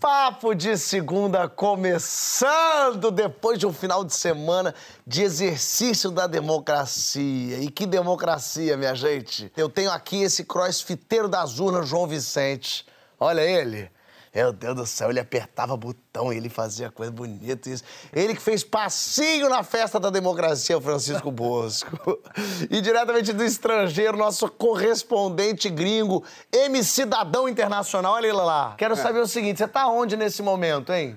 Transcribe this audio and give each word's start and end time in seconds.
Papo 0.00 0.54
de 0.54 0.78
Segunda 0.78 1.48
começando 1.48 3.10
depois 3.10 3.58
de 3.58 3.66
um 3.66 3.72
final 3.72 4.04
de 4.04 4.14
semana 4.14 4.72
de 5.04 5.22
exercício 5.22 6.12
da 6.12 6.28
democracia. 6.28 7.58
E 7.58 7.68
que 7.68 7.84
democracia, 7.84 8.76
minha 8.76 8.94
gente. 8.94 9.50
Eu 9.56 9.68
tenho 9.68 9.90
aqui 9.90 10.22
esse 10.22 10.44
crossfiteiro 10.44 11.26
das 11.26 11.58
urnas, 11.58 11.88
João 11.88 12.06
Vicente. 12.06 12.86
Olha 13.18 13.40
ele. 13.40 13.90
Meu 14.38 14.52
Deus 14.52 14.76
do 14.76 14.86
céu, 14.86 15.10
ele 15.10 15.18
apertava 15.18 15.76
botão, 15.76 16.32
ele 16.32 16.48
fazia 16.48 16.92
coisa 16.92 17.10
bonita. 17.10 17.68
Isso. 17.68 17.82
Ele 18.12 18.36
que 18.36 18.40
fez 18.40 18.62
passinho 18.62 19.48
na 19.48 19.64
festa 19.64 19.98
da 19.98 20.10
democracia, 20.10 20.78
o 20.78 20.80
Francisco 20.80 21.28
Bosco. 21.32 21.90
e 22.70 22.80
diretamente 22.80 23.32
do 23.32 23.42
estrangeiro, 23.42 24.16
nosso 24.16 24.48
correspondente 24.48 25.68
gringo, 25.68 26.22
M-Cidadão 26.52 27.48
Internacional. 27.48 28.14
Olha 28.14 28.28
ele 28.28 28.32
lá. 28.32 28.76
Quero 28.78 28.94
saber 28.94 29.18
o 29.18 29.26
seguinte: 29.26 29.58
você 29.58 29.66
tá 29.66 29.88
onde 29.88 30.16
nesse 30.16 30.40
momento, 30.40 30.92
hein? 30.92 31.16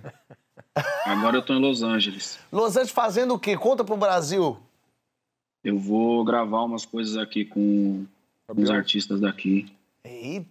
Agora 1.06 1.38
eu 1.38 1.46
tô 1.46 1.54
em 1.54 1.62
Los 1.62 1.84
Angeles. 1.84 2.40
Los 2.52 2.72
Angeles 2.72 2.90
fazendo 2.90 3.36
o 3.36 3.40
quê? 3.40 3.56
Conta 3.56 3.84
pro 3.84 3.98
Brasil. 3.98 4.58
Eu 5.64 5.78
vou 5.78 6.26
gravar 6.26 6.64
umas 6.64 6.88
coisas 6.88 7.18
aqui 7.18 7.46
com 7.46 8.04
os 8.50 8.72
artistas 8.72 9.22
daqui. 9.22 9.72
Eita, 10.04 10.50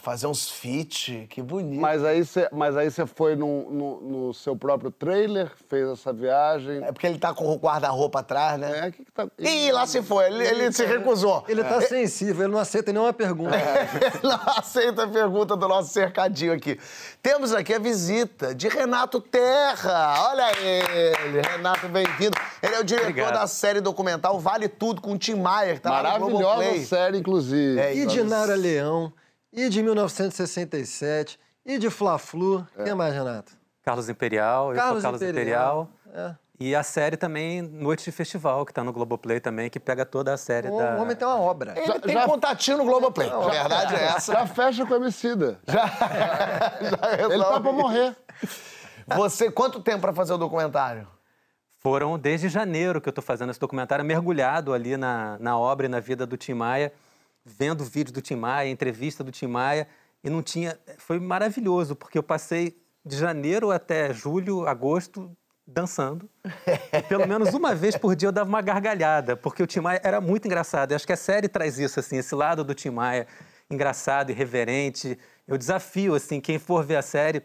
fazer 0.00 0.26
uns 0.26 0.50
feat, 0.50 1.26
que 1.30 1.42
bonito. 1.42 1.80
Mas 1.80 2.04
aí 2.04 2.24
você, 2.24 2.48
mas 2.52 2.76
aí 2.76 2.90
você 2.90 3.06
foi 3.06 3.34
no, 3.34 3.70
no, 3.70 4.00
no 4.00 4.34
seu 4.34 4.54
próprio 4.54 4.90
trailer, 4.90 5.50
fez 5.68 5.88
essa 5.88 6.12
viagem. 6.12 6.82
É 6.84 6.92
porque 6.92 7.06
ele 7.06 7.18
tá 7.18 7.32
com 7.32 7.46
o 7.50 7.56
guarda-roupa 7.56 8.20
atrás, 8.20 8.60
né? 8.60 8.86
É, 8.86 8.90
que 8.90 9.04
que 9.04 9.12
tá... 9.12 9.26
Ih, 9.38 9.72
lá 9.72 9.86
se 9.86 10.02
foi, 10.02 10.26
ele, 10.26 10.46
ele 10.46 10.72
se 10.72 10.84
recusou. 10.84 11.44
Ele 11.48 11.64
tá 11.64 11.80
sensível, 11.80 12.44
ele 12.44 12.52
não 12.52 12.60
aceita 12.60 12.92
nenhuma 12.92 13.12
pergunta. 13.12 13.56
Ele 13.56 14.20
não 14.22 14.40
aceita 14.58 15.04
a 15.04 15.08
pergunta 15.08 15.56
do 15.56 15.66
nosso 15.66 15.92
cercadinho 15.92 16.52
aqui. 16.52 16.78
Temos 17.22 17.52
aqui 17.52 17.74
a 17.74 17.78
visita 17.78 18.54
de 18.54 18.68
Renato 18.68 19.20
Terra. 19.20 20.28
Olha 20.30 20.56
ele, 20.58 21.40
Renato, 21.40 21.88
bem-vindo. 21.88 22.36
Ele 22.62 22.74
é 22.74 22.80
o 22.80 22.84
diretor 22.84 23.08
Obrigado. 23.10 23.34
da 23.34 23.46
série 23.46 23.80
documental 23.80 24.38
Vale 24.38 24.68
Tudo 24.68 25.00
com 25.00 25.12
o 25.12 25.18
Tim 25.18 25.36
Maia, 25.36 25.74
que 25.74 25.80
tá 25.80 25.90
Maravilhosa 25.90 26.84
série, 26.84 27.18
inclusive. 27.18 27.80
É, 27.80 27.94
E 27.94 28.06
de 28.06 28.22
Nara 28.22 28.54
Leão, 28.54 29.12
e 29.52 29.68
de 29.68 29.82
1967, 29.82 31.38
e 31.64 31.78
de 31.78 31.90
Fla-Flu. 31.90 32.66
Quem 32.84 32.94
mais, 32.94 33.14
Renato? 33.14 33.52
Carlos 33.82 34.08
Imperial, 34.08 34.70
eu 34.70 34.76
Carlos 34.76 35.02
sou 35.02 35.02
Carlos 35.02 35.22
Imperial. 35.22 35.88
Imperial. 36.06 36.36
E 36.60 36.74
a 36.74 36.82
série 36.82 37.16
também 37.16 37.62
Noite 37.62 38.04
de 38.04 38.10
Festival, 38.10 38.66
que 38.66 38.74
tá 38.74 38.82
no 38.82 38.92
Globoplay 38.92 39.38
também, 39.38 39.70
que 39.70 39.78
pega 39.78 40.04
toda 40.04 40.34
a 40.34 40.36
série 40.36 40.68
O 40.68 40.76
da... 40.76 40.96
homem 40.96 41.14
tem 41.14 41.26
uma 41.26 41.38
obra. 41.38 41.72
Ele 41.76 42.00
tem 42.00 42.20
contatinho 42.26 42.78
no 42.78 42.84
Globoplay. 42.84 43.30
A 43.30 43.38
verdade 43.38 43.94
é 43.94 44.04
essa. 44.06 44.32
Já 44.32 44.46
fecha 44.46 44.84
com 44.84 44.94
a 44.94 44.96
Emicida. 44.96 45.60
Já 45.68 45.84
Ele 47.32 47.44
tá 47.44 47.60
pra 47.60 47.72
morrer. 47.72 48.16
Você, 49.06 49.50
quanto 49.52 49.80
tempo 49.80 50.00
pra 50.00 50.12
fazer 50.12 50.32
o 50.32 50.38
documentário? 50.38 51.06
Foram 51.78 52.18
desde 52.18 52.48
janeiro 52.48 53.00
que 53.00 53.08
eu 53.08 53.12
tô 53.12 53.22
fazendo 53.22 53.50
esse 53.50 53.60
documentário, 53.60 54.04
mergulhado 54.04 54.74
ali 54.74 54.96
na, 54.96 55.38
na 55.38 55.56
obra 55.56 55.86
e 55.86 55.88
na 55.88 56.00
vida 56.00 56.26
do 56.26 56.36
Tim 56.36 56.54
Maia, 56.54 56.92
vendo 57.48 57.84
vídeo 57.84 58.12
do 58.12 58.20
Tim 58.20 58.36
Maia, 58.36 58.68
entrevista 58.68 59.24
do 59.24 59.32
Tim 59.32 59.46
Maia, 59.46 59.88
e 60.22 60.28
não 60.28 60.42
tinha... 60.42 60.78
Foi 60.98 61.18
maravilhoso, 61.18 61.96
porque 61.96 62.18
eu 62.18 62.22
passei 62.22 62.76
de 63.04 63.16
janeiro 63.16 63.70
até 63.70 64.12
julho, 64.12 64.66
agosto, 64.66 65.34
dançando. 65.66 66.28
E 66.92 67.02
pelo 67.02 67.26
menos 67.26 67.54
uma 67.54 67.74
vez 67.74 67.96
por 67.96 68.14
dia 68.14 68.28
eu 68.28 68.32
dava 68.32 68.48
uma 68.48 68.60
gargalhada, 68.60 69.36
porque 69.36 69.62
o 69.62 69.66
Tim 69.66 69.80
Maia 69.80 70.00
era 70.02 70.20
muito 70.20 70.46
engraçado. 70.46 70.92
Eu 70.92 70.96
acho 70.96 71.06
que 71.06 71.12
a 71.12 71.16
série 71.16 71.48
traz 71.48 71.78
isso, 71.78 71.98
assim, 72.00 72.16
esse 72.16 72.34
lado 72.34 72.62
do 72.64 72.74
Tim 72.74 72.90
Maia 72.90 73.26
engraçado, 73.70 74.30
irreverente. 74.30 75.18
Eu 75.46 75.58
desafio, 75.58 76.14
assim, 76.14 76.40
quem 76.40 76.58
for 76.58 76.84
ver 76.84 76.96
a 76.96 77.02
série, 77.02 77.42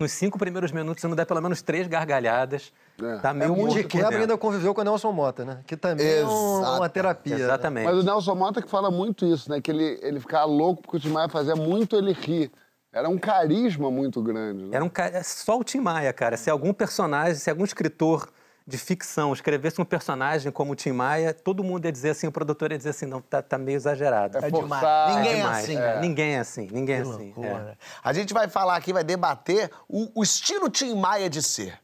nos 0.00 0.12
cinco 0.12 0.38
primeiros 0.38 0.72
minutos, 0.72 1.00
você 1.02 1.06
não 1.08 1.14
der 1.14 1.26
pelo 1.26 1.40
menos 1.42 1.60
três 1.60 1.86
gargalhadas. 1.86 2.72
É. 3.00 3.18
Tá 3.18 3.34
meio 3.34 3.52
De 3.54 3.60
morto 3.60 3.74
por 3.74 3.84
quebra 3.88 4.18
ainda 4.18 4.38
conviveu 4.38 4.74
com 4.74 4.80
o 4.80 4.84
Nelson 4.84 5.12
Mota, 5.12 5.44
né? 5.44 5.60
Que 5.66 5.76
também 5.76 6.06
é 6.06 6.24
um- 6.24 6.60
Exato. 6.60 6.76
uma 6.78 6.88
terapia. 6.88 7.36
né? 7.36 7.42
Exatamente. 7.44 7.84
Mas 7.84 7.96
o 7.96 8.02
Nelson 8.02 8.34
Mota 8.34 8.62
que 8.62 8.68
fala 8.70 8.90
muito 8.90 9.26
isso, 9.26 9.50
né? 9.50 9.60
Que 9.60 9.70
ele, 9.70 9.98
ele 10.02 10.18
ficava 10.18 10.46
louco 10.46 10.82
porque 10.82 10.96
o 10.96 11.00
Tim 11.00 11.10
Maia 11.10 11.28
fazia 11.28 11.54
muito 11.54 11.94
ele 11.96 12.12
rir. 12.12 12.50
Era 12.92 13.08
um 13.08 13.18
carisma 13.18 13.90
muito 13.90 14.20
grande. 14.22 14.64
Né? 14.64 14.70
Era 14.76 14.84
um 14.84 14.90
é 14.96 15.22
só 15.22 15.58
o 15.58 15.62
Tim 15.62 15.80
Maia, 15.80 16.12
cara. 16.12 16.36
Se 16.36 16.50
algum 16.50 16.72
personagem, 16.72 17.34
se 17.34 17.48
algum 17.48 17.64
escritor 17.64 18.28
de 18.70 18.78
ficção 18.78 19.32
escrevesse 19.32 19.80
um 19.80 19.84
personagem 19.84 20.50
como 20.52 20.72
o 20.72 20.76
Tim 20.76 20.92
Maia, 20.92 21.34
todo 21.34 21.62
mundo 21.64 21.84
ia 21.84 21.92
dizer 21.92 22.10
assim, 22.10 22.26
o 22.26 22.32
produtor 22.32 22.70
ia 22.70 22.78
dizer 22.78 22.90
assim, 22.90 23.04
não, 23.04 23.20
tá, 23.20 23.42
tá 23.42 23.58
meio 23.58 23.76
exagerado. 23.76 24.38
É 24.38 24.50
demais. 24.50 24.68
forçado. 24.70 25.16
Ninguém 25.16 25.32
é 25.32 25.36
demais. 25.36 25.64
assim, 25.64 25.76
É? 25.76 26.00
Ninguém 26.00 26.34
é 26.34 26.38
assim, 26.38 26.68
ninguém 26.70 26.96
é 26.96 27.00
assim. 27.00 27.34
É. 27.42 27.76
A 28.02 28.12
gente 28.12 28.32
vai 28.32 28.48
falar 28.48 28.76
aqui, 28.76 28.92
vai 28.92 29.02
debater 29.02 29.70
o, 29.88 30.08
o 30.14 30.22
estilo 30.22 30.70
Tim 30.70 30.94
Maia 30.94 31.28
de 31.28 31.42
ser. 31.42 31.78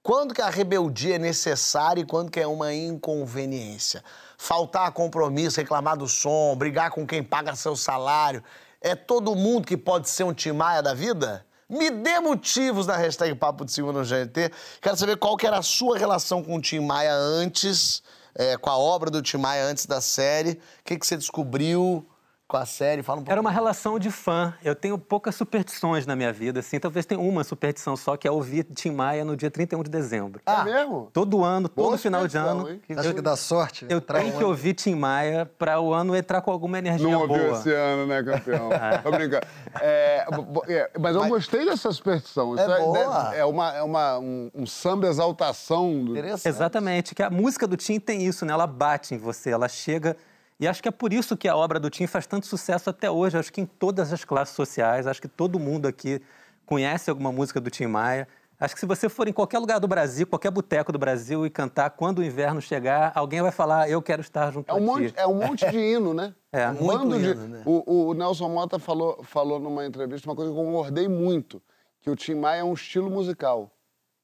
Quando 0.00 0.32
que 0.32 0.40
a 0.40 0.48
rebeldia 0.48 1.16
é 1.16 1.18
necessária 1.18 2.00
e 2.00 2.06
quando 2.06 2.30
que 2.30 2.40
é 2.40 2.46
uma 2.46 2.72
inconveniência. 2.72 4.02
Faltar 4.38 4.90
compromisso, 4.92 5.60
reclamar 5.60 5.96
do 5.96 6.06
som, 6.06 6.54
brigar 6.56 6.90
com 6.92 7.06
quem 7.06 7.22
paga 7.22 7.54
seu 7.56 7.74
salário. 7.74 8.42
É 8.80 8.94
todo 8.94 9.34
mundo 9.34 9.66
que 9.66 9.76
pode 9.76 10.08
ser 10.08 10.22
um 10.22 10.32
Tim 10.32 10.52
Maia 10.52 10.80
da 10.82 10.94
vida? 10.94 11.44
Me 11.68 11.90
dê 11.90 12.18
motivos 12.18 12.86
na 12.86 12.96
hashtag 12.96 13.34
Papo 13.34 13.62
de 13.62 13.72
Segunda 13.72 13.98
no 13.98 14.04
GNT. 14.04 14.50
Quero 14.80 14.96
saber 14.96 15.18
qual 15.18 15.36
que 15.36 15.46
era 15.46 15.58
a 15.58 15.62
sua 15.62 15.98
relação 15.98 16.42
com 16.42 16.56
o 16.56 16.60
Tim 16.62 16.80
Maia 16.80 17.14
antes, 17.14 18.02
é, 18.34 18.56
com 18.56 18.70
a 18.70 18.78
obra 18.78 19.10
do 19.10 19.20
Tim 19.20 19.36
Maia 19.36 19.66
antes 19.66 19.84
da 19.84 20.00
série. 20.00 20.52
O 20.52 20.84
que, 20.84 20.98
que 20.98 21.06
você 21.06 21.14
descobriu 21.14 22.08
com 22.48 22.56
a 22.56 22.64
série? 22.64 23.02
Fala 23.02 23.20
um 23.20 23.22
pouco. 23.22 23.30
Era 23.30 23.40
uma 23.40 23.50
relação 23.50 23.98
de 23.98 24.10
fã. 24.10 24.54
Eu 24.64 24.74
tenho 24.74 24.98
poucas 24.98 25.34
superstições 25.34 26.06
na 26.06 26.16
minha 26.16 26.32
vida, 26.32 26.60
assim. 26.60 26.80
Talvez 26.80 27.04
tenha 27.04 27.20
uma 27.20 27.44
superstição 27.44 27.94
só, 27.94 28.16
que 28.16 28.26
é 28.26 28.30
ouvir 28.30 28.64
Tim 28.64 28.90
Maia 28.90 29.22
no 29.22 29.36
dia 29.36 29.50
31 29.50 29.82
de 29.82 29.90
dezembro. 29.90 30.40
É 30.46 30.64
mesmo? 30.64 31.10
Todo 31.12 31.44
ano, 31.44 31.68
todo 31.68 31.84
Boa 31.84 31.98
final 31.98 32.26
de 32.26 32.38
ano, 32.38 32.70
hein? 32.70 32.80
Você 32.88 32.98
acha 32.98 33.14
que 33.14 33.20
dá 33.20 33.36
sorte? 33.36 33.86
eu 33.90 34.00
tenho 34.00 34.36
que 34.36 34.42
ouvir 34.42 34.72
Tim 34.72 34.94
Maia 34.94 35.44
para 35.58 35.78
o 35.78 35.92
ano 35.92 36.16
entrar 36.16 36.40
com 36.40 36.50
alguma 36.50 36.78
energia 36.78 37.06
Não 37.06 37.20
ouviu 37.20 37.36
boa. 37.36 37.52
esse 37.58 37.70
ano, 37.70 38.06
né, 38.06 38.22
campeão? 38.22 38.70
Tô 39.04 39.10
brincando. 39.10 39.46
É, 39.82 40.26
é, 40.68 40.90
mas 40.98 41.14
eu 41.14 41.28
gostei 41.28 41.66
dessa 41.66 41.92
superstição. 41.92 42.54
Isso 42.54 42.64
É 42.64 42.78
boa. 42.78 43.34
É, 43.34 43.44
uma, 43.44 43.76
é 43.76 43.82
uma, 43.82 44.18
um, 44.18 44.50
um 44.54 44.66
samba 44.66 45.06
exaltação. 45.08 46.02
Do... 46.02 46.12
Interessante. 46.12 46.48
Exatamente, 46.48 47.14
que 47.14 47.22
a 47.22 47.28
música 47.28 47.66
do 47.66 47.76
Tim 47.76 48.00
tem 48.00 48.24
isso, 48.24 48.46
né? 48.46 48.54
Ela 48.54 48.66
bate 48.66 49.14
em 49.14 49.18
você, 49.18 49.50
ela 49.50 49.68
chega. 49.68 50.16
E 50.60 50.66
acho 50.66 50.82
que 50.82 50.88
é 50.88 50.92
por 50.92 51.12
isso 51.12 51.36
que 51.36 51.46
a 51.46 51.56
obra 51.56 51.78
do 51.78 51.88
Tim 51.88 52.06
faz 52.06 52.26
tanto 52.26 52.46
sucesso 52.46 52.90
até 52.90 53.10
hoje. 53.10 53.38
Acho 53.38 53.52
que 53.52 53.60
em 53.60 53.66
todas 53.66 54.12
as 54.12 54.24
classes 54.24 54.54
sociais, 54.54 55.06
acho 55.06 55.22
que 55.22 55.28
todo 55.28 55.58
mundo 55.58 55.86
aqui 55.86 56.20
conhece 56.66 57.08
alguma 57.08 57.30
música 57.30 57.60
do 57.60 57.70
Tim 57.70 57.86
Maia. 57.86 58.26
Acho 58.60 58.74
que 58.74 58.80
se 58.80 58.86
você 58.86 59.08
for 59.08 59.28
em 59.28 59.32
qualquer 59.32 59.60
lugar 59.60 59.78
do 59.78 59.86
Brasil, 59.86 60.26
qualquer 60.26 60.50
boteco 60.50 60.90
do 60.90 60.98
Brasil 60.98 61.46
e 61.46 61.50
cantar 61.50 61.90
Quando 61.90 62.18
o 62.18 62.24
Inverno 62.24 62.60
Chegar, 62.60 63.12
alguém 63.14 63.40
vai 63.40 63.52
falar, 63.52 63.88
eu 63.88 64.02
quero 64.02 64.20
estar 64.20 64.50
junto 64.52 64.68
É 64.68 64.72
a 64.72 64.74
um, 64.74 64.80
ti. 64.80 64.84
monte, 64.84 65.14
é 65.16 65.26
um 65.28 65.34
monte 65.34 65.70
de 65.70 65.78
hino, 65.78 66.12
né? 66.12 66.34
É, 66.50 66.66
um 66.68 66.72
muito 66.72 66.86
bando 66.86 67.18
de- 67.20 67.30
hino, 67.30 67.46
né? 67.46 67.62
o, 67.64 68.08
o 68.08 68.14
Nelson 68.14 68.48
Mota 68.48 68.78
falou, 68.78 69.22
falou 69.22 69.60
numa 69.60 69.86
entrevista 69.86 70.28
uma 70.28 70.34
coisa 70.34 70.50
que 70.50 70.58
eu 70.58 70.64
concordei 70.64 71.06
muito, 71.06 71.62
que 72.00 72.10
o 72.10 72.16
Tim 72.16 72.34
Maia 72.36 72.60
é 72.60 72.64
um 72.64 72.72
estilo 72.72 73.08
musical. 73.10 73.70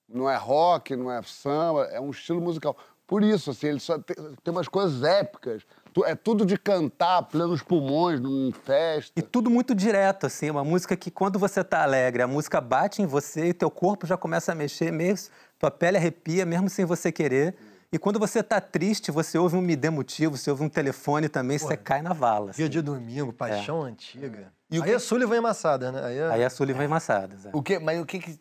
Não 0.08 0.28
é 0.28 0.34
rock, 0.34 0.96
não 0.96 1.12
é 1.12 1.22
samba, 1.22 1.84
é 1.92 2.00
um 2.00 2.10
estilo 2.10 2.40
musical. 2.40 2.76
Por 3.06 3.22
isso, 3.22 3.50
assim, 3.50 3.66
ele 3.68 3.78
só 3.78 3.98
tem, 3.98 4.16
tem 4.42 4.50
umas 4.52 4.66
coisas 4.68 5.02
épicas. 5.04 5.62
É 6.04 6.14
tudo 6.14 6.44
de 6.44 6.56
cantar, 6.58 7.22
plenos 7.22 7.62
pulmões, 7.62 8.20
em 8.20 8.52
festa. 8.64 9.12
E 9.16 9.22
tudo 9.22 9.48
muito 9.50 9.74
direto, 9.74 10.26
assim, 10.26 10.50
uma 10.50 10.64
música 10.64 10.96
que 10.96 11.10
quando 11.10 11.38
você 11.38 11.62
tá 11.62 11.82
alegre, 11.82 12.22
a 12.22 12.26
música 12.26 12.60
bate 12.60 13.00
em 13.02 13.06
você 13.06 13.46
e 13.48 13.54
teu 13.54 13.70
corpo 13.70 14.06
já 14.06 14.16
começa 14.16 14.52
a 14.52 14.54
mexer, 14.54 14.90
mesmo, 14.92 15.28
tua 15.58 15.70
pele 15.70 15.96
arrepia, 15.96 16.44
mesmo 16.44 16.68
sem 16.68 16.84
você 16.84 17.12
querer. 17.12 17.54
E 17.92 17.98
quando 17.98 18.18
você 18.18 18.42
tá 18.42 18.60
triste, 18.60 19.12
você 19.12 19.38
ouve 19.38 19.54
um 19.56 19.60
me 19.60 19.76
dê 19.76 19.88
motivo, 19.88 20.36
você 20.36 20.50
ouve 20.50 20.64
um 20.64 20.68
telefone 20.68 21.28
também, 21.28 21.58
você 21.58 21.76
cai 21.76 22.02
na 22.02 22.12
vala. 22.12 22.50
assim. 22.50 22.62
Dia 22.62 22.68
de 22.68 22.82
domingo, 22.82 23.32
paixão 23.32 23.82
antiga. 23.82 24.52
E 24.68 24.80
o 24.80 24.82
Aí 24.82 24.88
que- 24.88 24.94
é 24.96 24.98
Sullivan 24.98 25.40
Massada, 25.42 25.92
né? 25.92 26.04
Aí 26.04 26.18
é... 26.18 26.30
Aí 26.32 26.44
a 26.44 26.50
Sullivan 26.50 26.88
Massadas. 26.88 27.46
é. 27.46 27.50
O 27.52 27.62
que, 27.62 27.78
mas 27.78 28.00
o 28.00 28.04
que, 28.04 28.18
que 28.18 28.40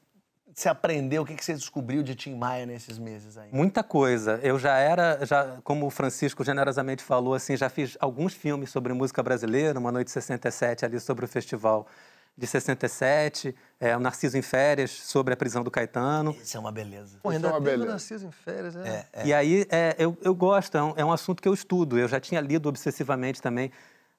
você 0.54 0.70
aprendeu, 0.70 1.24
o 1.24 1.26
que, 1.26 1.36
que 1.36 1.44
você 1.44 1.54
descobriu 1.54 2.04
de 2.04 2.16
Tim 2.16 2.36
Maia 2.36 2.66
nesses 2.66 2.98
meses 2.98 3.38
aí? 3.38 3.50
Muita 3.52 3.84
coisa. 3.84 4.40
Eu 4.44 4.60
já 4.60 4.78
era, 4.78 5.26
já, 5.26 5.58
como 5.64 5.86
o 5.86 5.90
Francisco 5.90 6.44
generosamente 6.44 7.04
falou, 7.04 7.34
assim, 7.34 7.58
já 7.58 7.70
fiz 7.70 7.98
alguns 8.00 8.34
filmes 8.34 8.70
sobre 8.70 8.94
música 8.94 9.24
brasileira, 9.24 9.80
Uma 9.80 9.92
Noite 9.92 10.08
de 10.08 10.14
67 10.14 10.86
ali 10.86 11.00
sobre 11.00 11.26
o 11.26 11.28
festival 11.28 11.88
de 12.36 12.48
67, 12.48 13.56
é, 13.80 13.96
o 13.96 14.00
Narciso 14.00 14.38
em 14.38 14.42
Férias 14.42 14.90
sobre 14.90 15.34
a 15.34 15.38
prisão 15.38 15.64
do 15.64 15.70
Caetano. 15.70 16.36
Isso 16.42 16.58
é 16.58 16.60
uma 16.60 16.72
beleza. 16.72 17.20
Pô, 17.22 17.30
ainda 17.30 17.48
Isso 17.48 17.56
é 17.56 17.60
uma 17.60 17.64
teve 17.64 17.70
o 17.70 17.78
beleza. 17.78 17.92
Narciso 17.92 18.28
em 18.28 18.32
férias, 18.32 18.76
né? 18.76 19.06
E 19.24 19.34
aí 19.34 19.66
é, 19.70 19.96
eu, 20.00 20.18
eu 20.22 20.34
gosto, 20.34 20.76
é 20.76 20.84
um, 20.84 20.94
é 20.98 21.06
um 21.06 21.12
assunto 21.12 21.42
que 21.42 21.48
eu 21.48 21.54
estudo. 21.54 21.98
Eu 21.98 22.08
já 22.08 22.20
tinha 22.20 22.42
lido 22.42 22.68
obsessivamente 22.68 23.42
também 23.42 23.72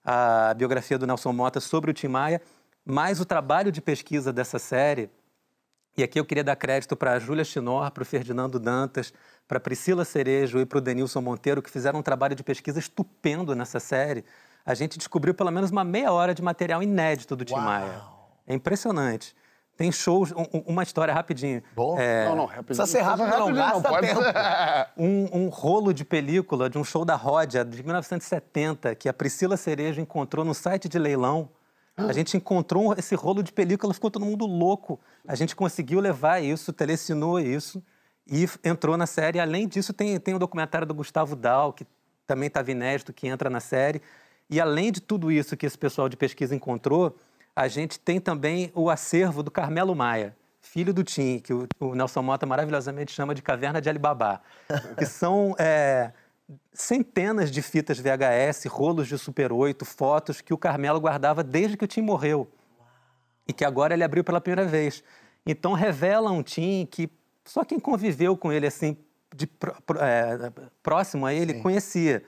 a 0.04 0.54
biografia 0.54 0.96
do 0.98 1.06
Nelson 1.06 1.32
Mota 1.32 1.58
sobre 1.58 1.90
o 1.90 1.94
Tim 1.94 2.08
Maia, 2.08 2.40
mas 2.84 3.20
o 3.20 3.24
trabalho 3.24 3.72
de 3.72 3.80
pesquisa 3.80 4.32
dessa 4.32 4.58
série, 4.58 5.10
e 5.96 6.02
aqui 6.02 6.18
eu 6.18 6.24
queria 6.24 6.44
dar 6.44 6.56
crédito 6.56 6.96
para 6.96 7.12
a 7.12 7.18
Júlia 7.18 7.44
Chinor, 7.44 7.90
para 7.90 8.02
o 8.02 8.06
Ferdinando 8.06 8.58
Dantas, 8.58 9.12
para 9.46 9.58
a 9.58 9.60
Priscila 9.60 10.04
Cerejo 10.04 10.58
e 10.58 10.66
para 10.66 10.78
o 10.78 10.80
Denilson 10.80 11.20
Monteiro, 11.20 11.62
que 11.62 11.70
fizeram 11.70 12.00
um 12.00 12.02
trabalho 12.02 12.34
de 12.34 12.42
pesquisa 12.42 12.78
estupendo 12.78 13.54
nessa 13.54 13.78
série. 13.78 14.24
A 14.64 14.74
gente 14.74 14.96
descobriu 14.98 15.34
pelo 15.34 15.50
menos 15.50 15.70
uma 15.70 15.84
meia 15.84 16.10
hora 16.12 16.34
de 16.34 16.42
material 16.42 16.82
inédito 16.82 17.36
do 17.36 17.44
Tim 17.44 17.54
Maia. 17.54 18.00
É 18.46 18.54
impressionante. 18.54 19.34
Tem 19.76 19.90
shows, 19.90 20.30
um- 20.32 20.62
uma 20.66 20.82
história 20.84 21.12
rapidinho. 21.12 21.60
Bom. 21.74 21.98
É, 21.98 22.26
Não, 22.26 22.36
não, 22.36 22.44
rapidinho. 22.44 22.64
Precisa 22.66 22.86
ser 22.86 23.00
rápido, 23.00 23.26
não 23.26 23.52
gasta 23.52 23.88
pode 23.88 24.06
tempo. 24.06 24.20
um, 24.96 25.28
um 25.44 25.48
rolo 25.48 25.92
de 25.92 26.04
película 26.04 26.70
de 26.70 26.78
um 26.78 26.84
show 26.84 27.04
da 27.04 27.16
Ródia 27.16 27.64
de 27.64 27.82
1970 27.82 28.94
que 28.94 29.08
a 29.08 29.12
Priscila 29.12 29.56
Cerejo 29.56 30.00
encontrou 30.00 30.44
no 30.44 30.54
site 30.54 30.88
de 30.88 30.98
leilão. 30.98 31.48
A 31.96 32.12
gente 32.12 32.36
encontrou 32.36 32.92
esse 32.94 33.14
rolo 33.14 33.42
de 33.42 33.52
película, 33.52 33.94
ficou 33.94 34.10
todo 34.10 34.24
mundo 34.24 34.46
louco. 34.46 34.98
A 35.26 35.34
gente 35.34 35.54
conseguiu 35.54 36.00
levar 36.00 36.42
isso, 36.42 36.72
telecinou 36.72 37.38
isso 37.38 37.82
e 38.26 38.48
entrou 38.64 38.96
na 38.96 39.06
série. 39.06 39.38
Além 39.38 39.68
disso, 39.68 39.92
tem, 39.92 40.18
tem 40.18 40.34
o 40.34 40.38
documentário 40.38 40.86
do 40.86 40.94
Gustavo 40.94 41.36
Dal, 41.36 41.72
que 41.72 41.86
também 42.26 42.48
estava 42.48 42.70
inédito, 42.70 43.12
que 43.12 43.28
entra 43.28 43.48
na 43.48 43.60
série. 43.60 44.02
E 44.50 44.60
além 44.60 44.90
de 44.90 45.00
tudo 45.00 45.30
isso 45.30 45.56
que 45.56 45.66
esse 45.66 45.78
pessoal 45.78 46.08
de 46.08 46.16
pesquisa 46.16 46.54
encontrou, 46.54 47.16
a 47.54 47.68
gente 47.68 47.98
tem 48.00 48.20
também 48.20 48.72
o 48.74 48.90
acervo 48.90 49.42
do 49.42 49.50
Carmelo 49.50 49.94
Maia, 49.94 50.36
filho 50.60 50.92
do 50.92 51.04
Tim, 51.04 51.38
que 51.38 51.52
o, 51.54 51.68
o 51.78 51.94
Nelson 51.94 52.22
Mota 52.22 52.44
maravilhosamente 52.44 53.12
chama 53.12 53.34
de 53.34 53.42
Caverna 53.42 53.80
de 53.80 53.88
Alibaba, 53.88 54.42
que 54.98 55.06
são 55.06 55.54
é, 55.58 56.12
centenas 56.72 57.50
de 57.50 57.62
fitas 57.62 57.98
VHS, 57.98 58.66
rolos 58.66 59.08
de 59.08 59.18
Super 59.18 59.52
8, 59.52 59.84
fotos 59.84 60.40
que 60.40 60.52
o 60.52 60.58
Carmelo 60.58 61.00
guardava 61.00 61.42
desde 61.42 61.76
que 61.76 61.84
o 61.84 61.88
Tim 61.88 62.02
morreu 62.02 62.50
e 63.46 63.52
que 63.52 63.64
agora 63.64 63.94
ele 63.94 64.04
abriu 64.04 64.24
pela 64.24 64.40
primeira 64.40 64.68
vez. 64.68 65.02
Então 65.46 65.72
revela 65.72 66.30
um 66.30 66.42
Tim 66.42 66.86
que 66.90 67.10
só 67.44 67.64
quem 67.64 67.78
conviveu 67.78 68.36
com 68.36 68.52
ele 68.52 68.66
assim 68.66 68.96
de 69.34 69.48
é, 70.00 70.52
próximo 70.82 71.26
a 71.26 71.34
ele 71.34 71.54
conhecia. 71.54 72.22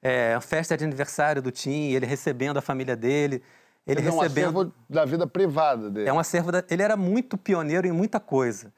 É, 0.00 0.34
a 0.34 0.40
festa 0.40 0.76
de 0.76 0.84
aniversário 0.84 1.40
do 1.40 1.52
Tim, 1.52 1.92
ele 1.92 2.06
recebendo 2.06 2.56
a 2.56 2.60
família 2.60 2.96
dele, 2.96 3.42
ele 3.86 3.96
Quer 3.96 4.02
dizer, 4.02 4.10
um 4.10 4.20
recebendo 4.20 4.60
acervo 4.60 4.74
da 4.88 5.04
vida 5.04 5.26
privada 5.26 5.90
dele. 5.90 6.08
é 6.08 6.12
um 6.12 6.18
acervo. 6.18 6.50
Da... 6.50 6.64
Ele 6.68 6.82
era 6.82 6.96
muito 6.96 7.36
pioneiro 7.38 7.86
em 7.86 7.92
muita 7.92 8.18
coisa. 8.18 8.72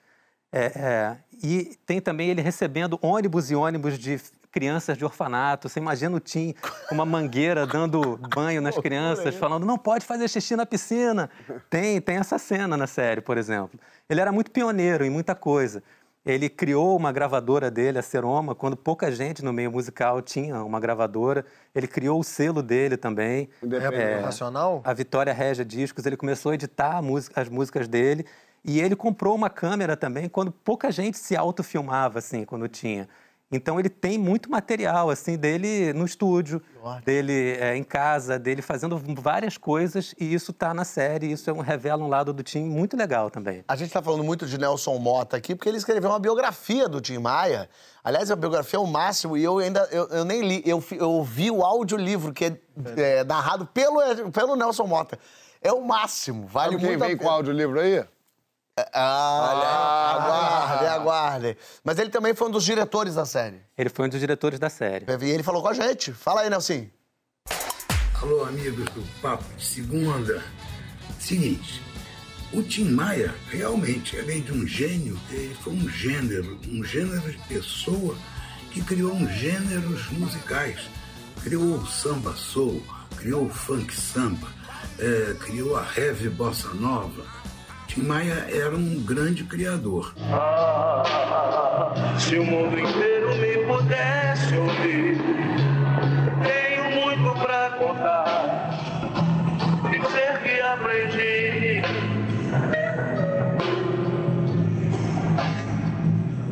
É, 0.52 0.66
é, 0.66 1.16
E 1.42 1.76
tem 1.86 2.00
também 2.00 2.28
ele 2.28 2.40
recebendo 2.40 2.98
ônibus 3.02 3.50
e 3.50 3.54
ônibus 3.54 3.98
de 3.98 4.20
crianças 4.54 4.96
de 4.96 5.04
orfanato. 5.04 5.68
Você 5.68 5.80
imagina 5.80 6.16
o 6.16 6.20
Tim 6.20 6.54
com 6.88 6.94
uma 6.94 7.04
mangueira 7.04 7.66
dando 7.66 8.16
banho 8.34 8.60
nas 8.62 8.76
crianças, 8.78 9.34
falando: 9.34 9.66
não 9.66 9.76
pode 9.76 10.06
fazer 10.06 10.28
xixi 10.28 10.54
na 10.54 10.64
piscina. 10.64 11.28
Tem, 11.68 12.00
tem 12.00 12.16
essa 12.18 12.38
cena 12.38 12.76
na 12.76 12.86
série, 12.86 13.20
por 13.20 13.36
exemplo. 13.36 13.78
Ele 14.08 14.20
era 14.20 14.30
muito 14.30 14.52
pioneiro 14.52 15.04
em 15.04 15.10
muita 15.10 15.34
coisa. 15.34 15.82
Ele 16.24 16.48
criou 16.48 16.96
uma 16.96 17.12
gravadora 17.12 17.70
dele, 17.70 17.98
a 17.98 18.02
Seroma, 18.02 18.54
quando 18.54 18.76
pouca 18.76 19.12
gente 19.12 19.44
no 19.44 19.52
meio 19.52 19.70
musical 19.70 20.22
tinha 20.22 20.62
uma 20.64 20.80
gravadora. 20.80 21.44
Ele 21.74 21.86
criou 21.86 22.18
o 22.20 22.24
selo 22.24 22.62
dele 22.62 22.96
também. 22.96 23.50
Independente. 23.62 24.00
É, 24.02 24.20
Racional? 24.20 24.80
A 24.84 24.94
Vitória 24.94 25.34
Régia 25.34 25.64
Discos, 25.64 26.06
ele 26.06 26.16
começou 26.16 26.52
a 26.52 26.54
editar 26.54 26.96
a 26.96 27.02
música- 27.02 27.38
as 27.38 27.48
músicas 27.50 27.86
dele 27.88 28.24
e 28.64 28.80
ele 28.80 28.96
comprou 28.96 29.34
uma 29.34 29.50
câmera 29.50 29.98
também 29.98 30.26
quando 30.26 30.50
pouca 30.50 30.90
gente 30.90 31.18
se 31.18 31.36
autofilmava, 31.36 32.20
assim, 32.20 32.46
quando 32.46 32.66
tinha. 32.68 33.06
Então 33.52 33.78
ele 33.78 33.88
tem 33.88 34.18
muito 34.18 34.50
material, 34.50 35.10
assim, 35.10 35.36
dele 35.36 35.92
no 35.92 36.04
estúdio, 36.04 36.60
dele 37.04 37.56
é, 37.60 37.76
em 37.76 37.84
casa, 37.84 38.38
dele 38.38 38.62
fazendo 38.62 39.00
várias 39.20 39.56
coisas 39.56 40.14
e 40.18 40.32
isso 40.34 40.52
tá 40.52 40.74
na 40.74 40.84
série, 40.84 41.30
isso 41.30 41.48
é 41.48 41.52
um, 41.52 41.60
revela 41.60 42.02
um 42.02 42.08
lado 42.08 42.32
do 42.32 42.42
Tim 42.42 42.64
muito 42.64 42.96
legal 42.96 43.30
também. 43.30 43.64
A 43.68 43.76
gente 43.76 43.92
tá 43.92 44.02
falando 44.02 44.24
muito 44.24 44.46
de 44.46 44.58
Nelson 44.58 44.98
Mota 44.98 45.36
aqui, 45.36 45.54
porque 45.54 45.68
ele 45.68 45.78
escreveu 45.78 46.10
uma 46.10 46.18
biografia 46.18 46.88
do 46.88 47.00
Tim 47.00 47.18
Maia. 47.18 47.68
Aliás, 48.02 48.30
a 48.30 48.36
biografia 48.36 48.78
é 48.78 48.80
o 48.82 48.86
máximo, 48.86 49.36
e 49.36 49.44
eu 49.44 49.58
ainda 49.58 49.88
eu, 49.92 50.08
eu 50.08 50.24
nem 50.24 50.42
li, 50.42 50.62
eu, 50.66 50.82
eu 50.92 51.10
ouvi 51.10 51.50
o 51.50 51.62
audiolivro 51.62 52.32
que 52.32 52.46
é, 52.46 52.58
é, 52.96 53.24
narrado 53.24 53.66
pelo, 53.66 54.00
pelo 54.32 54.56
Nelson 54.56 54.86
Mota. 54.86 55.18
É 55.62 55.72
o 55.72 55.82
máximo, 55.82 56.46
vale 56.46 56.72
Sabe 56.72 56.80
quem 56.80 56.90
muito 56.90 57.04
a 57.04 57.06
vem 57.06 57.16
com 57.16 57.26
o 57.26 57.30
audiolivro 57.30 57.80
aí? 57.80 58.04
Ah, 58.76 60.16
aguardem, 60.16 60.88
aguardem. 60.88 61.56
Mas 61.84 61.96
ele 61.98 62.10
também 62.10 62.34
foi 62.34 62.48
um 62.48 62.50
dos 62.50 62.64
diretores 62.64 63.14
da 63.14 63.24
série. 63.24 63.60
Ele 63.78 63.88
foi 63.88 64.06
um 64.06 64.08
dos 64.08 64.18
diretores 64.18 64.58
da 64.58 64.68
série. 64.68 65.06
E 65.08 65.30
ele 65.30 65.44
falou 65.44 65.62
com 65.62 65.68
a 65.68 65.74
gente. 65.74 66.12
Fala 66.12 66.40
aí, 66.40 66.50
Nelson. 66.50 66.86
Alô, 68.20 68.44
amigos 68.44 68.84
do 68.86 69.02
Papo 69.22 69.44
de 69.56 69.64
Segunda. 69.64 70.42
Seguinte, 71.20 71.80
o 72.52 72.62
Tim 72.64 72.90
Maia, 72.90 73.32
realmente, 73.48 74.18
além 74.18 74.42
de 74.42 74.52
um 74.52 74.66
gênio, 74.66 75.20
ele 75.30 75.54
foi 75.54 75.72
um 75.72 75.88
gênero, 75.88 76.58
um 76.68 76.82
gênero 76.82 77.30
de 77.30 77.38
pessoa 77.46 78.16
que 78.72 78.82
criou 78.82 79.14
uns 79.14 79.30
gêneros 79.34 80.10
musicais. 80.10 80.80
Criou 81.44 81.76
o 81.76 81.86
samba 81.86 82.34
soul, 82.34 82.82
criou 83.16 83.46
o 83.46 83.50
funk 83.50 83.94
samba, 83.94 84.48
eh, 84.98 85.36
criou 85.38 85.76
a 85.76 85.86
heavy 85.96 86.28
bossa 86.28 86.68
nova. 86.74 87.24
Tim 87.94 88.02
Maia 88.02 88.46
era 88.52 88.74
um 88.74 89.04
grande 89.04 89.44
criador. 89.44 90.12
Se 92.18 92.36
o 92.36 92.44
mundo 92.44 92.76
inteiro 92.76 93.36
me 93.36 93.58
pudesse 93.68 94.56
ouvir, 94.56 95.16
tenho 96.42 96.90
muito 96.90 97.40
pra 97.40 97.70
contar. 97.78 98.74
Dizer 99.92 100.42
que 100.42 100.60
aprendi. 100.60 101.82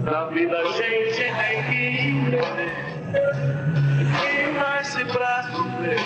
Na 0.04 0.26
vida 0.26 0.56
a 0.56 0.72
gente 0.72 1.16
tem 1.16 1.62
que 1.64 1.98
entender 2.08 2.72
que 4.20 4.52
nasce 4.58 5.04
pra 5.06 5.42
sofrer, 5.50 6.00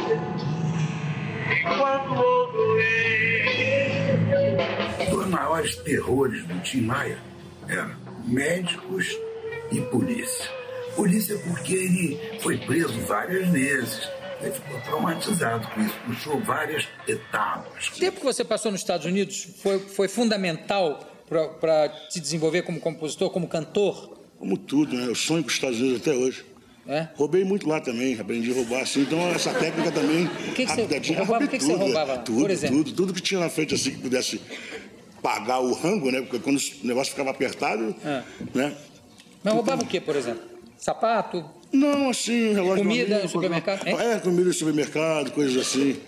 enquanto 1.61 2.13
o 2.15 2.46
maiores 5.37 5.77
terrores 5.77 6.43
do 6.47 6.59
Tim 6.63 6.81
Maia 6.81 7.19
eram 7.69 7.95
médicos 8.27 9.07
e 9.71 9.81
polícia. 9.83 10.51
Polícia 10.95 11.39
porque 11.47 11.75
ele 11.75 12.19
foi 12.41 12.57
preso 12.57 12.99
várias 13.01 13.47
vezes. 13.51 14.09
Ele 14.41 14.53
ficou 14.53 14.81
traumatizado 14.81 15.69
com 15.69 15.81
isso, 15.81 15.95
puxou 16.07 16.41
várias 16.41 16.89
etapas. 17.07 17.89
O 17.89 17.99
tempo 17.99 18.19
que 18.19 18.25
você 18.25 18.45
passou 18.45 18.73
nos 18.73 18.81
Estados 18.81 19.07
Unidos 19.07 19.49
foi, 19.63 19.79
foi 19.79 20.09
fundamental 20.09 21.01
para 21.61 21.89
te 22.11 22.21
desenvolver 22.21 22.63
como 22.63 22.81
compositor, 22.81 23.31
como 23.31 23.47
cantor? 23.47 24.17
Como 24.39 24.57
tudo, 24.57 24.95
né? 24.95 25.07
Eu 25.07 25.15
sonho 25.15 25.43
com 25.43 25.49
os 25.49 25.55
Estados 25.55 25.81
Unidos 25.81 26.01
até 26.01 26.13
hoje. 26.13 26.45
É? 26.87 27.09
Roubei 27.17 27.45
muito 27.45 27.69
lá 27.69 27.81
também, 27.81 28.19
aprendi 28.19 28.53
a 28.53 28.55
roubar 28.55 28.83
assim. 28.83 29.01
Então 29.03 29.19
essa 29.31 29.53
técnica 29.53 29.91
também. 29.91 30.29
que 30.55 30.65
que 30.65 30.73
você 30.73 31.13
roubava? 31.15 31.45
O 31.45 31.49
que 31.49 31.59
que 31.59 31.65
você 31.65 31.73
tudo, 31.73 31.85
roubava 31.85 32.19
Tudo, 32.19 32.41
por 32.41 32.51
exemplo? 32.51 32.77
tudo, 32.77 32.93
tudo 32.93 33.15
que 33.15 33.21
tinha 33.21 33.41
na 33.41 33.51
frente 33.51 33.75
assim 33.75 33.91
que 33.91 33.99
pudesse 33.99 34.41
pagar 35.23 35.61
o 35.61 35.73
rango, 35.73 36.11
né? 36.11 36.21
Porque 36.23 36.39
quando 36.39 36.59
o 36.59 36.87
negócio 36.87 37.13
ficava 37.13 37.31
apertado, 37.31 37.95
É. 38.05 38.23
né? 38.55 38.77
Mas 39.43 39.55
roubava 39.55 39.83
o 39.83 39.87
que, 39.87 40.01
por 40.01 40.17
exemplo? 40.17 40.43
Sapato? 40.77 41.45
Não, 41.73 42.11
assim, 42.11 42.53
relógio. 42.53 42.85
Comida 42.85 43.23
no 43.23 43.29
supermercado, 43.29 43.85
coisa- 43.85 44.03
hein? 44.05 44.11
É, 44.13 44.19
comida 44.21 44.45
no 44.45 44.53
supermercado, 44.53 45.31
coisas 45.33 45.57
assim. 45.67 46.01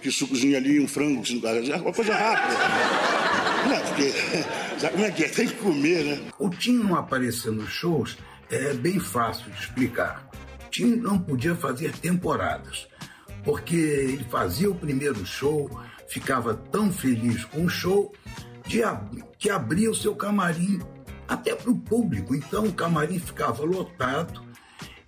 Que 0.00 0.10
sucozinho 0.10 0.56
ali, 0.56 0.80
um 0.80 0.88
frango, 0.88 1.22
uma 1.80 1.92
coisa 1.92 2.12
rápida. 2.14 2.58
Não, 3.68 3.80
porque. 3.86 4.12
Sabe 4.80 4.94
como 4.94 5.04
é 5.04 5.10
que 5.12 5.24
é? 5.24 5.28
Tem 5.28 5.46
que 5.46 5.54
comer, 5.54 6.04
né? 6.04 6.20
O 6.40 6.50
Tim 6.50 6.72
não 6.78 6.96
aparecer 6.96 7.52
nos 7.52 7.70
shows 7.70 8.16
é 8.50 8.72
bem 8.74 8.98
fácil 8.98 9.48
de 9.52 9.60
explicar. 9.60 10.28
Tim 10.72 10.96
não 10.96 11.18
podia 11.18 11.54
fazer 11.54 11.92
temporadas, 11.98 12.88
porque 13.44 13.76
ele 13.76 14.24
fazia 14.28 14.68
o 14.68 14.74
primeiro 14.74 15.24
show, 15.24 15.70
ficava 16.08 16.52
tão 16.54 16.90
feliz 16.90 17.44
com 17.44 17.64
o 17.64 17.68
show, 17.68 18.12
de 18.66 18.82
ab- 18.82 19.24
que 19.38 19.50
abria 19.50 19.90
o 19.90 19.94
seu 19.94 20.14
camarim 20.14 20.80
até 21.28 21.54
para 21.54 21.70
o 21.70 21.78
público. 21.78 22.34
Então 22.34 22.64
o 22.64 22.72
camarim 22.72 23.18
ficava 23.18 23.64
lotado 23.64 24.42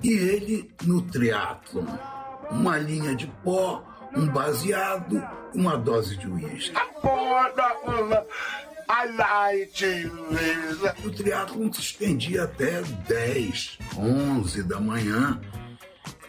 e 0.02 0.10
ele 0.12 0.72
no 0.84 1.02
triatlon. 1.02 1.84
Uma 2.50 2.76
linha 2.78 3.14
de 3.14 3.26
pó, 3.42 3.84
um 4.14 4.26
baseado, 4.26 5.22
uma 5.54 5.76
dose 5.76 6.16
de 6.16 6.28
uísque. 6.28 6.76
O 11.04 11.10
triatlon 11.10 11.72
se 11.72 11.80
estendia 11.80 12.44
até 12.44 12.82
10, 12.82 13.78
11 13.96 14.62
da 14.62 14.78
manhã. 14.78 15.40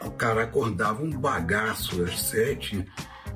O 0.02 0.12
cara 0.12 0.44
acordava 0.44 1.04
um 1.04 1.10
bagaço 1.12 2.02
às 2.04 2.20
7, 2.22 2.86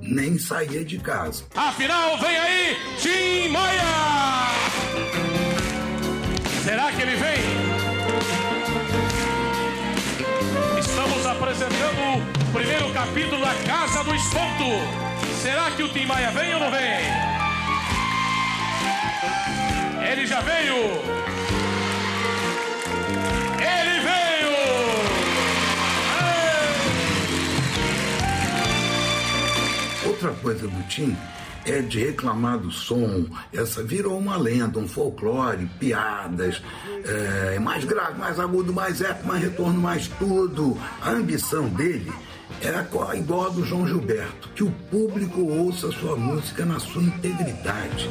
nem 0.01 0.37
saía 0.37 0.83
de 0.83 0.97
casa. 0.99 1.43
Afinal, 1.55 2.17
vem 2.19 2.37
aí, 2.37 2.77
Tim 2.99 3.49
Maia! 3.49 4.49
Será 6.63 6.91
que 6.91 7.01
ele 7.01 7.15
vem? 7.15 7.39
Estamos 10.79 11.25
apresentando 11.25 12.19
o 12.47 12.51
primeiro 12.53 12.91
capítulo 12.93 13.41
da 13.41 13.53
Casa 13.65 14.03
do 14.03 14.15
Espanto. 14.15 14.65
Será 15.41 15.71
que 15.71 15.83
o 15.83 15.89
Tim 15.89 16.05
Maia 16.05 16.31
vem 16.31 16.53
ou 16.53 16.59
não 16.59 16.71
vem? 16.71 16.99
Ele 20.11 20.25
já 20.25 20.41
veio! 20.41 21.19
Outra 30.21 30.33
coisa 30.41 30.67
do 30.67 30.83
Tim 30.89 31.15
é 31.65 31.79
de 31.81 32.03
reclamar 32.07 32.57
do 32.57 32.69
som. 32.69 33.25
Essa 33.53 33.81
virou 33.81 34.17
uma 34.19 34.35
lenda, 34.35 34.77
um 34.77 34.85
folclore, 34.85 35.65
piadas, 35.79 36.61
é, 37.05 37.57
mais 37.57 37.85
grave, 37.85 38.19
mais 38.19 38.37
agudo, 38.37 38.73
mais 38.73 38.99
eco, 38.99 39.25
mais 39.25 39.41
retorno, 39.41 39.79
mais 39.79 40.09
tudo. 40.19 40.77
A 41.01 41.11
ambição 41.11 41.69
dele 41.69 42.11
era 42.61 42.83
co- 42.83 43.13
igual 43.13 43.45
a 43.45 43.49
do 43.49 43.63
João 43.65 43.87
Gilberto, 43.87 44.49
que 44.49 44.63
o 44.65 44.71
público 44.91 45.39
ouça 45.41 45.89
sua 45.89 46.17
música 46.17 46.65
na 46.65 46.81
sua 46.81 47.01
integridade. 47.01 48.09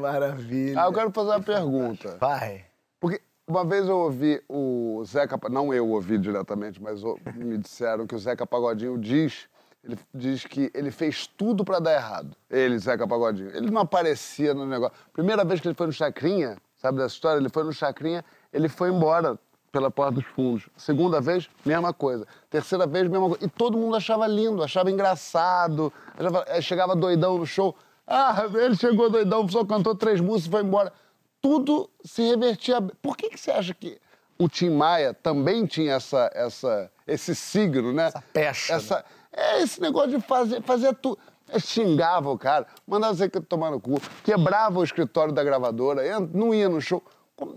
Maravilha. 0.00 0.80
Ah, 0.82 0.86
eu 0.86 0.92
quero 0.92 1.10
fazer 1.10 1.30
uma 1.30 1.40
pergunta. 1.40 2.16
Vai. 2.20 2.64
Porque 2.98 3.20
uma 3.46 3.64
vez 3.64 3.88
eu 3.88 3.96
ouvi 3.98 4.42
o 4.48 5.02
Zeca, 5.04 5.38
não 5.48 5.72
eu 5.72 5.88
ouvi 5.88 6.18
diretamente, 6.18 6.82
mas 6.82 7.00
me 7.34 7.58
disseram 7.58 8.06
que 8.06 8.14
o 8.14 8.18
Zeca 8.18 8.46
Pagodinho 8.46 8.98
diz, 8.98 9.48
ele 9.84 9.98
diz 10.14 10.44
que 10.44 10.70
ele 10.74 10.90
fez 10.90 11.26
tudo 11.26 11.64
pra 11.64 11.78
dar 11.78 11.94
errado. 11.94 12.36
Ele, 12.50 12.78
Zeca 12.78 13.06
Pagodinho. 13.06 13.50
Ele 13.56 13.70
não 13.70 13.82
aparecia 13.82 14.52
no 14.54 14.66
negócio. 14.66 14.96
Primeira 15.12 15.44
vez 15.44 15.60
que 15.60 15.68
ele 15.68 15.74
foi 15.74 15.86
no 15.86 15.92
Chacrinha, 15.92 16.56
sabe 16.76 16.98
dessa 16.98 17.14
história? 17.14 17.38
Ele 17.40 17.48
foi 17.48 17.64
no 17.64 17.72
Chacrinha, 17.72 18.24
ele 18.52 18.68
foi 18.68 18.90
embora 18.90 19.38
pela 19.72 19.88
porta 19.90 20.14
dos 20.16 20.24
fundos. 20.24 20.68
Segunda 20.76 21.20
vez, 21.20 21.48
mesma 21.64 21.92
coisa. 21.92 22.26
Terceira 22.50 22.86
vez, 22.88 23.08
mesma 23.08 23.28
coisa. 23.28 23.44
E 23.44 23.48
todo 23.48 23.78
mundo 23.78 23.94
achava 23.96 24.26
lindo, 24.26 24.62
achava 24.64 24.90
engraçado. 24.90 25.92
achava- 26.18 26.44
aí 26.48 26.60
chegava 26.62 26.94
doidão 26.96 27.38
no 27.38 27.46
show. 27.46 27.74
Ah, 28.06 28.46
ele 28.54 28.76
chegou 28.76 29.08
doidão, 29.10 29.48
só 29.48 29.64
cantou 29.64 29.94
três 29.94 30.20
músicas 30.20 30.46
e 30.46 30.50
foi 30.50 30.62
embora. 30.62 30.92
Tudo 31.40 31.88
se 32.04 32.22
revertia. 32.22 32.80
Por 32.80 33.16
que, 33.16 33.30
que 33.30 33.40
você 33.40 33.50
acha 33.50 33.72
que 33.72 33.98
o 34.38 34.48
Tim 34.48 34.70
Maia 34.70 35.12
também 35.14 35.66
tinha 35.66 35.94
essa, 35.94 36.30
essa, 36.34 36.90
esse 37.06 37.34
signo, 37.34 37.92
né? 37.92 38.06
Essa 38.06 38.24
pecha. 38.32 38.72
Essa, 38.72 39.04
é 39.32 39.62
esse 39.62 39.80
negócio 39.80 40.10
de 40.10 40.20
fazer, 40.20 40.62
fazer 40.62 40.94
tudo. 40.96 41.18
Xingava 41.58 42.30
o 42.30 42.38
cara, 42.38 42.66
mandava 42.86 43.14
você 43.14 43.28
tomar 43.28 43.70
no 43.70 43.80
cu, 43.80 44.00
quebrava 44.22 44.78
o 44.78 44.84
escritório 44.84 45.32
da 45.32 45.42
gravadora, 45.42 46.02
não 46.32 46.54
ia 46.54 46.68
no 46.68 46.80
show. 46.80 47.02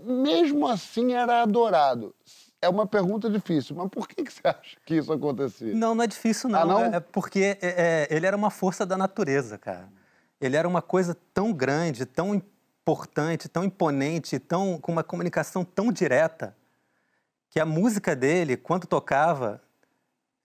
Mesmo 0.04 0.66
assim 0.66 1.12
era 1.14 1.42
adorado. 1.42 2.14
É 2.60 2.68
uma 2.68 2.86
pergunta 2.86 3.28
difícil, 3.28 3.76
mas 3.76 3.88
por 3.90 4.08
que, 4.08 4.24
que 4.24 4.32
você 4.32 4.40
acha 4.44 4.76
que 4.84 4.96
isso 4.96 5.12
acontecia? 5.12 5.74
Não, 5.74 5.94
não 5.94 6.02
é 6.02 6.06
difícil, 6.06 6.48
não. 6.48 6.60
Ah, 6.60 6.64
não? 6.64 6.80
É 6.80 6.96
é 6.96 7.00
porque 7.00 7.58
é, 7.60 8.08
é, 8.08 8.08
ele 8.10 8.26
era 8.26 8.36
uma 8.36 8.50
força 8.50 8.86
da 8.86 8.96
natureza, 8.96 9.58
cara. 9.58 9.88
Ele 10.44 10.56
era 10.56 10.68
uma 10.68 10.82
coisa 10.82 11.16
tão 11.32 11.52
grande, 11.52 12.04
tão 12.04 12.34
importante, 12.34 13.48
tão 13.48 13.64
imponente, 13.64 14.38
tão, 14.38 14.78
com 14.78 14.92
uma 14.92 15.02
comunicação 15.02 15.64
tão 15.64 15.90
direta, 15.90 16.54
que 17.48 17.58
a 17.58 17.64
música 17.64 18.14
dele, 18.14 18.56
quando 18.56 18.86
tocava, 18.86 19.62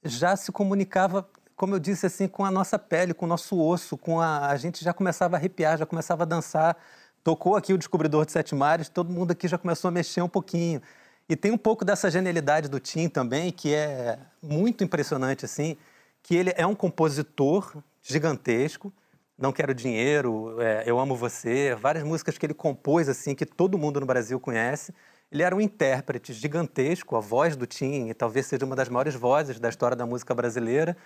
já 0.04 0.36
se 0.36 0.52
comunicava, 0.52 1.28
como 1.56 1.76
eu 1.76 1.80
disse, 1.80 2.06
assim, 2.06 2.28
com 2.28 2.46
a 2.46 2.52
nossa 2.52 2.80
pele, 2.80 3.14
com 3.14 3.26
o 3.26 3.28
nosso 3.28 3.60
osso, 3.60 3.98
com 3.98 4.22
a, 4.22 4.48
a 4.48 4.56
gente 4.56 4.84
já 4.84 4.94
começava 4.94 5.36
a 5.36 5.38
arrepiar, 5.38 5.78
já 5.78 5.86
começava 5.86 6.24
a 6.24 6.26
dançar. 6.26 6.78
Tocou 7.24 7.58
aqui 7.58 7.74
o 7.74 7.78
Descobridor 7.78 8.26
de 8.26 8.32
Sete 8.32 8.56
Mares, 8.56 8.88
todo 8.88 9.12
mundo 9.12 9.32
aqui 9.32 9.48
já 9.48 9.58
começou 9.58 9.90
a 9.90 9.92
mexer 9.92 10.22
um 10.22 10.30
pouquinho. 10.30 10.82
E 11.28 11.36
tem 11.36 11.52
um 11.52 11.58
pouco 11.58 11.84
dessa 11.84 12.10
genialidade 12.10 12.70
do 12.70 12.80
Tim 12.80 13.10
também, 13.10 13.52
que 13.52 13.74
é 13.74 14.18
muito 14.42 14.84
impressionante, 14.84 15.44
assim, 15.44 15.76
que 16.24 16.36
ele 16.36 16.54
é 16.56 16.66
um 16.66 16.74
compositor 16.74 17.84
gigantesco, 18.02 18.94
Não 19.40 19.54
Quero 19.54 19.74
Dinheiro, 19.74 20.62
é, 20.62 20.84
Eu 20.86 21.00
Amo 21.00 21.16
Você, 21.16 21.74
várias 21.76 22.04
músicas 22.04 22.38
que 22.38 22.46
ele 22.46 22.54
compôs, 22.54 23.08
assim, 23.08 23.34
que 23.34 23.46
todo 23.46 23.78
mundo 23.78 24.00
no 24.00 24.06
Brasil 24.06 24.38
conhece. 24.38 24.94
Ele 25.32 25.44
era 25.44 25.56
um 25.56 25.62
intérprete 25.62 26.34
gigantesco, 26.34 27.16
a 27.16 27.22
voz 27.22 27.56
do 27.56 27.66
Tim 27.66 28.12
talvez 28.14 28.48
seja 28.48 28.66
uma 28.66 28.76
das 28.76 28.90
maiores 28.90 29.16
vozes 29.16 29.58
da 29.60 29.70
história 29.70 29.96
da 29.96 30.06
música 30.06 30.36
brasileira. 30.36 30.98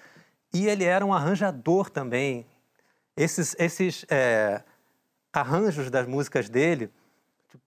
E 0.52 0.68
ele 0.68 0.84
era 0.84 1.06
um 1.06 1.14
arranjador 1.14 1.92
também. 1.92 2.48
Esses, 3.16 3.56
esses 3.60 4.04
é, 4.10 4.64
arranjos 5.32 5.92
das 5.92 6.08
músicas 6.08 6.50
dele. 6.50 6.90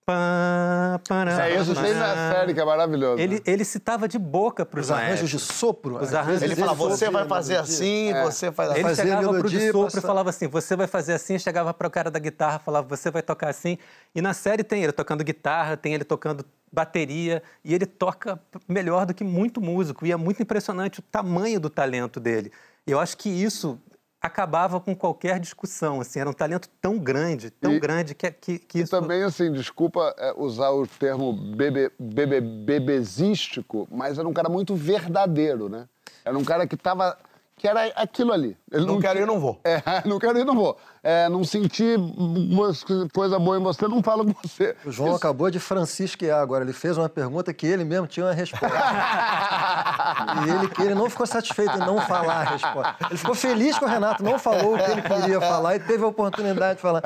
Pá, 0.04 1.00
pará, 1.08 1.48
É 1.48 1.60
isso, 1.60 1.74
tem 1.74 1.94
na 1.94 2.32
série 2.32 2.54
que 2.54 2.60
é 2.60 2.64
maravilhoso. 2.64 3.20
Ele, 3.20 3.42
ele 3.44 3.64
citava 3.64 4.06
de 4.06 4.18
boca 4.18 4.64
para 4.64 4.80
os 4.80 4.86
Os 4.86 4.90
arranjos 4.92 5.30
de 5.30 5.38
sopro. 5.38 5.96
Os 6.02 6.14
arranjos 6.14 6.42
Ele 6.42 6.54
fala, 6.56 6.76
sopro. 6.76 6.96
você 6.96 7.10
vai 7.10 7.26
fazer 7.26 7.56
assim, 7.56 8.12
É. 8.12 8.24
você 8.24 8.52
faz 8.52 8.70
Ele 8.70 8.78
assim. 8.80 8.88
Fazia 8.88 9.04
chegava 9.04 9.28
pro 9.28 9.48
de 9.48 9.56
melodia, 9.56 9.72
sopro 9.72 9.98
e 9.98 10.02
falava 10.02 10.30
assim, 10.30 10.46
você 10.48 10.76
vai 10.76 10.86
fazer 10.86 11.12
assim, 11.14 11.38
chegava 11.38 11.74
para 11.74 11.88
o 11.88 11.90
cara 11.90 12.10
da 12.10 12.18
guitarra, 12.18 12.58
falava, 12.58 12.86
você 12.86 13.10
vai 13.10 13.22
tocar 13.22 13.48
assim. 13.48 13.78
E 14.14 14.22
na 14.22 14.32
série 14.32 14.62
tem 14.62 14.82
ele 14.82 14.92
tocando 14.92 15.24
guitarra, 15.24 15.76
tem 15.76 15.94
ele 15.94 16.04
tocando 16.04 16.44
bateria, 16.72 17.42
e 17.64 17.74
ele 17.74 17.86
toca 17.86 18.38
melhor 18.68 19.06
do 19.06 19.14
que 19.14 19.24
muito 19.24 19.60
músico. 19.60 20.04
E 20.06 20.12
é 20.12 20.16
muito 20.16 20.42
impressionante 20.42 21.00
o 21.00 21.02
tamanho 21.02 21.58
do 21.58 21.70
talento 21.70 22.20
dele. 22.20 22.52
E 22.86 22.90
eu 22.92 23.00
acho 23.00 23.16
que 23.16 23.28
isso 23.28 23.80
acabava 24.26 24.80
com 24.80 24.94
qualquer 24.94 25.40
discussão, 25.40 26.00
assim, 26.00 26.20
era 26.20 26.28
um 26.28 26.32
talento 26.32 26.68
tão 26.80 26.98
grande, 26.98 27.50
tão 27.50 27.72
E- 27.72 27.80
grande 27.80 28.14
que, 28.14 28.30
que, 28.30 28.58
que 28.58 28.78
E 28.78 28.82
isso... 28.82 28.90
também, 28.90 29.22
assim, 29.22 29.50
desculpa 29.52 30.14
é, 30.18 30.34
usar 30.36 30.70
o 30.70 30.86
termo 30.86 31.32
bebe, 31.32 31.90
bebe, 31.98 32.40
bebezístico, 32.40 33.86
mas 33.90 34.18
era 34.18 34.28
um 34.28 34.32
cara 34.32 34.48
muito 34.48 34.74
verdadeiro, 34.74 35.68
né? 35.68 35.88
Era 36.24 36.36
um 36.36 36.44
cara 36.44 36.66
que 36.66 36.76
tava... 36.76 37.16
que 37.58 37.66
era 37.66 37.86
aquilo 37.96 38.32
ali. 38.32 38.56
Ele 38.70 38.84
Não 38.84 39.00
quero 39.00 39.14
tinha- 39.14 39.24
ir, 39.24 39.26
não 39.26 39.40
vou. 39.40 39.58
É, 39.64 39.80
não 40.06 40.18
quero 40.18 40.38
ir, 40.38 40.44
não 40.44 40.54
vou. 40.54 40.76
É, 41.02 41.28
não 41.28 41.42
senti 41.44 41.94
uma 41.96 42.70
coisa 43.14 43.38
boa 43.38 43.56
em 43.58 43.62
você, 43.62 43.86
não 43.88 44.02
falo 44.02 44.24
com 44.26 44.34
você. 44.46 44.76
O 44.84 44.90
João 44.90 45.14
acabou 45.14 45.50
de 45.50 45.58
francisquear 45.60 46.40
agora. 46.40 46.64
Ele 46.64 46.72
fez 46.72 46.98
uma 46.98 47.08
pergunta 47.08 47.54
que 47.54 47.66
ele 47.66 47.84
mesmo 47.84 48.06
tinha 48.08 48.26
uma 48.26 48.32
resposta. 48.32 48.66
e 50.46 50.50
ele, 50.50 50.70
ele 50.86 50.94
não 50.94 51.08
ficou 51.08 51.26
satisfeito 51.26 51.74
em 51.76 51.78
não 51.78 52.00
falar 52.00 52.40
a 52.40 52.44
resposta. 52.44 52.96
Ele 53.08 53.16
ficou 53.18 53.34
feliz 53.34 53.78
que 53.78 53.84
o 53.84 53.88
Renato 53.88 54.22
não 54.22 54.38
falou 54.38 54.74
o 54.74 54.78
que 54.78 54.90
ele 54.90 55.02
queria 55.02 55.40
falar 55.40 55.76
e 55.76 55.80
teve 55.80 56.04
a 56.04 56.08
oportunidade 56.08 56.76
de 56.76 56.82
falar. 56.82 57.02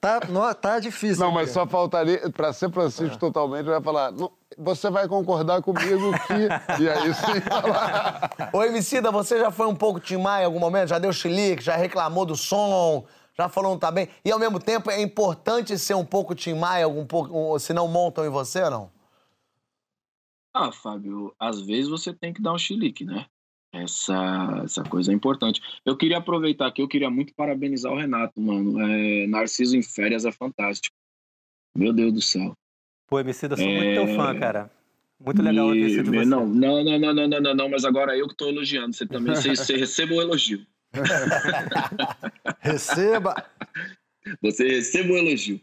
Tá, 0.00 0.20
nó- 0.28 0.52
tá 0.54 0.78
difícil. 0.80 1.24
Não, 1.24 1.30
mas 1.32 1.50
só 1.50 1.66
faltaria, 1.66 2.28
pra 2.30 2.52
ser 2.52 2.70
Francisco 2.72 3.18
totalmente, 3.18 3.66
vai 3.66 3.80
falar, 3.82 4.10
"Não, 4.12 4.30
você 4.58 4.90
vai 4.90 5.08
concordar 5.08 5.62
comigo 5.62 6.12
que... 6.26 6.82
E 6.82 6.88
aí 6.88 7.14
sim 7.14 7.40
falar... 7.40 8.50
Ô, 8.52 8.62
Emicida, 8.62 9.10
você 9.10 9.38
já 9.38 9.50
foi 9.50 9.66
um 9.66 9.74
pouco 9.74 10.00
Tim 10.00 10.16
Maia 10.18 10.42
em 10.42 10.46
algum 10.46 10.58
momento? 10.58 10.88
Já 10.88 10.98
deu 10.98 11.12
chilique, 11.12 11.62
já 11.62 11.76
reclamou 11.76 12.24
do 12.24 12.36
som, 12.36 13.06
já 13.36 13.48
falou 13.48 13.72
não 13.72 13.78
tá 13.78 13.90
bem? 13.90 14.08
E 14.24 14.30
ao 14.30 14.38
mesmo 14.38 14.58
tempo 14.58 14.90
é 14.90 15.00
importante 15.00 15.78
ser 15.78 15.94
um 15.94 16.04
pouco 16.04 16.34
Tim 16.34 16.54
Maia, 16.54 16.84
algum 16.84 17.06
pouco, 17.06 17.54
um- 17.54 17.58
se 17.58 17.72
não 17.72 17.88
montam 17.88 18.24
em 18.24 18.30
você 18.30 18.62
ou 18.62 18.70
não? 18.70 18.90
Ah, 20.54 20.70
Fábio, 20.70 21.34
às 21.38 21.60
vezes 21.60 21.88
você 21.88 22.12
tem 22.12 22.32
que 22.32 22.42
dar 22.42 22.52
um 22.52 22.58
chilique, 22.58 23.04
né? 23.04 23.26
Essa, 23.74 24.60
essa 24.64 24.82
coisa 24.84 25.10
é 25.10 25.14
importante. 25.14 25.62
Eu 25.82 25.96
queria 25.96 26.18
aproveitar 26.18 26.66
aqui, 26.66 26.82
eu 26.82 26.88
queria 26.88 27.08
muito 27.08 27.34
parabenizar 27.34 27.90
o 27.90 27.96
Renato, 27.96 28.38
mano. 28.38 28.78
É, 28.82 29.26
Narciso 29.26 29.74
em 29.74 29.82
Férias 29.82 30.26
é 30.26 30.30
fantástico. 30.30 30.94
Meu 31.74 31.90
Deus 31.90 32.12
do 32.12 32.20
céu. 32.20 32.54
Pô, 33.12 33.20
Emicida, 33.20 33.52
eu 33.52 33.58
sou 33.58 33.66
muito 33.66 33.82
É. 33.82 33.94
teu 33.94 34.06
fã, 34.16 34.34
cara. 34.38 34.70
Muito 35.20 35.42
legal 35.42 35.66
ouvir 35.66 35.84
isso 35.84 36.02
de 36.02 36.10
você. 36.10 36.24
Não, 36.24 36.46
não, 36.46 36.82
não, 36.82 36.98
não, 36.98 37.28
não, 37.28 37.40
não, 37.42 37.54
não, 37.54 37.68
mas 37.68 37.84
agora 37.84 38.16
eu 38.16 38.26
que 38.26 38.34
tô 38.34 38.48
elogiando. 38.48 38.96
Você 38.96 39.06
também, 39.06 39.34
você, 39.34 39.54
você 39.54 39.76
receba 39.76 40.14
o 40.14 40.22
elogio. 40.22 40.66
Receba! 42.60 43.34
Você 44.40 44.66
receba 44.66 45.12
o 45.12 45.18
elogio. 45.18 45.60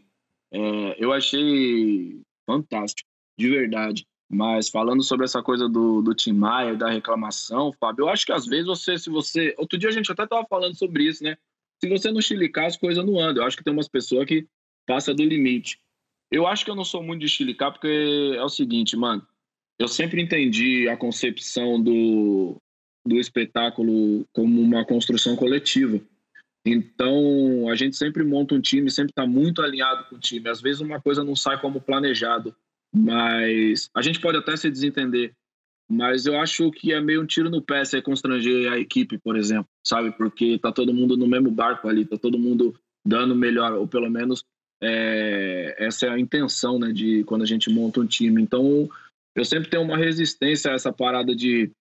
É, 0.51 0.95
eu 1.03 1.11
achei 1.11 2.21
fantástico, 2.45 3.09
de 3.35 3.49
verdade. 3.49 4.05
Mas 4.29 4.69
falando 4.69 5.01
sobre 5.01 5.25
essa 5.25 5.41
coisa 5.41 5.67
do, 5.67 6.03
do 6.03 6.13
Tim 6.13 6.33
Maia, 6.33 6.75
da 6.75 6.91
reclamação, 6.91 7.73
Fábio, 7.79 8.03
eu 8.03 8.09
acho 8.09 8.27
que 8.27 8.31
às 8.31 8.45
vezes 8.45 8.67
você, 8.67 8.95
se 8.95 9.09
você. 9.09 9.55
Outro 9.57 9.75
dia 9.75 9.89
a 9.89 9.91
gente 9.91 10.11
até 10.11 10.27
tava 10.27 10.45
falando 10.47 10.75
sobre 10.75 11.03
isso, 11.05 11.23
né? 11.23 11.35
Se 11.83 11.89
você 11.89 12.11
não 12.11 12.21
chilicar, 12.21 12.65
as 12.65 12.77
coisas 12.77 13.03
não 13.03 13.19
andam. 13.19 13.41
Eu 13.41 13.47
acho 13.47 13.57
que 13.57 13.63
tem 13.63 13.73
umas 13.73 13.87
pessoas 13.87 14.27
que 14.27 14.47
passam 14.85 15.15
do 15.15 15.23
limite. 15.23 15.79
Eu 16.31 16.45
acho 16.45 16.63
que 16.63 16.71
eu 16.71 16.75
não 16.75 16.85
sou 16.85 17.01
muito 17.03 17.21
de 17.21 17.29
chilicar, 17.29 17.71
porque 17.71 18.33
é 18.35 18.43
o 18.43 18.49
seguinte, 18.49 18.95
mano. 18.95 19.25
Eu 19.79 19.87
sempre 19.87 20.21
entendi 20.21 20.87
a 20.89 20.97
concepção 20.97 21.81
do, 21.81 22.61
do 23.05 23.17
espetáculo 23.17 24.27
como 24.33 24.61
uma 24.61 24.85
construção 24.85 25.35
coletiva. 25.35 26.01
Então, 26.65 27.69
a 27.69 27.75
gente 27.75 27.95
sempre 27.95 28.23
monta 28.23 28.53
um 28.53 28.61
time, 28.61 28.91
sempre 28.91 29.11
está 29.11 29.25
muito 29.25 29.61
alinhado 29.61 30.05
com 30.09 30.15
o 30.17 30.19
time. 30.19 30.49
Às 30.49 30.61
vezes 30.61 30.81
uma 30.81 31.01
coisa 31.01 31.23
não 31.23 31.35
sai 31.35 31.59
como 31.59 31.81
planejado, 31.81 32.53
mas 32.93 33.89
a 33.95 34.01
gente 34.01 34.19
pode 34.19 34.37
até 34.37 34.55
se 34.57 34.69
desentender. 34.69 35.33
Mas 35.89 36.27
eu 36.27 36.39
acho 36.39 36.69
que 36.71 36.93
é 36.93 37.01
meio 37.01 37.23
um 37.23 37.25
tiro 37.25 37.49
no 37.49 37.63
pé 37.63 37.83
se 37.83 37.99
constranger 38.01 38.71
a 38.71 38.77
equipe, 38.77 39.17
por 39.17 39.35
exemplo, 39.35 39.67
sabe? 39.83 40.11
Porque 40.11 40.59
tá 40.59 40.71
todo 40.71 40.93
mundo 40.93 41.17
no 41.17 41.25
mesmo 41.25 41.49
barco 41.49 41.87
ali, 41.87 42.05
tá 42.05 42.15
todo 42.17 42.37
mundo 42.37 42.75
dando 43.03 43.35
melhor, 43.35 43.73
ou 43.73 43.87
pelo 43.87 44.09
menos 44.09 44.43
é, 44.81 45.75
essa 45.77 46.05
é 46.05 46.09
a 46.09 46.19
intenção, 46.19 46.79
né, 46.79 46.91
de 46.91 47.23
quando 47.25 47.41
a 47.41 47.45
gente 47.45 47.69
monta 47.69 47.99
um 47.99 48.05
time. 48.05 48.41
Então, 48.41 48.89
eu 49.35 49.45
sempre 49.45 49.69
tenho 49.69 49.83
uma 49.83 49.97
resistência 49.97 50.71
a 50.71 50.75
essa 50.75 50.91
parada 50.91 51.35
de. 51.35 51.71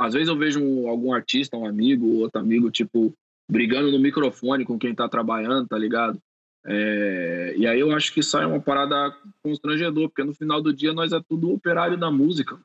Às 0.00 0.14
vezes 0.14 0.28
eu 0.28 0.36
vejo 0.36 0.60
um, 0.60 0.88
algum 0.88 1.12
artista, 1.12 1.56
um 1.56 1.66
amigo, 1.66 2.18
outro 2.18 2.40
amigo, 2.40 2.70
tipo, 2.70 3.14
brigando 3.48 3.90
no 3.90 3.98
microfone 3.98 4.64
com 4.64 4.78
quem 4.78 4.94
tá 4.94 5.08
trabalhando, 5.08 5.68
tá 5.68 5.78
ligado? 5.78 6.20
É, 6.68 7.54
e 7.56 7.66
aí 7.66 7.78
eu 7.78 7.92
acho 7.92 8.12
que 8.12 8.20
isso 8.20 8.36
é 8.36 8.46
uma 8.46 8.60
parada 8.60 9.16
constrangedor, 9.42 10.08
porque 10.08 10.24
no 10.24 10.34
final 10.34 10.60
do 10.60 10.72
dia 10.72 10.92
nós 10.92 11.12
é 11.12 11.20
tudo 11.28 11.52
operário 11.52 11.96
da 11.96 12.10
música, 12.10 12.58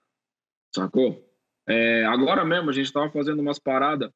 sacou? 0.76 1.24
É, 1.68 2.04
agora 2.06 2.44
mesmo 2.44 2.72
a 2.72 2.74
gente 2.74 2.92
tava 2.92 3.12
fazendo 3.12 3.40
umas 3.40 3.60
paradas 3.60 4.10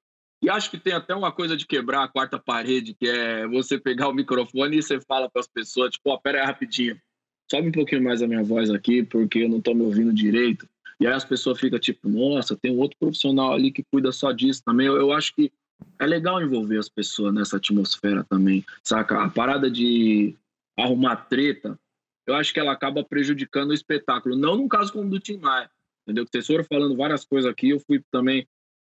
e 0.46 0.50
acho 0.50 0.70
que 0.70 0.78
tem 0.78 0.94
até 0.94 1.16
uma 1.16 1.32
coisa 1.32 1.58
de 1.58 1.66
quebrar 1.66 2.04
a 2.04 2.08
quarta 2.08 2.38
parede, 2.38 2.94
que 2.94 3.08
é 3.08 3.48
você 3.48 3.80
pegar 3.80 4.08
o 4.08 4.14
microfone 4.14 4.78
e 4.78 4.84
você 4.84 5.02
fala 5.02 5.28
para 5.28 5.40
as 5.40 5.48
pessoas, 5.48 5.90
tipo, 5.90 6.12
oh, 6.12 6.20
pera 6.20 6.40
aí 6.40 6.46
rapidinho, 6.46 7.02
sobe 7.50 7.70
um 7.70 7.72
pouquinho 7.72 8.04
mais 8.04 8.22
a 8.22 8.28
minha 8.28 8.44
voz 8.44 8.70
aqui, 8.70 9.02
porque 9.02 9.40
eu 9.40 9.50
não 9.50 9.60
tô 9.60 9.74
me 9.74 9.82
ouvindo 9.82 10.14
direito. 10.14 10.70
E 11.00 11.08
aí 11.08 11.14
as 11.14 11.26
pessoas 11.26 11.60
ficam 11.60 11.80
tipo, 11.80 12.08
nossa, 12.08 12.56
tem 12.56 12.72
um 12.72 12.78
outro 12.78 12.96
profissional 13.00 13.54
ali 13.54 13.72
que 13.72 13.84
cuida 13.92 14.12
só 14.12 14.32
disso 14.32 14.62
também. 14.64 14.86
Eu, 14.86 14.98
eu 14.98 15.12
acho 15.12 15.34
que 15.34 15.52
é 16.00 16.06
legal 16.06 16.40
envolver 16.40 16.78
as 16.78 16.90
pessoas 16.90 17.34
nessa 17.34 17.58
atmosfera 17.58 18.24
também, 18.24 18.64
saca? 18.84 19.24
A 19.24 19.30
parada 19.30 19.70
de 19.70 20.36
arrumar 20.78 21.16
treta, 21.16 21.76
eu 22.28 22.36
acho 22.36 22.54
que 22.54 22.60
ela 22.60 22.72
acaba 22.72 23.04
prejudicando 23.04 23.72
o 23.72 23.74
espetáculo. 23.74 24.36
Não 24.36 24.56
num 24.56 24.68
caso 24.68 24.94
como 24.94 25.10
do 25.10 25.20
Tim 25.20 25.38
Maia, 25.38 25.72
entendeu? 26.04 26.24
Vocês 26.32 26.46
foram 26.46 26.64
falando 26.64 26.96
várias 26.96 27.26
coisas 27.26 27.50
aqui, 27.50 27.70
eu 27.70 27.80
fui 27.80 28.00
também 28.12 28.48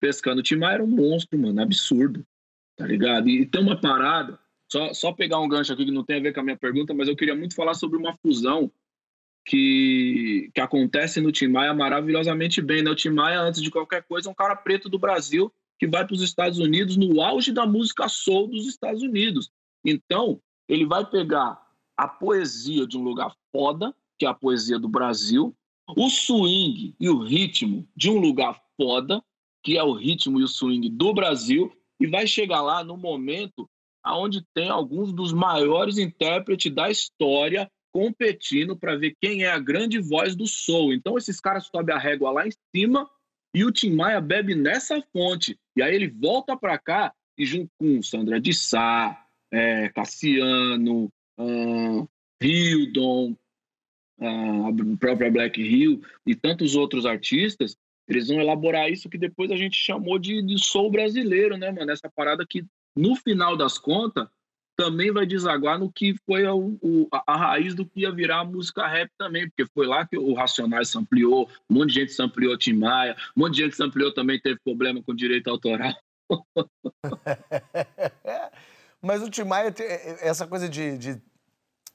pescando. 0.00 0.40
O 0.40 0.42
Tim 0.42 0.56
Maia 0.56 0.74
era 0.74 0.84
um 0.84 0.88
monstro, 0.88 1.38
mano, 1.38 1.60
absurdo, 1.60 2.24
tá 2.76 2.86
ligado? 2.86 3.28
E, 3.28 3.46
tem 3.46 3.60
uma 3.60 3.80
parada, 3.80 4.38
só, 4.70 4.92
só 4.92 5.12
pegar 5.12 5.40
um 5.40 5.48
gancho 5.48 5.72
aqui 5.72 5.84
que 5.84 5.90
não 5.90 6.04
tem 6.04 6.16
a 6.18 6.22
ver 6.22 6.32
com 6.32 6.40
a 6.40 6.44
minha 6.44 6.56
pergunta, 6.56 6.94
mas 6.94 7.08
eu 7.08 7.16
queria 7.16 7.34
muito 7.34 7.54
falar 7.54 7.74
sobre 7.74 7.98
uma 7.98 8.16
fusão 8.18 8.70
que, 9.44 10.50
que 10.54 10.60
acontece 10.60 11.20
no 11.20 11.32
Tim 11.32 11.48
Maia 11.48 11.72
maravilhosamente 11.72 12.60
bem, 12.60 12.82
né? 12.82 12.90
O 12.90 12.94
Tim 12.94 13.10
Maia, 13.10 13.40
antes 13.40 13.62
de 13.62 13.70
qualquer 13.70 14.02
coisa, 14.02 14.28
é 14.28 14.32
um 14.32 14.34
cara 14.34 14.54
preto 14.54 14.88
do 14.88 14.98
Brasil 14.98 15.52
que 15.78 15.86
vai 15.86 16.04
para 16.04 16.14
os 16.14 16.22
Estados 16.22 16.58
Unidos 16.58 16.96
no 16.96 17.22
auge 17.22 17.52
da 17.52 17.64
música 17.64 18.08
soul 18.08 18.48
dos 18.48 18.66
Estados 18.66 19.00
Unidos. 19.02 19.50
Então, 19.84 20.40
ele 20.68 20.84
vai 20.84 21.08
pegar 21.08 21.58
a 21.96 22.06
poesia 22.06 22.86
de 22.86 22.98
um 22.98 23.02
lugar 23.02 23.34
foda, 23.52 23.94
que 24.18 24.26
é 24.26 24.28
a 24.28 24.34
poesia 24.34 24.78
do 24.78 24.88
Brasil, 24.88 25.54
o 25.96 26.10
swing 26.10 26.94
e 27.00 27.08
o 27.08 27.22
ritmo 27.22 27.88
de 27.96 28.10
um 28.10 28.18
lugar 28.18 28.60
foda, 28.76 29.22
que 29.62 29.76
é 29.76 29.82
o 29.82 29.92
ritmo 29.92 30.40
e 30.40 30.44
o 30.44 30.48
swing 30.48 30.88
do 30.88 31.12
Brasil, 31.12 31.72
e 32.00 32.06
vai 32.06 32.26
chegar 32.26 32.62
lá 32.62 32.84
no 32.84 32.96
momento 32.96 33.68
aonde 34.02 34.44
tem 34.54 34.68
alguns 34.68 35.12
dos 35.12 35.32
maiores 35.32 35.98
intérpretes 35.98 36.72
da 36.72 36.90
história 36.90 37.70
competindo 37.92 38.76
para 38.76 38.96
ver 38.96 39.16
quem 39.20 39.42
é 39.42 39.50
a 39.50 39.58
grande 39.58 39.98
voz 39.98 40.36
do 40.36 40.46
soul. 40.46 40.92
Então 40.92 41.18
esses 41.18 41.40
caras 41.40 41.66
sobem 41.66 41.94
a 41.94 41.98
régua 41.98 42.30
lá 42.30 42.46
em 42.46 42.52
cima 42.74 43.08
e 43.54 43.64
o 43.64 43.72
Tim 43.72 43.90
Maia 43.90 44.20
bebe 44.20 44.54
nessa 44.54 45.02
fonte. 45.12 45.58
E 45.76 45.82
aí 45.82 45.94
ele 45.94 46.08
volta 46.08 46.56
para 46.56 46.78
cá 46.78 47.12
e 47.36 47.44
junto 47.44 47.70
com 47.78 48.02
Sandra 48.02 48.40
de 48.40 48.52
Sá, 48.52 49.26
é, 49.52 49.88
Cassiano, 49.90 51.10
uh, 51.38 52.08
Hildon, 52.42 53.36
uh, 54.20 54.66
a 54.66 54.98
própria 54.98 55.30
Black 55.30 55.60
Hill 55.60 56.02
e 56.26 56.34
tantos 56.34 56.74
outros 56.74 57.06
artistas, 57.06 57.76
eles 58.08 58.28
vão 58.28 58.40
elaborar 58.40 58.90
isso 58.90 59.08
que 59.08 59.18
depois 59.18 59.50
a 59.50 59.56
gente 59.56 59.76
chamou 59.76 60.18
de, 60.18 60.42
de 60.42 60.56
brasileiro, 60.90 61.56
né, 61.56 61.70
mano? 61.70 61.90
Essa 61.90 62.10
parada 62.10 62.44
que, 62.48 62.64
no 62.96 63.14
final 63.14 63.56
das 63.56 63.78
contas, 63.78 64.26
também 64.78 65.10
vai 65.10 65.26
desaguar 65.26 65.78
no 65.78 65.90
que 65.90 66.14
foi 66.24 66.46
a, 66.46 66.54
o, 66.54 67.08
a, 67.26 67.36
raiz 67.36 67.74
do 67.74 67.84
que 67.84 68.02
ia 68.02 68.12
virar 68.12 68.40
a 68.40 68.44
música 68.44 68.86
rap 68.86 69.10
também, 69.18 69.48
porque 69.48 69.66
foi 69.74 69.86
lá 69.86 70.06
que 70.06 70.16
o 70.16 70.32
Racionais 70.34 70.94
ampliou, 70.94 71.50
um 71.68 71.74
monte 71.74 71.94
de 71.94 72.00
gente 72.00 72.22
ampliou 72.22 72.56
Tim 72.56 72.74
Maia, 72.74 73.16
um 73.36 73.40
monte 73.40 73.56
de 73.56 73.64
gente 73.64 73.82
ampliou 73.82 74.14
também 74.14 74.40
teve 74.40 74.60
problema 74.64 75.02
com 75.02 75.12
direito 75.12 75.50
autoral. 75.50 75.92
Mas 79.02 79.20
o 79.20 79.28
Tim 79.28 79.42
Maia, 79.42 79.74
essa 80.20 80.46
coisa 80.46 80.68
de, 80.68 80.96
de 80.96 81.20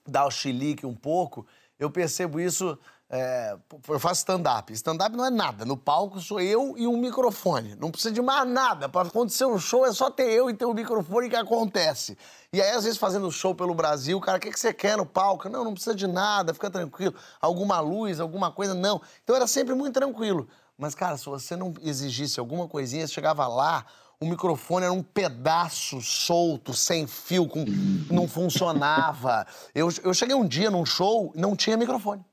dar 0.06 0.26
o 0.26 0.32
chilique 0.32 0.86
um 0.86 0.96
pouco, 0.96 1.48
eu 1.80 1.90
percebo 1.90 2.38
isso 2.38 2.78
é, 3.16 3.56
eu 3.90 4.00
faço 4.00 4.22
stand-up. 4.22 4.74
Stand-up 4.74 5.16
não 5.16 5.24
é 5.24 5.30
nada. 5.30 5.66
No 5.66 5.78
palco 5.78 6.20
sou 6.20 6.42
eu 6.42 6.74
e 6.76 6.88
um 6.88 6.98
microfone. 6.98 7.76
Não 7.76 7.92
precisa 7.92 8.12
de 8.12 8.24
mais 8.24 8.50
nada. 8.50 8.90
Para 8.90 9.08
acontecer 9.08 9.46
um 9.46 9.60
show 9.60 9.86
é 9.86 9.94
só 9.94 10.10
ter 10.10 10.32
eu 10.32 10.50
e 10.50 10.54
ter 10.56 10.66
um 10.66 10.74
microfone 10.74 11.30
que 11.30 11.36
acontece. 11.36 12.18
E 12.52 12.60
aí, 12.60 12.72
às 12.72 12.86
vezes, 12.86 12.98
fazendo 12.98 13.32
show 13.32 13.54
pelo 13.54 13.76
Brasil, 13.76 14.20
cara, 14.20 14.40
o 14.40 14.42
que, 14.42 14.50
que 14.50 14.60
você 14.60 14.74
quer 14.74 14.98
no 14.98 15.06
palco? 15.06 15.48
Não, 15.48 15.64
não 15.64 15.74
precisa 15.76 15.94
de 15.94 16.08
nada, 16.08 16.56
fica 16.56 16.72
tranquilo. 16.72 17.14
Alguma 17.40 17.80
luz, 17.80 18.20
alguma 18.20 18.52
coisa, 18.52 18.74
não. 18.74 19.00
Então 19.24 19.36
era 19.36 19.46
sempre 19.46 19.76
muito 19.76 19.94
tranquilo. 19.94 20.48
Mas, 20.76 20.96
cara, 20.96 21.16
se 21.16 21.28
você 21.28 21.56
não 21.56 21.72
exigisse 21.84 22.40
alguma 22.40 22.68
coisinha, 22.68 23.06
você 23.06 23.14
chegava 23.14 23.46
lá, 23.46 23.86
o 24.20 24.26
microfone 24.26 24.86
era 24.86 24.94
um 24.94 25.04
pedaço 25.04 26.02
solto, 26.02 26.74
sem 26.74 27.06
fio, 27.06 27.48
com... 27.48 27.64
não 28.10 28.28
funcionava. 28.28 29.46
Eu, 29.76 29.90
eu 30.04 30.16
cheguei 30.16 30.36
um 30.36 30.48
dia 30.48 30.72
num 30.72 30.84
show 30.84 31.32
não 31.36 31.56
tinha 31.56 31.78
microfone. 31.78 32.26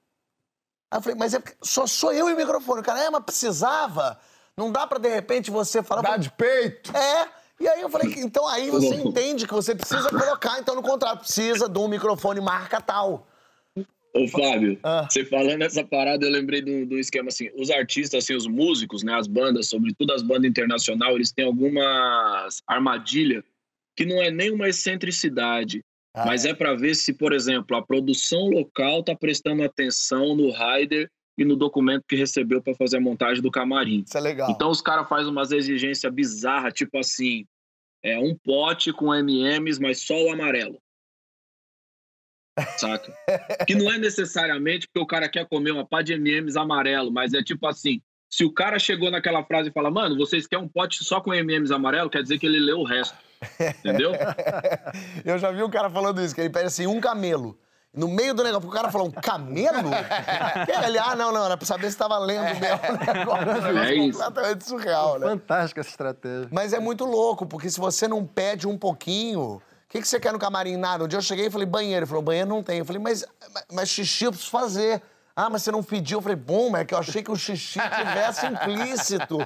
Aí 0.91 0.99
eu 0.99 1.03
falei, 1.03 1.19
mas 1.19 1.35
é 1.35 1.43
só 1.63 1.87
sou 1.87 2.13
eu 2.13 2.29
e 2.29 2.35
o 2.35 2.37
microfone. 2.37 2.81
O 2.81 2.85
cara, 2.85 3.01
é, 3.05 3.11
mas 3.11 3.25
precisava. 3.25 4.19
Não 4.57 4.73
dá 4.73 4.87
pra, 4.87 4.99
de 4.99 5.09
repente, 5.09 5.51
você 5.51 5.83
falar... 5.83 6.03
Dá 6.03 6.17
de 6.17 6.31
peito. 6.33 6.95
É. 6.97 7.29
E 7.61 7.69
aí 7.69 7.81
eu 7.83 7.91
falei, 7.91 8.15
então 8.19 8.47
aí 8.49 8.71
você 8.71 8.95
entende 8.95 9.47
que 9.47 9.53
você 9.53 9.75
precisa 9.75 10.09
colocar, 10.09 10.59
então, 10.59 10.75
no 10.75 10.83
contrato. 10.83 11.21
Precisa 11.21 11.69
de 11.69 11.79
um 11.79 11.89
microfone 11.89 12.41
marca 12.41 12.81
tal. 12.81 13.27
Ô, 14.13 14.27
Fábio, 14.27 14.79
ah. 14.83 15.07
você 15.09 15.25
falando 15.25 15.63
essa 15.63 15.85
parada, 15.85 16.27
eu 16.27 16.31
lembrei 16.31 16.61
do, 16.61 16.85
do 16.85 16.99
esquema 16.99 17.29
assim, 17.29 17.49
os 17.57 17.71
artistas, 17.71 18.25
assim, 18.25 18.35
os 18.35 18.47
músicos, 18.47 19.05
né, 19.05 19.15
as 19.15 19.29
bandas, 19.29 19.69
sobretudo 19.69 20.13
as 20.13 20.21
bandas 20.21 20.51
internacionais, 20.51 21.15
eles 21.15 21.31
têm 21.31 21.45
algumas 21.45 22.61
armadilhas 22.67 23.45
que 23.95 24.05
não 24.05 24.21
é 24.21 24.31
nem 24.31 24.51
uma 24.51 24.69
excentricidade, 24.69 25.85
ah, 26.15 26.27
Mas 26.27 26.45
é, 26.45 26.51
é 26.51 26.55
para 26.55 26.75
ver 26.75 26.95
se, 26.95 27.13
por 27.13 27.33
exemplo, 27.33 27.77
a 27.77 27.83
produção 27.83 28.49
local 28.49 29.01
está 29.01 29.15
prestando 29.15 29.63
atenção 29.63 30.35
no 30.35 30.51
rider 30.51 31.11
e 31.39 31.45
no 31.45 31.57
documento 31.57 32.05
que 32.07 32.17
recebeu 32.17 32.63
para 32.63 32.75
fazer 32.75 32.99
a 32.99 33.01
montagem 33.01 33.43
do 33.43 33.51
camarim. 33.51 34.03
Isso 34.07 34.19
é 34.19 34.21
legal. 34.21 34.51
Então 34.51 34.71
os 34.71 34.81
caras 34.81 35.09
fazem 35.09 35.31
umas 35.31 35.53
exigências 35.53 36.13
bizarras, 36.13 36.75
tipo 36.75 36.99
assim, 36.99 37.47
é 38.03 38.19
um 38.19 38.37
pote 38.37 38.93
com 38.93 39.15
M&M's, 39.15 39.79
mas 39.79 40.01
só 40.01 40.15
o 40.15 40.33
amarelo. 40.33 40.81
Saca? 42.77 43.15
que 43.67 43.75
não 43.75 43.91
é 43.91 43.97
necessariamente 43.97 44.87
porque 44.89 45.03
o 45.03 45.07
cara 45.07 45.29
quer 45.29 45.47
comer 45.49 45.71
uma 45.71 45.87
pá 45.87 46.03
de 46.03 46.13
M&M's 46.15 46.57
amarelo, 46.57 47.11
mas 47.11 47.33
é 47.33 47.43
tipo 47.43 47.67
assim, 47.67 48.03
se 48.31 48.45
o 48.45 48.53
cara 48.53 48.79
chegou 48.79 49.11
naquela 49.11 49.43
frase 49.43 49.71
e 49.71 49.73
fala, 49.73 49.91
mano, 49.91 50.17
vocês 50.17 50.47
querem 50.47 50.65
um 50.65 50.69
pote 50.69 51.03
só 51.03 51.21
com 51.21 51.35
M&M's 51.35 51.73
amarelo, 51.73 52.09
quer 52.09 52.23
dizer 52.23 52.39
que 52.39 52.47
ele 52.47 52.61
leu 52.61 52.79
o 52.79 52.85
resto. 52.85 53.19
Entendeu? 53.59 54.13
Eu 55.27 55.37
já 55.37 55.51
vi 55.51 55.65
um 55.65 55.69
cara 55.69 55.91
falando 55.91 56.23
isso, 56.23 56.33
que 56.33 56.41
ele 56.41 56.51
pede 56.51 56.67
assim, 56.67 56.87
um 56.87 57.01
camelo. 57.01 57.59
No 57.93 58.07
meio 58.07 58.33
do 58.33 58.45
negócio, 58.45 58.69
o 58.69 58.73
cara 58.73 58.89
falou, 58.89 59.09
um 59.09 59.11
camelo? 59.11 59.91
ele, 60.87 60.97
ah, 60.97 61.17
não, 61.17 61.33
não, 61.33 61.45
era 61.45 61.57
pra 61.57 61.67
saber 61.67 61.91
se 61.91 61.99
tava 61.99 62.17
lendo 62.19 62.45
mesmo 62.61 62.79
o 62.89 63.15
negócio. 63.15 63.79
É 63.79 63.95
isso. 63.97 64.19
completamente 64.21 64.65
surreal, 64.65 65.19
né? 65.19 65.27
Fantástica 65.27 65.81
essa 65.81 65.91
estratégia. 65.91 66.49
Mas 66.53 66.73
é 66.73 66.79
muito 66.79 67.05
louco, 67.05 67.45
porque 67.45 67.69
se 67.69 67.81
você 67.81 68.07
não 68.07 68.25
pede 68.25 68.69
um 68.69 68.79
pouquinho... 68.79 69.41
O 69.41 69.93
que, 69.93 70.01
que 70.01 70.07
você 70.07 70.21
quer 70.21 70.33
no 70.33 70.39
camarim? 70.39 70.77
Nada. 70.77 71.03
Um 71.03 71.09
dia 71.09 71.19
eu 71.19 71.23
cheguei 71.23 71.47
e 71.47 71.51
falei, 71.51 71.67
banheiro. 71.67 72.05
Ele 72.05 72.07
falou, 72.07 72.23
banheiro 72.23 72.49
não 72.49 72.63
tem. 72.63 72.79
Eu 72.79 72.85
falei, 72.85 73.03
mas, 73.03 73.27
mas 73.73 73.89
xixi 73.89 74.23
eu 74.23 74.31
preciso 74.31 74.53
fazer. 74.53 75.03
Ah, 75.43 75.49
mas 75.49 75.63
você 75.63 75.73
não 75.73 75.83
pediu. 75.83 76.19
Eu 76.19 76.23
falei, 76.23 76.37
bom, 76.37 76.69
mas 76.69 76.83
é 76.83 76.85
que 76.85 76.93
eu 76.93 76.99
achei 76.99 77.23
que 77.23 77.31
o 77.31 77.37
xixi 77.37 77.81
tivesse 77.81 78.45
implícito. 78.47 79.39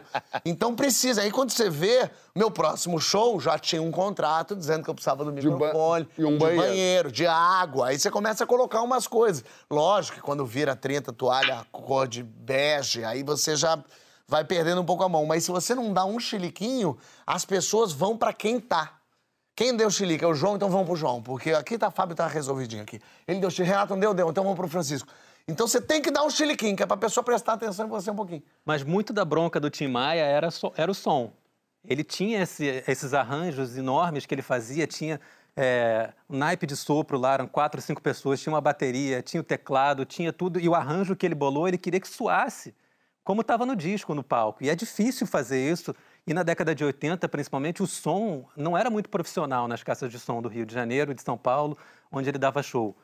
Então 0.45 0.75
precisa. 0.75 1.23
Aí 1.23 1.31
quando 1.31 1.51
você 1.51 1.71
vê, 1.71 2.11
meu 2.35 2.51
próximo 2.51 3.01
show 3.01 3.39
já 3.39 3.57
tinha 3.61 3.81
um 3.81 3.93
contrato 3.93 4.57
dizendo 4.57 4.83
que 4.83 4.91
eu 4.91 4.95
precisava 4.95 5.25
do 5.25 5.33
microfone, 5.33 6.09
de, 6.17 6.23
ba 6.23 6.29
um 6.29 6.33
de 6.33 6.39
banheiro. 6.39 6.63
banheiro. 6.63 7.13
de 7.13 7.25
água. 7.29 7.91
Aí 7.91 7.99
você 7.99 8.11
começa 8.11 8.43
a 8.43 8.47
colocar 8.47 8.83
umas 8.83 9.07
coisas. 9.07 9.45
Lógico 9.71 10.17
que 10.17 10.21
quando 10.21 10.45
vira 10.45 10.75
30 10.75 11.13
toalha 11.13 11.65
cor 11.71 12.09
de 12.09 12.25
bege, 12.25 13.05
aí 13.05 13.23
você 13.23 13.55
já 13.55 13.79
vai 14.27 14.45
perdendo 14.45 14.81
um 14.81 14.85
pouco 14.85 15.05
a 15.05 15.09
mão. 15.09 15.25
Mas 15.25 15.45
se 15.45 15.53
você 15.53 15.77
não 15.77 15.93
dá 15.93 16.05
um 16.05 16.19
chiliquinho, 16.19 16.99
as 17.25 17.45
pessoas 17.45 17.93
vão 17.93 18.19
para 18.19 18.33
quem 18.33 18.59
tá. 18.59 18.95
Quem 19.55 19.77
deu 19.77 19.89
chilique? 19.89 20.25
É 20.25 20.27
o 20.27 20.35
João, 20.35 20.57
então 20.57 20.69
vamos 20.69 20.87
pro 20.89 20.97
João. 20.97 21.23
Porque 21.23 21.53
aqui 21.53 21.79
tá, 21.79 21.89
Fábio 21.89 22.17
tá 22.17 22.27
resolvidinho 22.27 22.83
aqui. 22.83 23.01
Ele 23.29 23.39
deu 23.39 23.49
chilique, 23.49 23.71
Renato 23.71 23.93
não 23.93 24.01
deu, 24.01 24.13
deu, 24.13 24.31
então 24.31 24.43
vamos 24.43 24.59
pro 24.59 24.67
Francisco. 24.67 25.09
Então 25.47 25.69
você 25.69 25.81
tem 25.81 26.01
que 26.01 26.11
dar 26.11 26.25
um 26.25 26.31
chiliquinho, 26.31 26.75
que 26.77 26.83
é 26.83 26.87
pra 26.87 26.97
pessoa 26.97 27.23
prestar 27.23 27.55
atenção 27.55 27.87
em 27.87 27.89
você 27.89 28.11
um 28.11 28.17
pouquinho. 28.17 28.43
Mas 28.65 28.83
muito 28.83 29.13
da 29.13 29.25
bronca 29.25 29.61
do 29.61 29.69
Tim 29.69 29.89
Maia 29.89 30.23
era, 30.25 30.51
so, 30.51 30.73
era 30.77 30.91
o 30.91 30.95
som. 30.95 31.33
Ele 31.87 32.03
tinha 32.03 32.43
esse- 32.43 32.83
esses 32.89 33.13
arranjos 33.13 33.77
enormes 33.77 34.25
que 34.25 34.35
ele 34.35 34.43
fazia, 34.43 34.87
tinha 34.87 35.21
é, 35.57 36.13
um 36.29 36.37
naipe 36.37 36.67
de 36.67 36.75
sopro 36.77 37.17
lá, 37.17 37.35
eram 37.35 37.47
quatro, 37.47 37.81
cinco 37.81 38.03
pessoas, 38.03 38.41
tinha 38.41 38.53
uma 38.53 38.61
bateria, 38.61 39.23
tinha 39.23 39.41
o 39.41 39.45
teclado, 39.45 40.05
tinha 40.05 40.33
tudo, 40.33 40.59
e 40.59 40.69
o 40.69 40.75
arranjo 40.75 41.15
que 41.15 41.25
ele 41.25 41.35
bolou, 41.35 41.69
ele 41.69 41.79
queria 41.79 42.01
que 42.01 42.09
soasse 42.09 42.75
como 43.23 43.41
estava 43.41 43.65
no 43.65 43.77
disco, 43.77 44.15
no 44.15 44.25
palco. 44.25 44.65
E 44.65 44.69
é 44.69 44.75
difícil 44.75 45.27
fazer 45.27 45.71
isso. 45.71 45.95
E 46.27 46.35
na 46.35 46.43
década 46.43 46.75
de 46.75 46.85
80, 46.85 47.29
principalmente, 47.29 47.83
o 47.83 47.87
som 47.87 48.49
não 48.57 48.77
era 48.77 48.91
muito 48.91 49.09
profissional 49.09 49.69
nas 49.69 49.83
caixas 49.83 50.11
de 50.11 50.19
som 50.19 50.43
do 50.43 50.49
Rio 50.49 50.67
de 50.67 50.75
Janeiro 50.75 51.13
e 51.13 51.15
de 51.15 51.23
São 51.23 51.39
Paulo, 51.39 51.79
onde 52.11 52.29
ele 52.29 52.39
dava 52.39 52.61
show. 52.63 52.97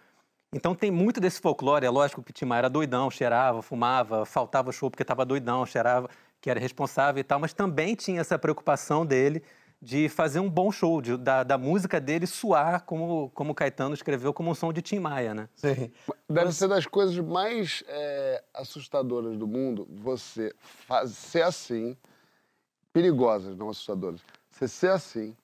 Então 0.53 0.75
tem 0.75 0.91
muito 0.91 1.21
desse 1.21 1.41
folclore. 1.41 1.87
É 1.87 1.91
lógico 1.91 2.23
que 2.23 2.31
o 2.31 2.35
Tim 2.35 2.45
Maia 2.45 2.61
era 2.61 2.71
doidão, 2.71 3.11
cheirava, 3.11 3.63
fumava, 3.63 4.25
faltava 4.27 4.73
show 4.73 4.91
porque 4.91 5.03
estava 5.03 5.25
doidão, 5.25 5.65
cheirava, 5.65 6.09
que 6.41 6.51
era 6.51 6.59
responsável 6.59 7.21
e 7.21 7.25
tal, 7.25 7.39
mas 7.39 7.53
também 7.53 7.95
tinha 7.95 8.21
essa 8.21 8.39
preocupação 8.39 9.07
dele 9.07 9.43
de 9.83 10.11
fazer 10.11 10.41
um 10.41 10.51
bom 10.51 10.71
show, 10.71 11.01
de- 11.01 11.17
da, 11.17 11.43
da 11.43 11.57
música 11.57 11.99
dele 11.99 12.27
soar 12.27 12.85
como, 12.85 13.31
como 13.31 13.53
o 13.53 13.55
Caetano 13.55 13.95
escreveu, 13.95 14.35
como 14.35 14.51
um 14.51 14.55
som 14.55 14.73
de 14.73 14.83
Tim 14.83 14.99
Maia, 14.99 15.33
né? 15.33 15.49
Sim. 15.55 15.91
Deve 16.29 16.53
ser 16.53 16.69
das 16.69 16.85
coisas 16.85 17.17
mais 17.19 17.83
é, 17.89 18.45
assustadoras 18.53 19.39
do 19.39 19.47
mundo 19.47 19.89
você 19.91 20.55
faz, 20.59 21.13
ser 21.13 21.43
assim, 21.43 21.97
perigosas, 22.93 23.57
não 23.57 23.71
assustadoras. 23.71 24.21
Você 24.51 24.69
ser 24.69 24.91
assim 24.91 25.35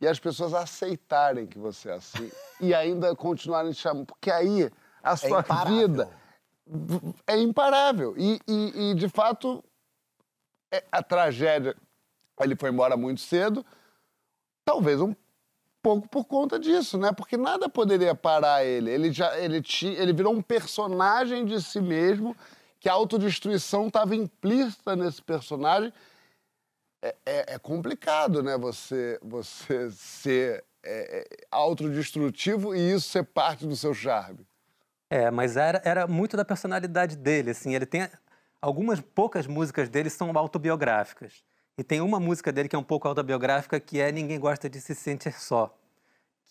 e 0.00 0.06
as 0.06 0.18
pessoas 0.18 0.52
aceitarem 0.54 1.46
que 1.46 1.58
você 1.58 1.88
é 1.90 1.94
assim 1.94 2.30
e 2.60 2.74
ainda 2.74 3.14
continuarem 3.14 3.72
te 3.72 3.78
chamando. 3.80 4.06
Porque 4.06 4.30
aí 4.30 4.70
a 5.02 5.16
sua 5.16 5.40
imparável. 5.40 5.88
vida 5.88 6.10
é 7.26 7.38
imparável. 7.38 8.14
E, 8.16 8.40
e- 8.48 8.90
e, 8.90 8.94
de 8.94 9.08
fato, 9.08 9.62
é- 10.72 10.84
a 10.90 11.02
tragédia. 11.02 11.76
Ele 12.40 12.56
foi 12.56 12.70
embora 12.70 12.96
muito 12.96 13.20
cedo, 13.20 13.64
talvez 14.64 15.00
um 15.00 15.14
pouco 15.80 16.08
por 16.08 16.24
conta 16.24 16.58
disso, 16.58 16.98
né? 16.98 17.12
Porque 17.12 17.36
nada 17.36 17.68
poderia 17.68 18.14
parar 18.14 18.64
ele. 18.64 18.90
Ele 18.90 19.12
já 19.12 19.38
ele 19.38 19.62
tinha, 19.62 19.92
ele 19.92 20.12
virou 20.12 20.32
um 20.32 20.42
personagem 20.42 21.44
de 21.44 21.62
si 21.62 21.80
mesmo, 21.80 22.34
que 22.80 22.88
a 22.88 22.92
autodestruição 22.92 23.86
estava 23.86 24.16
implícita 24.16 24.96
nesse 24.96 25.22
personagem. 25.22 25.92
É, 27.04 27.14
é- 27.26 27.54
é 27.54 27.58
complicado, 27.58 28.42
né? 28.42 28.56
Você 28.56 29.18
você 29.22 29.90
ser 29.90 30.64
é, 30.82 31.18
é, 31.20 31.46
autodestrutivo 31.50 32.74
e 32.74 32.92
isso 32.92 33.08
ser 33.10 33.24
parte 33.24 33.66
do 33.66 33.76
seu 33.76 33.92
charme. 33.92 34.46
É, 35.10 35.30
mas 35.30 35.56
era, 35.56 35.82
era 35.84 36.06
muito 36.06 36.36
da 36.36 36.44
personalidade 36.44 37.16
dele, 37.16 37.50
assim, 37.50 37.74
ele 37.74 37.86
tem 37.86 38.08
algumas 38.60 39.00
poucas 39.00 39.46
músicas 39.46 39.88
dele 39.88 40.08
são 40.10 40.36
autobiográficas. 40.36 41.44
E 41.76 41.84
tem 41.84 42.00
uma 42.00 42.18
música 42.20 42.50
dele 42.52 42.68
que 42.68 42.76
é 42.76 42.78
um 42.78 42.82
pouco 42.84 43.06
autobiográfica 43.08 43.78
que 43.80 44.00
é 44.00 44.10
Ninguém 44.12 44.38
gosta 44.40 44.68
de 44.70 44.80
se 44.80 44.94
sentir 44.94 45.34
só. 45.40 45.76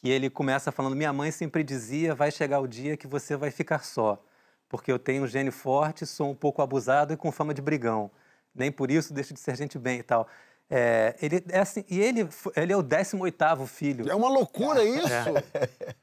Que 0.01 0.09
ele 0.09 0.29
começa 0.29 0.71
falando: 0.71 0.95
"Minha 0.95 1.13
mãe 1.13 1.31
sempre 1.31 1.63
dizia, 1.63 2.13
vai 2.15 2.31
chegar 2.31 2.59
o 2.59 2.67
dia 2.67 2.95
que 2.97 3.07
você 3.07 3.35
vai 3.35 3.51
ficar 3.51 3.83
só, 3.83 4.23
porque 4.69 4.91
eu 4.91 4.99
tenho 4.99 5.23
um 5.23 5.27
gênio 5.27 5.51
forte, 5.51 6.05
sou 6.05 6.29
um 6.31 6.35
pouco 6.35 6.61
abusado 6.61 7.13
e 7.13 7.17
com 7.17 7.31
fama 7.31 7.53
de 7.53 7.61
brigão. 7.61 8.11
Nem 8.53 8.71
por 8.71 8.91
isso 8.91 9.13
deixo 9.13 9.33
de 9.33 9.39
ser 9.39 9.55
gente 9.55 9.77
bem 9.77 9.99
e 9.99 10.03
tal." 10.03 10.27
É, 10.69 11.15
ele 11.21 11.43
é 11.49 11.59
assim, 11.59 11.83
e 11.89 11.99
ele 11.99 12.27
ele 12.55 12.73
é 12.73 12.77
o 12.77 12.81
18º 12.81 13.67
filho. 13.67 14.09
É 14.09 14.15
uma 14.15 14.29
loucura 14.29 14.83
isso. 14.83 15.07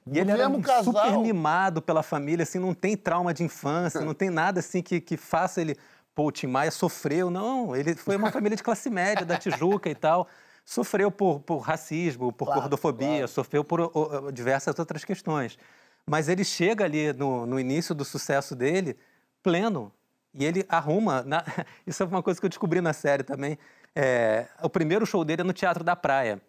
E 0.06 0.18
ele 0.18 0.30
era 0.30 0.48
mesmo 0.48 0.58
um 0.58 0.62
casal. 0.62 0.84
super 0.84 1.18
mimado 1.18 1.80
pela 1.82 2.02
família, 2.02 2.42
assim, 2.42 2.58
não 2.58 2.74
tem 2.74 2.96
trauma 2.96 3.32
de 3.32 3.42
infância, 3.42 4.00
não 4.00 4.14
tem 4.14 4.30
nada 4.30 4.60
assim 4.60 4.82
que, 4.82 5.00
que 5.00 5.16
faça 5.16 5.60
ele. 5.60 5.76
Pô, 6.14 6.26
o 6.26 6.32
Tim 6.32 6.46
Maia 6.46 6.70
sofreu. 6.70 7.30
Não, 7.30 7.74
ele 7.74 7.94
foi 7.94 8.16
uma 8.16 8.30
família 8.30 8.56
de 8.56 8.62
classe 8.62 8.90
média, 8.90 9.24
da 9.24 9.36
Tijuca 9.36 9.88
e 9.88 9.94
tal. 9.94 10.28
Sofreu 10.64 11.10
por, 11.10 11.40
por 11.40 11.58
racismo, 11.58 12.32
por 12.32 12.44
Claro, 12.44 12.60
gordofobia, 12.62 13.08
claro. 13.08 13.28
sofreu 13.28 13.64
por 13.64 13.90
ó, 13.92 14.30
diversas 14.30 14.78
outras 14.78 15.04
questões. 15.04 15.58
Mas 16.06 16.28
ele 16.28 16.44
chega 16.44 16.84
ali 16.84 17.12
no, 17.12 17.46
no 17.46 17.58
início 17.58 17.94
do 17.94 18.04
sucesso 18.04 18.54
dele, 18.54 18.96
pleno. 19.42 19.92
E 20.32 20.44
ele 20.44 20.64
arruma. 20.68 21.22
na- 21.22 21.44
Isso 21.86 22.02
é 22.02 22.06
uma 22.06 22.22
coisa 22.22 22.38
que 22.40 22.46
eu 22.46 22.50
descobri 22.50 22.80
na 22.80 22.92
série 22.92 23.22
também. 23.22 23.58
É, 23.94 24.46
o 24.62 24.68
primeiro 24.70 25.04
show 25.04 25.24
dele 25.24 25.42
é 25.42 25.44
no 25.44 25.52
Teatro 25.52 25.82
da 25.82 25.96
Praia. 25.96 26.40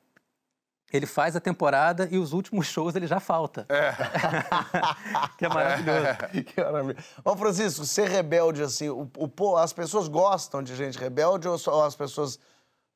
Ele 0.94 1.06
faz 1.06 1.38
a 1.38 1.40
temporada 1.40 2.08
e 2.12 2.18
os 2.18 2.34
últimos 2.34 2.68
shows 2.72 2.96
ele 2.96 3.08
já 3.08 3.20
falta. 3.20 3.66
que 5.38 5.46
é 5.46 5.50
maravilhoso. 5.50 6.06
Que 6.46 6.62
maravilha. 6.64 6.98
Ô, 7.24 7.36
Francisco, 7.36 7.86
ser 7.86 8.10
rebelde, 8.10 8.62
assim, 8.62 8.90
o, 8.90 9.10
o 9.18 9.58
as 9.58 9.72
pessoas 9.74 10.08
gostam 10.08 10.62
de 10.62 10.76
gente 10.76 10.98
rebelde 11.00 11.48
ou 11.48 11.58
só 11.58 11.86
as 11.86 11.96
pessoas 11.96 12.38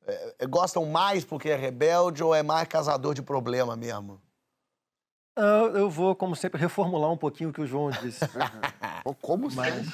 é, 0.06 0.46
gostam 0.46 0.84
mais 0.86 1.24
porque 1.24 1.48
é 1.48 1.56
rebelde 1.56 2.22
ou 2.22 2.34
é 2.34 2.42
mais 2.42 2.68
casador 2.68 3.14
de 3.14 3.22
problema 3.22 3.74
mesmo? 3.76 4.20
Ah, 5.34 5.70
Eu 5.74 5.90
vou, 5.90 6.14
como 6.14 6.36
sempre, 6.36 6.60
reformular 6.60 7.10
um 7.10 7.16
pouquinho 7.16 7.50
o 7.50 7.52
que 7.52 7.60
o 7.62 7.66
João 7.66 7.90
disse. 7.90 8.20
Como 9.20 9.48
Mas- 9.54 9.86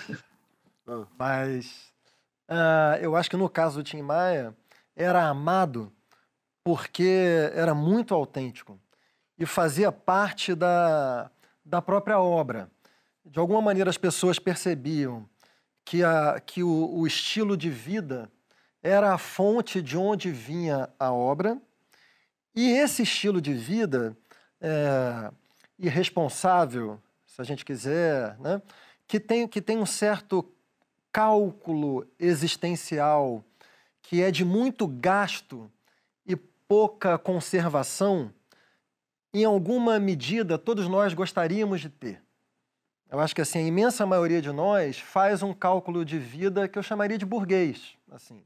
sempre? 0.84 1.10
Mas 1.18 1.92
ah, 2.48 2.98
eu 3.00 3.16
acho 3.16 3.30
que 3.30 3.36
no 3.36 3.48
caso 3.48 3.78
do 3.78 3.84
Tim 3.84 4.02
Maia, 4.02 4.54
era 4.94 5.26
amado 5.26 5.92
porque 6.64 7.50
era 7.54 7.74
muito 7.74 8.14
autêntico 8.14 8.78
e 9.38 9.46
fazia 9.46 9.90
parte 9.90 10.54
da, 10.54 11.30
da 11.64 11.82
própria 11.82 12.20
obra. 12.20 12.70
De 13.24 13.38
alguma 13.38 13.60
maneira, 13.60 13.90
as 13.90 13.98
pessoas 13.98 14.38
percebiam 14.38 15.28
que, 15.84 16.04
a, 16.04 16.40
que 16.40 16.62
o, 16.62 16.94
o 16.94 17.06
estilo 17.06 17.56
de 17.56 17.70
vida 17.70 18.30
era 18.82 19.14
a 19.14 19.18
fonte 19.18 19.80
de 19.80 19.96
onde 19.96 20.30
vinha 20.30 20.88
a 20.98 21.12
obra, 21.12 21.60
e 22.54 22.70
esse 22.70 23.02
estilo 23.02 23.40
de 23.40 23.54
vida 23.54 24.16
é, 24.60 25.32
irresponsável, 25.78 27.00
se 27.24 27.40
a 27.40 27.44
gente 27.44 27.64
quiser, 27.64 28.38
né, 28.38 28.60
que, 29.06 29.18
tem, 29.18 29.48
que 29.48 29.62
tem 29.62 29.78
um 29.78 29.86
certo 29.86 30.42
cálculo 31.12 32.06
existencial, 32.18 33.44
que 34.00 34.22
é 34.22 34.30
de 34.30 34.44
muito 34.44 34.86
gasto 34.86 35.70
e 36.26 36.34
pouca 36.34 37.18
conservação, 37.18 38.32
em 39.32 39.44
alguma 39.44 40.00
medida 40.00 40.58
todos 40.58 40.88
nós 40.88 41.14
gostaríamos 41.14 41.80
de 41.80 41.88
ter. 41.88 42.22
Eu 43.10 43.20
acho 43.20 43.34
que 43.34 43.42
assim, 43.42 43.58
a 43.58 43.62
imensa 43.62 44.06
maioria 44.06 44.40
de 44.40 44.50
nós 44.50 44.98
faz 44.98 45.42
um 45.42 45.52
cálculo 45.52 46.04
de 46.04 46.18
vida 46.18 46.66
que 46.66 46.78
eu 46.78 46.82
chamaria 46.82 47.18
de 47.18 47.26
burguês, 47.26 47.94
assim, 48.10 48.42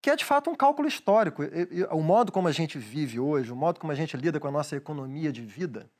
que 0.00 0.08
é 0.08 0.16
de 0.16 0.24
fato 0.24 0.48
um 0.48 0.54
cálculo 0.54 0.88
histórico. 0.88 1.42
E- 1.44 1.68
e 1.70 1.84
O 1.84 2.00
modo 2.00 2.32
como 2.32 2.48
a 2.48 2.52
gente 2.52 2.78
vive 2.78 3.20
hoje, 3.20 3.52
o 3.52 3.56
modo 3.56 3.78
como 3.78 3.92
a 3.92 3.94
gente 3.94 4.16
lida 4.16 4.40
com 4.40 4.48
a 4.48 4.50
nossa 4.50 4.76
economia 4.76 5.30
de 5.30 5.42
vida, 5.42 5.90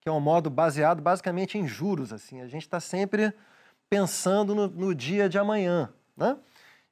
que 0.00 0.08
é 0.08 0.12
um 0.12 0.20
modo 0.20 0.50
baseado 0.50 1.00
basicamente 1.00 1.56
em 1.56 1.66
juros, 1.66 2.12
assim, 2.12 2.42
a 2.42 2.46
gente 2.46 2.62
está 2.62 2.80
sempre 2.80 3.32
pensando 3.88 4.54
no, 4.54 4.68
no 4.68 4.94
dia 4.94 5.28
de 5.28 5.38
amanhã, 5.38 5.92
né? 6.16 6.36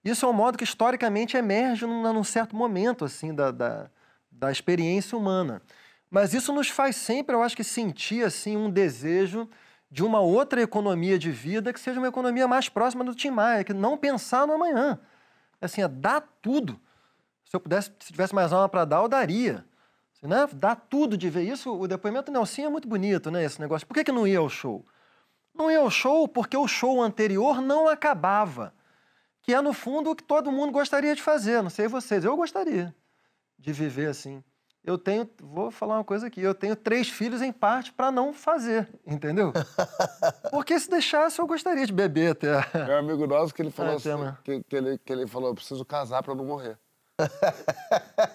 Isso 0.04 0.26
é 0.26 0.28
um 0.28 0.32
modo 0.32 0.58
que 0.58 0.64
historicamente 0.64 1.36
emerge 1.36 1.86
num, 1.86 2.12
num 2.12 2.24
certo 2.24 2.56
momento 2.56 3.04
assim 3.04 3.34
da, 3.34 3.50
da, 3.50 3.90
da 4.30 4.50
experiência 4.50 5.16
humana. 5.16 5.62
Mas 6.10 6.34
isso 6.34 6.52
nos 6.52 6.68
faz 6.68 6.96
sempre, 6.96 7.34
eu 7.34 7.42
acho 7.42 7.56
que 7.56 7.64
sentir 7.64 8.24
assim 8.24 8.56
um 8.56 8.68
desejo 8.68 9.48
de 9.90 10.02
uma 10.02 10.20
outra 10.20 10.60
economia 10.62 11.18
de 11.18 11.30
vida 11.30 11.72
que 11.72 11.78
seja 11.78 12.00
uma 12.00 12.08
economia 12.08 12.48
mais 12.48 12.68
próxima 12.68 13.04
do 13.04 13.14
Tim 13.14 13.30
Maia, 13.30 13.62
que 13.62 13.74
não 13.74 13.96
pensar 13.96 14.46
no 14.46 14.54
amanhã. 14.54 14.98
Assim, 15.60 15.82
é 15.82 15.88
dar 15.88 16.22
tudo. 16.40 16.80
Se 17.44 17.54
eu 17.54 17.60
pudesse, 17.60 17.92
se 18.00 18.10
tivesse 18.10 18.34
mais 18.34 18.52
aula 18.52 18.68
para 18.68 18.84
dar, 18.84 19.02
eu 19.02 19.08
daria. 19.08 19.64
Assim, 20.16 20.26
né? 20.26 20.48
Dar 20.54 20.74
tudo 20.74 21.16
de 21.16 21.28
ver 21.28 21.42
isso. 21.42 21.78
O 21.78 21.86
depoimento 21.86 22.32
do 22.32 22.32
Nelson 22.32 22.62
é 22.62 22.68
muito 22.70 22.88
bonito, 22.88 23.30
né? 23.30 23.44
Esse 23.44 23.60
negócio. 23.60 23.86
Por 23.86 23.92
que, 23.94 24.02
que 24.02 24.10
não 24.10 24.26
ia 24.26 24.38
ao 24.38 24.48
show? 24.48 24.84
Não 25.54 25.70
ia 25.70 25.78
ao 25.78 25.90
show 25.90 26.26
porque 26.26 26.56
o 26.56 26.66
show 26.66 27.02
anterior 27.02 27.60
não 27.60 27.88
acabava. 27.88 28.74
Que 29.42 29.54
é, 29.54 29.60
no 29.60 29.72
fundo, 29.72 30.10
o 30.10 30.16
que 30.16 30.22
todo 30.22 30.52
mundo 30.52 30.72
gostaria 30.72 31.14
de 31.14 31.22
fazer. 31.22 31.62
Não 31.62 31.70
sei 31.70 31.88
vocês. 31.88 32.24
Eu 32.24 32.36
gostaria 32.36 32.94
de 33.58 33.72
viver 33.72 34.08
assim. 34.08 34.42
Eu 34.84 34.98
tenho, 34.98 35.28
vou 35.40 35.70
falar 35.70 35.98
uma 35.98 36.04
coisa 36.04 36.26
aqui, 36.26 36.40
eu 36.40 36.54
tenho 36.56 36.74
três 36.74 37.08
filhos 37.08 37.40
em 37.40 37.52
parte 37.52 37.92
para 37.92 38.10
não 38.10 38.32
fazer, 38.32 38.88
entendeu? 39.06 39.52
Porque 40.50 40.76
se 40.78 40.90
deixasse 40.90 41.38
eu 41.38 41.46
gostaria 41.46 41.86
de 41.86 41.92
beber 41.92 42.32
até. 42.32 42.48
É 42.74 42.96
um 42.96 42.98
amigo 42.98 43.24
nosso 43.24 43.54
que 43.54 43.62
ele 43.62 43.70
falou 43.70 43.92
É, 43.92 43.94
assim, 43.94 44.10
que, 44.42 44.60
que 44.64 44.74
ele, 44.74 44.98
que 44.98 45.12
ele 45.12 45.24
falou, 45.28 45.50
eu 45.50 45.54
preciso 45.54 45.84
casar 45.84 46.20
pra 46.24 46.34
não 46.34 46.44
morrer. 46.44 46.76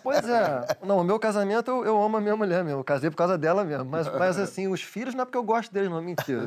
Pois 0.03 0.27
é. 0.27 0.77
Não, 0.85 0.99
o 0.99 1.03
meu 1.03 1.19
casamento 1.19 1.69
eu, 1.69 1.85
eu 1.85 2.01
amo 2.01 2.17
a 2.17 2.21
minha 2.21 2.35
mulher 2.35 2.63
mesmo. 2.63 2.79
Eu 2.79 2.83
casei 2.83 3.09
por 3.09 3.17
causa 3.17 3.37
dela 3.37 3.63
mesmo. 3.63 3.85
Mas, 3.85 4.07
mas 4.07 4.37
assim, 4.37 4.67
os 4.67 4.81
filhos 4.81 5.13
não 5.13 5.23
é 5.23 5.25
porque 5.25 5.37
eu 5.37 5.43
gosto 5.43 5.71
deles, 5.73 5.89
não. 5.89 6.01
Mentira. 6.01 6.43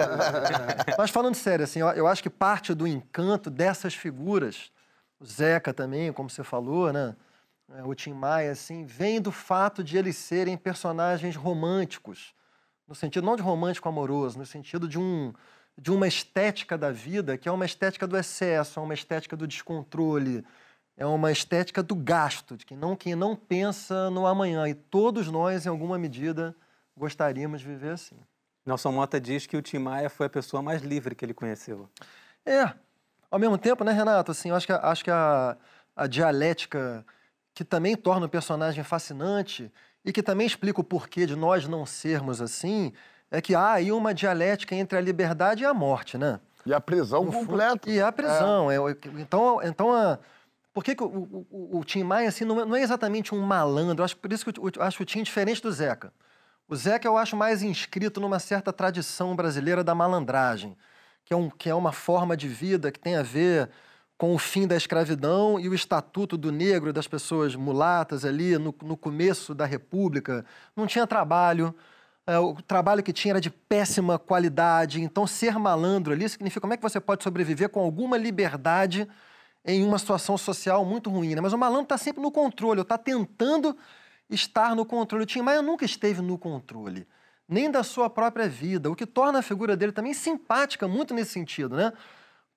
mas 0.97 1.11
falando 1.11 1.35
sério, 1.35 1.65
assim, 1.65 1.81
eu, 1.81 1.89
eu 1.89 2.07
acho 2.07 2.23
que 2.23 2.31
parte 2.31 2.75
do 2.75 2.87
encanto 2.87 3.51
dessas 3.51 3.95
figuras, 3.95 4.71
o 5.19 5.25
Zeca 5.25 5.73
também, 5.73 6.13
como 6.13 6.31
você 6.31 6.43
falou, 6.45 6.93
né? 6.93 7.15
É, 7.77 7.85
O 7.85 7.95
Tim 7.95 8.13
Maia, 8.13 8.53
assim, 8.53 8.85
vem 8.85 9.21
do 9.21 9.31
fato 9.31 9.85
de 9.85 9.97
eles 9.97 10.17
serem 10.17 10.57
personagens 10.57 11.37
românticos. 11.37 12.35
No 12.89 12.95
sentido 12.95 13.25
não 13.25 13.37
de 13.37 13.43
romântico 13.43 13.89
amoroso, 13.89 14.39
no 14.39 14.47
sentido 14.47 14.89
de 14.89 14.99
um 14.99 15.33
de 15.79 15.91
uma 15.91 16.07
estética 16.07 16.77
da 16.77 16.91
vida 16.91 17.39
que 17.39 17.49
é 17.49 17.53
uma 17.53 17.65
estética 17.65 18.07
do 18.07 18.17
excesso, 18.19 18.79
é 18.79 18.83
uma 18.83 18.93
estética 18.93 19.35
do 19.35 19.47
descontrole, 19.47 20.45
é 21.01 21.07
uma 21.07 21.33
estética 21.33 21.83
do 21.83 21.95
gasto, 21.95 22.59
de 22.59 22.67
quem 22.67 22.77
não, 22.77 22.95
quem 22.95 23.15
não 23.15 23.35
pensa 23.35 24.11
no 24.11 24.27
amanhã. 24.27 24.69
E 24.69 24.75
todos 24.75 25.29
nós, 25.29 25.65
em 25.65 25.69
alguma 25.71 25.99
medida, 25.99 26.55
gostaríamos 26.95 27.63
de 27.63 27.67
viver 27.67 27.93
assim. 27.95 28.17
Nelson 28.67 28.93
Mota 28.93 29.19
diz 29.19 29.47
que 29.47 29.57
o 29.57 29.63
Tim 29.63 29.79
Maia 29.79 30.11
foi 30.11 30.27
a 30.27 30.31
pessoa 30.31 30.63
mais 30.63 30.83
livre 30.83 31.15
que 31.15 31.25
ele 31.25 31.33
conheceu. 31.33 31.89
É. 32.45 32.71
Ao 33.31 33.39
mesmo 33.39 33.57
tempo, 33.57 33.83
né, 33.83 33.93
Renato? 33.93 34.31
Assim, 34.31 34.51
eu 34.51 34.55
acho 34.55 34.67
que, 34.67 34.73
a- 34.75 34.81
acho 34.91 35.03
que 35.03 35.11
a, 35.11 35.57
a 35.97 36.07
dialética 36.07 37.03
que 37.55 37.65
também 37.65 37.97
torna 37.97 38.27
o 38.27 38.29
personagem 38.29 38.85
fascinante 38.85 39.73
e 40.05 40.13
que 40.13 40.23
também 40.23 40.47
explica 40.47 40.83
o 40.83 40.85
porquê 40.85 41.25
de 41.25 41.35
nós 41.35 41.67
não 41.67 41.87
sermos 41.87 42.43
assim, 42.43 42.93
é 43.31 43.41
que 43.41 43.55
há 43.55 43.73
aí 43.73 43.91
uma 43.91 44.13
dialética 44.13 44.75
entre 44.75 44.99
a 44.99 45.01
liberdade 45.01 45.63
e 45.63 45.67
a 45.67 45.73
morte, 45.73 46.19
né? 46.19 46.41
E 46.67 46.75
a 46.75 46.81
prisão 46.81 47.25
No 47.25 47.33
completa. 47.33 47.89
E 47.91 48.03
a 48.03 48.13
prisão. 48.13 48.71
É. 48.71 48.79
o- 48.79 48.91
então, 49.19 49.63
então 49.63 49.95
a, 49.95 50.19
por 50.73 50.85
que, 50.85 50.95
que 50.95 51.03
o, 51.03 51.07
o- 51.51 51.79
o- 51.79 51.85
Tim 51.85 52.03
Maia 52.05 52.29
assim, 52.29 52.45
não, 52.45 52.61
é, 52.61 52.65
não 52.65 52.77
é 52.77 52.83
exatamente 52.83 53.35
um 53.35 53.41
malandro? 53.41 54.01
Eu 54.03 54.05
acho, 54.05 54.17
por 54.17 54.33
isso 54.33 54.45
que 54.45 54.59
eu, 54.61 54.71
eu 54.77 54.83
acho 54.83 55.03
o 55.03 55.07
Tim 55.07 55.23
diferente 55.23 55.61
do 55.63 55.71
Zeca. 55.73 56.13
O 56.69 56.77
Zeca 56.77 57.07
eu 57.09 57.17
acho 57.17 57.37
mais 57.37 57.63
inscrito 57.63 58.21
numa 58.21 58.39
certa 58.39 58.73
tradição 58.73 59.35
brasileira 59.35 59.83
da 59.83 59.95
malandragem, 59.95 60.77
que 61.25 61.35
é, 61.35 61.37
um, 61.37 61.51
que 61.51 61.69
é 61.69 61.75
uma 61.75 61.93
forma 61.93 62.37
de 62.37 62.47
vida 62.49 62.93
que 62.93 62.99
tem 63.01 63.17
a 63.17 63.23
ver 63.23 63.69
com 64.17 64.35
o 64.35 64.39
fim 64.39 64.67
da 64.67 64.77
escravidão 64.77 65.59
e 65.59 65.69
o 65.69 65.75
estatuto 65.75 66.37
do 66.37 66.53
negro, 66.53 66.93
das 66.93 67.09
pessoas 67.09 67.57
mulatas 67.57 68.25
ali 68.25 68.59
no, 68.59 68.75
no 68.83 68.97
começo 68.97 69.55
da 69.55 69.65
República. 69.65 70.45
Não 70.77 70.87
tinha 70.87 71.07
trabalho, 71.07 71.75
é, 72.27 72.39
o 72.39 72.55
trabalho 72.63 73.03
que 73.03 73.13
tinha 73.15 73.33
era 73.33 73.41
de 73.41 73.51
péssima 73.51 74.19
qualidade. 74.19 75.01
Então, 75.03 75.27
ser 75.27 75.59
malandro 75.59 76.13
ali 76.13 76.29
significa 76.29 76.61
como 76.61 76.75
é 76.75 76.77
que 76.77 76.83
você 76.83 77.01
pode 77.01 77.25
sobreviver 77.25 77.71
com 77.71 77.81
alguma 77.81 78.17
liberdade 78.17 79.09
em 79.65 79.85
uma 79.85 79.99
situação 79.99 80.39
social 80.39 80.85
muito 80.85 81.11
ruim. 81.11 81.35
Né? 81.35 81.41
Mas 81.41 81.53
o 81.53 81.59
malandro 81.59 81.85
está 81.85 81.99
sempre 81.99 82.23
no 82.23 82.31
controle, 82.31 82.81
está 82.81 82.99
tentando 82.99 83.77
estar 84.29 84.75
no 84.75 84.85
controle. 84.85 85.25
O 85.25 85.27
Tim 85.27 85.43
Maia 85.43 85.63
nunca 85.63 85.85
esteve 85.85 86.23
no 86.23 86.39
controle, 86.39 87.07
nem 87.49 87.71
da 87.71 87.83
sua 87.83 88.09
própria 88.09 88.49
vida, 88.49 88.91
o 88.91 88.97
que 88.97 89.07
torna 89.07 89.41
a 89.41 89.43
figura 89.43 89.77
dele 89.77 89.93
também 89.93 90.15
simpática 90.15 90.87
muito 90.87 91.13
nesse 91.13 91.33
sentido, 91.33 91.77
né? 91.77 91.93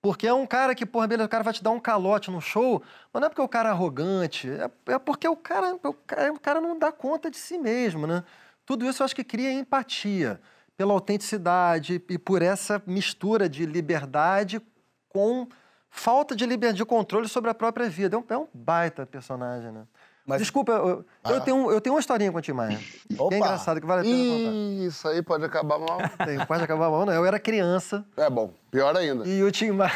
Porque 0.01 0.27
é 0.27 0.33
um 0.33 0.45
cara 0.45 0.75
que, 0.75 0.85
porra, 0.85 1.07
beleza, 1.07 1.27
o 1.27 1.29
cara 1.29 1.43
vai 1.43 1.53
te 1.53 1.63
dar 1.63 1.71
um 1.71 1.79
calote 1.79 2.29
no 2.29 2.41
show, 2.41 2.83
mas 3.11 3.21
não 3.21 3.27
é 3.27 3.29
porque 3.29 3.41
o 3.41 3.47
cara 3.47 3.69
é 3.69 3.71
arrogante, 3.71 4.49
é, 4.49 4.69
é 4.93 4.99
porque 4.99 5.27
o 5.27 5.35
cara, 5.35 5.75
o, 5.81 5.93
cara, 5.93 6.33
cara 6.39 6.61
não 6.61 6.77
dá 6.77 6.91
conta 6.91 7.31
de 7.31 7.37
si 7.37 7.57
mesmo, 7.57 8.05
né? 8.05 8.23
Tudo 8.65 8.85
isso 8.85 9.01
eu 9.01 9.05
acho 9.05 9.15
que 9.15 9.23
cria 9.23 9.51
empatia, 9.51 10.41
pela 10.75 10.93
autenticidade 10.93 12.01
e 12.09 12.17
por 12.17 12.41
essa 12.41 12.81
mistura 12.85 13.47
de 13.47 13.65
liberdade 13.65 14.61
com 15.07 15.47
falta 15.95 16.36
de 16.36 16.43
liberdade 16.45 16.77
de 16.77 16.86
controle 16.86 17.29
sobre 17.29 17.51
a 17.51 17.53
própria 17.53 17.88
vida. 17.88 18.15
É 18.15 18.19
um, 18.19 18.23
é 18.27 18.38
um 18.38 18.47
baita 18.53 19.06
personagem, 19.06 19.71
né? 19.71 19.84
Mas- 20.25 20.39
Desculpa, 20.39 20.71
eu, 20.71 20.88
eu 20.88 21.06
Ah. 21.38 21.41
tenho, 21.41 21.69
eu 21.69 21.82
tenho 21.82 21.93
uma 21.95 21.99
historinha 21.99 22.32
com 22.32 22.38
o 22.38 22.41
Tim 22.41 22.53
Maia. 22.53 22.79
Que 23.10 23.21
Opa! 23.21 23.36
é 23.36 23.38
engraçado, 23.38 23.79
que 23.82 23.86
vale 23.86 24.01
a 24.01 24.03
pena 24.03 24.17
contar. 24.17 24.86
Isso 24.88 25.08
aí 25.10 25.21
pode 25.21 25.43
acabar 25.45 25.77
mal. 25.77 25.97
Tem, 26.25 26.45
pode 26.45 26.63
acabar 26.63 26.89
mal, 26.89 27.06
não. 27.06 27.13
Eu 27.13 27.25
era 27.25 27.38
criança 27.39 28.06
É 28.17 28.29
bom, 28.29 28.53
pior 28.71 28.95
ainda. 28.97 29.27
e 29.27 29.43
o 29.43 29.51
Tim 29.51 29.71
Maia... 29.71 29.91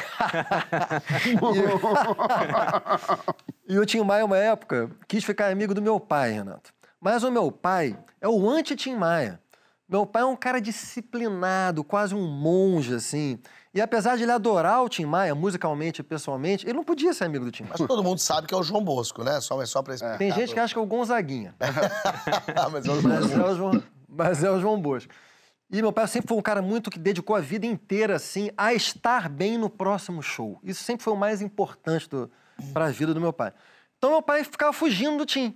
e, 3.67 3.73
e 3.73 3.79
o 3.79 3.85
Tim 3.85 4.01
Maia, 4.03 4.25
uma 4.25 4.37
época, 4.37 4.91
quis 5.07 5.23
ficar 5.23 5.49
amigo 5.51 5.73
do 5.73 5.81
meu 5.81 5.99
pai, 5.99 6.31
Renato. 6.31 6.71
Mas 6.99 7.23
o 7.23 7.31
meu 7.31 7.51
pai 7.51 7.97
é 8.21 8.27
o 8.27 8.49
anti-Tim 8.49 8.95
Maia. 8.95 9.39
Meu 9.87 10.05
pai 10.05 10.23
é 10.23 10.25
um 10.25 10.35
cara 10.35 10.59
disciplinado, 10.59 11.83
quase 11.83 12.13
um 12.13 12.27
monge, 12.27 12.93
assim. 12.95 13.39
E 13.77 13.81
apesar 13.81 14.17
de 14.17 14.23
ele 14.23 14.31
adorar 14.31 14.83
o 14.83 14.89
Tim 14.89 15.05
Maia, 15.05 15.35
musicalmente 15.35 16.01
e 16.01 16.03
pessoalmente, 16.03 16.65
ele 16.65 16.73
não 16.73 16.83
podia 16.83 17.13
ser 17.13 17.25
amigo 17.25 17.45
do 17.45 17.51
Tim 17.51 17.61
Maia. 17.61 17.75
Mas 17.77 17.87
todo 17.87 18.03
mundo 18.03 18.17
sabe 18.17 18.47
que 18.47 18.53
é 18.55 18.57
o 18.57 18.63
João 18.63 18.83
Bosco, 18.83 19.23
né? 19.23 19.39
Só, 19.39 19.61
é 19.61 19.67
só 19.67 19.83
pra 19.83 19.93
explicar. 19.93 20.17
Tem 20.17 20.31
gente 20.31 20.51
que 20.51 20.59
acha 20.59 20.73
que 20.73 20.79
é 20.79 20.81
o 20.81 20.85
Gonzaguinha. 20.87 21.53
Ah, 22.57 22.69
mas 22.71 22.87
é 22.87 22.91
o 22.91 23.03
Mas 23.03 23.31
é 23.31 23.43
o 23.43 23.55
João, 23.55 23.83
mas 24.09 24.43
é 24.43 24.49
o 24.49 24.59
João 24.59 24.81
Bosco. 24.81 25.13
E 25.71 25.79
meu 25.79 25.93
pai 25.93 26.07
sempre 26.07 26.27
foi 26.27 26.37
um 26.39 26.41
cara 26.41 26.59
muito 26.59 26.89
que 26.89 26.97
dedicou 26.97 27.35
a 27.35 27.39
vida 27.39 27.67
inteira, 27.67 28.15
assim, 28.15 28.49
a 28.57 28.73
estar 28.73 29.29
bem 29.29 29.59
no 29.59 29.69
próximo 29.69 30.23
show. 30.23 30.59
Isso 30.63 30.83
sempre 30.83 31.03
foi 31.03 31.13
o 31.13 31.17
mais 31.17 31.39
importante 31.43 32.09
para 32.73 32.85
a 32.85 32.89
vida 32.89 33.13
do 33.13 33.21
meu 33.21 33.31
pai. 33.31 33.53
Então 33.99 34.09
meu 34.09 34.23
pai 34.23 34.43
ficava 34.43 34.73
fugindo 34.73 35.19
do 35.19 35.25
Tim. 35.27 35.55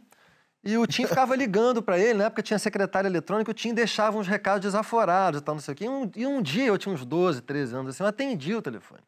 E 0.64 0.78
o 0.78 0.86
Tim 0.86 1.08
ficava 1.08 1.36
ligando 1.36 1.82
para 1.82 1.98
ele, 1.98 2.14
na 2.20 2.26
época 2.26 2.44
tinha 2.44 2.60
secretária 2.60 3.08
eletrônica, 3.08 3.50
o 3.50 3.54
Tim 3.54 3.74
deixava 3.74 4.18
uns 4.18 4.28
recados 4.28 4.62
desaforados 4.62 5.42
e 5.42 5.44
tal, 5.44 5.56
não 5.56 5.62
sei 5.62 5.74
o 5.74 5.78
quê. 5.78 5.86
E 5.86 5.90
um, 5.90 6.12
e 6.16 6.28
um 6.28 6.42
dia, 6.42 6.68
eu 6.68 6.78
tinha 6.78 6.94
uns 6.94 7.04
12, 7.04 7.42
13 7.42 7.76
anos, 7.76 7.96
assim, 7.96 8.04
eu 8.04 8.08
atendi 8.08 8.54
o 8.54 8.62
telefone. 8.62 9.02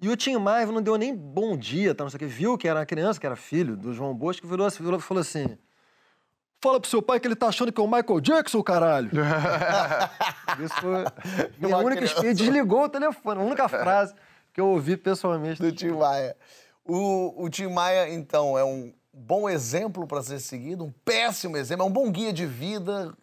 E 0.00 0.08
o 0.10 0.16
Tim 0.16 0.36
Maia 0.36 0.66
não 0.66 0.82
deu 0.82 0.96
nem 0.96 1.16
bom 1.16 1.56
dia, 1.56 1.94
tal, 1.94 2.04
não 2.04 2.10
sei 2.10 2.16
o 2.16 2.18
quê. 2.18 2.26
Viu 2.26 2.58
que 2.58 2.68
era 2.68 2.80
uma 2.80 2.86
criança, 2.86 3.18
que 3.18 3.24
era 3.24 3.36
filho 3.36 3.74
do 3.74 3.94
João 3.94 4.14
Bosco, 4.14 4.46
virou, 4.46 4.68
virou, 4.68 5.00
falou 5.00 5.20
assim... 5.22 5.56
Fala 6.58 6.80
pro 6.80 6.88
seu 6.88 7.02
pai 7.02 7.20
que 7.20 7.28
ele 7.28 7.36
tá 7.36 7.48
achando 7.48 7.70
que 7.70 7.80
é 7.80 7.84
o 7.84 7.86
Michael 7.86 8.20
Jackson, 8.20 8.62
caralho. 8.62 9.10
Isso 10.58 10.74
foi 10.80 11.68
Uma 11.68 11.78
única. 11.78 12.32
Desligou 12.32 12.84
o 12.84 12.88
telefone, 12.88 13.40
a 13.40 13.44
única 13.44 13.68
frase 13.68 14.14
que 14.54 14.60
eu 14.60 14.68
ouvi 14.68 14.96
pessoalmente. 14.96 15.60
do 15.60 15.70
Tim 15.70 15.90
Maia. 15.90 16.34
O, 16.82 17.44
o 17.44 17.50
Tim 17.50 17.68
Maia, 17.68 18.08
então, 18.08 18.56
é 18.56 18.64
um 18.64 18.92
bom 19.16 19.48
exemplo 19.48 20.06
para 20.06 20.22
ser 20.22 20.38
seguido, 20.40 20.84
um 20.84 20.92
péssimo 21.04 21.56
exemplo, 21.56 21.84
é 21.84 21.88
um 21.88 21.92
bom 21.92 22.10
guia 22.10 22.32
de 22.32 22.44
vida. 22.44 23.16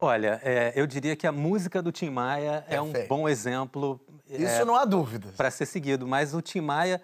Olha, 0.00 0.40
é, 0.42 0.72
eu 0.74 0.86
diria 0.86 1.14
que 1.14 1.26
a 1.26 1.32
música 1.32 1.80
do 1.80 1.92
Tim 1.92 2.10
Maia 2.10 2.64
é, 2.68 2.80
um 2.80 2.92
bom 3.06 3.28
exemplo 3.28 4.00
Isso 4.28 4.64
não 4.64 4.74
há 4.74 4.84
dúvidas. 4.84 5.34
para 5.36 5.50
ser 5.50 5.64
seguido, 5.64 6.06
mas 6.06 6.34
o 6.34 6.42
Tim 6.42 6.60
Maia, 6.60 7.00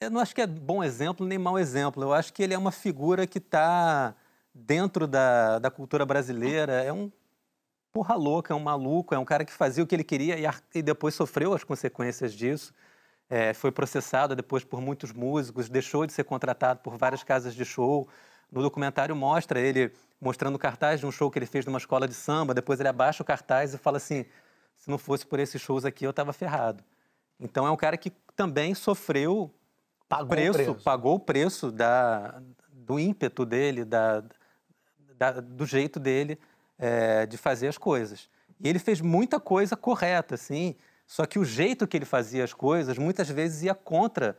eu 0.00 0.10
não 0.10 0.20
acho 0.20 0.34
que 0.34 0.42
é 0.42 0.46
bom 0.46 0.82
exemplo 0.82 1.24
nem 1.24 1.38
mau 1.38 1.58
exemplo. 1.58 2.02
Eu 2.02 2.12
acho 2.12 2.32
que 2.32 2.42
ele 2.42 2.52
é 2.52 2.58
uma 2.58 2.72
figura 2.72 3.26
que 3.26 3.38
está 3.38 4.14
dentro 4.52 5.06
da, 5.06 5.60
da 5.60 5.70
cultura 5.70 6.04
brasileira. 6.04 6.82
É 6.82 6.92
um 6.92 7.10
porra 7.92 8.16
louca, 8.16 8.52
é 8.52 8.56
um 8.56 8.60
maluco, 8.60 9.14
é 9.14 9.18
um 9.18 9.24
cara 9.24 9.44
que 9.44 9.52
fazia 9.52 9.82
o 9.84 9.86
que 9.86 9.94
ele 9.94 10.04
queria 10.04 10.36
e, 10.36 10.78
e 10.78 10.82
depois 10.82 11.14
sofreu 11.14 11.54
as 11.54 11.62
consequências 11.62 12.34
disso. 12.34 12.74
É, 13.28 13.54
foi 13.54 13.72
processado 13.72 14.36
depois 14.36 14.64
por 14.64 14.80
muitos 14.80 15.12
músicos, 15.12 15.68
deixou 15.68 16.06
de 16.06 16.12
ser 16.12 16.24
contratado 16.24 16.80
por 16.80 16.96
várias 16.96 17.22
casas 17.24 17.54
de 17.54 17.64
show. 17.64 18.06
No 18.52 18.62
documentário 18.62 19.16
mostra 19.16 19.58
ele 19.58 19.92
mostrando 20.20 20.58
cartaz 20.58 21.00
de 21.00 21.06
um 21.06 21.10
show 21.10 21.30
que 21.30 21.38
ele 21.38 21.46
fez 21.46 21.64
numa 21.64 21.78
escola 21.78 22.06
de 22.06 22.14
samba, 22.14 22.52
depois 22.54 22.78
ele 22.78 22.88
abaixa 22.88 23.22
o 23.22 23.26
cartaz 23.26 23.72
e 23.74 23.78
fala 23.78 23.96
assim: 23.96 24.24
se 24.76 24.88
não 24.90 24.98
fosse 24.98 25.26
por 25.26 25.40
esses 25.40 25.60
shows 25.60 25.84
aqui, 25.84 26.04
eu 26.06 26.10
estava 26.10 26.32
ferrado. 26.32 26.84
Então 27.40 27.66
é 27.66 27.70
um 27.70 27.76
cara 27.76 27.96
que 27.96 28.10
também 28.36 28.74
sofreu 28.74 29.52
Pagou 30.08 30.26
o 30.26 30.28
preço, 30.28 30.52
preço. 30.52 30.74
pagou 30.84 31.14
o 31.16 31.20
preço 31.20 31.72
da, 31.72 32.40
do 32.70 33.00
ímpeto 33.00 33.44
dele, 33.46 33.84
da, 33.84 34.22
da- 35.16 35.40
do 35.40 35.64
jeito 35.66 35.98
dele 35.98 36.38
é, 36.78 37.24
de 37.26 37.36
fazer 37.38 37.68
as 37.68 37.78
coisas. 37.78 38.28
E 38.60 38.68
ele 38.68 38.78
fez 38.78 39.00
muita 39.00 39.40
coisa 39.40 39.76
correta, 39.76 40.34
assim, 40.34 40.76
só 41.06 41.26
que 41.26 41.38
o 41.38 41.44
jeito 41.44 41.86
que 41.86 41.96
ele 41.96 42.04
fazia 42.04 42.44
as 42.44 42.52
coisas 42.52 42.96
muitas 42.98 43.28
vezes 43.28 43.62
ia 43.62 43.74
contra 43.74 44.36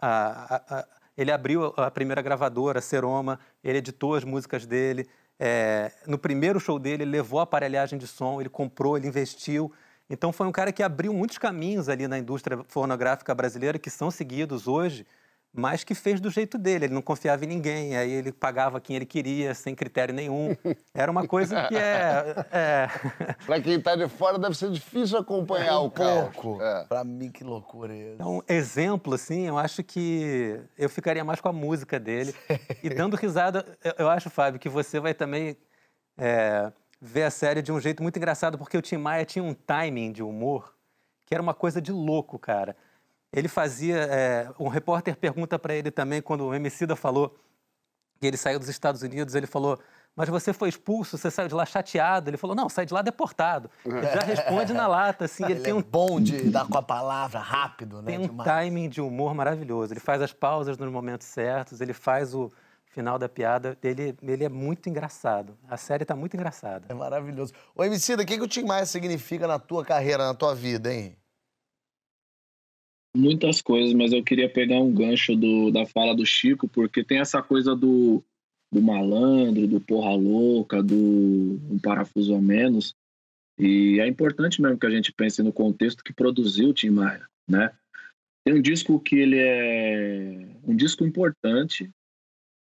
a, 0.00 0.54
a- 0.56 0.78
a- 0.80 0.88
ele 1.16 1.32
abriu 1.32 1.72
a 1.76 1.90
primeira 1.90 2.22
gravadora, 2.22 2.80
Seroma, 2.80 3.40
ele 3.62 3.78
editou 3.78 4.14
as 4.14 4.22
músicas 4.24 4.64
dele. 4.66 5.08
é, 5.40 5.92
no 6.06 6.18
primeiro 6.18 6.58
show 6.60 6.78
dele, 6.78 7.02
ele 7.04 7.10
levou 7.12 7.38
a 7.40 7.44
aparelhagem 7.44 7.98
de 7.98 8.06
som, 8.06 8.40
ele 8.40 8.48
comprou, 8.48 8.96
ele 8.96 9.06
investiu. 9.08 9.72
Então 10.10 10.32
foi 10.32 10.46
um 10.46 10.52
cara 10.52 10.72
que 10.72 10.82
abriu 10.82 11.12
muitos 11.12 11.38
caminhos 11.38 11.88
ali 11.88 12.08
na 12.08 12.18
indústria 12.18 12.64
fonográfica 12.68 13.34
brasileira 13.34 13.78
que 13.78 13.90
são 13.90 14.10
seguidos 14.10 14.66
hoje, 14.66 15.06
mas 15.52 15.82
que 15.82 15.94
fez 15.94 16.20
do 16.20 16.30
jeito 16.30 16.58
dele. 16.58 16.86
Ele 16.86 16.94
não 16.94 17.02
confiava 17.02 17.44
em 17.44 17.48
ninguém, 17.48 17.96
aí 17.96 18.10
ele 18.10 18.32
pagava 18.32 18.80
quem 18.80 18.96
ele 18.96 19.06
queria, 19.06 19.54
sem 19.54 19.74
critério 19.74 20.14
nenhum. 20.14 20.56
Era 20.94 21.10
uma 21.10 21.26
coisa 21.26 21.66
que 21.66 21.76
é. 21.76 22.46
é... 22.52 22.88
Pra 23.46 23.60
quem 23.60 23.80
tá 23.80 23.96
de 23.96 24.08
fora, 24.08 24.38
deve 24.38 24.56
ser 24.56 24.70
difícil 24.70 25.18
acompanhar 25.18 25.80
um 25.80 25.86
o 25.86 25.90
pouco. 25.90 26.62
É. 26.62 26.84
Pra 26.84 27.04
mim, 27.04 27.30
que 27.30 27.42
loucura 27.44 27.94
é 27.94 28.00
essa. 28.00 28.14
Então, 28.14 28.42
exemplo, 28.48 29.14
assim, 29.14 29.46
eu 29.46 29.58
acho 29.58 29.82
que 29.82 30.60
eu 30.76 30.88
ficaria 30.88 31.24
mais 31.24 31.40
com 31.40 31.48
a 31.48 31.52
música 31.52 31.98
dele. 31.98 32.34
E 32.82 32.88
dando 32.90 33.16
risada, 33.16 33.64
eu, 33.82 33.94
eu 33.98 34.08
acho, 34.08 34.30
Fábio, 34.30 34.60
que 34.60 34.68
você 34.68 35.00
vai 35.00 35.12
também 35.12 35.56
é, 36.16 36.70
ver 37.00 37.24
a 37.24 37.30
série 37.30 37.60
de 37.60 37.72
um 37.72 37.80
jeito 37.80 38.02
muito 38.02 38.16
engraçado, 38.16 38.56
porque 38.56 38.76
o 38.76 38.82
Tim 38.82 38.98
Maia 38.98 39.24
tinha 39.24 39.42
um 39.42 39.54
timing 39.54 40.12
de 40.12 40.22
humor 40.22 40.74
que 41.28 41.34
era 41.34 41.42
uma 41.42 41.52
coisa 41.52 41.80
de 41.80 41.92
louco, 41.92 42.38
cara. 42.38 42.74
Ele 43.32 43.48
fazia. 43.48 43.96
é, 43.96 44.50
um 44.58 44.68
repórter 44.68 45.16
pergunta 45.16 45.58
para 45.58 45.74
ele 45.74 45.90
também, 45.90 46.22
quando 46.22 46.44
o 46.44 46.54
Emicida 46.54 46.96
falou 46.96 47.36
que 48.20 48.26
ele 48.26 48.36
saiu 48.36 48.58
dos 48.58 48.68
Estados 48.68 49.02
Unidos, 49.02 49.34
ele 49.34 49.46
falou. 49.46 49.78
Mas 50.16 50.28
você 50.28 50.52
foi 50.52 50.68
expulso, 50.68 51.16
você 51.16 51.30
saiu 51.30 51.46
de 51.46 51.54
lá 51.54 51.64
chateado. 51.64 52.28
Ele 52.28 52.36
falou, 52.36 52.56
não, 52.56 52.68
saí 52.68 52.84
de 52.84 52.92
lá 52.92 53.02
deportado. 53.02 53.70
Ele 53.84 54.02
já 54.02 54.20
responde 54.20 54.72
na 54.72 54.88
lata, 54.88 55.26
assim. 55.26 55.44
Ele, 55.44 55.52
Ele 55.54 55.60
tem 55.60 55.70
é 55.70 55.74
um 55.74 55.82
bom 55.82 56.20
de 56.20 56.50
dar 56.50 56.66
com 56.66 56.76
a 56.76 56.82
palavra 56.82 57.38
rápido, 57.38 58.02
né? 58.02 58.12
tem 58.12 58.18
um 58.18 58.26
demais. 58.26 58.50
timing 58.50 58.88
de 58.88 59.00
humor 59.00 59.32
maravilhoso. 59.32 59.92
Ele 59.92 60.00
faz 60.00 60.20
as 60.20 60.32
pausas 60.32 60.76
nos 60.76 60.90
momentos 60.90 61.24
certos, 61.26 61.80
ele 61.80 61.92
faz 61.92 62.34
o 62.34 62.50
final 62.86 63.16
da 63.16 63.28
piada. 63.28 63.78
Ele, 63.80 64.16
ele 64.20 64.44
é 64.44 64.48
muito 64.48 64.88
engraçado. 64.88 65.56
A 65.68 65.76
série 65.76 66.04
tá 66.04 66.16
muito 66.16 66.34
engraçada. 66.34 66.86
É 66.88 66.94
maravilhoso. 66.94 67.52
Ô, 67.76 67.84
Emicida, 67.84 68.24
o 68.24 68.26
que, 68.26 68.36
que 68.36 68.42
o 68.42 68.48
Tim 68.48 68.64
Maia 68.64 68.86
significa 68.86 69.46
na 69.46 69.60
tua 69.60 69.84
carreira, 69.84 70.26
na 70.26 70.34
tua 70.34 70.52
vida, 70.52 70.92
hein? 70.92 71.16
Muitas 73.16 73.60
coisas, 73.62 73.92
mas 73.94 74.12
eu 74.12 74.22
queria 74.22 74.48
pegar 74.48 74.80
um 74.80 74.92
gancho 74.92 75.34
do, 75.34 75.70
da 75.70 75.86
fala 75.86 76.14
do 76.14 76.26
Chico, 76.26 76.68
porque 76.68 77.02
tem 77.02 77.18
essa 77.18 77.42
coisa 77.42 77.74
do, 77.74 78.22
do 78.72 78.82
malandro, 78.82 79.66
do 79.66 79.80
porra 79.80 80.14
louca, 80.14 80.82
do 80.82 80.94
um 81.70 81.78
parafuso 81.82 82.34
a 82.34 82.40
menos. 82.40 82.94
E 83.58 83.98
é 83.98 84.06
importante 84.06 84.62
mesmo 84.62 84.78
que 84.78 84.86
a 84.86 84.90
gente 84.90 85.12
pense 85.12 85.42
no 85.42 85.52
contexto 85.52 86.04
que 86.04 86.12
produziu 86.12 86.68
o 86.68 86.74
Tim 86.74 86.90
Maia, 86.90 87.26
né? 87.48 87.72
Tem 88.44 88.54
um 88.54 88.62
disco 88.62 89.00
que 89.00 89.16
ele 89.16 89.36
é 89.38 90.48
um 90.64 90.76
disco 90.76 91.04
importante, 91.04 91.90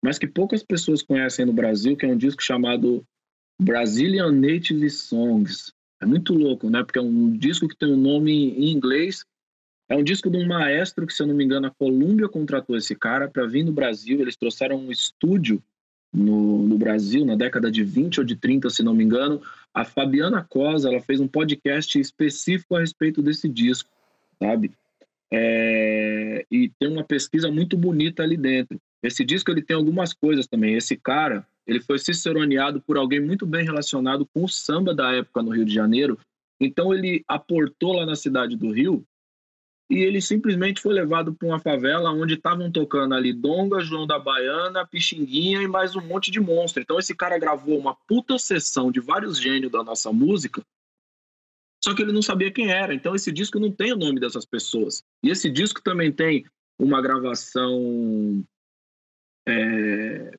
mas 0.03 0.17
que 0.17 0.27
poucas 0.27 0.63
pessoas 0.63 1.01
conhecem 1.01 1.45
no 1.45 1.53
Brasil, 1.53 1.97
que 1.97 2.05
é 2.05 2.09
um 2.09 2.17
disco 2.17 2.41
chamado 2.41 3.05
Brazilian 3.61 4.31
Native 4.31 4.89
Songs. 4.89 5.73
É 6.01 6.05
muito 6.05 6.33
louco, 6.33 6.69
né? 6.69 6.83
Porque 6.83 6.99
é 6.99 7.01
um 7.01 7.31
disco 7.31 7.67
que 7.67 7.77
tem 7.77 7.91
um 7.91 7.97
nome 7.97 8.31
em 8.31 8.71
inglês. 8.71 9.25
É 9.87 9.95
um 9.95 10.03
disco 10.03 10.29
de 10.29 10.37
um 10.37 10.47
maestro 10.47 11.05
que, 11.05 11.13
se 11.13 11.21
eu 11.21 11.27
não 11.27 11.35
me 11.35 11.43
engano, 11.43 11.67
a 11.67 11.71
Columbia 11.71 12.27
contratou 12.27 12.75
esse 12.75 12.95
cara 12.95 13.29
para 13.29 13.45
vir 13.45 13.63
no 13.63 13.71
Brasil. 13.71 14.19
Eles 14.19 14.35
trouxeram 14.35 14.77
um 14.77 14.91
estúdio 14.91 15.61
no, 16.11 16.63
no, 16.63 16.77
Brasil, 16.77 17.23
na 17.25 17.35
década 17.35 17.69
de 17.69 17.83
20 17.83 18.19
ou 18.19 18.25
de 18.25 18.35
30, 18.35 18.69
se 18.69 18.81
não 18.81 18.95
me 18.95 19.03
engano. 19.03 19.41
A 19.73 19.83
Fabiana 19.83 20.43
Cosa 20.43 20.89
ela 20.89 21.01
fez 21.01 21.19
um 21.19 21.27
podcast 21.27 21.99
específico 21.99 22.75
a 22.75 22.79
respeito 22.79 23.21
desse 23.21 23.47
disco, 23.47 23.89
sabe? 24.41 24.71
É, 25.31 26.45
e 26.49 26.69
tem 26.79 26.89
uma 26.89 27.03
pesquisa 27.03 27.51
muito 27.51 27.77
bonita 27.77 28.23
ali 28.23 28.37
dentro. 28.37 28.79
Esse 29.03 29.23
disco 29.23 29.51
ele 29.51 29.61
tem 29.61 29.75
algumas 29.75 30.13
coisas 30.13 30.47
também. 30.47 30.75
Esse 30.75 30.95
cara, 30.95 31.45
ele 31.67 31.79
foi 31.79 31.99
ciceroneado 31.99 32.81
por 32.81 32.97
alguém 32.97 33.19
muito 33.19 33.45
bem 33.45 33.63
relacionado 33.63 34.25
com 34.33 34.43
o 34.43 34.49
samba 34.49 34.95
da 34.95 35.11
época 35.11 35.43
no 35.43 35.51
Rio 35.51 35.65
de 35.65 35.73
Janeiro. 35.73 36.17
Então 36.59 36.93
ele 36.93 37.23
aportou 37.27 37.93
lá 37.93 38.05
na 38.05 38.15
cidade 38.15 38.55
do 38.55 38.71
Rio 38.71 39.05
e 39.89 39.99
ele 39.99 40.19
simplesmente 40.19 40.81
foi 40.81 40.93
levado 40.93 41.33
para 41.33 41.47
uma 41.47 41.59
favela 41.59 42.11
onde 42.11 42.33
estavam 42.33 42.71
tocando 42.71 43.13
ali 43.13 43.31
Donga, 43.31 43.79
João 43.81 44.07
da 44.07 44.17
Baiana, 44.17 44.85
Pixinguinha 44.85 45.61
e 45.61 45.67
mais 45.67 45.95
um 45.95 46.01
monte 46.01 46.31
de 46.31 46.39
monstro. 46.39 46.81
Então 46.81 46.97
esse 46.97 47.15
cara 47.15 47.37
gravou 47.37 47.77
uma 47.77 47.95
puta 48.07 48.39
sessão 48.39 48.91
de 48.91 48.99
vários 48.99 49.39
gênios 49.39 49.71
da 49.71 49.83
nossa 49.83 50.11
música, 50.11 50.63
só 51.83 51.93
que 51.93 52.01
ele 52.01 52.11
não 52.11 52.21
sabia 52.23 52.51
quem 52.51 52.71
era. 52.71 52.95
Então 52.95 53.13
esse 53.13 53.31
disco 53.31 53.59
não 53.59 53.71
tem 53.71 53.93
o 53.93 53.97
nome 53.97 54.19
dessas 54.19 54.43
pessoas. 54.43 55.03
E 55.21 55.29
esse 55.29 55.51
disco 55.51 55.81
também 55.83 56.11
tem 56.11 56.43
uma 56.79 56.99
gravação 56.99 58.43
é, 59.47 60.31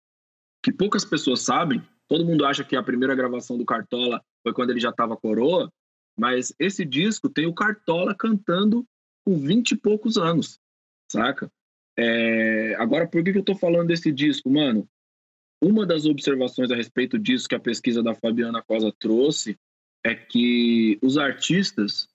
que 0.61 0.72
poucas 0.72 1.04
pessoas 1.04 1.42
sabem. 1.42 1.80
Todo 2.09 2.24
mundo 2.24 2.44
acha 2.44 2.64
que 2.64 2.74
a 2.74 2.82
primeira 2.82 3.14
gravação 3.14 3.56
do 3.56 3.64
Cartola 3.64 4.20
foi 4.42 4.52
quando 4.52 4.70
ele 4.70 4.80
já 4.80 4.90
estava 4.90 5.16
coroa, 5.16 5.72
mas 6.18 6.52
esse 6.59 6.85
disco 6.85 7.28
tem 7.28 7.46
o 7.46 7.54
Cartola 7.54 8.12
cantando 8.12 8.85
com 9.26 9.36
20 9.38 9.72
e 9.72 9.76
poucos 9.76 10.16
anos, 10.16 10.60
saca? 11.10 11.50
É... 11.98 12.74
Agora, 12.76 13.08
por 13.08 13.24
que, 13.24 13.32
que 13.32 13.38
eu 13.38 13.44
tô 13.44 13.56
falando 13.56 13.88
desse 13.88 14.12
disco, 14.12 14.48
mano? 14.48 14.88
Uma 15.62 15.84
das 15.84 16.04
observações 16.04 16.70
a 16.70 16.76
respeito 16.76 17.18
disso 17.18 17.48
que 17.48 17.54
a 17.54 17.60
pesquisa 17.60 18.02
da 18.02 18.14
Fabiana 18.14 18.62
Cosa 18.62 18.94
trouxe 18.98 19.58
é 20.04 20.14
que 20.14 20.98
os 21.02 21.18
artistas 21.18 22.08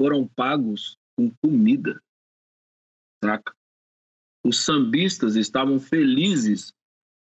foram 0.00 0.26
pagos 0.26 0.96
com 1.16 1.30
comida, 1.42 2.02
saca? 3.22 3.54
Os 4.44 4.64
sambistas 4.64 5.36
estavam 5.36 5.78
felizes 5.78 6.72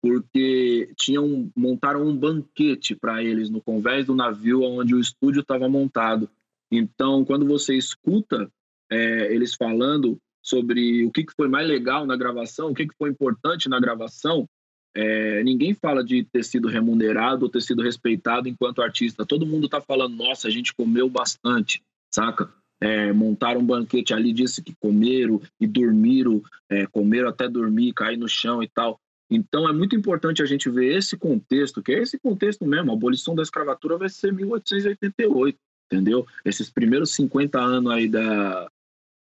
porque 0.02 0.92
tinham 0.98 1.50
montaram 1.56 2.06
um 2.06 2.18
banquete 2.18 2.94
para 2.94 3.24
eles 3.24 3.50
no 3.50 3.62
convés 3.62 4.08
do 4.08 4.16
navio 4.16 4.64
onde 4.64 4.94
o 4.94 5.00
estúdio 5.00 5.42
estava 5.42 5.70
montado. 5.70 6.30
Então, 6.70 7.24
quando 7.24 7.46
você 7.46 7.78
escuta 7.78 8.52
é, 8.94 9.34
eles 9.34 9.54
falando 9.56 10.18
sobre 10.42 11.06
o 11.06 11.12
que, 11.12 11.24
que 11.24 11.34
foi 11.34 11.48
mais 11.48 11.68
legal 11.68 12.06
na 12.06 12.18
gravação, 12.18 12.70
o 12.70 12.74
que, 12.74 12.88
que 12.88 12.96
foi 12.98 13.10
importante 13.10 13.70
na 13.70 13.80
gravação, 13.80 14.48
é, 14.96 15.44
ninguém 15.44 15.74
fala 15.74 16.04
de 16.04 16.24
ter 16.24 16.44
sido 16.44 16.68
remunerado 16.68 17.46
ou 17.46 17.50
ter 17.50 17.62
sido 17.62 17.82
respeitado 17.82 18.48
enquanto 18.48 18.82
artista. 18.82 19.26
Todo 19.26 19.46
mundo 19.46 19.68
tá 19.68 19.82
falando, 19.82 20.16
nossa, 20.16 20.48
a 20.48 20.52
gente 20.52 20.74
comeu 20.74 21.10
bastante, 21.10 21.82
saca? 22.14 22.54
É, 22.80 23.14
montaram 23.14 23.62
um 23.62 23.66
banquete 23.66 24.14
ali, 24.14 24.34
disse 24.34 24.62
que 24.62 24.76
comeram 24.76 25.42
e 25.60 25.66
dormiram, 25.66 26.42
é, 26.70 26.86
comeram 26.86 27.30
até 27.30 27.48
dormir, 27.48 27.94
cair 27.94 28.18
no 28.18 28.28
chão 28.28 28.62
e 28.62 28.68
tal. 28.68 29.00
Então 29.32 29.68
é 29.68 29.74
muito 29.74 29.96
importante 29.96 30.44
a 30.44 30.46
gente 30.46 30.70
ver 30.70 30.98
esse 30.98 31.18
contexto, 31.18 31.82
que 31.82 31.94
é 31.94 32.00
esse 32.00 32.20
contexto 32.20 32.66
mesmo. 32.66 32.92
A 32.92 32.94
abolição 32.94 33.34
da 33.34 33.42
escravatura 33.42 33.98
vai 33.98 34.10
ser 34.10 34.34
1888, 34.34 35.58
entendeu? 35.92 36.28
Esses 36.46 36.70
primeiros 36.70 37.16
50 37.16 37.60
anos 37.60 37.92
aí 37.92 38.08
da, 38.08 38.70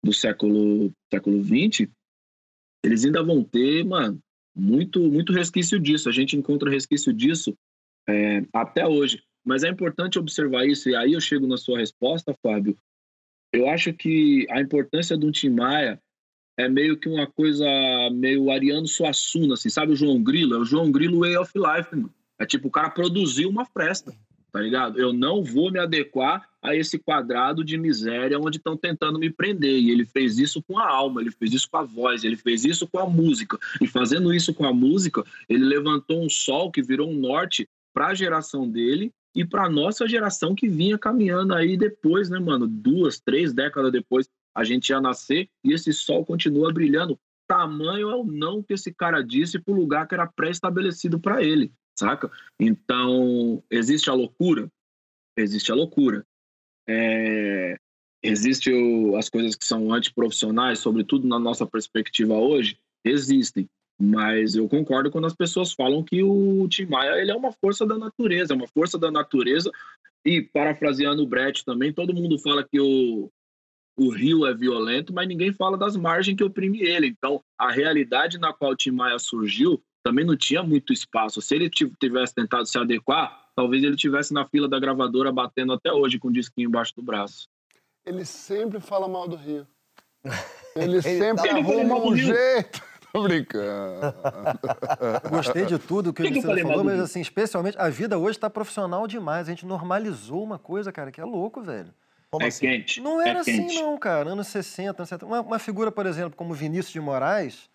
do 0.03 0.13
século, 0.13 0.93
século 1.13 1.43
20, 1.43 1.91
eles 2.85 3.05
ainda 3.05 3.23
vão 3.23 3.43
ter, 3.43 3.85
mano, 3.85 4.19
muito, 4.55 5.01
muito 5.01 5.33
resquício 5.33 5.79
disso. 5.79 6.09
A 6.09 6.13
gente 6.13 6.37
encontra 6.37 6.71
resquício 6.71 7.13
disso 7.13 7.57
é, 8.09 8.45
até 8.53 8.87
hoje. 8.87 9.23
Mas 9.45 9.65
é 9.65 9.69
importante 9.69 10.19
observar 10.19 10.67
isso, 10.67 10.91
e 10.91 10.97
aí 10.97 11.13
eu 11.13 11.21
chego 11.21 11.47
na 11.47 11.57
sua 11.57 11.79
resposta, 11.79 12.35
Fábio. 12.43 12.77
Eu 13.53 13.69
acho 13.69 13.93
que 13.95 14.47
a 14.51 14.61
importância 14.61 15.17
do 15.17 15.33
Tim 15.33 15.51
Maia 15.51 16.01
é 16.59 16.69
meio 16.69 16.99
que 16.99 17.09
uma 17.09 17.27
coisa 17.27 17.65
meio 18.13 18.51
Ariano 18.51 18.87
Suassuna, 18.87 19.55
assim, 19.55 19.71
sabe 19.71 19.93
o 19.93 19.97
João 19.97 20.23
Grilo? 20.23 20.55
É 20.55 20.59
o 20.59 20.65
João 20.65 20.91
Grilo 20.91 21.21
Way 21.21 21.39
of 21.39 21.53
Life, 21.57 21.97
mano. 21.97 22.13
É 22.39 22.45
tipo, 22.45 22.69
o 22.69 22.71
cara 22.71 22.91
produziu 22.91 23.49
uma 23.49 23.65
fresta 23.65 24.15
tá 24.53 24.61
ligado? 24.61 24.99
Eu 24.99 25.13
não 25.13 25.43
vou 25.43 25.71
me 25.71 25.79
adequar 25.79 26.49
a 26.62 26.75
esse 26.75 26.99
quadrado 26.99 27.64
de 27.64 27.79
miséria 27.79 28.38
onde 28.38 28.59
estão 28.59 28.77
tentando 28.77 29.18
me 29.18 29.31
prender. 29.31 29.79
E 29.79 29.90
ele 29.90 30.05
fez 30.05 30.38
isso 30.38 30.62
com 30.62 30.79
a 30.79 30.88
alma, 30.88 31.21
ele 31.21 31.31
fez 31.31 31.53
isso 31.53 31.68
com 31.71 31.77
a 31.77 31.83
voz, 31.83 32.25
ele 32.25 32.37
fez 32.37 32.64
isso 32.64 32.87
com 32.87 32.99
a 32.99 33.09
música. 33.09 33.59
E 33.81 33.87
fazendo 33.87 34.33
isso 34.33 34.53
com 34.53 34.64
a 34.64 34.73
música, 34.73 35.25
ele 35.49 35.64
levantou 35.64 36.23
um 36.23 36.29
sol 36.29 36.71
que 36.71 36.83
virou 36.83 37.11
um 37.11 37.14
norte 37.14 37.68
para 37.94 38.09
a 38.09 38.14
geração 38.14 38.68
dele 38.68 39.12
e 39.35 39.44
para 39.44 39.66
a 39.66 39.71
nossa 39.71 40.09
geração 40.09 40.55
que 40.55 40.68
vinha 40.68 40.99
caminhando 40.99 41.55
aí 41.55 41.77
depois, 41.77 42.29
né, 42.29 42.38
mano? 42.38 42.66
Duas, 42.66 43.21
três 43.21 43.53
décadas 43.53 43.92
depois, 43.92 44.29
a 44.55 44.64
gente 44.64 44.88
ia 44.88 45.01
nascer 45.01 45.49
e 45.64 45.73
esse 45.73 45.92
sol 45.92 46.25
continua 46.25 46.73
brilhando. 46.73 47.18
Tamanho 47.47 48.11
é 48.11 48.16
o 48.16 48.25
não 48.25 48.62
que 48.62 48.75
esse 48.75 48.92
cara 48.92 49.23
disse 49.23 49.59
para 49.59 49.73
o 49.73 49.77
lugar 49.77 50.07
que 50.07 50.14
era 50.14 50.27
pré-estabelecido 50.27 51.18
para 51.18 51.42
ele 51.42 51.73
saca? 51.99 52.31
Então, 52.61 53.62
existe 53.71 54.09
a 54.09 54.14
loucura? 54.14 54.71
Existe 55.37 55.73
a 55.73 55.75
loucura. 55.75 56.25
É, 56.88 57.77
existe 58.22 58.72
o, 58.72 59.16
as 59.16 59.29
coisas 59.29 59.55
que 59.55 59.64
são 59.64 59.92
antiprofissionais, 59.92 60.79
sobretudo 60.79 61.29
na 61.29 61.38
nossa 61.38 61.66
perspectiva 61.66 62.35
hoje? 62.35 62.79
Existem. 63.05 63.68
Mas 64.01 64.55
eu 64.55 64.68
concordo 64.68 65.11
quando 65.11 65.27
as 65.27 65.35
pessoas 65.35 65.72
falam 65.72 66.05
que 66.05 66.22
o 66.22 66.66
Tim 66.68 66.87
Maia 66.87 67.20
ele 67.20 67.33
é 67.33 67.35
uma 67.35 67.53
força 67.53 67.85
da 67.85 67.98
natureza, 67.98 68.53
é 68.53 68.57
uma 68.57 68.68
força 68.68 68.96
da 68.96 69.11
natureza. 69.11 69.70
E 70.24 70.40
parafraseando 70.40 71.22
o 71.22 71.27
Brett 71.27 71.64
também, 71.64 71.92
todo 71.92 72.14
mundo 72.14 72.38
fala 72.38 72.62
que 72.62 72.79
o, 72.81 73.31
o 73.96 74.11
rio 74.11 74.46
é 74.46 74.55
violento, 74.55 75.12
mas 75.12 75.27
ninguém 75.27 75.53
fala 75.53 75.77
das 75.77 75.96
margens 75.96 76.37
que 76.37 76.44
oprime 76.44 76.81
ele. 76.81 77.09
Então, 77.09 77.42
a 77.59 77.72
realidade 77.72 78.38
na 78.38 78.53
qual 78.53 78.72
o 78.72 78.77
Tim 78.77 78.92
Maia 78.92 79.18
surgiu 79.18 79.83
também 80.05 80.24
não 80.24 80.37
tinha 80.37 80.62
muito 80.62 80.92
espaço. 80.92 81.42
Se 81.42 81.55
ele 81.55 81.68
tivesse 81.68 82.35
tentado 82.35 82.66
se 82.66 82.79
adequar, 82.79 83.48
talvez 83.59 83.83
ele 83.83 83.97
tivesse 83.97 84.33
na 84.33 84.44
fila 84.44 84.68
da 84.68 84.79
gravadora 84.79 85.33
batendo 85.33 85.73
até 85.73 85.92
hoje 85.92 86.16
com 86.16 86.29
o 86.29 86.33
disquinho 86.33 86.68
embaixo 86.68 86.94
do 86.94 87.03
braço. 87.03 87.49
Ele 88.07 88.25
sempre 88.25 88.79
fala 88.79 89.09
mal 89.09 89.27
do 89.27 89.35
Rio. 89.35 89.66
Ele 90.77 91.03
sempre 91.03 91.49
ele 91.49 91.59
arruma 91.59 91.97
um 91.97 92.16
jeito. 92.16 92.81
Tô 93.12 93.23
brincando. 93.23 94.14
Gostei 95.29 95.66
de 95.66 95.77
tudo 95.77 96.12
que, 96.12 96.23
que 96.23 96.40
você 96.40 96.62
falou, 96.62 96.85
mas 96.85 97.01
assim, 97.01 97.21
especialmente 97.21 97.77
a 97.77 97.88
vida 97.88 98.16
hoje 98.16 98.37
está 98.37 98.49
profissional 98.49 99.09
demais. 99.09 99.49
A 99.49 99.51
gente 99.51 99.66
normalizou 99.66 100.44
uma 100.44 100.57
coisa, 100.57 100.92
cara, 100.92 101.11
que 101.11 101.21
é 101.21 101.25
louco, 101.25 101.61
velho. 101.61 101.92
Como 102.31 102.44
é 102.44 102.49
assim? 102.49 102.61
quente. 102.61 103.01
Não 103.01 103.21
era 103.21 103.38
é 103.38 103.40
assim, 103.40 103.66
quente. 103.66 103.75
não, 103.75 103.99
cara. 103.99 104.31
Anos 104.31 104.47
60, 104.47 105.03
anos 105.03 105.09
70. 105.09 105.27
Uma, 105.27 105.40
uma 105.40 105.59
figura, 105.59 105.90
por 105.90 106.07
exemplo, 106.07 106.37
como 106.37 106.55
Vinícius 106.55 106.92
de 106.92 107.01
Moraes, 107.01 107.68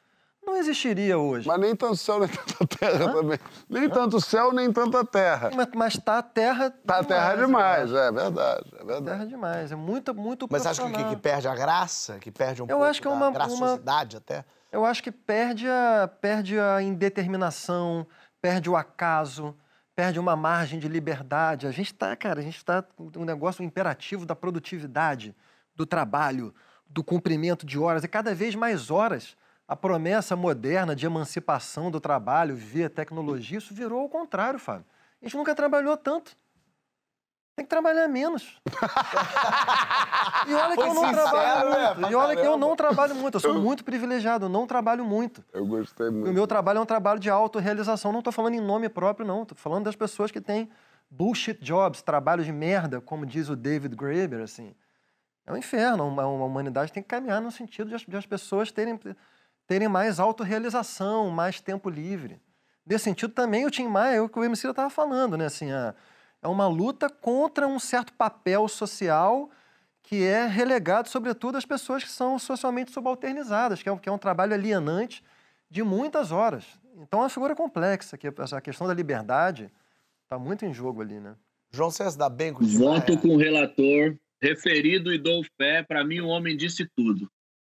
não 0.45 0.57
existiria 0.57 1.17
hoje. 1.17 1.47
Mas 1.47 1.59
nem 1.59 1.75
tanto 1.75 1.97
céu, 1.97 2.19
nem 2.19 2.29
tanta 2.29 2.67
terra 2.67 3.05
Hã? 3.05 3.13
também. 3.13 3.39
Nem 3.69 3.89
tanto 3.89 4.21
céu, 4.21 4.51
nem 4.51 4.71
tanta 4.71 5.05
terra. 5.05 5.51
Mas, 5.55 5.67
mas 5.75 5.97
tá 5.97 6.19
a 6.19 6.23
terra 6.23 6.69
Tá 6.69 7.01
demais, 7.01 7.07
terra 7.07 7.35
demais, 7.35 7.91
é 7.91 8.11
verdade, 8.11 8.71
é 8.73 8.85
verdade. 8.85 9.05
Terra 9.05 9.25
demais, 9.25 9.71
é 9.71 9.75
muito, 9.75 10.13
muito 10.13 10.47
Mas 10.49 10.65
acha 10.65 10.85
que, 10.85 10.91
que, 10.91 11.03
que 11.09 11.15
perde 11.15 11.47
a 11.47 11.55
graça? 11.55 12.19
Que 12.19 12.31
perde 12.31 12.61
um 12.61 12.65
Eu 12.65 12.77
pouco 12.77 12.83
acho 12.83 13.01
que 13.01 13.07
é 13.07 13.11
uma, 13.11 13.31
graciosidade 13.31 14.15
uma, 14.15 14.19
até? 14.19 14.45
Eu 14.71 14.85
acho 14.85 15.03
que 15.03 15.11
perde 15.11 15.67
a, 15.67 16.09
perde 16.19 16.59
a 16.59 16.81
indeterminação, 16.81 18.07
perde 18.41 18.69
o 18.69 18.75
acaso, 18.75 19.55
perde 19.95 20.19
uma 20.19 20.35
margem 20.35 20.79
de 20.79 20.87
liberdade. 20.87 21.67
A 21.67 21.71
gente 21.71 21.93
está, 21.93 22.15
cara, 22.15 22.39
a 22.39 22.43
gente 22.43 22.57
está 22.57 22.83
um 23.15 23.23
negócio 23.23 23.63
imperativo 23.63 24.25
da 24.25 24.35
produtividade, 24.35 25.35
do 25.75 25.85
trabalho, 25.85 26.53
do 26.87 27.03
cumprimento 27.03 27.65
de 27.65 27.79
horas, 27.79 28.03
e 28.03 28.07
cada 28.07 28.33
vez 28.35 28.55
mais 28.55 28.91
horas 28.91 29.35
a 29.67 29.75
promessa 29.75 30.35
moderna 30.35 30.95
de 30.95 31.05
emancipação 31.05 31.89
do 31.89 31.99
trabalho 31.99 32.55
via 32.55 32.89
tecnologia, 32.89 33.57
isso 33.57 33.73
virou 33.73 34.01
ao 34.01 34.09
contrário, 34.09 34.59
Fábio. 34.59 34.85
A 35.21 35.25
gente 35.25 35.37
nunca 35.37 35.55
trabalhou 35.55 35.95
tanto. 35.95 36.35
Tem 37.55 37.63
que 37.63 37.69
trabalhar 37.69 38.07
menos. 38.07 38.59
e 40.47 40.53
olha 40.53 40.69
que 40.75 40.81
Foi 40.81 40.89
eu 40.89 40.93
não 40.95 41.05
sincero, 41.07 41.29
trabalho 41.29 41.69
né? 41.69 41.85
muito. 41.85 41.99
Pra 41.99 42.11
E 42.11 42.15
olha 42.15 42.33
que 42.35 42.39
eu 42.41 42.45
caramba. 42.45 42.57
não 42.67 42.75
trabalho 42.75 43.15
muito. 43.15 43.35
Eu 43.35 43.39
sou 43.39 43.53
muito 43.61 43.83
privilegiado, 43.83 44.45
eu 44.45 44.49
não 44.49 44.65
trabalho 44.65 45.05
muito. 45.05 45.43
Eu 45.53 45.65
gostei 45.65 46.07
O 46.09 46.11
muito. 46.11 46.33
meu 46.33 46.47
trabalho 46.47 46.79
é 46.79 46.81
um 46.81 46.85
trabalho 46.85 47.19
de 47.19 47.29
autorrealização. 47.29 48.11
Não 48.11 48.19
estou 48.19 48.33
falando 48.33 48.55
em 48.55 48.59
nome 48.61 48.89
próprio, 48.89 49.25
não. 49.25 49.43
Estou 49.43 49.55
falando 49.57 49.85
das 49.85 49.95
pessoas 49.95 50.31
que 50.31 50.41
têm 50.41 50.69
bullshit 51.09 51.53
jobs, 51.63 52.01
trabalhos 52.01 52.45
de 52.45 52.51
merda, 52.51 52.99
como 52.99 53.23
diz 53.25 53.49
o 53.49 53.55
David 53.55 53.95
Graeber, 53.95 54.41
assim. 54.41 54.73
É 55.45 55.53
um 55.53 55.57
inferno. 55.57 56.07
Uma, 56.07 56.25
uma 56.25 56.45
humanidade 56.45 56.91
tem 56.91 57.03
que 57.03 57.09
caminhar 57.09 57.39
no 57.39 57.51
sentido 57.51 57.87
de 57.89 57.95
as, 57.95 58.01
de 58.01 58.17
as 58.17 58.25
pessoas 58.25 58.71
terem, 58.71 58.99
terem 59.67 59.87
mais 59.87 60.19
autorrealização, 60.19 61.29
mais 61.29 61.59
tempo 61.61 61.89
livre. 61.89 62.39
Nesse 62.85 63.05
sentido, 63.05 63.33
também 63.33 63.65
o 63.65 63.71
Tim 63.71 63.87
Maia, 63.87 64.17
é 64.17 64.21
o 64.21 64.27
que 64.27 64.37
o 64.37 64.43
MC 64.43 64.67
estava 64.67 64.89
falando, 64.89 65.37
né? 65.37 65.45
Assim, 65.45 65.71
a- 65.71 65.95
é 66.41 66.47
uma 66.47 66.67
luta 66.67 67.09
contra 67.09 67.65
um 67.67 67.79
certo 67.79 68.11
papel 68.13 68.67
social 68.67 69.49
que 70.01 70.21
é 70.23 70.45
relegado, 70.45 71.07
sobretudo, 71.07 71.57
às 71.57 71.65
pessoas 71.65 72.03
que 72.03 72.09
são 72.11 72.37
socialmente 72.37 72.91
subalternizadas, 72.91 73.81
que 73.81 73.87
é, 73.87 73.91
um- 73.91 73.97
que 73.97 74.09
é 74.09 74.11
um 74.11 74.17
trabalho 74.17 74.53
alienante 74.53 75.23
de 75.69 75.81
muitas 75.81 76.31
horas. 76.31 76.65
Então, 76.97 77.21
é 77.21 77.23
uma 77.23 77.29
figura 77.29 77.55
complexa, 77.55 78.17
que 78.17 78.27
essa 78.27 78.59
questão 78.59 78.85
da 78.85 78.93
liberdade 78.93 79.71
está 80.23 80.37
muito 80.37 80.65
em 80.65 80.73
jogo 80.73 81.01
ali, 81.01 81.19
né? 81.21 81.35
João, 81.71 81.89
se 81.89 82.17
dá 82.17 82.29
bem 82.29 82.53
com 82.53 82.63
Voto 82.65 83.17
com 83.17 83.29
o 83.29 83.37
relator, 83.37 84.15
referido 84.41 85.11
e 85.11 85.17
dou 85.17 85.41
fé. 85.57 85.81
Para 85.81 86.03
mim, 86.03 86.19
o 86.19 86.27
homem 86.27 86.55
disse 86.57 86.85
tudo. 86.95 87.31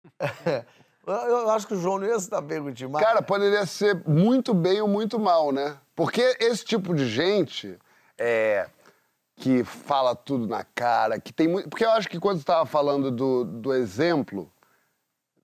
Eu, 1.08 1.50
acho 1.52 1.68
que 1.68 1.76
o 1.76 1.80
João 1.80 2.00
não 2.00 2.08
ia 2.08 2.20
se 2.20 2.30
dar 2.30 2.42
bem 2.42 2.62
com 2.62 2.70
o 2.70 2.74
Tim 2.74 2.88
Maia. 2.88 3.06
Cara, 3.06 3.22
poderia 3.22 3.66
ser 3.66 4.02
muito 4.08 4.54
bem 4.54 4.82
ou 4.82 4.88
muito 4.88 5.20
mal, 5.20 5.52
né? 5.52 5.78
Porque 5.96 6.36
esse 6.40 6.66
tipo 6.66 6.96
de 6.96 7.08
gente 7.08 7.78
é, 8.18 8.68
que 9.36 9.64
fala 9.64 10.16
tudo 10.16 10.48
na 10.48 10.64
cara, 10.64 11.20
que 11.20 11.32
tem 11.32 11.48
muito. 11.48 11.70
Porque 11.70 11.86
eu 11.86 11.92
acho 11.92 12.10
que 12.10 12.20
quando 12.20 12.38
você 12.38 12.44
estava 12.44 12.66
falando 12.66 13.12
do, 13.12 13.46
do 13.46 13.74
exemplo, 13.74 14.52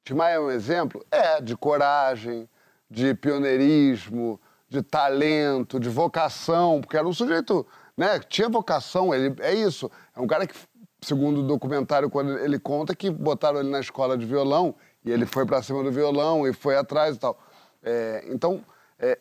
Tim 0.04 0.16
Maia 0.16 0.36
é 0.36 0.40
um 0.40 0.50
exemplo? 0.50 1.06
É, 1.12 1.40
de 1.40 1.56
coragem, 1.56 2.50
de 2.90 3.14
pioneirismo, 3.14 4.40
de 4.68 4.82
talento, 4.82 5.80
de 5.80 5.90
vocação, 5.90 6.82
porque 6.82 6.98
era 6.98 7.08
um 7.08 7.14
sujeito, 7.14 7.68
né? 7.96 8.20
que 8.20 8.28
Tinha 8.28 8.50
vocação, 8.50 9.14
ele 9.14 9.36
é 9.42 9.54
isso. 9.54 9.92
É 10.16 10.20
um 10.20 10.28
cara 10.28 10.48
que, 10.48 10.56
segundo 11.02 11.42
o 11.42 11.48
documentário, 11.48 12.10
quando 12.10 12.38
ele 12.40 12.58
conta 12.58 12.96
que 12.96 13.10
botaram 13.10 13.60
ele 13.60 13.70
na 13.70 13.80
escola 13.80 14.18
de 14.18 14.26
violão 14.26 14.74
e 15.04 15.12
ele 15.12 15.26
foi 15.26 15.46
pra 15.46 15.62
cima 15.64 15.84
do 15.84 15.92
violão 15.92 16.48
e 16.48 16.54
foi 16.54 16.76
atrás 16.78 17.16
e 17.16 17.20
tal. 17.20 17.40
É, 17.84 18.24
então, 18.28 18.64
é, 19.00 19.18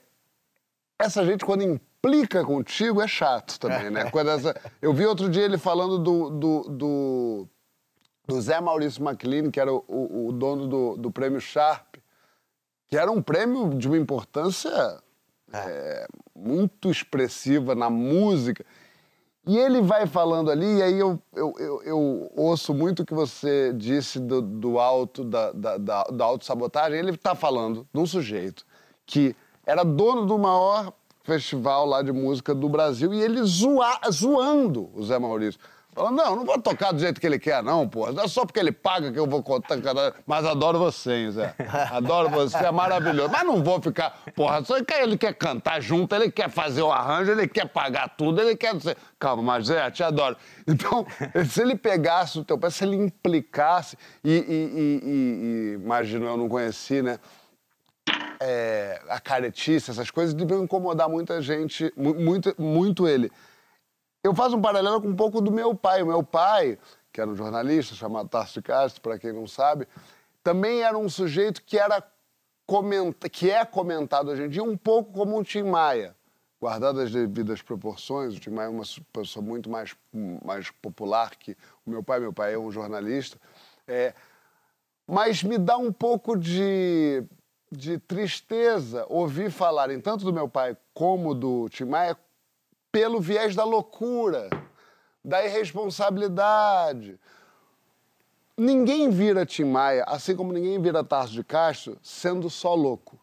essa 0.98 1.24
gente, 1.24 1.44
quando 1.44 1.62
implica 1.62 2.44
contigo, 2.44 3.00
é 3.00 3.08
chato 3.08 3.58
também, 3.58 3.88
né? 3.90 4.08
Quando 4.12 4.30
essa- 4.30 4.54
Eu 4.82 4.92
vi 4.92 5.06
outro 5.06 5.28
dia 5.30 5.42
ele 5.44 5.56
falando 5.58 5.98
do, 5.98 6.30
do, 6.30 6.62
do, 6.68 7.48
do 8.26 8.40
Zé 8.40 8.60
Maurício 8.60 9.02
McLean, 9.02 9.50
que 9.50 9.58
era 9.60 9.72
o, 9.72 9.82
o- 9.88 10.28
o 10.28 10.32
dono 10.32 10.66
do, 10.66 10.96
do 10.96 11.10
prêmio 11.10 11.40
Sharp, 11.40 11.94
que 12.88 12.96
era 12.96 13.10
um 13.10 13.22
prêmio 13.22 13.70
de 13.78 13.86
uma 13.88 13.96
importância 13.96 14.70
é, 15.52 16.06
muito 16.34 16.90
expressiva 16.90 17.74
na 17.74 17.88
música. 17.88 18.64
E 19.50 19.58
ele 19.58 19.80
vai 19.80 20.06
falando 20.06 20.48
ali, 20.48 20.76
e 20.76 20.80
aí 20.80 20.96
eu, 20.96 21.20
eu, 21.34 21.52
eu, 21.58 21.82
eu 21.82 22.32
ouço 22.36 22.72
muito 22.72 23.02
o 23.02 23.04
que 23.04 23.12
você 23.12 23.72
disse 23.72 24.20
do, 24.20 24.40
do 24.40 24.78
auto, 24.78 25.24
da, 25.24 25.50
da, 25.50 25.76
da, 25.76 26.04
da 26.04 26.24
autossabotagem. 26.24 26.96
Ele 26.96 27.10
está 27.10 27.34
falando 27.34 27.84
de 27.92 27.98
um 27.98 28.06
sujeito 28.06 28.64
que 29.04 29.34
era 29.66 29.82
dono 29.82 30.24
do 30.24 30.38
maior 30.38 30.92
festival 31.24 31.84
lá 31.84 32.00
de 32.00 32.12
música 32.12 32.54
do 32.54 32.68
Brasil 32.68 33.12
e 33.12 33.20
ele 33.20 33.42
zoa, 33.42 33.98
zoando 34.08 34.88
o 34.94 35.02
Zé 35.02 35.18
Maurício. 35.18 35.60
Falando, 35.92 36.16
não, 36.16 36.36
não 36.36 36.44
vou 36.44 36.60
tocar 36.60 36.92
do 36.92 37.00
jeito 37.00 37.20
que 37.20 37.26
ele 37.26 37.38
quer, 37.38 37.62
não, 37.62 37.88
porra. 37.88 38.12
Não 38.12 38.22
é 38.24 38.28
só 38.28 38.46
porque 38.46 38.60
ele 38.60 38.70
paga 38.70 39.10
que 39.12 39.18
eu 39.18 39.26
vou 39.26 39.42
contar. 39.42 39.76
Mas 40.26 40.44
adoro 40.46 40.78
você, 40.78 41.12
hein, 41.12 41.30
Zé. 41.32 41.54
Adoro 41.90 42.28
você, 42.30 42.56
é 42.58 42.70
maravilhoso. 42.70 43.28
Mas 43.30 43.44
não 43.44 43.62
vou 43.62 43.80
ficar, 43.82 44.22
porra, 44.34 44.64
só 44.64 44.82
que 44.82 44.94
ele 44.94 45.18
quer 45.18 45.34
cantar 45.34 45.80
junto, 45.80 46.14
ele 46.14 46.30
quer 46.30 46.48
fazer 46.48 46.82
o 46.82 46.92
arranjo, 46.92 47.32
ele 47.32 47.48
quer 47.48 47.66
pagar 47.66 48.08
tudo, 48.16 48.40
ele 48.40 48.54
quer. 48.56 48.74
Calma, 49.18 49.42
mas 49.42 49.66
Zé, 49.66 49.90
te 49.90 50.02
adoro. 50.04 50.36
Então, 50.66 51.04
se 51.50 51.60
ele 51.60 51.74
pegasse 51.74 52.38
o 52.38 52.44
teu 52.44 52.56
pé, 52.56 52.70
se 52.70 52.84
ele 52.84 52.96
implicasse, 52.96 53.96
e, 54.22 54.30
e, 54.30 54.34
e- 54.38 55.00
e- 55.02 55.74
imagino, 55.82 56.26
eu 56.26 56.36
não 56.36 56.48
conheci, 56.48 57.02
né? 57.02 57.18
é, 58.42 58.98
a 59.08 59.20
caretice, 59.20 59.90
essas 59.90 60.10
coisas, 60.10 60.32
deviam 60.32 60.64
incomodar 60.64 61.08
muita 61.08 61.42
gente, 61.42 61.92
mu- 61.96 62.14
muito, 62.14 62.54
muito 62.58 63.06
ele. 63.06 63.30
Eu 64.22 64.34
faço 64.34 64.56
um 64.56 64.60
paralelo 64.60 65.00
com 65.00 65.08
um 65.08 65.16
pouco 65.16 65.40
do 65.40 65.50
meu 65.50 65.74
pai. 65.74 66.02
O 66.02 66.06
meu 66.06 66.22
pai, 66.22 66.78
que 67.12 67.20
era 67.20 67.30
um 67.30 67.34
jornalista 67.34 67.94
chamado 67.94 68.28
Tarso 68.28 68.62
Castro, 68.62 69.00
para 69.00 69.18
quem 69.18 69.32
não 69.32 69.46
sabe, 69.46 69.88
também 70.42 70.82
era 70.82 70.96
um 70.96 71.08
sujeito 71.08 71.62
que 71.62 71.78
era 71.78 72.02
comenta, 72.66 73.28
que 73.28 73.50
é 73.50 73.64
comentado 73.64 74.28
hoje 74.28 74.44
em 74.44 74.48
dia 74.48 74.62
um 74.62 74.76
pouco 74.76 75.12
como 75.12 75.38
um 75.38 75.42
Tim 75.42 75.62
Maia. 75.62 76.14
Guardadas 76.60 77.06
as 77.06 77.10
devidas 77.10 77.62
proporções, 77.62 78.36
o 78.36 78.38
Tim 78.38 78.50
Maia 78.50 78.66
é 78.66 78.70
uma 78.70 78.84
pessoa 79.12 79.42
muito 79.42 79.70
mais, 79.70 79.96
mais 80.44 80.70
popular 80.70 81.30
que 81.30 81.56
o 81.86 81.90
meu 81.90 82.02
pai. 82.02 82.20
Meu 82.20 82.32
pai 82.32 82.52
é 82.52 82.58
um 82.58 82.70
jornalista. 82.70 83.40
É, 83.88 84.14
mas 85.06 85.42
me 85.42 85.56
dá 85.56 85.78
um 85.78 85.90
pouco 85.90 86.36
de, 86.36 87.24
de 87.72 87.98
tristeza 87.98 89.06
ouvir 89.08 89.50
falarem 89.50 89.98
tanto 89.98 90.24
do 90.24 90.32
meu 90.32 90.46
pai 90.46 90.76
como 90.92 91.34
do 91.34 91.68
Tim 91.70 91.86
Maia 91.86 92.16
pelo 92.90 93.20
viés 93.20 93.54
da 93.54 93.64
loucura, 93.64 94.48
da 95.24 95.44
irresponsabilidade. 95.44 97.18
Ninguém 98.56 99.08
vira 99.08 99.46
Tim 99.46 99.64
Maia, 99.64 100.04
assim 100.06 100.36
como 100.36 100.52
ninguém 100.52 100.80
vira 100.80 101.02
Tarso 101.02 101.32
de 101.32 101.42
Castro, 101.42 101.96
sendo 102.02 102.50
só 102.50 102.74
louco. 102.74 103.18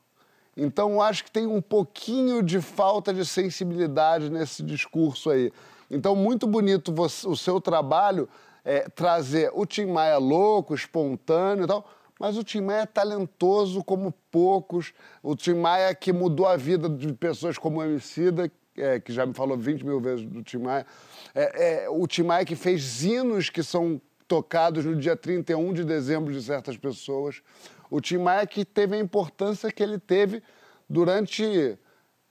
Então, 0.55 0.93
eu 0.93 1.01
acho 1.01 1.23
que 1.23 1.31
tem 1.31 1.45
um 1.45 1.61
pouquinho 1.61 2.41
de 2.41 2.59
falta 2.59 3.13
de 3.13 3.23
sensibilidade 3.23 4.31
nesse 4.31 4.63
discurso 4.63 5.29
aí. 5.29 5.51
Então, 5.91 6.15
muito 6.15 6.47
bonito 6.47 6.91
você- 6.91 7.27
o 7.27 7.35
seu 7.35 7.61
trabalho 7.61 8.27
é, 8.65 8.89
trazer 8.89 9.51
o 9.53 9.65
Tim 9.65 9.85
Maia 9.85 10.17
louco, 10.17 10.73
espontâneo 10.73 11.63
e 11.63 11.67
tal, 11.67 11.87
mas 12.19 12.37
o 12.37 12.43
Tim 12.43 12.61
Maia 12.61 12.81
é 12.81 12.85
talentoso 12.85 13.83
como 13.83 14.11
poucos. 14.31 14.93
O 15.23 15.35
Tim 15.35 15.53
Maia 15.53 15.93
que 15.93 16.11
mudou 16.11 16.47
a 16.47 16.57
vida 16.57 16.89
de 16.89 17.13
pessoas 17.13 17.57
como 17.57 17.79
o 17.79 17.83
Emicida, 17.83 18.51
é, 18.77 18.99
que 18.99 19.11
já 19.11 19.25
me 19.25 19.33
falou 19.33 19.57
20 19.57 19.85
mil 19.85 19.99
vezes 19.99 20.25
do 20.25 20.43
Tim 20.43 20.59
Maia. 20.59 20.85
É, 21.33 21.83
é, 21.83 21.89
o 21.89 22.07
Tim 22.07 22.23
Maia 22.23 22.45
que 22.45 22.55
fez 22.55 23.03
hinos 23.03 23.49
que 23.49 23.63
são 23.63 24.01
tocados 24.27 24.85
no 24.85 24.95
dia 24.95 25.15
31 25.15 25.73
de 25.73 25.83
dezembro 25.83 26.33
de 26.33 26.41
certas 26.41 26.77
pessoas. 26.77 27.41
O 27.89 27.99
Tim 27.99 28.17
Maia 28.17 28.45
que 28.45 28.63
teve 28.63 28.95
a 28.95 28.99
importância 28.99 29.71
que 29.71 29.81
ele 29.81 29.97
teve 29.97 30.41
durante 30.89 31.77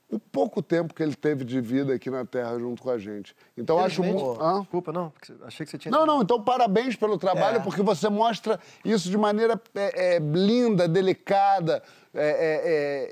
o 0.09 0.17
pouco 0.17 0.61
tempo 0.61 0.93
que 0.93 1.03
ele 1.03 1.13
teve 1.15 1.43
de 1.43 1.59
vida 1.59 1.93
aqui 1.93 2.09
na 2.09 2.25
Terra 2.25 2.57
junto 2.57 2.81
com 2.81 2.89
a 2.89 2.97
gente. 2.97 3.35
Então, 3.57 3.77
acho 3.79 4.01
muito... 4.01 4.41
Hã? 4.41 4.61
Desculpa, 4.61 4.93
não, 4.93 5.11
achei 5.43 5.65
que 5.65 5.71
você 5.71 5.77
tinha... 5.77 5.91
Não, 5.91 6.05
não, 6.05 6.21
então 6.21 6.41
parabéns 6.41 6.95
pelo 6.95 7.17
trabalho, 7.17 7.57
É. 7.57 7.59
porque 7.59 7.81
você 7.81 8.07
mostra 8.07 8.57
isso 8.85 9.09
de 9.09 9.17
maneira 9.17 9.61
é, 9.75 10.15
é, 10.15 10.19
linda, 10.19 10.87
delicada 10.87 11.83
é, 12.13 12.21
é, 12.25 12.61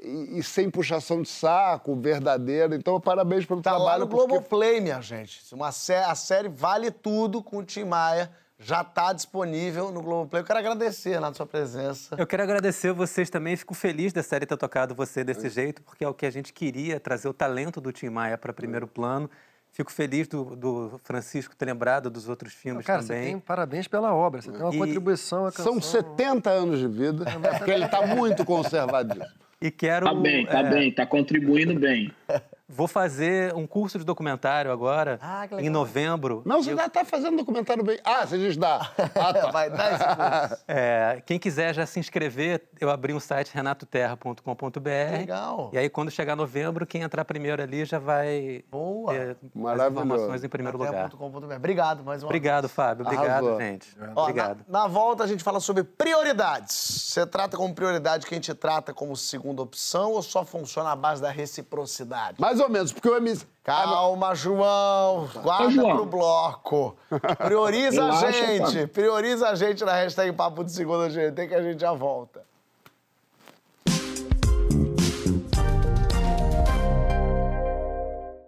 é, 0.04 0.08
e, 0.08 0.40
e 0.40 0.44
sem 0.44 0.70
puxação 0.70 1.22
de 1.22 1.28
saco, 1.28 1.96
verdadeira. 1.98 2.76
Então, 2.76 3.00
parabéns 3.02 3.46
pelo 3.46 3.62
Tá 3.62 3.72
lá 3.74 3.78
trabalho. 3.78 4.00
no 4.06 4.08
porque- 4.10 4.28
Globoplay, 4.28 4.80
minha 4.80 5.02
gente. 5.02 5.54
Uma 5.54 5.74
sé 5.74 6.02
a 6.02 6.16
série 6.16 6.48
Vale 6.48 6.92
Tudo 6.92 7.44
com 7.44 7.58
o 7.58 7.64
Tim 7.64 7.84
Maia 7.84 8.32
já 8.58 8.84
tá 8.84 9.12
disponível 9.14 9.92
no 9.92 10.02
Globoplay. 10.02 10.42
Eu 10.42 10.46
quero 10.46 10.60
agradecer, 10.60 11.20
na 11.20 11.34
sua 11.34 11.46
presença. 11.46 12.16
Eu 12.18 12.26
quero 12.26 12.44
agradecer 12.44 12.92
vocês 12.94 13.30
também. 13.30 13.56
Fico 13.56 13.74
feliz 13.74 14.14
da 14.14 14.24
série 14.24 14.46
ter 14.46 14.58
tocado 14.58 14.96
você 14.96 15.24
desse 15.24 15.50
jeito, 15.50 15.82
porque 15.84 16.04
é 16.04 16.08
o 16.08 16.14
que 16.14 16.26
a 16.26 16.32
gente 16.32 16.54
queria, 16.54 17.00
trazer 17.00 17.28
o 17.28 17.34
talento 17.34 17.82
do 17.82 17.92
Tim 17.92 18.10
Maia 18.10 18.38
para 18.38 18.54
primeiro 18.54 18.88
plano. 18.88 19.30
Fico 19.72 19.92
feliz 19.92 20.26
do, 20.30 20.56
do 20.56 21.02
Francisco 21.04 21.54
ter 21.54 21.66
lembrado 21.66 22.10
dos 22.10 22.30
outros 22.30 22.54
filmes 22.54 22.86
Cara, 22.86 23.02
você 23.02 23.10
também. 23.10 23.26
tem 23.32 23.40
parabéns 23.40 23.90
pela 23.90 24.14
obra, 24.14 24.42
você 24.42 24.50
tem 24.50 24.62
uma 24.62 24.74
E- 24.74 24.78
contribuição 24.78 25.46
à 25.46 25.52
canção. 25.52 25.74
São 25.74 25.82
70 25.82 26.50
anos 26.50 26.80
de 26.80 26.88
vida, 26.88 27.26
porque 27.58 27.72
ele 27.72 27.84
está 27.84 28.08
muito 28.08 28.46
conservadíssimo. 28.46 29.26
E 29.62 29.70
quero. 29.70 30.06
Tá 30.06 30.14
bem, 30.14 30.46
tá 30.46 30.60
é, 30.60 30.70
bem, 30.70 30.92
tá 30.94 31.06
contribuindo 31.06 31.78
bem. 31.78 32.14
Vou 32.68 32.88
fazer 32.88 33.54
um 33.54 33.68
curso 33.68 34.00
de 34.00 34.04
documentário 34.04 34.72
agora, 34.72 35.20
Ah, 35.22 35.48
que 35.48 35.54
em 35.56 35.70
novembro. 35.70 36.42
Não, 36.46 36.64
você 36.64 36.72
Eu- 36.72 36.78
já 36.78 36.88
está 36.88 37.06
fazendo 37.06 37.38
documentário 37.38 37.84
bem. 37.84 38.00
Ah, 38.04 38.26
você 38.26 38.40
diz 38.40 38.58
dá. 38.58 38.92
Ah, 39.16 39.34
tá. 39.34 39.52
Vai 39.52 39.70
dar 39.70 39.94
esse 39.94 40.04
curso. 40.04 40.64
É, 40.68 41.22
quem 41.26 41.38
quiser 41.38 41.76
já 41.76 41.86
se 41.86 42.00
inscrever, 42.00 42.64
eu 42.82 42.90
abri 42.90 43.14
um 43.14 43.20
site 43.20 43.52
renatoterra.com.br. 43.54 44.90
Legal. 45.20 45.70
E 45.74 45.78
aí, 45.78 45.90
quando 45.90 46.10
chegar 46.10 46.36
novembro, 46.36 46.86
quem 46.88 47.02
entrar 47.04 47.24
primeiro 47.26 47.62
ali 47.62 47.86
já 47.86 48.00
vai 48.00 48.64
Boa. 48.72 49.14
ter 49.14 49.30
as 49.32 49.38
Maravilhoso. 49.54 49.92
informações 50.06 50.44
em 50.44 50.50
primeiro 50.50 50.78
lugar. 50.78 51.12
Obrigado 51.56 52.04
mais 52.04 52.24
uma 52.24 52.28
Obrigado, 52.30 52.64
vez. 52.64 52.74
Fábio. 52.74 53.06
Obrigado, 53.06 53.30
Arrasou. 53.30 53.60
gente. 53.62 53.96
Ó, 54.16 54.22
Obrigado. 54.24 54.66
Na, 54.68 54.82
na 54.82 54.88
volta 54.88 55.24
a 55.24 55.28
gente 55.28 55.44
fala 55.44 55.60
sobre 55.60 55.84
prioridades. 55.84 56.76
Você 56.76 57.26
trata 57.28 57.56
como 57.58 57.74
prioridade 57.76 58.26
quem 58.26 58.40
te 58.40 58.54
trata 58.54 58.94
como 58.94 59.16
segunda 59.16 59.62
opção 59.62 60.12
ou 60.14 60.22
só 60.24 60.44
funciona 60.44 60.92
à 60.92 60.96
base 60.96 61.22
da 61.22 61.30
reciprocidade? 61.30 62.16
verdade. 62.40 62.55
Mais 62.56 62.60
ou 62.62 62.70
menos, 62.70 62.94
porque 62.94 63.10
o 63.10 63.18
MC... 63.18 63.46
Calma, 63.66 64.34
João. 64.34 65.28
Guarda 65.44 65.70
João. 65.72 65.96
pro 65.98 66.06
bloco. 66.06 66.96
Prioriza 67.44 68.06
a 68.06 68.32
gente. 68.32 68.88
Prioriza 68.88 69.50
a 69.50 69.56
gente 69.56 69.84
na 69.84 69.92
hashtag 69.92 70.32
Papo 70.32 70.64
de 70.64 70.72
Segunda 70.72 71.10
GT 71.10 71.48
que 71.48 71.54
a 71.56 71.62
gente 71.62 71.82
já 71.82 71.92
volta. 71.92 72.44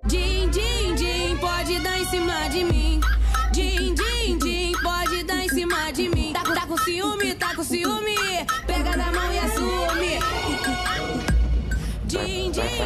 Din, 0.05 0.49
din, 0.51 0.95
din, 0.95 1.37
pode 1.37 1.79
dar 1.81 1.99
em 1.99 2.05
cima 2.05 2.47
de 2.49 2.63
mim. 2.63 2.86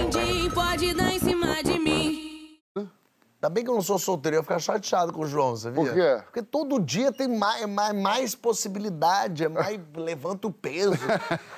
Din, 0.10 0.50
pode 0.52 0.94
dar 0.94 1.14
em 1.14 1.20
cima 1.20 1.62
de 1.64 1.78
mim. 1.80 2.58
Ainda 2.76 3.50
bem 3.50 3.64
que 3.64 3.70
eu 3.70 3.74
não 3.74 3.82
sou 3.82 3.98
solteiro, 3.98 4.36
eu 4.38 4.40
ia 4.40 4.44
ficar 4.44 4.60
chateado 4.60 5.12
com 5.12 5.22
o 5.22 5.28
João, 5.28 5.52
você 5.56 5.72
viu? 5.72 5.84
Por 5.84 5.94
quê? 5.94 6.22
Porque 6.26 6.44
todo 6.44 6.80
dia 6.80 7.12
tem 7.12 7.28
mais, 7.28 7.66
mais, 7.68 7.96
mais 7.96 8.36
possibilidade, 8.36 9.44
é 9.44 9.50
mais 9.50 9.80
levanta 9.98 10.48
o 10.48 10.52
peso. 10.52 10.94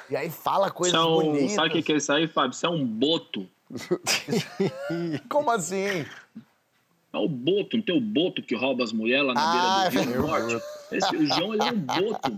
e 0.10 0.16
aí 0.16 0.30
fala 0.30 0.72
coisas 0.72 0.98
Isso 1.00 1.10
é 1.22 1.24
bonitas. 1.26 1.52
sabe 1.52 1.68
o 1.68 1.72
que 1.74 1.82
que 1.84 1.94
é 1.94 1.98
isso 1.98 2.12
aí, 2.14 2.28
Fábio? 2.28 2.52
Isso 2.52 2.66
é 2.66 2.70
um 2.70 2.86
boto. 2.86 3.46
Como 5.30 5.52
assim? 5.52 6.06
É 7.14 7.18
o 7.18 7.28
boto, 7.28 7.78
não 7.78 7.84
tem 7.84 7.96
o 7.98 8.02
boto 8.02 8.42
que 8.42 8.56
rouba 8.56 8.84
as 8.84 8.92
mulheres 8.94 9.28
lá 9.28 9.34
na 9.34 9.42
Ah, 9.86 9.90
beira 9.90 10.06
do 10.06 10.12
Rio 10.14 10.22
Norte? 10.28 10.64
Esse, 10.96 11.16
o 11.16 11.26
João, 11.26 11.54
ele 11.54 11.64
é 11.64 11.72
um 11.72 11.80
boto. 11.80 12.32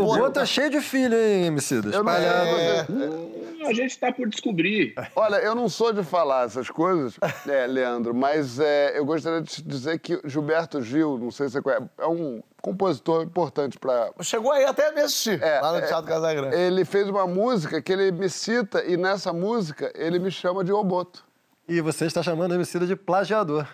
O 0.00 0.16
Boto 0.18 0.40
é 0.40 0.46
cheio 0.46 0.70
de 0.70 0.80
filho, 0.80 1.14
hein, 1.16 1.46
Emicida? 1.46 1.88
Eu 1.88 2.02
não- 2.04 2.12
Espalhado. 2.12 2.48
é, 2.48 2.86
Hum, 2.90 3.32
A 3.64 3.72
gente 3.72 3.96
tá 3.98 4.10
por 4.12 4.28
descobrir. 4.28 4.92
Olha, 5.14 5.36
eu 5.36 5.54
não 5.54 5.68
sou 5.68 5.92
de 5.92 6.02
falar 6.02 6.46
essas 6.46 6.68
coisas, 6.68 7.14
é, 7.48 7.64
Leandro, 7.66 8.12
mas 8.12 8.58
é, 8.58 8.98
eu 8.98 9.04
gostaria 9.04 9.40
de 9.40 9.48
te 9.48 9.62
dizer 9.62 10.00
que 10.00 10.20
Gilberto 10.24 10.82
Gil, 10.82 11.16
não 11.16 11.30
sei 11.30 11.46
se 11.46 11.52
você 11.52 11.62
conhece, 11.62 11.84
é 11.98 12.06
um 12.08 12.42
compositor 12.60 13.22
importante 13.22 13.78
para 13.78 14.10
Chegou 14.20 14.50
aí 14.50 14.64
até 14.64 14.90
me 14.92 15.00
assistir, 15.02 15.40
lá 15.40 15.72
no 15.80 15.86
Teatro 15.86 16.06
Casagrande. 16.10 16.56
Ele 16.56 16.84
fez 16.84 17.08
uma 17.08 17.24
música 17.26 17.80
que 17.80 17.92
ele 17.92 18.10
me 18.10 18.28
cita 18.28 18.84
e 18.84 18.96
nessa 18.96 19.32
música 19.32 19.92
ele 19.94 20.18
me 20.18 20.30
chama 20.32 20.64
de 20.64 20.72
Oboto. 20.72 21.24
E 21.68 21.80
você 21.80 22.06
está 22.06 22.22
chamando 22.22 22.50
o 22.50 22.54
Emicida 22.54 22.86
de 22.86 22.96
plagiador. 22.96 23.66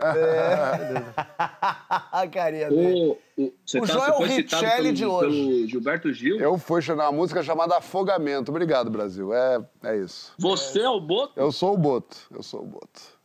a 2.12 2.26
carinha 2.30 2.68
dele. 2.68 3.16
O, 3.36 3.43
O 3.45 3.51
tá, 3.51 3.86
João 3.86 3.86
você 3.86 4.11
é 4.11 4.12
o 4.12 4.22
Richelli 4.22 4.93
de 4.93 5.07
hoje. 5.07 5.47
pelo 5.47 5.66
Gilberto 5.68 6.12
Gil. 6.12 6.39
Eu 6.39 6.59
fui 6.59 6.82
chamar 6.82 7.05
uma 7.09 7.12
música 7.12 7.43
chamada 7.43 7.76
Afogamento. 7.78 8.51
Obrigado, 8.51 8.91
Brasil. 8.91 9.32
É, 9.32 9.61
é 9.84 9.97
isso. 9.97 10.32
Você 10.39 10.80
é 10.80 10.89
o 10.89 11.01
boto? 11.01 11.32
Eu 11.36 11.51
sou 11.51 11.74
o 11.74 11.78
Boto. 11.78 12.16
Eu 12.30 12.43
sou 12.43 12.61
o 12.62 12.66
Boto. 12.66 13.18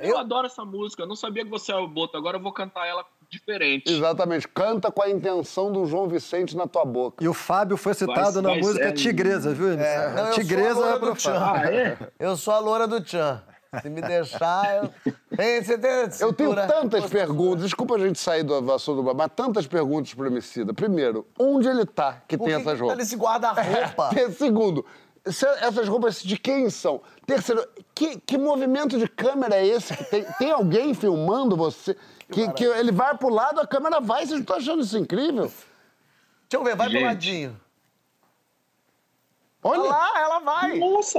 Eu 0.00 0.16
adoro 0.18 0.46
essa 0.46 0.64
música. 0.64 1.02
Eu 1.02 1.06
não 1.06 1.14
sabia 1.14 1.44
que 1.44 1.50
você 1.50 1.70
é 1.70 1.76
o 1.76 1.86
boto. 1.86 2.16
Agora 2.16 2.38
eu 2.38 2.42
vou 2.42 2.52
cantar 2.52 2.86
ela 2.88 3.04
diferente. 3.30 3.92
Exatamente. 3.92 4.48
Canta 4.48 4.90
com 4.90 5.02
a 5.02 5.08
intenção 5.10 5.70
do 5.70 5.84
João 5.86 6.08
Vicente 6.08 6.56
na 6.56 6.66
tua 6.66 6.84
boca. 6.84 7.22
E 7.22 7.28
o 7.28 7.34
Fábio 7.34 7.76
foi 7.76 7.94
citado 7.94 8.32
Vai- 8.32 8.42
na 8.42 8.48
vai 8.48 8.58
música 8.60 8.86
ser- 8.86 8.92
Tigresa, 8.94 9.54
viu? 9.54 9.72
É, 9.72 10.08
não, 10.12 10.18
eu 10.18 10.24
sou 10.24 10.26
a 10.26 10.30
Tigresa 10.32 10.74
loura 10.80 10.96
é 10.96 10.98
pro 10.98 11.14
Tchan. 11.14 11.38
Fábio. 11.38 11.62
Ah, 11.68 11.72
é? 11.74 11.98
Eu 12.18 12.36
sou 12.36 12.52
a 12.54 12.58
loura 12.58 12.88
do 12.88 13.00
Tchan. 13.00 13.42
Se 13.80 13.88
me 13.88 14.02
deixar, 14.02 14.76
eu. 14.76 14.90
Ei, 15.38 15.64
você 15.64 15.78
tem 15.78 15.90
Eu 16.20 16.32
tenho 16.34 16.54
tantas 16.54 17.06
perguntas, 17.08 17.62
desculpa 17.64 17.94
a 17.94 17.98
gente 17.98 18.18
sair 18.18 18.42
do 18.42 18.70
assunto, 18.70 19.02
do- 19.02 19.14
mas 19.14 19.30
tantas 19.34 19.66
perguntas 19.66 20.12
pro 20.12 20.26
Emicida. 20.26 20.74
Primeiro, 20.74 21.26
onde 21.38 21.68
ele 21.68 21.86
tá 21.86 22.22
que 22.28 22.36
Por 22.36 22.44
tem 22.44 22.54
que 22.56 22.60
essas 22.60 22.72
que 22.74 22.78
tá 22.78 22.84
roupas? 22.84 22.98
nesse 22.98 23.16
guarda-roupa? 23.16 24.10
Ter- 24.14 24.30
Segundo, 24.32 24.84
se- 25.26 25.46
essas 25.46 25.88
roupas 25.88 26.22
de 26.22 26.36
quem 26.36 26.68
são? 26.68 27.00
Terceiro, 27.26 27.66
que, 27.94 28.20
que 28.20 28.36
movimento 28.36 28.98
de 28.98 29.08
câmera 29.08 29.56
é 29.56 29.66
esse? 29.66 29.96
que 29.96 30.04
tem, 30.04 30.24
tem 30.38 30.50
alguém 30.50 30.92
filmando 30.92 31.56
você? 31.56 31.96
Que, 32.30 32.52
que 32.52 32.64
ele 32.64 32.92
vai 32.92 33.16
pro 33.16 33.30
lado, 33.30 33.58
a 33.58 33.66
câmera 33.66 34.00
vai. 34.00 34.18
Vocês 34.26 34.32
não 34.32 34.40
estão 34.40 34.56
achando 34.56 34.82
isso 34.82 34.98
incrível? 34.98 35.44
Deixa 35.44 35.60
eu 36.52 36.62
ver, 36.64 36.76
vai 36.76 36.88
pro 36.88 36.92
Gente. 36.98 37.06
ladinho. 37.06 37.60
Olha. 39.62 39.80
Olha 39.80 39.90
lá, 39.90 40.20
ela 40.20 40.38
vai. 40.40 40.78
Nossa! 40.78 41.18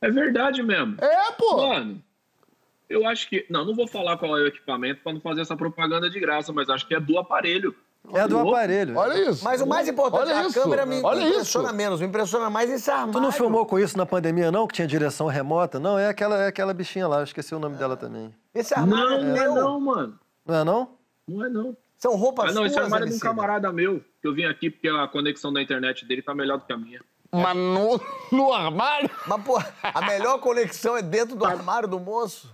É 0.00 0.10
verdade 0.10 0.62
mesmo. 0.62 0.96
É, 1.00 1.32
pô. 1.32 1.68
Mano, 1.68 2.02
eu 2.88 3.06
acho 3.06 3.28
que. 3.28 3.46
Não, 3.50 3.64
não 3.64 3.74
vou 3.74 3.86
falar 3.86 4.16
qual 4.16 4.36
é 4.38 4.42
o 4.42 4.46
equipamento 4.46 5.02
pra 5.02 5.12
não 5.12 5.20
fazer 5.20 5.42
essa 5.42 5.56
propaganda 5.56 6.08
de 6.08 6.18
graça, 6.18 6.52
mas 6.52 6.68
acho 6.70 6.86
que 6.86 6.94
é 6.94 7.00
do 7.00 7.18
aparelho. 7.18 7.74
É 8.14 8.26
do 8.26 8.36
Louco. 8.36 8.50
aparelho. 8.54 8.96
Olha 8.96 9.30
isso. 9.30 9.44
Mas 9.44 9.60
o 9.60 9.66
mais 9.66 9.86
importante, 9.86 10.22
Olha 10.30 10.38
a 10.40 10.46
isso. 10.46 10.58
câmera 10.58 10.86
me 10.86 11.02
Olha 11.02 11.20
impressiona 11.28 11.68
isso. 11.68 11.76
menos. 11.76 12.00
Me 12.00 12.06
impressiona 12.06 12.48
mais 12.48 12.70
esse 12.70 12.90
armário. 12.90 13.12
Tu 13.12 13.20
não 13.20 13.30
filmou 13.30 13.66
com 13.66 13.78
isso 13.78 13.96
na 13.98 14.06
pandemia, 14.06 14.50
não? 14.50 14.66
Que 14.66 14.74
tinha 14.76 14.88
direção 14.88 15.26
remota? 15.26 15.78
Não, 15.78 15.98
é 15.98 16.08
aquela, 16.08 16.42
é 16.42 16.46
aquela 16.48 16.72
bichinha 16.72 17.06
lá, 17.06 17.18
eu 17.18 17.24
esqueci 17.24 17.54
o 17.54 17.58
nome 17.58 17.76
dela 17.76 17.98
também. 17.98 18.34
Esse 18.54 18.72
armário 18.72 19.04
Não, 19.06 19.16
é 19.18 19.22
não 19.22 19.36
é 19.36 19.46
não, 19.60 19.80
mano. 19.80 20.18
Não 20.46 20.54
é 20.54 20.64
não? 20.64 20.88
Não 21.28 21.44
é 21.44 21.48
não. 21.50 21.76
São 21.98 22.16
roupas 22.16 22.50
Ah, 22.50 22.54
não, 22.54 22.64
esse 22.64 22.72
suas, 22.74 22.86
armário 22.86 23.06
é 23.06 23.10
de 23.10 23.16
um 23.16 23.18
camarada 23.18 23.70
meu, 23.70 24.00
que 24.22 24.26
eu 24.26 24.32
vim 24.32 24.44
aqui 24.46 24.70
porque 24.70 24.88
a 24.88 25.06
conexão 25.06 25.52
da 25.52 25.60
internet 25.60 26.06
dele 26.06 26.22
tá 26.22 26.34
melhor 26.34 26.56
do 26.58 26.64
que 26.64 26.72
a 26.72 26.78
minha. 26.78 27.02
Mas 27.32 27.56
no, 27.56 28.00
no 28.32 28.52
armário? 28.52 29.08
Mas, 29.26 29.42
pô, 29.44 29.58
a 29.82 30.00
melhor 30.02 30.38
conexão 30.40 30.96
é 30.96 31.02
dentro 31.02 31.36
do 31.36 31.44
armário 31.44 31.88
do 31.88 32.00
moço? 32.00 32.52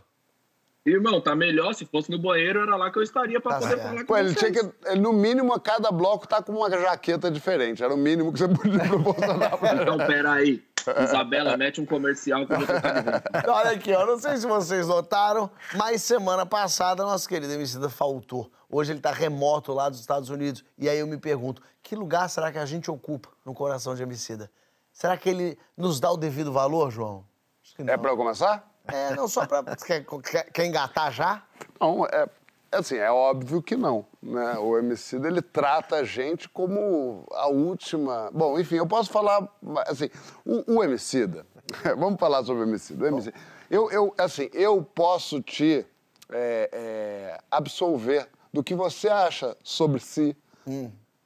Irmão, 0.84 1.20
tá 1.20 1.34
melhor. 1.34 1.74
Se 1.74 1.84
fosse 1.84 2.10
no 2.10 2.18
banheiro, 2.18 2.60
era 2.60 2.76
lá 2.76 2.90
que 2.92 2.98
eu 2.98 3.02
estaria 3.02 3.40
pra 3.40 3.54
Tá 3.54 3.58
poder 3.60 3.70
certo. 3.70 3.82
falar 3.88 4.00
com 4.02 4.06
Pô, 4.06 4.16
ele 4.16 4.32
vocês. 4.34 4.52
tinha 4.52 4.70
que, 4.72 4.94
no 4.96 5.12
mínimo, 5.12 5.52
a 5.52 5.58
cada 5.58 5.90
bloco 5.90 6.28
tá 6.28 6.40
com 6.42 6.52
uma 6.52 6.70
jaqueta 6.70 7.28
diferente. 7.30 7.82
Era 7.82 7.92
o 7.92 7.96
mínimo 7.96 8.32
que 8.32 8.38
você 8.38 8.46
podia 8.48 8.86
proporcionar 8.86 9.56
pra 9.58 9.74
Então, 9.74 9.96
peraí. 9.98 10.62
Isabela, 11.02 11.56
mete 11.56 11.80
um 11.80 11.86
comercial 11.86 12.46
que 12.46 12.52
eu 12.52 12.58
de 12.58 12.66
volta. 12.66 13.22
Olha 13.48 13.70
aqui, 13.72 13.92
ó, 13.92 14.06
não 14.06 14.16
sei 14.20 14.36
se 14.36 14.46
vocês 14.46 14.86
notaram, 14.86 15.50
mas 15.74 16.00
semana 16.02 16.46
passada 16.46 17.02
nosso 17.02 17.28
querido 17.28 17.52
Emicida 17.52 17.88
faltou. 17.88 18.48
Hoje 18.70 18.92
ele 18.92 19.00
tá 19.00 19.10
remoto 19.10 19.72
lá 19.72 19.88
dos 19.88 19.98
Estados 19.98 20.30
Unidos. 20.30 20.64
E 20.78 20.88
aí 20.88 21.00
eu 21.00 21.06
me 21.08 21.18
pergunto, 21.18 21.60
que 21.82 21.96
lugar 21.96 22.30
será 22.30 22.52
que 22.52 22.58
a 22.58 22.64
gente 22.66 22.88
ocupa 22.88 23.28
no 23.44 23.52
coração 23.52 23.96
de 23.96 24.04
Emicida? 24.04 24.48
Será 24.96 25.14
que 25.14 25.28
ele 25.28 25.58
nos 25.76 26.00
dá 26.00 26.10
o 26.10 26.16
devido 26.16 26.50
valor, 26.50 26.90
João? 26.90 27.22
Acho 27.62 27.76
que 27.76 27.84
não. 27.84 27.92
É 27.92 27.98
pra 27.98 28.12
eu 28.12 28.16
começar? 28.16 28.66
É, 28.86 29.14
não, 29.14 29.28
só 29.28 29.44
pra... 29.44 29.62
Quer, 29.76 30.06
quer, 30.24 30.50
quer 30.50 30.64
engatar 30.64 31.12
já? 31.12 31.42
Não, 31.78 32.06
é, 32.06 32.26
assim, 32.72 32.96
é 32.96 33.10
óbvio 33.10 33.60
que 33.60 33.76
não. 33.76 34.06
Né? 34.22 34.56
O 34.56 34.78
MC 34.78 35.16
ele 35.16 35.42
trata 35.42 35.96
a 35.96 36.04
gente 36.04 36.48
como 36.48 37.26
a 37.32 37.46
última. 37.46 38.30
Bom, 38.32 38.58
enfim, 38.58 38.76
eu 38.76 38.86
posso 38.86 39.10
falar 39.10 39.46
assim, 39.86 40.08
o, 40.46 40.76
o 40.76 40.82
Emicida, 40.82 41.44
vamos 41.98 42.18
falar 42.18 42.42
sobre 42.42 42.62
o 42.62 42.66
Emicida. 42.66 43.04
O 43.04 43.06
Emicida. 43.06 43.36
Eu, 43.68 43.90
eu, 43.90 44.14
assim, 44.16 44.48
eu 44.54 44.82
posso 44.82 45.42
te 45.42 45.84
é, 46.32 46.70
é, 46.72 47.38
absolver 47.50 48.26
do 48.50 48.64
que 48.64 48.74
você 48.74 49.08
acha 49.08 49.54
sobre 49.62 50.00
si 50.00 50.34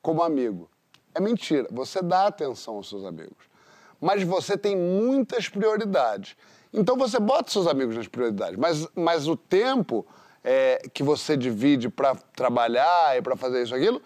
como 0.03 0.25
amigo. 0.25 0.69
É 1.15 1.21
mentira. 1.21 1.69
Você 1.71 2.03
dá 2.03 2.27
atenção 2.27 2.75
aos 2.75 2.89
seus 2.89 3.05
amigos. 3.05 3.50
Mas 4.01 4.23
você 4.23 4.57
tem 4.57 4.77
muitas 4.77 5.49
prioridades. 5.49 6.37
Então 6.73 6.97
você 6.97 7.19
bota 7.19 7.51
seus 7.51 7.67
amigos 7.67 7.97
nas 7.97 8.09
prioridades. 8.09 8.57
Mas, 8.57 8.87
mas 8.95 9.27
o 9.29 9.37
tempo 9.37 10.07
é, 10.43 10.81
que 10.95 11.03
você 11.03 11.37
divide 11.37 11.89
para 11.89 12.15
trabalhar 12.35 13.17
e 13.19 13.23
para 13.23 13.37
fazer 13.37 13.63
isso 13.63 13.75
aquilo, 13.75 14.01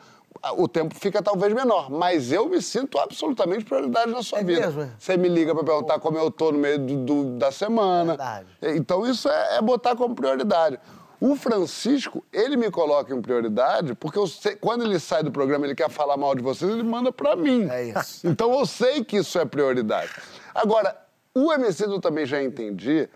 o 0.56 0.66
tempo 0.66 0.94
fica 0.94 1.22
talvez 1.22 1.52
menor. 1.54 1.90
Mas 1.90 2.32
eu 2.32 2.48
me 2.48 2.60
sinto 2.60 2.98
absolutamente 2.98 3.64
prioridade 3.64 4.10
na 4.10 4.22
sua 4.22 4.40
É 4.40 4.44
vida. 4.44 4.60
mesmo, 4.62 4.82
é? 4.82 4.90
Você 4.98 5.16
me 5.16 5.28
liga 5.28 5.54
para 5.54 5.62
perguntar 5.64 5.98
como 6.00 6.18
eu 6.18 6.30
tô 6.30 6.50
no 6.52 6.58
meio 6.58 6.78
do- 6.78 6.96
do- 7.04 7.24
da 7.38 7.52
semana. 7.52 8.12
Verdade. 8.16 8.46
Então 8.62 9.06
isso 9.06 9.28
é, 9.28 9.58
é 9.58 9.62
botar 9.62 9.94
como 9.94 10.14
prioridade. 10.14 10.78
O 11.26 11.34
Francisco, 11.36 12.22
ele 12.30 12.54
me 12.54 12.70
coloca 12.70 13.14
em 13.14 13.22
prioridade 13.22 13.94
porque 13.94 14.18
eu 14.18 14.26
sei- 14.26 14.56
quando 14.56 14.84
ele 14.84 14.98
sai 15.00 15.22
do 15.22 15.32
programa 15.32 15.64
ele 15.64 15.74
quer 15.74 15.88
falar 15.88 16.18
mal 16.18 16.34
de 16.34 16.42
vocês, 16.42 16.70
ele 16.70 16.82
manda 16.82 17.10
pra 17.10 17.34
mim. 17.34 17.66
É 17.70 17.84
isso. 17.84 18.26
Então 18.26 18.52
eu 18.52 18.66
sei 18.66 19.02
que 19.02 19.16
isso 19.16 19.38
é 19.38 19.44
prioridade. 19.46 20.10
Agora, 20.54 20.94
o 21.34 21.50
MC 21.50 21.84
eu 21.84 21.98
também 21.98 22.26
já 22.26 22.42
entendi 22.42 23.08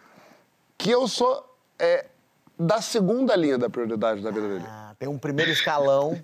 que 0.78 0.90
eu 0.90 1.06
sou 1.06 1.44
é, 1.78 2.06
da 2.58 2.80
segunda 2.80 3.36
linha 3.36 3.58
da 3.58 3.68
prioridade 3.68 4.22
da 4.22 4.30
vida 4.30 4.48
dele. 4.48 4.64
Ah, 4.66 4.94
tem 4.98 5.08
um 5.08 5.18
primeiro 5.18 5.50
escalão. 5.50 6.18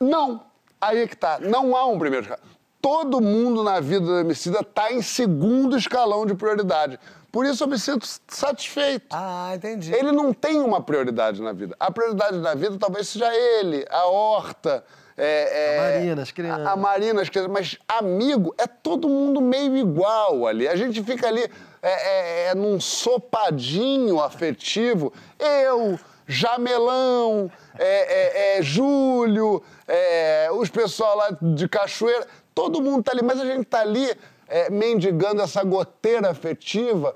Não. 0.00 0.42
Aí 0.80 1.00
é 1.00 1.06
que 1.06 1.16
tá. 1.16 1.38
Não 1.38 1.76
há 1.76 1.84
um 1.86 1.98
primeiro 1.98 2.24
escalão. 2.24 2.44
Todo 2.80 3.20
mundo 3.20 3.62
na 3.62 3.78
vida 3.80 4.06
do 4.06 4.18
Emicida 4.20 4.62
tá 4.62 4.90
em 4.92 5.02
segundo 5.02 5.76
escalão 5.76 6.24
de 6.24 6.34
prioridade. 6.34 6.98
Por 7.36 7.44
isso 7.44 7.64
eu 7.64 7.68
me 7.68 7.78
sinto 7.78 8.08
satisfeito. 8.28 9.08
Ah, 9.10 9.52
entendi. 9.54 9.94
Ele 9.94 10.10
não 10.10 10.32
tem 10.32 10.58
uma 10.58 10.82
prioridade 10.82 11.42
na 11.42 11.52
vida. 11.52 11.76
A 11.78 11.90
prioridade 11.92 12.38
na 12.38 12.54
vida 12.54 12.78
talvez 12.78 13.08
seja 13.08 13.30
ele, 13.36 13.84
a 13.90 14.06
horta. 14.06 14.82
é, 15.18 15.74
é, 15.74 15.78
A 15.78 15.82
Marina, 15.82 16.22
as 16.22 16.30
crianças. 16.30 16.66
A, 16.66 16.70
a 16.70 16.76
Marina, 16.76 17.20
as 17.20 17.28
crianças. 17.28 17.52
Mas 17.52 17.78
amigo 17.86 18.54
é 18.56 18.66
todo 18.66 19.06
mundo 19.06 19.42
meio 19.42 19.76
igual 19.76 20.46
ali. 20.46 20.66
A 20.66 20.76
gente 20.76 21.02
fica 21.02 21.28
ali 21.28 21.42
é, 21.82 21.90
é, 21.90 22.46
é, 22.46 22.54
num 22.54 22.80
sopadinho 22.80 24.18
afetivo. 24.18 25.12
Eu, 25.38 26.00
Jamelão, 26.26 27.52
é, 27.78 28.54
é, 28.54 28.58
é, 28.58 28.62
Júlio, 28.62 29.62
é, 29.86 30.48
os 30.52 30.70
pessoal 30.70 31.14
lá 31.18 31.36
de 31.38 31.68
Cachoeira. 31.68 32.26
Todo 32.54 32.80
mundo 32.80 33.02
tá 33.02 33.12
ali, 33.12 33.22
mas 33.22 33.38
a 33.38 33.44
gente 33.44 33.66
tá 33.66 33.80
ali 33.80 34.16
é, 34.48 34.70
mendigando 34.70 35.42
essa 35.42 35.62
goteira 35.64 36.30
afetiva 36.30 37.14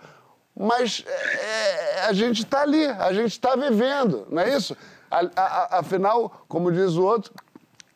mas 0.62 1.04
é, 1.06 2.00
a 2.06 2.12
gente 2.12 2.42
está 2.42 2.62
ali, 2.62 2.84
a 2.84 3.12
gente 3.14 3.30
está 3.32 3.56
vivendo, 3.56 4.26
não 4.30 4.42
é 4.42 4.54
isso? 4.54 4.76
A- 5.10 5.20
a- 5.34 5.42
a- 5.76 5.78
afinal, 5.78 6.44
como 6.48 6.70
diz 6.70 6.96
o 6.96 7.02
outro, 7.04 7.32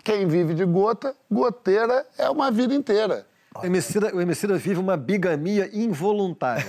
quem 0.02 0.26
vive 0.26 0.54
de 0.54 0.64
gota, 0.64 1.14
goteira 1.30 2.06
é 2.16 2.30
uma 2.30 2.50
vida 2.50 2.72
inteira. 2.72 3.26
O 3.60 3.66
Emicida, 3.66 4.14
o 4.16 4.20
Emicida 4.20 4.56
vive 4.56 4.80
uma 4.80 4.96
bigamia 4.96 5.68
involuntária. 5.74 6.64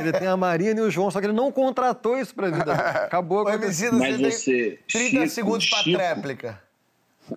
Ele 0.00 0.10
tem 0.12 0.26
a 0.26 0.36
Marina 0.36 0.80
e 0.80 0.82
o 0.82 0.90
João, 0.90 1.10
só 1.10 1.20
que 1.20 1.26
ele 1.26 1.32
não 1.32 1.52
contratou 1.52 2.18
isso 2.18 2.34
pra 2.34 2.50
vida. 2.50 2.72
Acabou 2.74 3.42
O 3.42 3.44
com 3.44 3.50
Emicida, 3.52 3.92
Mas 3.96 4.16
você 4.18 4.30
você, 4.30 4.78
tem 4.92 5.10
30 5.10 5.10
Chico, 5.22 5.28
segundos 5.28 5.68
pra 5.70 5.78
Chico. 5.78 5.96
tréplica. 5.96 6.62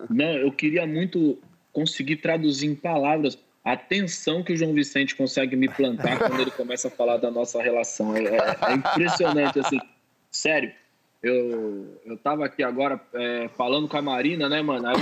Não, 0.08 0.32
eu 0.32 0.50
queria 0.50 0.86
muito 0.86 1.38
conseguir 1.72 2.16
traduzir 2.16 2.66
em 2.66 2.74
palavras 2.74 3.38
a 3.72 3.76
tensão 3.76 4.42
que 4.42 4.52
o 4.52 4.56
João 4.56 4.72
Vicente 4.72 5.14
consegue 5.14 5.54
me 5.56 5.68
plantar 5.68 6.18
quando 6.18 6.40
ele 6.40 6.50
começa 6.50 6.88
a 6.88 6.90
falar 6.90 7.18
da 7.18 7.30
nossa 7.30 7.62
relação. 7.62 8.16
É, 8.16 8.24
é- 8.24 8.56
é 8.70 8.72
impressionante, 8.74 9.58
assim. 9.60 9.78
Sério, 10.30 10.72
eu, 11.22 12.00
eu 12.04 12.16
tava 12.16 12.44
aqui 12.44 12.62
agora 12.62 13.00
é, 13.14 13.48
falando 13.56 13.86
com 13.88 13.96
a 13.96 14.02
Marina, 14.02 14.48
né, 14.48 14.62
mano? 14.62 14.88
Aí 14.88 14.96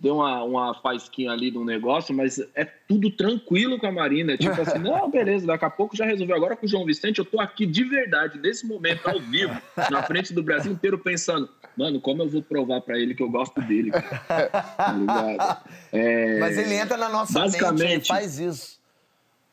deu 0.00 0.16
uma, 0.16 0.42
uma 0.44 0.74
faisquinha 0.74 1.32
ali 1.32 1.50
do 1.50 1.64
negócio, 1.64 2.14
mas 2.14 2.38
é 2.54 2.64
tudo 2.64 3.10
tranquilo 3.10 3.78
com 3.78 3.86
a 3.86 3.92
Marina. 3.92 4.32
É 4.32 4.36
tipo 4.36 4.60
assim, 4.60 4.78
não, 4.80 5.10
beleza, 5.10 5.46
daqui 5.46 5.64
a 5.64 5.70
pouco 5.70 5.96
já 5.96 6.04
resolveu. 6.04 6.36
Agora 6.36 6.56
com 6.56 6.66
o 6.66 6.68
João 6.68 6.84
Vicente, 6.84 7.18
eu 7.18 7.24
tô 7.24 7.40
aqui 7.40 7.66
de 7.66 7.84
verdade, 7.84 8.38
nesse 8.38 8.66
momento, 8.66 9.08
ao 9.08 9.20
vivo, 9.20 9.56
na 9.90 10.02
frente 10.02 10.32
do 10.32 10.42
Brasil 10.42 10.72
inteiro, 10.72 10.98
pensando, 10.98 11.48
mano, 11.76 12.00
como 12.00 12.22
eu 12.22 12.28
vou 12.28 12.42
provar 12.42 12.80
pra 12.80 12.98
ele 12.98 13.14
que 13.14 13.22
eu 13.22 13.30
gosto 13.30 13.60
dele? 13.62 13.90
Tá 13.92 14.94
ligado? 14.98 15.62
É, 15.92 16.38
Mas 16.38 16.58
ele 16.58 16.74
entra 16.74 16.96
na 16.96 17.08
nossa 17.08 17.38
mente, 17.40 17.54
ele 17.54 17.62
basicamente, 17.64 18.08
faz 18.08 18.38
isso. 18.38 18.80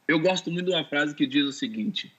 Eu 0.08 0.20
gosto 0.20 0.50
muito 0.52 0.66
de 0.66 0.72
uma 0.72 0.84
frase 0.86 1.14
que 1.14 1.28
diz 1.28 1.46
o 1.46 1.52
seguinte: 1.52 2.12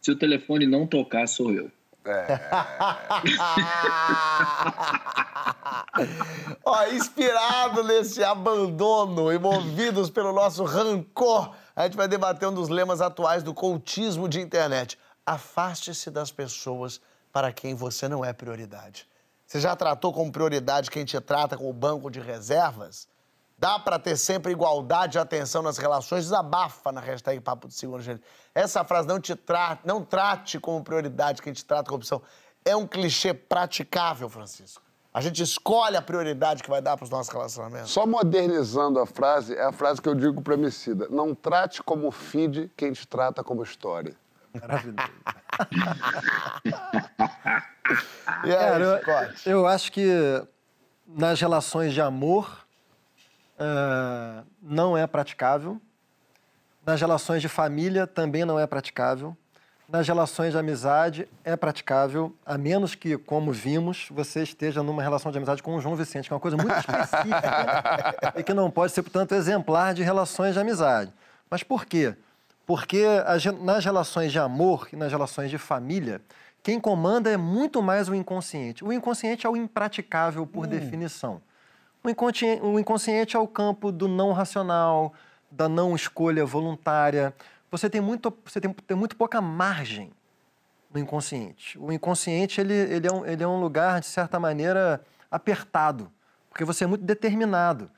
se 0.00 0.10
o 0.10 0.16
telefone 0.16 0.66
não 0.66 0.86
tocar, 0.86 1.26
sou 1.26 1.52
eu. 1.52 1.70
Ó, 6.64 6.86
inspirado 6.88 7.84
nesse 7.84 8.24
abandono 8.24 9.32
e 9.32 9.38
movidos 9.38 10.10
pelo 10.10 10.32
nosso 10.32 10.64
rancor, 10.64 11.54
a 11.76 11.84
gente 11.84 11.96
vai 11.96 12.08
debater 12.08 12.48
um 12.48 12.54
dos 12.54 12.68
lemas 12.68 13.00
atuais 13.00 13.42
do 13.42 13.54
cultismo 13.54 14.28
de 14.28 14.40
internet. 14.40 14.98
Afaste-se 15.24 16.10
das 16.10 16.32
pessoas 16.32 17.00
para 17.32 17.52
quem 17.52 17.74
você 17.74 18.08
não 18.08 18.24
é 18.24 18.32
prioridade. 18.32 19.06
Você 19.46 19.60
já 19.60 19.76
tratou 19.76 20.12
como 20.12 20.32
prioridade 20.32 20.90
quem 20.90 21.04
te 21.04 21.20
trata 21.20 21.56
com 21.56 21.68
o 21.68 21.72
banco 21.72 22.10
de 22.10 22.20
reservas? 22.20 23.06
Dá 23.62 23.78
para 23.78 23.96
ter 23.96 24.16
sempre 24.16 24.50
igualdade 24.50 25.12
de 25.12 25.18
atenção 25.20 25.62
nas 25.62 25.78
relações? 25.78 26.24
Desabafa 26.24 26.90
na 26.90 27.00
hashtag 27.00 27.38
Papo 27.38 27.68
de 27.68 27.74
Segunda, 27.74 28.02
gente. 28.02 28.20
Essa 28.52 28.82
frase, 28.82 29.06
não, 29.06 29.20
te 29.20 29.36
tra 29.36 29.78
não 29.84 30.04
trate 30.04 30.58
como 30.58 30.82
prioridade 30.82 31.40
quem 31.40 31.52
te 31.52 31.64
trata 31.64 31.88
com 31.88 31.94
opção, 31.94 32.20
é 32.64 32.74
um 32.74 32.88
clichê 32.88 33.32
praticável, 33.32 34.28
Francisco. 34.28 34.82
A 35.14 35.20
gente 35.20 35.44
escolhe 35.44 35.96
a 35.96 36.02
prioridade 36.02 36.60
que 36.60 36.68
vai 36.68 36.82
dar 36.82 36.96
para 36.96 37.04
os 37.04 37.10
nossos 37.10 37.32
relacionamentos. 37.32 37.92
Só 37.92 38.04
modernizando 38.04 38.98
a 38.98 39.06
frase, 39.06 39.54
é 39.54 39.62
a 39.62 39.70
frase 39.70 40.02
que 40.02 40.08
eu 40.08 40.16
digo 40.16 40.42
para 40.42 40.54
Emicida. 40.54 41.06
Não 41.08 41.32
trate 41.32 41.84
como 41.84 42.10
feed 42.10 42.68
quem 42.76 42.92
te 42.92 43.06
trata 43.06 43.44
como 43.44 43.62
história. 43.62 44.16
E 48.44 48.50
aí, 48.50 48.56
Cara, 48.56 49.34
eu, 49.44 49.52
eu 49.52 49.66
acho 49.66 49.92
que 49.92 50.42
nas 51.06 51.40
relações 51.40 51.92
de 51.92 52.00
amor 52.00 52.62
ah, 53.64 54.42
não 54.60 54.96
é 54.96 55.06
praticável. 55.06 55.80
Nas 56.84 57.00
relações 57.00 57.40
de 57.40 57.48
família 57.48 58.08
também 58.08 58.44
não 58.44 58.58
é 58.58 58.66
praticável. 58.66 59.36
Nas 59.88 60.08
relações 60.08 60.52
de 60.52 60.58
amizade 60.58 61.28
é 61.44 61.54
praticável, 61.54 62.34
a 62.44 62.58
menos 62.58 62.94
que, 62.94 63.16
como 63.18 63.52
vimos, 63.52 64.08
você 64.10 64.42
esteja 64.42 64.82
numa 64.82 65.02
relação 65.02 65.30
de 65.30 65.38
amizade 65.38 65.62
com 65.62 65.76
o 65.76 65.80
João 65.80 65.94
Vicente, 65.94 66.26
que 66.26 66.32
é 66.32 66.34
uma 66.34 66.40
coisa 66.40 66.56
muito 66.56 66.72
específica 66.72 68.32
e 68.36 68.42
que 68.42 68.54
não 68.54 68.70
pode 68.70 68.92
ser, 68.92 69.02
portanto, 69.02 69.32
exemplar 69.32 69.94
de 69.94 70.02
relações 70.02 70.54
de 70.54 70.60
amizade. 70.60 71.12
Mas 71.48 71.62
por 71.62 71.84
quê? 71.84 72.16
Porque 72.66 73.04
nas 73.60 73.84
relações 73.84 74.32
de 74.32 74.38
amor 74.38 74.88
e 74.92 74.96
nas 74.96 75.12
relações 75.12 75.50
de 75.50 75.58
família, 75.58 76.20
quem 76.62 76.80
comanda 76.80 77.30
é 77.30 77.36
muito 77.36 77.82
mais 77.82 78.08
o 78.08 78.14
inconsciente. 78.14 78.82
O 78.84 78.92
inconsciente 78.92 79.46
é 79.46 79.50
o 79.50 79.56
impraticável 79.56 80.46
por 80.46 80.66
definição. 80.66 81.40
O 82.04 82.08
inconsciente, 82.80 83.36
é 83.36 83.38
o 83.38 83.46
campo 83.46 83.92
do 83.92 84.08
não 84.08 84.32
racional, 84.32 85.14
da 85.48 85.68
não 85.68 85.94
escolha 85.94 86.44
voluntária. 86.44 87.32
Você 87.70 87.88
tem 87.88 88.00
muito, 88.00 88.36
você 88.44 88.60
tem, 88.60 88.72
tem 88.72 88.96
muito 88.96 89.14
pouca 89.14 89.40
margem 89.40 90.10
no 90.92 90.98
inconsciente. 90.98 91.78
O 91.78 91.92
inconsciente 91.92 92.60
ele, 92.60 92.74
ele, 92.74 93.06
é 93.06 93.12
um, 93.12 93.24
ele 93.24 93.42
é 93.42 93.46
um 93.46 93.60
lugar, 93.60 94.00
de 94.00 94.06
certa 94.06 94.40
maneira, 94.40 95.00
apertado, 95.30 96.10
porque 96.50 96.64
você 96.64 96.82
é 96.82 96.86
muito 96.88 97.04
determinado. 97.04 97.88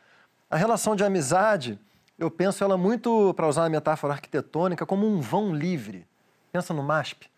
A 0.51 0.57
relação 0.57 0.95
de 0.95 1.03
amizade, 1.03 1.79
eu 2.19 2.31
penso 2.31 2.63
ela 2.63 2.77
muito, 2.77 3.33
para 3.35 3.49
usar 3.49 3.63
uma 3.63 3.71
metáfora 3.71 4.13
arquitetônica, 4.13 4.85
como 4.85 5.07
um 5.07 5.19
vão 5.19 5.55
livre. 5.55 6.07
Pensa 6.53 6.75
no 6.75 6.83
MASP. 6.83 7.31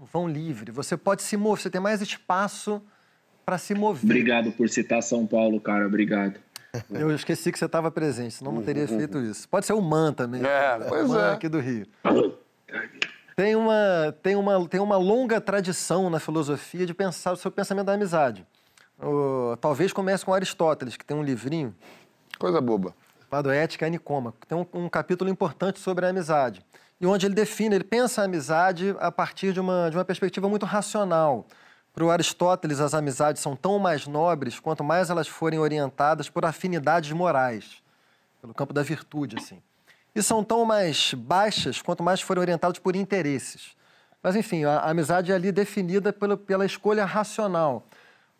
Um 0.00 0.04
vão 0.04 0.28
livre. 0.28 0.70
Você 0.70 0.98
pode 0.98 1.22
se 1.22 1.36
mover, 1.36 1.62
você 1.62 1.70
tem 1.70 1.80
mais 1.80 2.02
espaço 2.02 2.82
para 3.48 3.56
se 3.56 3.74
mover. 3.74 4.04
Obrigado 4.04 4.52
por 4.52 4.68
citar 4.68 5.02
São 5.02 5.26
Paulo, 5.26 5.58
cara. 5.58 5.86
Obrigado. 5.86 6.38
Eu 6.92 7.10
esqueci 7.14 7.50
que 7.50 7.58
você 7.58 7.64
estava 7.64 7.90
presente, 7.90 8.34
senão 8.34 8.52
não 8.52 8.60
teria 8.60 8.86
feito 8.86 9.18
isso. 9.20 9.48
Pode 9.48 9.64
ser 9.64 9.72
o 9.72 9.80
MAN 9.80 10.12
também. 10.12 10.44
É, 10.44 10.78
pois 10.86 11.08
MAN 11.08 11.30
é. 11.30 11.32
aqui 11.32 11.48
do 11.48 11.58
Rio. 11.58 11.86
Tem 13.34 13.56
uma, 13.56 14.14
tem, 14.22 14.36
uma, 14.36 14.68
tem 14.68 14.80
uma 14.80 14.98
longa 14.98 15.40
tradição 15.40 16.10
na 16.10 16.20
filosofia 16.20 16.84
de 16.84 16.92
pensar 16.92 17.32
o 17.32 17.50
pensamento 17.50 17.86
da 17.86 17.94
amizade. 17.94 18.46
O- 19.00 19.56
talvez 19.58 19.94
comece 19.94 20.26
com 20.26 20.34
Aristóteles, 20.34 20.98
que 20.98 21.04
tem 21.04 21.16
um 21.16 21.22
livrinho 21.22 21.74
Coisa 22.38 22.60
boba. 22.60 22.94
chamado 23.30 23.50
Ética 23.50 23.86
e 23.86 23.90
Nicoma, 23.90 24.34
que 24.38 24.46
tem 24.46 24.58
um, 24.58 24.66
um 24.74 24.88
capítulo 24.90 25.30
importante 25.30 25.80
sobre 25.80 26.04
a 26.04 26.10
amizade. 26.10 26.62
E 27.00 27.06
onde 27.06 27.24
ele 27.24 27.34
define, 27.34 27.76
ele 27.76 27.84
pensa 27.84 28.20
a 28.20 28.24
amizade 28.26 28.94
a 29.00 29.10
partir 29.10 29.54
de 29.54 29.60
uma, 29.60 29.88
de 29.88 29.96
uma 29.96 30.04
perspectiva 30.04 30.50
muito 30.50 30.66
racional. 30.66 31.46
Para 31.98 32.04
o 32.04 32.10
Aristóteles, 32.12 32.78
as 32.78 32.94
amizades 32.94 33.42
são 33.42 33.56
tão 33.56 33.76
mais 33.76 34.06
nobres 34.06 34.60
quanto 34.60 34.84
mais 34.84 35.10
elas 35.10 35.26
forem 35.26 35.58
orientadas 35.58 36.30
por 36.30 36.44
afinidades 36.44 37.10
morais, 37.10 37.82
pelo 38.40 38.54
campo 38.54 38.72
da 38.72 38.84
virtude, 38.84 39.34
assim. 39.36 39.60
E 40.14 40.22
são 40.22 40.44
tão 40.44 40.64
mais 40.64 41.12
baixas 41.12 41.82
quanto 41.82 42.04
mais 42.04 42.20
forem 42.20 42.40
orientadas 42.40 42.78
por 42.78 42.94
interesses. 42.94 43.74
Mas, 44.22 44.36
enfim, 44.36 44.62
a, 44.62 44.78
a 44.78 44.90
amizade 44.90 45.32
é 45.32 45.34
ali 45.34 45.50
definida 45.50 46.12
pela, 46.12 46.36
pela 46.36 46.64
escolha 46.64 47.04
racional. 47.04 47.84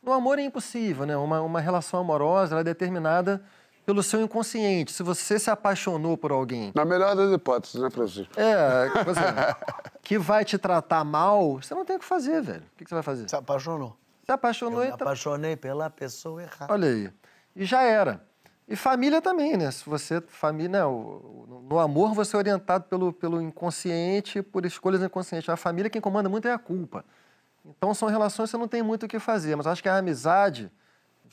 No 0.05 0.13
amor 0.13 0.39
é 0.39 0.43
impossível, 0.43 1.05
né? 1.05 1.17
Uma, 1.17 1.41
uma 1.41 1.61
relação 1.61 1.99
amorosa 1.99 2.61
é 2.61 2.63
determinada 2.63 3.43
pelo 3.89 4.03
seu 4.03 4.21
inconsciente. 4.21 4.93
Se 4.93 5.03
você 5.03 5.39
se 5.39 5.51
apaixonou 5.51 6.15
por 6.15 6.31
alguém 6.31 6.71
Na 6.75 6.85
melhor 6.85 7.17
das 7.17 7.33
hipóteses, 7.33 7.81
né, 7.81 7.89
Francisco? 7.89 8.39
é, 8.39 8.91
por 9.03 9.09
exemplo, 9.09 9.57
que 10.03 10.19
vai 10.19 10.45
te 10.45 10.59
tratar 10.59 11.03
mal, 11.05 11.55
você 11.55 11.75
não 11.75 11.87
tem 11.87 11.97
o 11.97 11.99
que 11.99 12.05
fazer, 12.05 12.43
velho. 12.43 12.63
O 12.75 12.77
que, 12.77 12.85
você 12.87 12.95
vai 12.95 13.03
fazer? 13.03 13.27
Se 13.31 13.35
apaixonou. 13.35 13.97
Se 14.27 14.31
apaixonou 14.31 14.81
Eu 14.83 14.89
e 14.89 14.93
me 14.93 14.99
tá- 14.99 15.05
apaixonei 15.07 15.57
pela 15.57 15.89
pessoa 15.89 16.43
errada. 16.43 16.71
Olha 16.71 16.87
aí. 16.87 17.11
E 17.57 17.65
já 17.65 17.81
era. 17.83 18.23
E 18.69 18.77
família 18.77 19.23
também, 19.23 19.57
né? 19.57 19.71
Se 19.71 19.89
você, 19.89 20.21
família, 20.21 20.69
né? 20.81 20.85
o- 20.85 20.91
o- 21.49 21.67
no 21.67 21.79
amor 21.79 22.13
você 22.13 22.37
é 22.37 22.39
orientado 22.39 22.85
pelo, 22.85 23.11
pelo 23.11 23.41
inconsciente, 23.41 24.43
por 24.43 24.67
escolhas 24.67 25.03
inconscientes. 25.03 25.49
A 25.49 25.57
família, 25.57 25.89
quem 25.89 26.03
comanda 26.03 26.29
muito 26.29 26.47
é 26.47 26.53
a 26.53 26.59
culpa. 26.59 27.07
Então 27.65 27.95
são 27.95 28.07
relações 28.07 28.49
que 28.49 28.51
você 28.51 28.59
não 28.59 28.69
tem 28.69 28.83
muito 28.83 29.07
o 29.07 29.09
que 29.09 29.19
fazer. 29.19 29.57
Mas 29.57 29.65
eu 29.65 29.73
acho 29.73 29.83
que 29.83 29.89
a 29.89 29.97
amizade, 29.97 30.71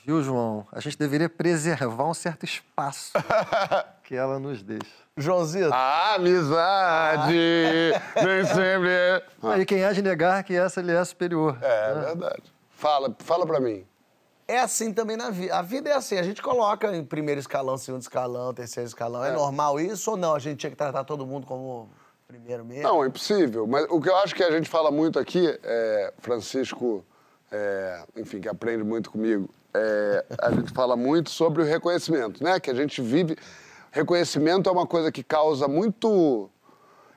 viu, 0.06 0.22
João? 0.22 0.64
A 0.70 0.78
gente 0.78 0.96
deveria 0.96 1.28
preservar 1.28 2.04
um 2.04 2.14
certo 2.14 2.44
espaço 2.44 3.10
que 4.04 4.14
ela 4.14 4.38
nos 4.38 4.62
deixa. 4.62 4.86
Joãozito, 5.16 5.70
A 5.72 6.14
amizade 6.14 7.32
nem 8.24 8.44
sempre 8.44 8.88
é... 8.88 9.22
Aí 9.42 9.66
quem 9.66 9.82
há 9.84 9.92
de 9.92 10.02
negar 10.02 10.44
que 10.44 10.54
essa 10.54 10.80
lhe 10.80 10.92
é 10.92 11.04
superior. 11.04 11.58
É, 11.60 11.90
é 11.90 11.94
verdade. 11.94 12.42
Fala, 12.70 13.14
fala 13.18 13.44
pra 13.46 13.58
mim. 13.58 13.84
é 14.46 14.60
assim 14.60 14.92
também 14.92 15.16
na 15.16 15.30
vida. 15.30 15.56
A 15.56 15.62
vida 15.62 15.90
é 15.90 15.94
assim, 15.94 16.18
a 16.18 16.22
gente 16.22 16.40
coloca 16.40 16.94
em 16.94 17.04
primeiro 17.04 17.40
escalão, 17.40 17.76
segundo 17.76 18.02
escalão, 18.02 18.54
terceiro 18.54 18.86
escalão. 18.86 19.24
É, 19.24 19.32
normal 19.32 19.80
isso 19.80 20.12
ou 20.12 20.16
não? 20.16 20.34
A 20.34 20.38
gente 20.38 20.58
tinha 20.58 20.70
que 20.70 20.76
tratar 20.76 21.02
todo 21.02 21.26
mundo 21.26 21.46
como 21.46 21.88
primeiro 22.28 22.64
mesmo? 22.64 22.84
Não, 22.84 23.02
é 23.02 23.08
impossível. 23.08 23.66
Mas 23.66 23.86
o 23.88 24.00
que 24.00 24.08
eu 24.08 24.16
acho 24.18 24.34
que 24.34 24.42
a 24.44 24.50
gente 24.52 24.68
fala 24.68 24.90
muito 24.90 25.18
aqui, 25.18 25.58
é, 25.64 26.12
Francisco, 26.18 27.04
é, 27.50 28.04
enfim, 28.16 28.40
que 28.40 28.48
aprende 28.48 28.84
muito 28.84 29.10
comigo, 29.10 29.48
é, 29.76 30.24
a 30.40 30.50
gente 30.50 30.72
fala 30.72 30.96
muito 30.96 31.30
sobre 31.30 31.62
o 31.62 31.64
reconhecimento, 31.64 32.42
né? 32.42 32.58
Que 32.58 32.70
a 32.70 32.74
gente 32.74 33.00
vive. 33.02 33.36
Reconhecimento 33.90 34.68
é 34.68 34.72
uma 34.72 34.86
coisa 34.86 35.12
que 35.12 35.22
causa 35.22 35.68
muito. 35.68 36.50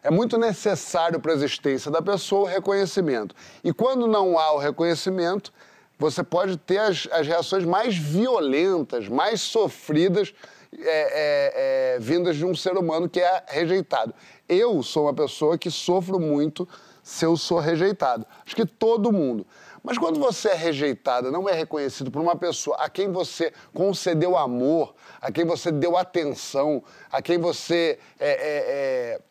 É 0.02 0.10
muito 0.10 0.38
necessário 0.38 1.20
para 1.20 1.34
a 1.34 1.36
existência 1.36 1.92
da 1.92 2.02
pessoa 2.02 2.44
o 2.44 2.46
reconhecimento. 2.46 3.36
E 3.64 3.74
quando 3.74 4.08
não 4.08 4.40
há 4.40 4.54
o 4.54 4.58
reconhecimento, 4.58 5.52
você 5.98 6.24
pode 6.24 6.56
ter 6.56 6.78
as, 6.78 7.08
as 7.12 7.28
reações 7.28 7.66
mais 7.66 7.98
violentas, 7.98 9.10
mais 9.10 9.42
sofridas, 9.42 10.34
é, 10.74 10.86
é, 10.86 11.96
é, 11.96 12.00
vindas 12.00 12.38
de 12.38 12.46
um 12.46 12.56
ser 12.56 12.78
humano 12.78 13.10
que 13.10 13.20
é 13.20 13.44
rejeitado. 13.48 14.14
eu 14.48 14.82
sou 14.84 15.04
uma 15.04 15.14
pessoa 15.14 15.58
que 15.58 15.70
sofro 15.70 16.20
muito 16.20 16.68
se 17.04 17.26
eu 17.26 17.36
sou 17.36 17.60
rejeitado. 17.60 18.26
Acho 18.46 18.56
que 18.56 18.66
todo 18.66 19.12
mundo. 19.12 19.46
Mas 19.84 19.98
quando 19.98 20.20
você 20.20 20.50
é 20.50 20.56
rejeitado, 20.56 21.32
não 21.32 21.48
é 21.48 21.54
reconhecido 21.54 22.12
por 22.12 22.22
uma 22.22 22.36
pessoa 22.36 22.78
a 22.78 22.90
quem 22.90 23.12
você 23.12 23.54
concedeu 23.74 24.38
amor, 24.38 24.94
a 25.22 25.32
quem 25.32 25.46
você 25.46 25.72
deu 25.72 25.98
atenção, 25.98 26.84
a 27.12 27.22
quem 27.22 27.38
você 27.38 28.00
é, 28.20 28.30
é, 28.30 28.38
é, 28.40 29.22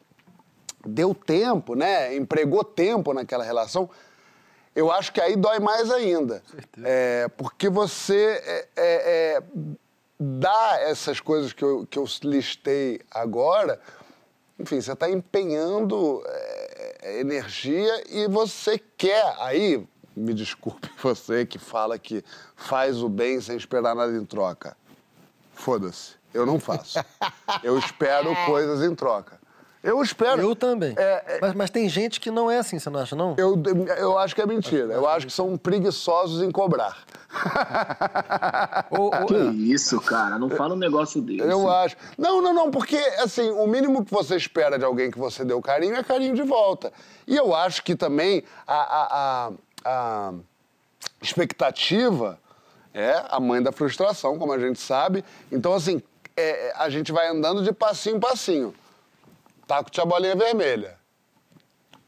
deu 0.87 1.15
tempo, 1.15 1.75
né? 1.75 2.15
Empregou 2.17 2.65
tempo 2.65 3.13
naquela 3.13 3.45
relação, 3.45 3.91
eu 4.75 4.93
acho 4.93 5.13
que 5.13 5.21
aí 5.21 5.37
dói 5.37 5.59
mais 5.59 5.91
ainda. 5.91 6.43
É, 6.85 7.29
porque 7.37 7.69
você 7.69 8.67
é, 8.77 9.43
dá 10.19 10.79
essas 10.81 11.21
coisas 11.21 11.53
que 11.53 11.65
eu, 11.65 11.87
que 11.87 11.99
eu 11.99 12.05
listei 12.23 13.01
agora, 13.11 13.81
enfim, 14.59 14.81
você 14.81 14.93
está 14.93 15.09
empenhando 15.09 16.23
é, 16.27 17.21
energia 17.21 18.03
e 18.09 18.27
você 18.27 18.79
quer, 18.79 19.35
aí, 19.39 19.87
me 20.19 20.35
desculpe 20.35 20.91
você 21.03 21.47
que 21.47 21.59
fala 21.59 21.99
que 21.99 22.25
faz 22.57 23.03
o 23.03 23.09
bem 23.09 23.41
sem 23.41 23.57
esperar 23.57 23.95
nada 23.95 24.13
em 24.17 24.25
troca. 24.25 24.77
Foda-se, 25.53 26.15
eu 26.33 26.45
não 26.47 26.61
faço. 26.61 26.99
Eu 27.63 27.79
espero 27.81 28.35
coisas 28.47 28.83
em 28.83 28.95
troca. 28.95 29.39
Eu 29.83 30.03
espero. 30.03 30.43
Eu 30.43 30.57
também. 30.57 30.95
Mas, 31.41 31.55
mas 31.55 31.71
tem 31.71 31.89
gente 31.89 32.21
que 32.21 32.31
não 32.31 32.51
é 32.51 32.59
assim, 32.59 32.79
você 32.79 32.91
não 32.91 33.01
acha, 33.01 33.15
não? 33.15 33.37
Eu, 33.39 33.61
eu 33.97 34.19
acho 34.19 34.35
que 34.35 34.43
é 34.43 34.47
mentira. 34.47 34.93
Eu 34.93 35.09
acho 35.09 35.27
que 35.27 35.33
são 35.33 35.57
preguiçosos 35.57 36.43
em 36.43 36.51
cobrar. 36.51 37.05
Que 39.29 39.73
isso, 39.73 40.01
cara? 40.01 40.39
Não 40.39 40.49
fala 40.49 40.75
um 40.75 40.79
negócio 40.79 41.21
desse. 41.21 41.41
Eu 41.41 41.71
acho. 41.71 41.97
Não, 42.17 42.41
não, 42.41 42.55
não, 42.55 42.71
porque, 42.71 42.97
assim, 43.19 43.51
o 43.51 43.67
mínimo 43.67 44.05
que 44.05 44.11
você 44.11 44.37
espera 44.37 44.79
de 44.79 44.85
alguém 44.85 45.11
que 45.11 45.19
você 45.19 45.45
deu 45.45 45.61
carinho 45.61 45.95
é 45.95 46.03
carinho 46.03 46.35
de 46.35 46.43
volta. 46.43 46.93
E 47.27 47.37
eu 47.37 47.55
acho 47.55 47.83
que 47.83 47.95
também 47.95 48.43
a, 48.67 48.75
a, 48.75 49.09
a, 49.47 49.53
a 49.89 50.35
expectativa 51.23 52.39
é 52.93 53.25
a 53.29 53.41
mãe 53.41 53.63
da 53.63 53.73
frustração, 53.73 54.39
como 54.39 54.53
a 54.53 54.59
gente 54.59 54.81
sabe. 54.81 55.25
Então, 55.51 55.73
assim, 55.73 56.03
é, 56.37 56.73
a 56.77 56.89
gente 56.91 57.11
vai 57.11 57.29
andando 57.29 57.63
de 57.63 57.73
passinho 57.73 58.17
em 58.17 58.21
passinho. 58.21 58.75
Taco-te 59.67 60.01
a 60.01 60.05
bolinha 60.05 60.37
vermelha. 60.37 60.99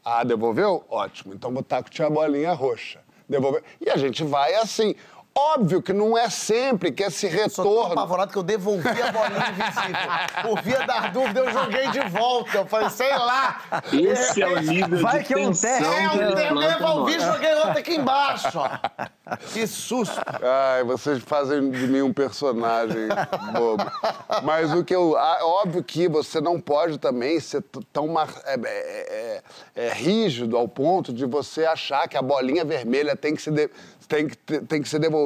Ah, 0.03 0.23
devolveu? 0.23 0.83
Ótimo. 0.89 1.33
Então 1.33 1.53
taco-te 1.61 2.01
a 2.01 2.09
bolinha 2.09 2.53
roxa. 2.53 3.01
Devolveu. 3.29 3.63
E 3.79 3.89
a 3.89 3.97
gente 3.97 4.23
vai 4.23 4.55
assim. 4.55 4.95
Óbvio 5.33 5.81
que 5.81 5.93
não 5.93 6.17
é 6.17 6.29
sempre 6.29 6.91
que 6.91 7.03
esse 7.03 7.29
Só 7.49 7.63
tô 7.63 7.69
retorno. 7.69 7.93
apavorado 7.93 8.31
que 8.33 8.37
eu 8.37 8.43
devolvi 8.43 8.89
a 8.89 9.11
bolinha 9.13 9.49
invisível. 9.49 10.41
Por 10.43 10.61
via 10.61 10.85
das 10.85 11.11
dúvidas, 11.13 11.45
eu 11.47 11.51
joguei 11.53 11.87
de 11.89 11.99
volta. 12.09 12.57
Eu 12.57 12.65
falei, 12.65 12.89
sei 12.89 13.15
lá. 13.17 13.61
Esse 13.93 14.41
é 14.41 14.47
o 14.47 14.59
nível 14.59 14.99
Vai 14.99 15.19
de 15.19 15.25
que 15.25 15.33
é 15.33 15.37
um 15.37 15.45
tensão. 15.47 15.69
É, 15.93 16.05
eu 16.05 16.09
o 16.09 16.53
planta 16.53 16.67
devolvi 16.77 17.13
e 17.13 17.17
nós. 17.17 17.33
joguei 17.33 17.53
outra 17.55 17.79
aqui 17.79 17.95
embaixo, 17.95 18.49
ó. 18.59 19.37
Que 19.53 19.65
susto. 19.65 20.19
Ai, 20.43 20.83
vocês 20.83 21.23
fazem 21.23 21.71
de 21.71 21.87
mim 21.87 22.01
um 22.01 22.11
personagem 22.13 23.07
bobo. 23.53 23.85
Mas 24.43 24.73
o 24.73 24.83
que 24.83 24.93
eu. 24.93 25.13
Óbvio 25.13 25.81
que 25.81 26.09
você 26.09 26.41
não 26.41 26.59
pode 26.59 26.97
também 26.97 27.39
ser 27.39 27.63
tão 27.93 28.07
mar- 28.09 28.27
é, 28.45 28.55
é- 28.55 29.41
é- 29.77 29.87
é 29.87 29.93
rígido 29.93 30.57
ao 30.57 30.67
ponto 30.67 31.13
de 31.13 31.25
você 31.25 31.65
achar 31.65 32.05
que 32.09 32.17
a 32.17 32.21
bolinha 32.21 32.65
vermelha 32.65 33.15
tem 33.15 33.33
que 33.33 33.41
ser, 33.41 33.51
de- 33.51 33.69
tem 34.09 34.27
que, 34.27 34.35
tem 34.35 34.81
que 34.81 34.89
ser 34.89 34.99
devolvida 34.99 35.20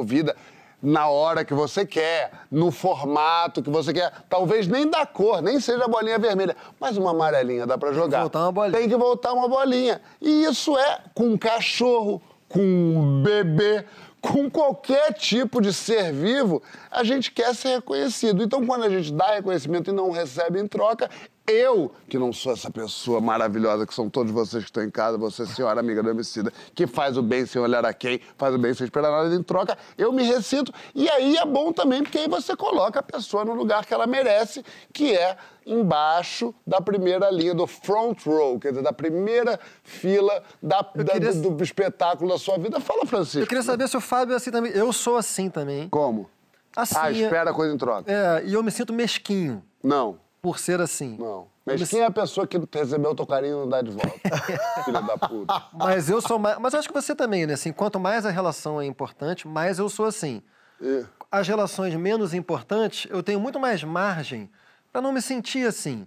na 0.82 1.08
hora 1.08 1.44
que 1.44 1.54
você 1.54 1.86
quer, 1.86 2.30
no 2.50 2.70
formato 2.70 3.62
que 3.62 3.70
você 3.70 3.92
quer. 3.92 4.12
Talvez 4.28 4.68
nem 4.68 4.88
da 4.88 5.06
cor, 5.06 5.40
nem 5.42 5.58
seja 5.58 5.84
a 5.84 5.88
bolinha 5.88 6.18
vermelha, 6.18 6.56
mas 6.78 6.96
uma 6.96 7.10
amarelinha 7.10 7.66
dá 7.66 7.78
pra 7.78 7.92
jogar. 7.92 8.20
voltar 8.20 8.40
uma 8.40 8.52
bolinha. 8.52 8.78
Tem 8.78 8.88
que 8.88 8.96
voltar 8.96 9.32
uma 9.32 9.48
bolinha. 9.48 10.00
E 10.20 10.44
isso 10.44 10.76
é 10.76 11.00
com 11.14 11.24
um 11.24 11.38
cachorro, 11.38 12.20
com 12.48 12.60
um 12.60 13.22
bebê, 13.22 13.84
com 14.20 14.50
qualquer 14.50 15.12
tipo 15.12 15.60
de 15.60 15.72
ser 15.72 16.12
vivo, 16.12 16.62
a 16.90 17.04
gente 17.04 17.30
quer 17.30 17.54
ser 17.54 17.76
reconhecido. 17.76 18.42
Então, 18.42 18.66
quando 18.66 18.84
a 18.84 18.88
gente 18.88 19.12
dá 19.12 19.34
reconhecimento 19.34 19.90
e 19.90 19.94
não 19.94 20.10
recebe 20.10 20.60
em 20.60 20.66
troca, 20.66 21.08
eu, 21.46 21.92
que 22.08 22.18
não 22.18 22.32
sou 22.32 22.52
essa 22.52 22.70
pessoa 22.70 23.20
maravilhosa 23.20 23.86
que 23.86 23.94
são 23.94 24.08
todos 24.10 24.32
vocês 24.32 24.64
que 24.64 24.70
estão 24.70 24.82
em 24.82 24.90
casa, 24.90 25.16
você, 25.16 25.46
senhora 25.46 25.80
amiga 25.80 26.02
do 26.02 26.10
homicida, 26.10 26.52
que 26.74 26.86
faz 26.86 27.16
o 27.16 27.22
bem 27.22 27.46
sem 27.46 27.60
olhar 27.60 27.84
a 27.84 27.92
quem, 27.92 28.20
faz 28.36 28.54
o 28.54 28.58
bem 28.58 28.72
sem 28.74 28.84
esperar 28.84 29.10
nada 29.10 29.34
em 29.34 29.42
troca, 29.42 29.76
eu 29.96 30.12
me 30.12 30.22
ressinto. 30.22 30.72
E 30.94 31.08
aí 31.08 31.36
é 31.36 31.44
bom 31.44 31.72
também, 31.72 32.02
porque 32.02 32.18
aí 32.18 32.28
você 32.28 32.56
coloca 32.56 33.00
a 33.00 33.02
pessoa 33.02 33.44
no 33.44 33.54
lugar 33.54 33.84
que 33.86 33.94
ela 33.94 34.06
merece, 34.06 34.64
que 34.92 35.12
é 35.16 35.36
embaixo 35.64 36.54
da 36.66 36.80
primeira 36.80 37.30
linha, 37.30 37.54
do 37.54 37.66
front 37.66 38.24
row, 38.24 38.58
quer 38.58 38.70
dizer, 38.70 38.82
da 38.82 38.92
primeira 38.92 39.58
fila 39.82 40.42
da, 40.62 40.80
da- 40.94 41.12
queria- 41.12 41.32
do, 41.34 41.50
do 41.50 41.64
espetáculo 41.64 42.30
da 42.30 42.38
sua 42.38 42.56
vida. 42.58 42.78
Fala, 42.80 43.04
Francisco. 43.04 43.40
Eu 43.40 43.46
queria 43.46 43.62
saber 43.62 43.88
se 43.88 43.96
o 43.96 44.00
Fábio 44.00 44.32
é 44.32 44.36
assim 44.36 44.50
também. 44.50 44.72
Eu 44.72 44.92
sou 44.92 45.16
assim 45.16 45.50
também. 45.50 45.88
Como? 45.88 46.28
Assim, 46.76 46.94
ah, 46.98 47.10
espera 47.10 47.50
a 47.50 47.54
coisa 47.54 47.74
em 47.74 47.78
troca. 47.78 48.10
É, 48.12 48.44
e 48.46 48.52
eu 48.54 48.62
me 48.62 48.70
sinto 48.70 48.92
mesquinho 48.92 49.62
Não, 49.82 50.18
por 50.46 50.58
ser 50.60 50.80
assim. 50.80 51.16
não. 51.18 51.48
Mas 51.68 51.90
quem 51.90 51.98
é 52.00 52.04
a 52.04 52.10
pessoa 52.12 52.46
que 52.46 52.56
recebeu 52.72 53.10
o 53.10 53.14
teu 53.16 53.26
carinho 53.26 53.56
e 53.56 53.60
não 53.62 53.68
dá 53.68 53.82
de 53.82 53.90
volta? 53.90 54.20
Filha 54.84 55.02
da 55.02 55.18
puta. 55.18 55.64
Mas 55.72 56.08
eu 56.08 56.20
sou 56.20 56.38
mais. 56.38 56.56
Mas 56.60 56.72
acho 56.74 56.86
que 56.86 56.94
você 56.94 57.12
também, 57.12 57.44
né? 57.44 57.54
Assim, 57.54 57.72
quanto 57.72 57.98
mais 57.98 58.24
a 58.24 58.30
relação 58.30 58.80
é 58.80 58.86
importante, 58.86 59.48
mais 59.48 59.80
eu 59.80 59.88
sou 59.88 60.06
assim. 60.06 60.40
E- 60.80 61.04
As 61.28 61.48
relações 61.48 61.92
menos 61.96 62.32
importantes, 62.32 63.10
eu 63.10 63.20
tenho 63.20 63.40
muito 63.40 63.58
mais 63.58 63.82
margem 63.82 64.48
para 64.92 65.02
não 65.02 65.12
me 65.12 65.20
sentir 65.20 65.66
assim. 65.66 66.06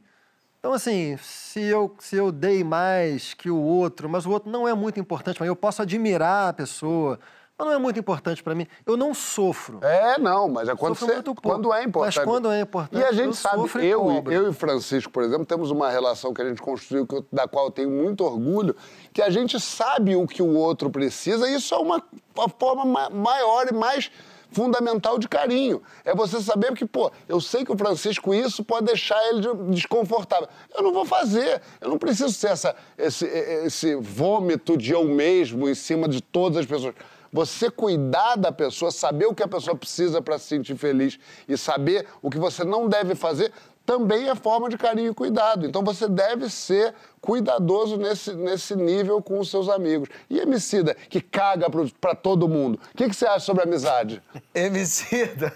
Então, 0.60 0.72
assim, 0.72 1.18
se 1.22 1.60
eu, 1.62 1.94
se 2.00 2.16
eu 2.16 2.32
dei 2.32 2.64
mais 2.64 3.34
que 3.34 3.50
o 3.50 3.58
outro, 3.60 4.08
mas 4.08 4.26
o 4.26 4.32
outro 4.32 4.50
não 4.50 4.66
é 4.66 4.74
muito 4.74 4.98
importante 4.98 5.42
mim, 5.42 5.48
eu 5.50 5.58
posso 5.58 5.82
admirar 5.82 6.50
a 6.52 6.54
pessoa, 6.54 7.20
mas 7.60 7.68
não 7.68 7.74
é 7.74 7.78
muito 7.78 8.00
importante 8.00 8.42
para 8.42 8.56
mim, 8.56 8.66
eu 8.86 8.96
não 8.96 9.14
sofro. 9.14 9.80
É, 9.84 10.18
não, 10.18 10.48
mas 10.48 10.70
é 10.70 10.76
quando, 10.76 10.96
Sofro 10.96 11.14
você- 11.16 11.42
quando 11.42 11.74
é 11.74 11.84
importante. 11.84 12.16
Mas 12.16 12.26
quando 12.26 12.50
é 12.52 12.62
importante, 12.62 13.00
E 13.02 13.04
a 13.04 13.10
eu 13.10 13.14
gente 13.14 13.36
sabe, 13.36 13.58
sofro 13.58 13.82
eu, 13.84 14.24
e- 14.30 14.34
eu 14.34 14.50
e 14.50 14.54
Francisco, 14.54 15.12
por 15.12 15.24
exemplo, 15.24 15.46
temos 15.46 15.70
uma 15.70 15.90
relação 15.90 16.34
que 16.34 16.42
a 16.42 16.48
gente 16.48 16.62
construiu, 16.62 17.06
eu- 17.12 17.26
da 17.32 17.48
qual 17.50 17.66
eu 17.66 17.72
tenho 17.72 17.90
muito 17.90 18.24
orgulho, 18.24 18.74
que 19.12 19.22
a 19.22 19.30
gente 19.30 19.60
sabe 19.60 20.16
o 20.16 20.26
que 20.26 20.42
o 20.42 20.56
outro 20.56 20.90
precisa, 20.90 21.50
e 21.50 21.56
isso 21.56 21.76
é 21.76 21.78
uma, 21.78 22.02
uma 22.34 22.48
forma 22.48 22.86
ma- 22.86 23.10
maior 23.10 23.68
e 23.68 23.74
mais 23.74 24.10
fundamental 24.52 25.20
de 25.20 25.28
carinho. 25.28 25.80
É 26.04 26.16
você 26.16 26.42
saber 26.42 26.74
que, 26.74 26.84
pô, 26.86 27.12
eu 27.28 27.40
sei 27.40 27.64
que 27.64 27.72
o 27.72 27.78
Francisco 27.78 28.34
isso 28.34 28.64
pode 28.64 28.86
deixar 28.88 29.22
ele 29.28 29.42
de- 29.42 29.72
desconfortável. 29.76 30.48
Eu 30.76 30.82
não 30.82 30.92
vou 30.92 31.06
fazer. 31.06 31.62
Eu 31.80 31.90
não 31.90 32.00
preciso 32.00 32.32
ser 32.34 32.48
essa, 32.48 32.76
esse, 32.98 33.26
esse 33.28 33.94
vômito 33.96 34.76
de 34.76 34.92
eu 34.92 35.04
mesmo 35.04 35.70
em 35.70 35.76
cima 35.76 36.08
de 36.08 36.20
todas 36.22 36.58
as 36.60 36.66
pessoas. 36.66 36.96
Você 37.32 37.70
cuidar 37.70 38.36
da 38.36 38.52
pessoa, 38.52 38.92
saber 38.92 39.26
o 39.28 39.36
que 39.36 39.44
a 39.44 39.48
pessoa 39.48 39.76
precisa 39.76 40.22
para 40.22 40.38
se 40.40 40.46
sentir 40.46 40.76
feliz 40.76 41.20
e 41.48 41.58
saber 41.58 42.08
o 42.22 42.30
que 42.30 42.38
você 42.38 42.64
não 42.64 42.88
deve 42.88 43.16
fazer, 43.16 43.52
também 43.86 44.30
é 44.30 44.36
forma 44.36 44.70
de 44.70 44.78
carinho 44.78 45.12
e 45.12 45.16
cuidado. 45.16 45.66
Então 45.66 45.84
você 45.84 46.08
deve 46.08 46.48
ser 46.50 46.94
cuidadoso 47.20 47.98
nesse, 47.98 48.34
nesse 48.36 48.76
nível 48.76 49.22
com 49.22 49.40
os 49.40 49.50
seus 49.50 49.68
amigos. 49.68 50.08
E 50.30 50.40
Emicida, 50.40 50.96
que 51.10 51.20
caga 51.22 51.68
para 52.00 52.14
todo 52.14 52.48
mundo. 52.48 52.80
O 52.94 52.98
que, 52.98 53.10
que 53.10 53.16
você 53.16 53.26
acha 53.26 53.40
sobre 53.46 53.64
amizade? 53.64 54.22
Emicida, 54.54 55.52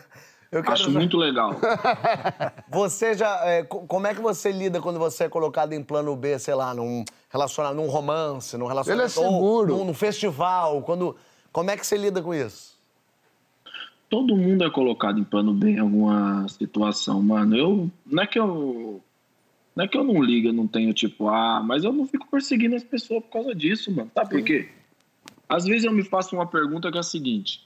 eu 0.51 0.61
quero 0.61 0.73
Acho 0.73 0.89
muito 0.91 1.17
legal. 1.17 1.55
Você 2.69 3.13
já. 3.15 3.39
é, 3.45 3.63
co- 3.63 3.85
como 3.87 4.07
é 4.07 4.13
que 4.13 4.21
você 4.21 4.51
lida 4.51 4.79
quando 4.81 4.99
você 4.99 5.23
é 5.25 5.29
colocado 5.29 5.73
em 5.73 5.83
plano 5.83 6.15
B, 6.15 6.37
sei 6.39 6.53
lá, 6.53 6.73
num 6.73 7.03
relacionamento, 7.29 7.81
num 7.81 7.89
romance, 7.91 8.55
num 8.57 8.67
relacionamento. 8.67 9.17
Ele 9.19 9.25
é 9.27 9.29
seguro. 9.31 9.73
Ou 9.73 9.79
num, 9.79 9.85
num 9.85 9.93
festival, 9.93 10.81
quando. 10.83 11.15
Como 11.53 11.69
é 11.69 11.77
que 11.77 11.85
você 11.85 11.95
lida 11.95 12.21
com 12.21 12.33
isso? 12.33 12.73
Todo 14.09 14.35
mundo 14.35 14.63
é 14.65 14.69
colocado 14.69 15.19
em 15.19 15.23
plano 15.23 15.53
B 15.53 15.69
em 15.71 15.79
alguma 15.79 16.47
situação, 16.49 17.21
mano. 17.21 17.55
Eu. 17.55 17.91
Não 18.05 18.23
é 18.23 18.27
que 18.27 18.39
eu. 18.39 19.01
Não 19.75 19.85
é 19.85 19.87
que 19.87 19.97
eu 19.97 20.03
não 20.03 20.21
ligo, 20.21 20.49
eu 20.49 20.53
não 20.53 20.67
tenho 20.67 20.93
tipo, 20.93 21.27
ah, 21.29 21.61
mas 21.63 21.83
eu 21.83 21.91
não 21.91 22.05
fico 22.05 22.27
perseguindo 22.29 22.75
as 22.75 22.83
pessoas 22.83 23.23
por 23.23 23.31
causa 23.31 23.55
disso, 23.55 23.91
mano. 23.91 24.11
Sabe 24.13 24.29
por 24.29 24.43
quê? 24.43 24.69
Às 25.49 25.65
vezes 25.65 25.83
eu 25.85 25.91
me 25.91 26.03
faço 26.03 26.35
uma 26.35 26.45
pergunta 26.45 26.91
que 26.91 26.97
é 26.97 26.99
a 26.99 27.03
seguinte: 27.03 27.61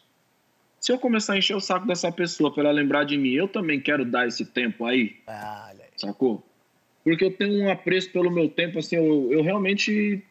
se 0.80 0.92
eu 0.92 1.00
começar 1.00 1.34
a 1.34 1.38
encher 1.38 1.56
o 1.56 1.60
saco 1.62 1.88
dessa 1.88 2.12
pessoa 2.12 2.54
pra 2.54 2.64
ela 2.64 2.72
lembrar 2.72 3.04
de 3.06 3.18
mim, 3.18 3.32
eu 3.32 3.48
também 3.48 3.80
quero 3.80 4.06
dar 4.06 4.28
esse 4.28 4.46
tempo 4.46 4.86
aí, 4.86 5.18
Ah, 5.28 5.70
aí. 5.72 5.78
sacou? 5.98 6.46
Porque 7.04 7.24
eu 7.26 7.32
tenho 7.36 7.64
um 7.64 7.72
apreço 7.72 8.10
pelo 8.12 8.30
meu 8.32 8.50
tempo, 8.50 8.80
assim, 8.80 8.96
eu, 8.98 9.32
eu 9.32 9.42
realmente 9.42 10.22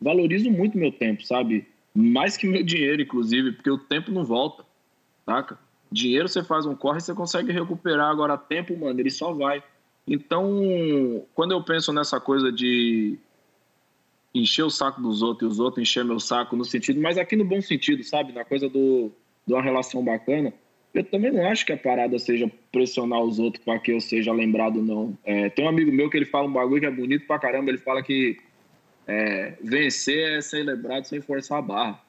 valorizo 0.00 0.50
muito 0.50 0.76
meu 0.78 0.90
tempo, 0.92 1.24
sabe? 1.24 1.66
Mais 1.94 2.36
que 2.36 2.46
meu 2.46 2.62
dinheiro, 2.62 3.02
inclusive, 3.02 3.52
porque 3.52 3.70
o 3.70 3.78
tempo 3.78 4.10
não 4.10 4.24
volta, 4.24 4.64
saca? 5.26 5.58
Dinheiro 5.90 6.28
você 6.28 6.42
faz 6.42 6.64
um 6.64 6.74
corre 6.74 7.00
você 7.00 7.14
consegue 7.14 7.52
recuperar, 7.52 8.10
agora 8.10 8.38
tempo, 8.38 8.76
mano, 8.76 8.98
ele 8.98 9.10
só 9.10 9.32
vai. 9.32 9.62
Então, 10.06 11.24
quando 11.34 11.52
eu 11.52 11.62
penso 11.62 11.92
nessa 11.92 12.18
coisa 12.18 12.50
de 12.50 13.18
encher 14.34 14.62
o 14.62 14.70
saco 14.70 15.00
dos 15.00 15.22
outros 15.22 15.50
e 15.50 15.52
os 15.52 15.60
outros 15.60 15.82
encher 15.82 16.04
meu 16.04 16.18
saco 16.18 16.56
no 16.56 16.64
sentido, 16.64 17.00
mas 17.00 17.18
aqui 17.18 17.36
no 17.36 17.44
bom 17.44 17.60
sentido, 17.60 18.02
sabe? 18.02 18.32
Na 18.32 18.44
coisa 18.44 18.68
do, 18.68 19.12
de 19.46 19.52
uma 19.52 19.62
relação 19.62 20.02
bacana, 20.02 20.52
eu 20.94 21.04
também 21.04 21.30
não 21.30 21.46
acho 21.46 21.64
que 21.64 21.72
a 21.72 21.76
parada 21.76 22.18
seja 22.18 22.50
pressionar 22.70 23.20
os 23.20 23.38
outros 23.38 23.64
para 23.64 23.78
que 23.78 23.92
eu 23.92 24.00
seja 24.00 24.32
lembrado, 24.32 24.82
não. 24.82 25.16
É, 25.24 25.48
tem 25.48 25.64
um 25.64 25.68
amigo 25.68 25.90
meu 25.90 26.10
que 26.10 26.16
ele 26.16 26.26
fala 26.26 26.46
um 26.48 26.52
bagulho 26.52 26.80
que 26.80 26.86
é 26.86 26.90
bonito 26.90 27.26
pra 27.26 27.38
caramba. 27.38 27.70
Ele 27.70 27.78
fala 27.78 28.02
que 28.02 28.38
é, 29.06 29.56
vencer 29.62 30.38
é 30.38 30.40
ser 30.40 30.62
lembrado 30.64 31.04
sem 31.04 31.20
forçar 31.20 31.58
a 31.58 31.62
barra, 31.62 32.00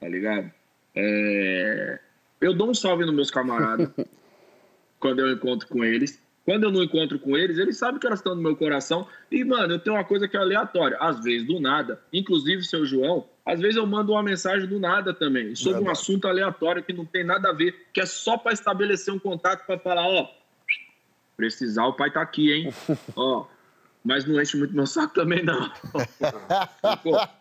tá 0.00 0.08
ligado? 0.08 0.50
É, 0.94 1.98
eu 2.40 2.54
dou 2.54 2.70
um 2.70 2.74
salve 2.74 3.04
nos 3.04 3.14
meus 3.14 3.30
camaradas 3.30 3.88
quando 4.98 5.20
eu 5.20 5.32
encontro 5.32 5.68
com 5.68 5.84
eles. 5.84 6.20
Quando 6.44 6.64
eu 6.64 6.70
não 6.70 6.82
encontro 6.82 7.18
com 7.18 7.36
eles, 7.36 7.58
eles 7.58 7.76
sabem 7.76 8.00
que 8.00 8.06
elas 8.06 8.20
estão 8.20 8.34
no 8.34 8.40
meu 8.40 8.56
coração. 8.56 9.06
E, 9.30 9.44
mano, 9.44 9.74
eu 9.74 9.78
tenho 9.78 9.96
uma 9.96 10.04
coisa 10.04 10.26
que 10.26 10.34
é 10.34 10.40
aleatória. 10.40 10.96
Às 10.98 11.22
vezes, 11.22 11.46
do 11.46 11.60
nada. 11.60 12.00
Inclusive, 12.10 12.64
seu 12.64 12.86
João, 12.86 13.26
às 13.48 13.60
vezes 13.60 13.76
eu 13.76 13.86
mando 13.86 14.12
uma 14.12 14.22
mensagem 14.22 14.66
do 14.66 14.78
nada 14.78 15.14
também, 15.14 15.54
sobre 15.54 15.82
um 15.82 15.90
assunto 15.90 16.28
aleatório 16.28 16.82
que 16.82 16.92
não 16.92 17.06
tem 17.06 17.24
nada 17.24 17.48
a 17.48 17.52
ver, 17.52 17.86
que 17.94 18.00
é 18.00 18.04
só 18.04 18.36
para 18.36 18.52
estabelecer 18.52 19.12
um 19.12 19.18
contato 19.18 19.64
para 19.64 19.78
falar, 19.78 20.06
ó, 20.06 20.30
precisar, 21.34 21.86
o 21.86 21.94
pai 21.94 22.10
tá 22.10 22.20
aqui, 22.20 22.52
hein? 22.52 22.74
ó, 23.16 23.46
mas 24.04 24.24
não 24.24 24.40
enche 24.40 24.56
muito 24.56 24.74
meu 24.74 24.86
saco 24.86 25.14
também, 25.14 25.42
não. 25.42 25.70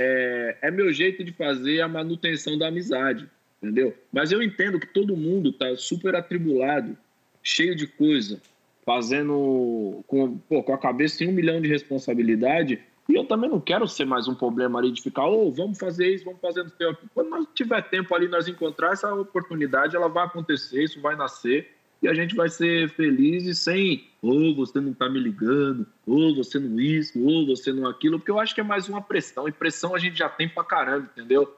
É, 0.00 0.56
é 0.62 0.70
meu 0.70 0.92
jeito 0.92 1.24
de 1.24 1.32
fazer 1.32 1.80
a 1.80 1.88
manutenção 1.88 2.56
da 2.56 2.68
amizade, 2.68 3.28
entendeu? 3.60 3.92
Mas 4.12 4.30
eu 4.30 4.40
entendo 4.40 4.78
que 4.78 4.86
todo 4.86 5.16
mundo 5.16 5.52
tá 5.52 5.74
super 5.74 6.14
atribulado, 6.14 6.96
cheio 7.42 7.74
de 7.74 7.84
coisa, 7.84 8.40
fazendo 8.86 10.04
com, 10.06 10.38
pô, 10.38 10.62
com 10.62 10.72
a 10.72 10.78
cabeça 10.78 11.24
em 11.24 11.28
um 11.28 11.32
milhão 11.32 11.60
de 11.60 11.66
responsabilidade. 11.66 12.80
E 13.08 13.14
eu 13.14 13.24
também 13.24 13.50
não 13.50 13.60
quero 13.60 13.88
ser 13.88 14.04
mais 14.04 14.28
um 14.28 14.36
problema 14.36 14.78
ali 14.78 14.92
de 14.92 15.02
ficar, 15.02 15.26
ô, 15.26 15.50
vamos 15.50 15.76
fazer 15.78 16.14
isso, 16.14 16.24
vamos 16.24 16.40
fazer 16.40 16.62
no 16.62 16.70
tempo. 16.70 17.00
Quando 17.12 17.30
nós 17.30 17.46
tiver 17.52 17.82
tempo 17.88 18.14
ali, 18.14 18.28
nós 18.28 18.46
encontrar 18.46 18.92
essa 18.92 19.12
oportunidade, 19.12 19.96
ela 19.96 20.08
vai 20.08 20.26
acontecer, 20.26 20.84
isso 20.84 21.00
vai 21.00 21.16
nascer 21.16 21.74
e 22.00 22.08
a 22.08 22.14
gente 22.14 22.34
vai 22.34 22.48
ser 22.48 22.88
feliz 22.90 23.44
e 23.44 23.54
sem, 23.54 24.08
ou 24.22 24.54
você 24.54 24.80
não 24.80 24.92
tá 24.92 25.08
me 25.08 25.18
ligando, 25.18 25.86
ou 26.06 26.34
você 26.34 26.58
não 26.58 26.78
isso, 26.80 27.20
ou 27.20 27.46
você 27.46 27.72
não 27.72 27.86
aquilo, 27.88 28.18
porque 28.18 28.30
eu 28.30 28.38
acho 28.38 28.54
que 28.54 28.60
é 28.60 28.64
mais 28.64 28.88
uma 28.88 29.02
pressão, 29.02 29.48
e 29.48 29.52
pressão 29.52 29.94
a 29.94 29.98
gente 29.98 30.16
já 30.16 30.28
tem 30.28 30.48
pra 30.48 30.64
caramba, 30.64 31.10
entendeu? 31.12 31.56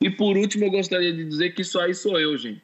E 0.00 0.08
por 0.08 0.36
último, 0.36 0.64
eu 0.64 0.70
gostaria 0.70 1.12
de 1.12 1.24
dizer 1.24 1.50
que 1.50 1.60
isso 1.60 1.78
aí 1.78 1.94
sou 1.94 2.18
eu, 2.18 2.36
gente. 2.38 2.62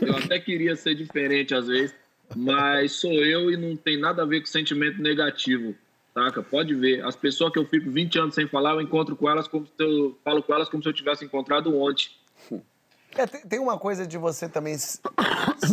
Eu 0.00 0.16
até 0.16 0.38
queria 0.38 0.76
ser 0.76 0.94
diferente 0.94 1.54
às 1.54 1.66
vezes, 1.66 1.94
mas 2.36 2.92
sou 2.92 3.12
eu 3.12 3.50
e 3.50 3.56
não 3.56 3.76
tem 3.76 3.98
nada 3.98 4.22
a 4.22 4.26
ver 4.26 4.40
com 4.40 4.46
sentimento 4.46 5.02
negativo, 5.02 5.74
saca? 6.14 6.40
Pode 6.40 6.72
ver. 6.74 7.04
As 7.04 7.16
pessoas 7.16 7.52
que 7.52 7.58
eu 7.58 7.66
fico 7.66 7.90
20 7.90 8.18
anos 8.18 8.34
sem 8.36 8.46
falar, 8.46 8.74
eu 8.74 8.80
encontro 8.80 9.16
com 9.16 9.28
elas 9.28 9.48
como 9.48 9.66
se 9.66 9.72
eu 9.78 10.16
falo 10.22 10.40
com 10.40 10.54
elas 10.54 10.68
como 10.68 10.82
se 10.82 10.88
eu 10.88 10.92
tivesse 10.92 11.24
encontrado 11.24 11.76
ontem. 11.76 12.10
É, 13.16 13.26
tem, 13.26 13.40
tem 13.42 13.58
uma 13.58 13.78
coisa 13.78 14.06
de 14.06 14.18
você 14.18 14.48
também 14.48 14.76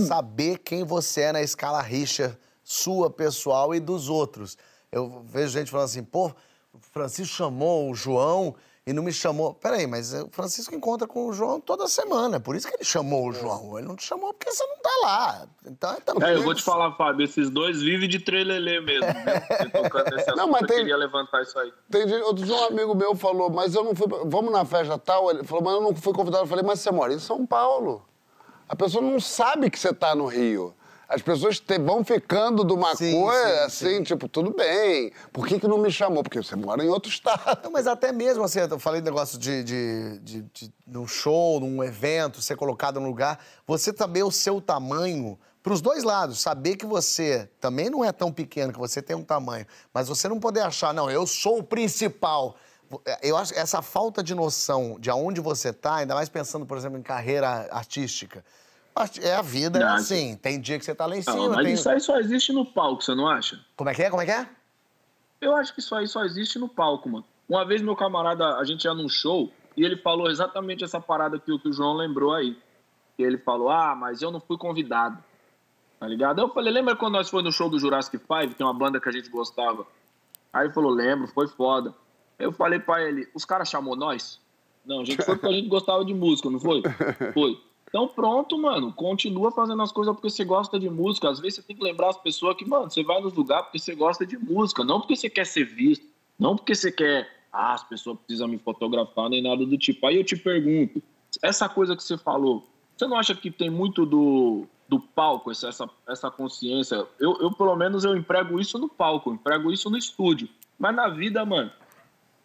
saber 0.08 0.60
quem 0.60 0.84
você 0.84 1.22
é 1.22 1.32
na 1.32 1.42
escala 1.42 1.82
rixa 1.82 2.40
sua, 2.64 3.10
pessoal 3.10 3.76
e 3.76 3.80
dos 3.80 4.10
outros. 4.10 4.58
Eu 4.92 5.24
vejo 5.26 5.50
gente 5.50 5.70
falando 5.70 5.86
assim, 5.86 6.04
pô, 6.04 6.32
Francisco 6.92 7.36
chamou 7.36 7.90
o 7.90 7.96
João 7.96 8.56
e 8.86 8.92
não 8.92 9.02
me 9.02 9.14
chamou. 9.14 9.54
Peraí, 9.54 9.88
mas 9.88 10.14
o 10.14 10.28
Francisco 10.32 10.76
encontra 10.76 11.08
com 11.08 11.28
o 11.28 11.34
João 11.34 11.60
toda 11.60 11.88
semana, 11.88 12.40
por 12.40 12.56
isso 12.56 12.68
que 12.68 12.76
ele 12.76 12.84
chamou 12.84 13.30
o 13.30 13.34
João. 13.34 13.78
Ele 13.78 13.88
não 13.88 13.96
te 13.96 14.04
chamou 14.04 14.34
porque 14.34 14.52
você 14.52 14.64
não 14.66 14.78
tá 14.78 14.90
lá. 15.04 15.48
Então 15.66 15.92
é 15.94 16.00
também. 16.02 16.30
É, 16.30 16.36
eu 16.36 16.44
vou 16.44 16.54
te 16.54 16.62
falar, 16.62 16.92
Fábio, 16.96 17.24
esses 17.24 17.50
dois 17.50 17.82
vivem 17.82 18.10
de 18.10 18.20
trelelê 18.20 18.82
mesmo, 18.82 19.08
tocando 19.72 20.16
assunto, 20.16 20.36
Não, 20.36 20.48
mas 20.48 20.62
eu 20.64 20.68
tem- 20.68 20.78
queria 20.80 20.98
levantar 20.98 21.42
isso 21.44 21.58
aí. 21.58 21.72
Tem 21.90 22.14
outro 22.22 22.46
dia 22.46 22.56
um 22.56 22.66
amigo 22.66 22.94
meu 22.94 23.16
falou, 23.16 23.50
mas 23.50 23.74
eu 23.74 23.84
não 23.84 23.96
fui. 23.96 24.08
Vamos 24.26 24.52
na 24.52 24.66
festa 24.66 24.98
tal? 24.98 25.30
Ele 25.32 25.44
falou, 25.44 25.64
mas 25.64 25.74
eu 25.76 25.82
não 25.82 25.96
fui 25.96 26.14
convidado. 26.14 26.44
Eu 26.44 26.48
falei, 26.48 26.64
mas 26.66 26.80
você 26.82 26.92
mora 26.92 27.14
em 27.14 27.20
São 27.20 27.46
Paulo. 27.46 28.06
A 28.68 28.76
pessoa 28.76 29.02
não 29.04 29.20
sabe 29.20 29.70
que 29.70 29.80
você 29.80 29.94
tá 29.94 30.14
no 30.16 30.26
Rio. 30.26 30.74
As 31.14 31.22
pessoas 31.22 31.60
te- 31.60 31.78
vão 31.78 32.04
ficando 32.04 32.66
de 32.66 32.74
uma 32.74 32.96
Sim, 32.96 33.22
coisa 33.22 33.70
sim, 33.70 33.86
assim, 33.88 34.04
tipo, 34.04 34.28
tudo 34.28 34.52
bem. 34.52 35.12
Por 35.32 35.46
que, 35.46 35.60
que 35.60 35.68
não 35.68 35.78
me 35.78 35.92
chamou? 35.92 36.24
Porque 36.24 36.42
você 36.42 36.56
mora 36.56 36.84
em 36.84 36.90
outro 36.90 37.10
estado. 37.12 37.60
Não, 37.64 37.72
mas 37.72 37.86
até 37.86 38.12
mesmo 38.12 38.44
assim, 38.44 38.60
eu 38.60 38.80
falei 38.80 39.00
do 39.00 39.06
negócio 39.06 39.38
de, 39.38 39.64
de, 39.64 40.20
de, 40.20 40.42
de 40.42 40.74
num 40.88 41.08
show, 41.08 41.60
num 41.60 41.84
evento, 41.84 42.42
ser 42.42 42.56
colocado 42.56 43.00
num 43.00 43.06
lugar, 43.08 43.40
você 43.68 43.94
saber 43.96 44.24
o 44.24 44.32
seu 44.32 44.60
tamanho, 44.60 45.38
para 45.62 45.72
os 45.72 45.82
dois 45.82 46.04
lados, 46.04 46.42
saber 46.42 46.76
que 46.78 46.86
você 46.86 47.48
também 47.62 47.90
não 47.92 48.04
é 48.04 48.12
tão 48.12 48.32
pequeno, 48.32 48.74
que 48.74 48.80
você 48.80 49.02
tem 49.02 49.16
um 49.16 49.24
tamanho, 49.24 49.66
mas 49.94 50.08
você 50.08 50.28
não 50.28 50.40
poder 50.40 50.62
achar, 50.62 50.94
não, 50.94 51.12
eu 51.12 51.28
sou 51.28 51.60
o 51.60 51.64
principal. 51.64 52.56
Eu 53.22 53.38
acho 53.38 53.54
que 53.54 53.60
essa 53.60 53.82
falta 53.82 54.22
de 54.24 54.36
noção 54.36 54.98
de 55.00 55.10
aonde 55.10 55.40
você 55.42 55.72
tá, 55.72 55.96
ainda 55.96 56.16
mais 56.16 56.28
pensando, 56.28 56.66
por 56.66 56.76
exemplo, 56.78 56.98
em 56.98 57.02
carreira 57.04 57.68
artística, 57.72 58.44
é 59.22 59.34
a 59.36 59.42
vida, 59.42 59.80
é 59.80 59.84
assim, 59.84 60.36
tem 60.38 60.60
dia 60.60 60.78
que 60.80 60.86
você 60.86 60.94
tá 60.94 61.06
lá 61.06 61.16
em 61.16 61.24
Não, 61.26 61.34
cima, 61.34 61.50
mas 61.50 61.66
tem... 61.66 61.74
isso 61.74 61.90
aí 61.90 62.00
só 62.00 62.18
existe 62.20 62.52
no 62.54 62.66
palco, 62.66 63.04
você 63.04 63.14
não 63.16 63.28
acha? 63.28 63.60
Como 63.76 63.90
é 63.90 63.94
que 63.94 64.04
é, 64.04 64.10
como 64.10 64.22
é 64.22 64.26
que 64.26 64.32
é? 64.32 64.48
Eu 65.42 65.56
acho 65.56 65.74
que 65.74 65.80
isso 65.80 65.94
aí 65.96 66.08
só 66.08 66.24
existe 66.24 66.58
no 66.60 66.70
palco, 66.70 67.10
mano. 67.10 67.26
Uma 67.50 67.66
vez 67.66 67.82
meu 67.82 67.96
camarada, 67.96 68.56
a 68.58 68.64
gente 68.64 68.86
ia 68.86 68.94
num 68.94 69.10
show 69.10 69.52
e 69.76 69.84
ele 69.84 69.98
falou 69.98 70.30
exatamente 70.30 70.84
essa 70.84 71.00
parada 71.02 71.38
que, 71.40 71.52
o- 71.52 71.60
que 71.60 71.68
o 71.70 71.74
João 71.74 71.94
lembrou 71.96 72.34
aí. 72.34 72.58
E 73.20 73.24
ele 73.24 73.38
falou, 73.38 73.70
ah, 73.70 73.94
mas 73.96 74.22
eu 74.22 74.32
não 74.32 74.40
fui 74.40 74.58
convidado. 74.58 75.18
Tá 76.00 76.08
ligado? 76.08 76.40
Eu 76.42 76.50
falei, 76.50 76.72
lembra 76.74 76.96
quando 76.96 77.14
nós 77.14 77.30
fomos 77.30 77.46
no 77.46 77.52
show 77.52 77.70
do 77.70 77.78
Jurassic 77.80 78.18
Five, 78.18 78.56
que 78.56 78.64
é 78.64 78.66
uma 78.66 78.74
banda 78.74 79.00
que 79.00 79.08
a 79.10 79.12
gente 79.12 79.30
gostava? 79.30 79.86
Aí 80.52 80.66
ele 80.66 80.74
falou, 80.74 80.92
lembro, 80.92 81.28
foi 81.28 81.48
foda. 81.48 81.94
Eu 82.40 82.52
falei 82.52 82.80
pra 82.80 83.02
ele, 83.04 83.28
os 83.34 83.44
caras 83.46 83.70
chamou 83.70 83.96
nós? 83.96 84.40
Não, 84.86 85.02
a 85.02 85.06
gente 85.06 85.24
foi 85.24 85.36
porque 85.36 85.48
a 85.54 85.58
gente 85.58 85.68
gostava 85.70 86.04
de 86.04 86.14
música, 86.14 86.50
não 86.50 86.60
foi? 86.60 86.82
Foi. 87.34 87.62
Então 87.94 88.08
pronto, 88.08 88.58
mano, 88.58 88.92
continua 88.92 89.52
fazendo 89.52 89.84
as 89.84 89.92
coisas 89.92 90.16
porque 90.16 90.28
você 90.28 90.44
gosta 90.44 90.80
de 90.80 90.90
música. 90.90 91.30
Às 91.30 91.40
vezes 91.40 91.58
você 91.58 91.62
tem 91.62 91.76
que 91.76 91.84
lembrar 91.84 92.10
as 92.10 92.18
pessoas 92.18 92.58
que, 92.58 92.68
mano, 92.68 92.90
você 92.90 93.04
vai 93.04 93.22
nos 93.22 93.34
lugares 93.34 93.66
porque 93.66 93.78
você 93.78 93.94
gosta 93.94 94.26
de 94.26 94.36
música, 94.36 94.84
não 94.84 95.00
porque 95.00 95.16
você 95.16 95.30
quer 95.30 95.46
ser 95.46 95.66
visto, 95.66 96.04
não 96.40 96.56
porque 96.56 96.74
você 96.74 96.92
quer, 96.92 97.30
ah, 97.54 97.74
as 97.74 97.84
pessoas 97.84 98.18
precisam 98.18 98.48
me 98.48 98.58
fotografar, 98.58 99.30
nem 99.30 99.44
nada 99.44 99.64
do 99.64 99.78
tipo. 99.78 100.08
Aí 100.08 100.16
eu 100.16 100.24
te 100.24 100.36
pergunto, 100.36 101.04
essa 101.44 101.70
coisa 101.70 101.96
que 101.96 102.02
você 102.02 102.18
falou, 102.18 102.68
você 102.98 103.06
não 103.06 103.16
acha 103.16 103.36
que 103.36 103.52
tem 103.52 103.70
muito 103.70 104.08
do, 104.08 104.66
do 104.90 105.00
palco, 105.00 105.52
essa, 105.52 105.88
essa, 106.08 106.32
consciência? 106.32 107.06
Eu, 107.20 107.38
eu, 107.42 107.52
pelo 107.52 107.76
menos, 107.76 108.04
eu 108.04 108.18
emprego 108.18 108.60
isso 108.60 108.80
no 108.80 108.90
palco, 108.90 109.30
eu 109.30 109.36
emprego 109.36 109.72
isso 109.72 109.88
no 109.92 110.00
estúdio. 110.00 110.50
Mas 110.80 110.96
na 110.96 111.10
vida, 111.10 111.46
mano, 111.46 111.72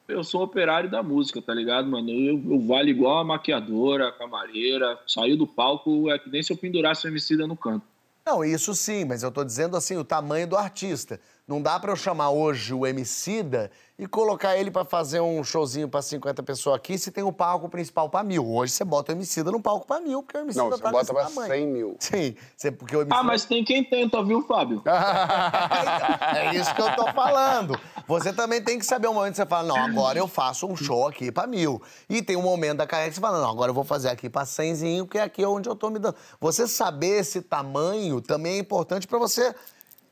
eu 0.08 0.24
sou 0.24 0.42
operário 0.42 0.90
da 0.90 1.02
música, 1.02 1.40
tá 1.40 1.52
ligado, 1.52 1.88
mano? 1.88 2.10
Eu, 2.10 2.42
eu 2.50 2.60
valho 2.60 2.88
igual 2.88 3.18
a 3.18 3.24
maquiadora, 3.24 4.08
a 4.08 4.12
camareira. 4.12 4.98
Saiu 5.06 5.36
do 5.36 5.46
palco, 5.46 6.10
é 6.10 6.18
que 6.18 6.30
nem 6.30 6.42
se 6.42 6.52
eu 6.52 6.56
pendurasse 6.56 7.06
o 7.06 7.08
Emicida 7.08 7.46
no 7.46 7.56
canto. 7.56 7.84
Não, 8.26 8.44
isso 8.44 8.74
sim, 8.74 9.04
mas 9.04 9.22
eu 9.22 9.30
tô 9.30 9.44
dizendo 9.44 9.76
assim, 9.76 9.96
o 9.96 10.04
tamanho 10.04 10.46
do 10.46 10.56
artista. 10.56 11.20
Não 11.48 11.62
dá 11.62 11.80
pra 11.80 11.90
eu 11.90 11.96
chamar 11.96 12.28
hoje 12.28 12.74
o 12.74 12.86
Emicida 12.86 13.70
e 13.98 14.06
colocar 14.06 14.54
ele 14.54 14.70
pra 14.70 14.84
fazer 14.84 15.18
um 15.20 15.42
showzinho 15.42 15.88
pra 15.88 16.02
50 16.02 16.42
pessoas 16.42 16.76
aqui 16.76 16.98
se 16.98 17.10
tem 17.10 17.24
o 17.24 17.32
palco 17.32 17.70
principal 17.70 18.10
pra 18.10 18.22
mil. 18.22 18.46
Hoje 18.46 18.74
você 18.74 18.84
bota 18.84 19.12
o 19.12 19.14
Emicida 19.14 19.50
no 19.50 19.58
palco 19.58 19.86
pra 19.86 19.98
mil, 19.98 20.22
porque 20.22 20.36
o 20.36 20.40
Emicida 20.42 20.62
Não, 20.64 20.70
você 20.70 20.82
tá 20.82 20.90
bota 20.90 21.10
pra 21.14 21.24
tamanho. 21.24 21.48
100 21.50 21.66
mil. 21.66 21.96
Sim, 21.98 22.34
você- 22.54 22.70
porque 22.70 22.94
o 22.94 23.00
Emicida... 23.00 23.16
Ah, 23.16 23.22
mas 23.22 23.46
tem 23.46 23.64
quem 23.64 23.82
tenta, 23.82 24.22
viu, 24.22 24.42
Fábio? 24.46 24.82
É 26.36 26.54
isso 26.54 26.74
que 26.74 26.82
eu 26.82 26.94
tô 26.94 27.06
falando. 27.14 27.80
Você 28.06 28.30
também 28.30 28.62
tem 28.62 28.78
que 28.78 28.84
saber 28.84 29.08
o 29.08 29.14
momento 29.14 29.30
que 29.32 29.36
você 29.38 29.46
fala, 29.46 29.66
não, 29.68 29.76
agora 29.76 30.18
eu 30.18 30.28
faço 30.28 30.66
um 30.66 30.76
show 30.76 31.08
aqui 31.08 31.32
pra 31.32 31.46
mil. 31.46 31.80
E 32.10 32.20
tem 32.20 32.36
um 32.36 32.42
momento 32.42 32.76
da 32.78 32.86
carreira 32.86 33.08
que 33.10 33.14
você 33.16 33.20
fala, 33.22 33.40
não, 33.40 33.48
agora 33.50 33.70
eu 33.70 33.74
vou 33.74 33.84
fazer 33.84 34.10
aqui 34.10 34.28
pra 34.28 34.44
cenzinho, 34.44 35.06
porque 35.06 35.18
é 35.18 35.22
aqui 35.22 35.44
onde 35.46 35.66
eu 35.66 35.74
tô 35.74 35.88
me 35.88 35.98
dando. 35.98 36.14
Você 36.40 36.68
saber 36.68 37.20
esse 37.20 37.40
tamanho 37.40 38.20
também 38.20 38.56
é 38.56 38.58
importante 38.58 39.06
pra 39.06 39.18
você 39.18 39.54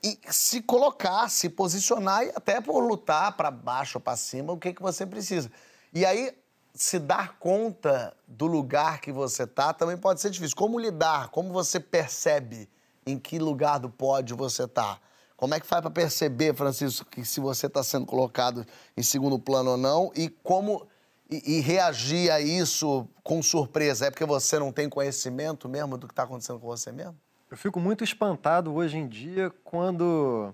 e 0.07 0.21
se 0.31 0.63
colocar, 0.63 1.29
se 1.29 1.49
posicionar 1.49 2.25
e 2.25 2.33
até 2.35 2.61
por 2.61 2.79
lutar 2.79 3.37
pra 3.37 3.51
baixo 3.51 3.99
ou 3.99 4.01
pra 4.01 4.15
cima, 4.15 4.53
o 4.53 4.59
que, 4.59 4.73
que 4.73 4.81
você 4.81 5.05
precisa. 5.05 5.51
E 5.93 6.07
aí, 6.07 6.33
se 6.73 6.99
dar 7.01 7.39
conta 7.39 8.17
do 8.29 8.47
lugar 8.47 9.01
que 9.01 9.11
você 9.11 9.47
tá 9.47 9.73
também 9.73 9.97
pode 9.97 10.21
ser 10.21 10.31
difícil. 10.31 10.57
Como 10.57 10.79
lidar? 10.79 11.31
Como 11.31 11.53
você 11.53 11.81
percebe 11.81 12.69
em 13.05 13.19
que 13.19 13.39
lugar 13.39 13.79
do 13.79 13.91
pódio 13.91 14.37
você 14.37 14.69
tá? 14.69 15.01
Como 15.37 15.55
é 15.55 15.61
que 15.61 15.67
faz 15.67 15.83
para 15.83 15.91
perceber, 15.91 16.55
Francisco, 16.55 17.05
que 17.11 17.25
se 17.25 17.41
você 17.41 17.67
está 17.67 17.83
sendo 17.83 18.07
colocado 18.07 18.65
em 18.97 19.03
segundo 19.03 19.39
plano 19.39 19.73
ou 19.73 19.77
não 19.77 20.13
e 20.15 20.29
como 20.29 20.87
e, 21.29 21.57
e 21.57 21.61
reagir 21.61 22.31
a 22.31 22.41
isso 22.41 23.09
com 23.25 23.43
surpresa? 23.43 24.07
É 24.07 24.11
porque 24.11 24.25
você 24.25 24.59
não 24.59 24.71
tem 24.71 24.89
conhecimento 24.89 25.69
mesmo 25.69 25.99
do 25.99 26.07
que 26.07 26.13
está 26.13 26.23
acontecendo 26.23 26.61
com 26.61 26.67
você 26.69 26.93
mesmo? 26.93 27.19
Eu 27.51 27.57
fico 27.57 27.79
muito 27.79 28.03
espantado 28.03 28.75
hoje 28.75 28.99
em 28.99 29.07
dia 29.07 29.53
quando, 29.63 30.53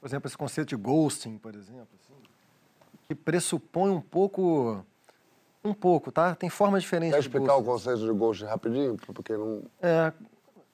por 0.00 0.06
exemplo, 0.06 0.28
esse 0.28 0.36
conceito 0.36 0.68
de 0.68 0.76
ghosting, 0.76 1.38
por 1.38 1.54
exemplo, 1.54 1.88
assim, 2.02 2.12
que 3.08 3.14
pressupõe 3.14 3.90
um 3.90 4.00
pouco, 4.00 4.84
um 5.64 5.72
pouco, 5.72 6.12
tá? 6.12 6.34
Tem 6.34 6.50
formas 6.50 6.82
diferentes 6.82 7.14
Quer 7.14 7.20
de 7.22 7.26
explicar 7.28 7.54
o 7.56 7.62
ghosting. 7.62 7.90
conceito 7.90 8.12
de 8.12 8.18
ghost 8.18 8.44
rapidinho? 8.44 8.96
Porque 9.14 9.32
não. 9.36 9.62
É, 9.80 10.12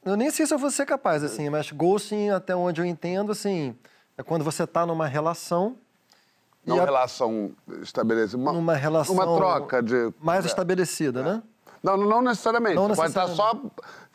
eu 0.04 0.16
nem 0.16 0.30
sei 0.30 0.46
se 0.46 0.52
eu 0.54 0.58
vou 0.58 0.70
ser 0.70 0.84
capaz, 0.84 1.22
assim, 1.22 1.48
mas 1.48 1.70
ghosting, 1.70 2.30
até 2.30 2.56
onde 2.56 2.80
eu 2.80 2.84
entendo, 2.84 3.30
assim, 3.30 3.76
é 4.18 4.22
quando 4.22 4.42
você 4.44 4.64
está 4.64 4.84
numa 4.84 5.06
relação 5.06 5.76
Não 6.66 6.80
a- 6.80 6.84
relação 6.84 7.52
estabelecida. 7.82 8.36
Uma, 8.42 8.52
numa 8.52 8.74
relação 8.74 9.14
Uma 9.14 9.24
troca 9.24 9.80
de. 9.80 10.12
mais 10.20 10.44
é. 10.44 10.48
estabelecida, 10.48 11.22
né? 11.22 11.42
Não, 11.80 11.96
não, 11.96 12.20
necessariamente. 12.20 12.74
Não 12.76 12.88
Você 12.88 12.96
pode 12.96 13.10
estar 13.10 13.28
só 13.28 13.60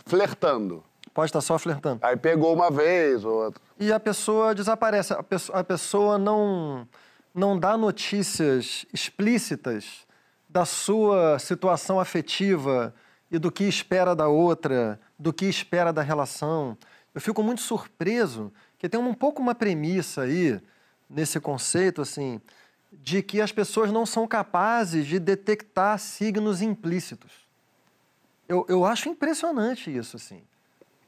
flertando. 0.06 0.84
Pode 1.18 1.30
estar 1.30 1.42
só 1.42 1.58
flertando. 1.58 1.98
Aí 2.04 2.16
pegou 2.16 2.54
uma 2.54 2.70
vez 2.70 3.26
ou 3.26 3.46
outra. 3.46 3.60
E 3.80 3.92
a 3.92 4.00
pessoa 4.00 4.54
desaparece. 4.54 5.14
A 5.14 5.24
pessoa, 5.24 5.60
a 5.60 5.64
pessoa 5.64 6.16
não, 6.20 6.88
não 7.34 7.58
dá 7.58 7.76
notícias 7.76 8.86
explícitas 8.94 10.06
da 10.48 10.64
sua 10.64 11.40
situação 11.40 12.00
afetiva 12.00 12.94
e 13.32 13.40
do 13.40 13.52
que 13.52 13.64
espera 13.64 14.16
da 14.16 14.28
outra, 14.28 15.00
do 15.18 15.34
que 15.34 15.46
espera 15.46 15.92
da 15.92 16.04
relação. 16.04 16.78
Eu 17.16 17.20
fico 17.20 17.42
muito 17.42 17.62
surpreso 17.62 18.54
que 18.78 18.88
tem 18.88 19.00
um 19.00 19.12
pouco 19.12 19.42
uma 19.42 19.56
premissa 19.56 20.22
aí 20.22 20.62
nesse 21.10 21.40
conceito 21.40 22.00
assim 22.00 22.40
de 22.92 23.24
que 23.24 23.42
as 23.42 23.52
pessoas 23.52 23.92
não 23.92 24.06
são 24.06 24.28
capazes 24.28 25.08
de 25.08 25.18
detectar 25.18 25.98
signos 25.98 26.62
implícitos. 26.62 27.32
Eu, 28.48 28.68
eu 28.70 28.86
acho 28.86 29.10
impressionante 29.10 29.90
isso 29.90 30.16
assim. 30.16 30.44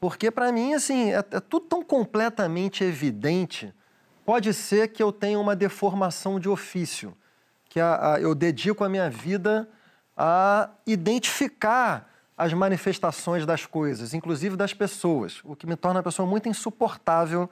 Porque 0.00 0.30
para 0.30 0.50
mim, 0.50 0.72
assim, 0.72 1.12
é, 1.12 1.18
é 1.18 1.40
tudo 1.40 1.66
tão 1.66 1.82
completamente 1.82 2.82
evidente. 2.82 3.72
Pode 4.24 4.54
ser 4.54 4.88
que 4.88 5.02
eu 5.02 5.12
tenha 5.12 5.38
uma 5.38 5.54
deformação 5.54 6.40
de 6.40 6.48
ofício, 6.48 7.14
que 7.68 7.78
a, 7.78 8.14
a, 8.14 8.20
eu 8.20 8.34
dedico 8.34 8.82
a 8.82 8.88
minha 8.88 9.10
vida 9.10 9.68
a 10.16 10.70
identificar 10.86 12.08
as 12.36 12.54
manifestações 12.54 13.44
das 13.44 13.66
coisas, 13.66 14.14
inclusive 14.14 14.56
das 14.56 14.72
pessoas, 14.72 15.42
o 15.44 15.54
que 15.54 15.66
me 15.66 15.76
torna 15.76 15.98
uma 15.98 16.02
pessoa 16.02 16.26
muito 16.26 16.48
insuportável 16.48 17.50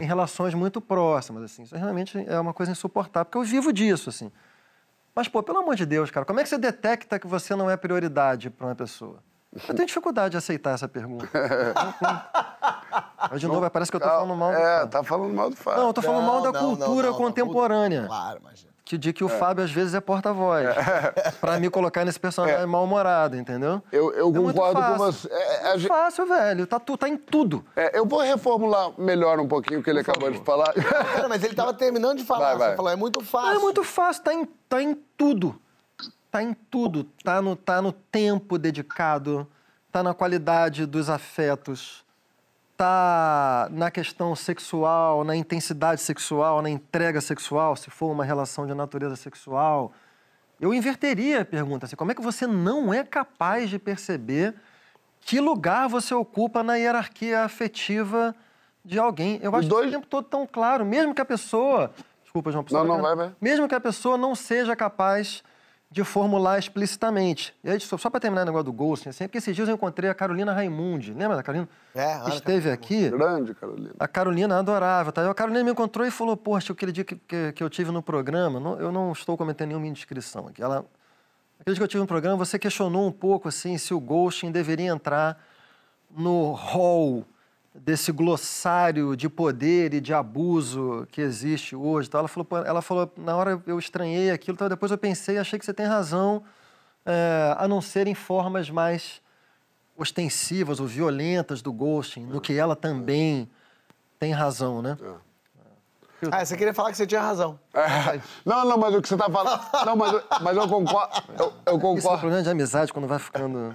em 0.00 0.04
relações 0.06 0.54
muito 0.54 0.80
próximas, 0.80 1.42
assim. 1.42 1.64
Isso 1.64 1.76
realmente 1.76 2.24
é 2.24 2.38
uma 2.38 2.54
coisa 2.54 2.70
insuportável, 2.70 3.24
porque 3.24 3.38
eu 3.38 3.42
vivo 3.42 3.72
disso, 3.72 4.08
assim. 4.08 4.30
Mas, 5.12 5.26
pô, 5.26 5.42
pelo 5.42 5.58
amor 5.58 5.74
de 5.74 5.84
Deus, 5.84 6.12
cara, 6.12 6.24
como 6.24 6.38
é 6.38 6.44
que 6.44 6.48
você 6.48 6.56
detecta 6.56 7.18
que 7.18 7.26
você 7.26 7.56
não 7.56 7.68
é 7.68 7.76
prioridade 7.76 8.48
para 8.48 8.68
uma 8.68 8.76
pessoa? 8.76 9.20
Eu 9.68 9.74
tenho 9.74 9.86
dificuldade 9.86 10.30
de 10.32 10.36
aceitar 10.36 10.74
essa 10.74 10.86
pergunta. 10.88 11.28
Mas, 13.30 13.40
de 13.40 13.46
novo, 13.48 13.68
parece 13.70 13.90
que 13.90 13.96
eu 13.96 14.00
tô 14.00 14.06
falando 14.08 14.34
mal 14.36 14.52
do 14.52 14.56
É, 14.58 14.86
tá 14.86 15.02
falando 15.02 15.34
mal 15.34 15.50
do 15.50 15.56
Fábio. 15.56 15.80
Não, 15.80 15.86
eu 15.88 15.92
tô 15.92 16.02
falando 16.02 16.24
mal 16.26 16.40
da 16.40 16.52
Não, 16.52 16.60
não, 16.70 16.76
cultura 16.76 17.06
não, 17.08 17.12
não, 17.12 17.18
contemporânea. 17.18 18.04
Claro, 18.06 18.38
imagina. 18.40 18.68
Que 18.84 18.96
de 18.96 19.12
que 19.12 19.22
o 19.22 19.28
Fábio, 19.28 19.62
às 19.62 19.70
vezes, 19.70 19.92
é 19.94 20.00
porta-voz. 20.00 20.66
Pra 21.42 21.58
me 21.60 21.68
colocar 21.68 22.06
nesse 22.06 22.18
personagem 22.18 22.64
mal-humorado, 22.64 23.36
entendeu? 23.36 23.82
Eu, 23.92 24.10
eu 24.14 24.30
É 24.30 24.32
concordo 24.32 24.82
com 24.82 24.96
você. 24.96 25.28
É, 25.30 25.34
é, 25.68 25.74
É 25.74 25.78
gente- 25.78 25.88
fácil, 25.88 26.26
velho. 26.26 26.66
Tá, 26.66 26.80
tu, 26.80 26.96
tá 26.96 27.06
em 27.06 27.18
tudo. 27.18 27.62
é, 27.76 27.98
eu 27.98 28.06
vou 28.06 28.20
reformular 28.20 28.92
melhor 28.96 29.38
um 29.40 29.46
pouquinho 29.46 29.80
o 29.80 29.82
que 29.82 29.90
ele 29.90 30.00
acabou 30.00 30.30
de 30.30 30.38
falar. 30.42 30.72
Cara, 30.72 31.28
mas 31.28 31.44
ele 31.44 31.54
tava 31.54 31.74
terminando 31.74 32.16
de 32.16 32.24
falar. 32.24 32.50
Vai, 32.50 32.56
vai. 32.58 32.70
Você 32.70 32.76
falou, 32.76 32.90
é 32.92 32.96
muito 32.96 33.18
Não, 33.20 33.26
fácil. 33.26 33.56
é 33.56 33.58
muito 33.58 33.84
fácil, 33.84 34.22
tá 34.24 34.32
em, 34.32 34.46
tá 34.66 34.82
em 34.82 34.94
tudo. 35.18 35.60
Tá 36.30 36.42
em 36.42 36.52
tudo. 36.52 37.04
Tá 37.24 37.40
no, 37.40 37.56
tá 37.56 37.80
no 37.80 37.92
tempo 37.92 38.58
dedicado, 38.58 39.46
tá 39.90 40.02
na 40.02 40.12
qualidade 40.12 40.84
dos 40.86 41.08
afetos, 41.08 42.04
tá 42.76 43.68
na 43.72 43.90
questão 43.90 44.34
sexual, 44.36 45.24
na 45.24 45.34
intensidade 45.34 46.00
sexual, 46.00 46.62
na 46.62 46.70
entrega 46.70 47.20
sexual, 47.20 47.74
se 47.76 47.90
for 47.90 48.10
uma 48.10 48.24
relação 48.24 48.66
de 48.66 48.74
natureza 48.74 49.16
sexual. 49.16 49.92
Eu 50.60 50.74
inverteria 50.74 51.40
a 51.42 51.44
pergunta 51.44 51.86
assim: 51.86 51.96
como 51.96 52.12
é 52.12 52.14
que 52.14 52.22
você 52.22 52.46
não 52.46 52.92
é 52.92 53.02
capaz 53.04 53.70
de 53.70 53.78
perceber 53.78 54.54
que 55.20 55.40
lugar 55.40 55.88
você 55.88 56.14
ocupa 56.14 56.62
na 56.62 56.76
hierarquia 56.76 57.40
afetiva 57.42 58.34
de 58.84 58.98
alguém? 58.98 59.38
Eu 59.42 59.54
acho 59.56 59.68
dois- 59.68 59.84
que 59.84 59.96
o 59.96 59.98
tempo 59.98 60.06
todo 60.06 60.24
tão 60.26 60.46
claro, 60.46 60.84
mesmo 60.84 61.14
que 61.14 61.20
a 61.20 61.24
pessoa. 61.24 61.90
Desculpa, 62.22 62.52
João, 62.52 62.64
Não, 62.70 62.84
não, 62.84 63.00
vai, 63.02 63.16
vai. 63.16 63.32
Mesmo 63.40 63.66
que 63.66 63.74
a 63.74 63.80
pessoa 63.80 64.18
não 64.18 64.34
seja 64.34 64.76
capaz 64.76 65.42
de 65.90 66.04
formular 66.04 66.58
explicitamente. 66.58 67.54
E 67.64 67.70
aí, 67.70 67.80
só, 67.80 67.96
só 67.96 68.10
para 68.10 68.20
terminar 68.20 68.42
o 68.42 68.44
negócio 68.44 68.64
do 68.64 68.72
ghosting, 68.72 69.08
assim, 69.08 69.24
é 69.24 69.26
porque 69.26 69.38
esses 69.38 69.56
dias 69.56 69.68
eu 69.68 69.74
encontrei 69.74 70.10
a 70.10 70.14
Carolina 70.14 70.52
Raimundi. 70.52 71.14
Lembra 71.14 71.36
da 71.36 71.42
Carolina? 71.42 71.66
É, 71.94 72.12
Ana 72.12 72.24
Que 72.24 72.30
esteve 72.36 72.70
aqui. 72.70 73.08
Grande, 73.08 73.54
Carolina. 73.54 73.94
A 73.98 74.06
Carolina 74.06 74.58
adorável, 74.58 75.10
tá? 75.12 75.22
E 75.22 75.28
a 75.28 75.34
Carolina 75.34 75.64
me 75.64 75.70
encontrou 75.70 76.06
e 76.06 76.10
falou, 76.10 76.36
poxa, 76.36 76.74
aquele 76.74 76.92
dia 76.92 77.04
que, 77.04 77.16
que, 77.16 77.52
que 77.52 77.62
eu 77.62 77.70
tive 77.70 77.90
no 77.90 78.02
programa, 78.02 78.60
não- 78.60 78.78
eu 78.78 78.92
não 78.92 79.12
estou 79.12 79.36
cometendo 79.36 79.68
nenhuma 79.68 79.86
indiscrição 79.86 80.46
aqui. 80.48 80.62
Ela, 80.62 80.84
aquele 81.58 81.74
dia 81.74 81.76
que 81.76 81.82
eu 81.84 81.88
tive 81.88 82.00
no 82.02 82.06
programa, 82.06 82.36
você 82.36 82.58
questionou 82.58 83.06
um 83.06 83.12
pouco, 83.12 83.48
assim, 83.48 83.78
se 83.78 83.94
o 83.94 83.98
ghosting 84.00 84.50
deveria 84.52 84.90
entrar 84.90 85.42
no 86.10 86.52
hall 86.52 87.24
desse 87.80 88.12
glossário 88.12 89.16
de 89.16 89.28
poder 89.28 89.94
e 89.94 90.00
de 90.00 90.12
abuso 90.12 91.06
que 91.10 91.20
existe 91.20 91.74
hoje. 91.76 92.08
Ela 92.12 92.28
falou, 92.28 92.46
ela 92.64 92.82
falou, 92.82 93.12
na 93.16 93.36
hora 93.36 93.62
eu 93.66 93.78
estranhei 93.78 94.30
aquilo, 94.30 94.54
então 94.54 94.68
depois 94.68 94.90
eu 94.90 94.98
pensei, 94.98 95.38
achei 95.38 95.58
que 95.58 95.64
você 95.64 95.74
tem 95.74 95.86
razão, 95.86 96.42
é, 97.04 97.54
a 97.56 97.66
não 97.66 97.80
ser 97.80 98.06
em 98.06 98.14
formas 98.14 98.68
mais 98.70 99.20
ostensivas 99.96 100.78
ou 100.80 100.86
violentas 100.86 101.60
do 101.60 101.72
ghosting, 101.72 102.24
no 102.24 102.40
que 102.40 102.52
ela 102.52 102.76
também 102.76 103.48
tem 104.18 104.32
razão, 104.32 104.80
né? 104.80 104.96
Ah, 106.32 106.44
você 106.44 106.56
queria 106.56 106.74
falar 106.74 106.90
que 106.90 106.96
você 106.96 107.06
tinha 107.06 107.20
razão. 107.20 107.58
É. 107.72 108.20
Não, 108.44 108.64
não, 108.64 108.76
mas 108.76 108.94
o 108.94 109.00
que 109.00 109.08
você 109.08 109.16
tá 109.16 109.30
falando. 109.30 109.60
Não, 109.86 109.94
mas, 109.96 110.12
eu- 110.12 110.22
mas 110.40 110.56
eu 110.56 110.68
concordo. 110.68 111.22
Eu, 111.38 111.44
eu 111.44 111.52
Isso 111.52 111.70
é 111.70 111.74
um 111.74 111.78
concordo. 111.78 112.18
problema 112.18 112.42
de 112.42 112.48
amizade 112.50 112.92
quando 112.92 113.06
vai 113.06 113.18
ficando. 113.20 113.74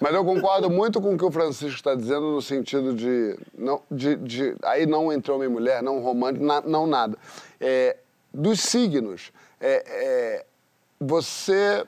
Mas 0.00 0.14
eu 0.14 0.24
concordo 0.24 0.70
muito 0.70 1.00
com 1.00 1.14
o 1.14 1.18
que 1.18 1.24
o 1.24 1.30
Francisco 1.30 1.76
está 1.76 1.94
dizendo 1.94 2.32
no 2.32 2.40
sentido 2.42 2.94
de, 2.94 3.38
não, 3.56 3.82
de, 3.90 4.16
de- 4.16 4.56
aí 4.64 4.86
não 4.86 5.12
entre 5.12 5.30
homem 5.30 5.46
e 5.48 5.52
mulher, 5.52 5.82
não 5.82 6.00
romântico, 6.00 6.44
na- 6.44 6.62
não 6.62 6.86
nada. 6.86 7.18
É, 7.60 7.96
dos 8.32 8.60
signos, 8.60 9.30
é, 9.60 9.84
é, 9.86 10.46
você 10.98 11.84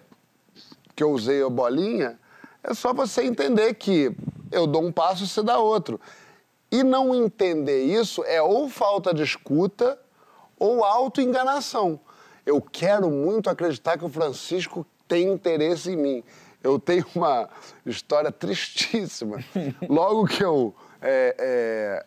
que 0.94 1.03
eu 1.03 1.11
usei 1.11 1.42
a 1.42 1.49
bolinha, 1.49 2.18
é 2.62 2.74
só 2.74 2.92
você 2.92 3.22
entender 3.22 3.74
que 3.74 4.14
eu 4.53 4.66
dou 4.66 4.84
um 4.84 4.92
passo, 4.92 5.26
você 5.26 5.42
dá 5.42 5.59
outro. 5.59 6.01
E 6.71 6.83
não 6.83 7.14
entender 7.14 7.85
isso 7.85 8.25
é 8.25 8.43
ou 8.43 8.69
falta 8.69 9.14
de 9.14 9.23
escuta 9.23 9.99
ou 10.59 10.85
autoenganação. 10.85 12.01
Eu 12.45 12.61
quero 12.61 13.11
muito 13.11 13.51
acreditar 13.51 13.99
que 13.99 14.05
o 14.05 14.09
Francisco 14.09 14.87
tem 15.07 15.29
interesse 15.33 15.93
em 15.93 15.97
mim. 15.97 16.25
Eu 16.62 16.79
tenho 16.79 17.07
uma 17.14 17.49
história 17.85 18.33
tristíssima. 18.33 19.39
Logo 19.89 20.27
que 20.27 20.43
eu 20.43 20.75
é, 21.01 21.37
é, 21.39 22.07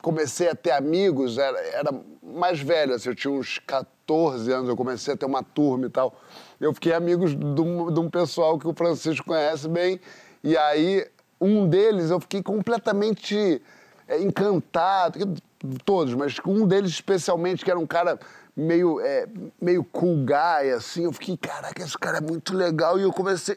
comecei 0.00 0.48
a 0.48 0.54
ter 0.54 0.72
amigos, 0.72 1.38
era, 1.38 1.58
era 1.58 1.90
mais 2.22 2.60
velho, 2.60 2.94
assim, 2.94 3.08
eu 3.08 3.14
tinha 3.14 3.32
uns 3.32 3.58
14 3.58 4.50
anos, 4.52 4.68
eu 4.68 4.76
comecei 4.76 5.14
a 5.14 5.16
ter 5.16 5.26
uma 5.26 5.42
turma 5.42 5.86
e 5.86 5.90
tal. 5.90 6.14
Eu 6.60 6.72
fiquei 6.72 6.92
amigos 6.92 7.34
de 7.34 7.60
um, 7.60 7.92
de 7.92 8.00
um 8.00 8.10
pessoal 8.10 8.58
que 8.58 8.66
o 8.66 8.74
Francisco 8.74 9.26
conhece 9.26 9.68
bem, 9.68 10.00
e 10.42 10.56
aí 10.56 11.06
um 11.42 11.68
deles 11.68 12.10
eu 12.10 12.20
fiquei 12.20 12.42
completamente 12.42 13.60
é, 14.06 14.20
encantado, 14.20 15.18
todos, 15.84 16.14
mas 16.14 16.36
um 16.46 16.66
deles 16.66 16.90
especialmente, 16.90 17.64
que 17.64 17.70
era 17.70 17.78
um 17.78 17.86
cara 17.86 18.18
meio, 18.56 19.00
é, 19.00 19.26
meio 19.60 19.84
cool 19.84 20.24
guy, 20.24 20.70
assim, 20.76 21.04
eu 21.04 21.12
fiquei, 21.12 21.36
caraca, 21.36 21.82
esse 21.82 21.96
cara 21.96 22.18
é 22.18 22.20
muito 22.20 22.56
legal, 22.56 22.98
e 22.98 23.02
eu 23.02 23.12
comecei... 23.12 23.56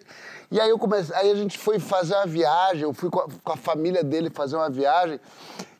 E 0.51 0.59
aí 0.61 0.69
eu 0.69 0.77
comecei, 0.77 1.15
aí 1.15 1.31
a 1.31 1.35
gente 1.35 1.57
foi 1.57 1.79
fazer 1.79 2.13
uma 2.13 2.27
viagem, 2.27 2.83
eu 2.83 2.93
fui 2.93 3.09
com 3.09 3.19
a, 3.19 3.27
com 3.43 3.51
a 3.51 3.57
família 3.57 4.03
dele 4.03 4.29
fazer 4.29 4.55
uma 4.55 4.69
viagem, 4.69 5.19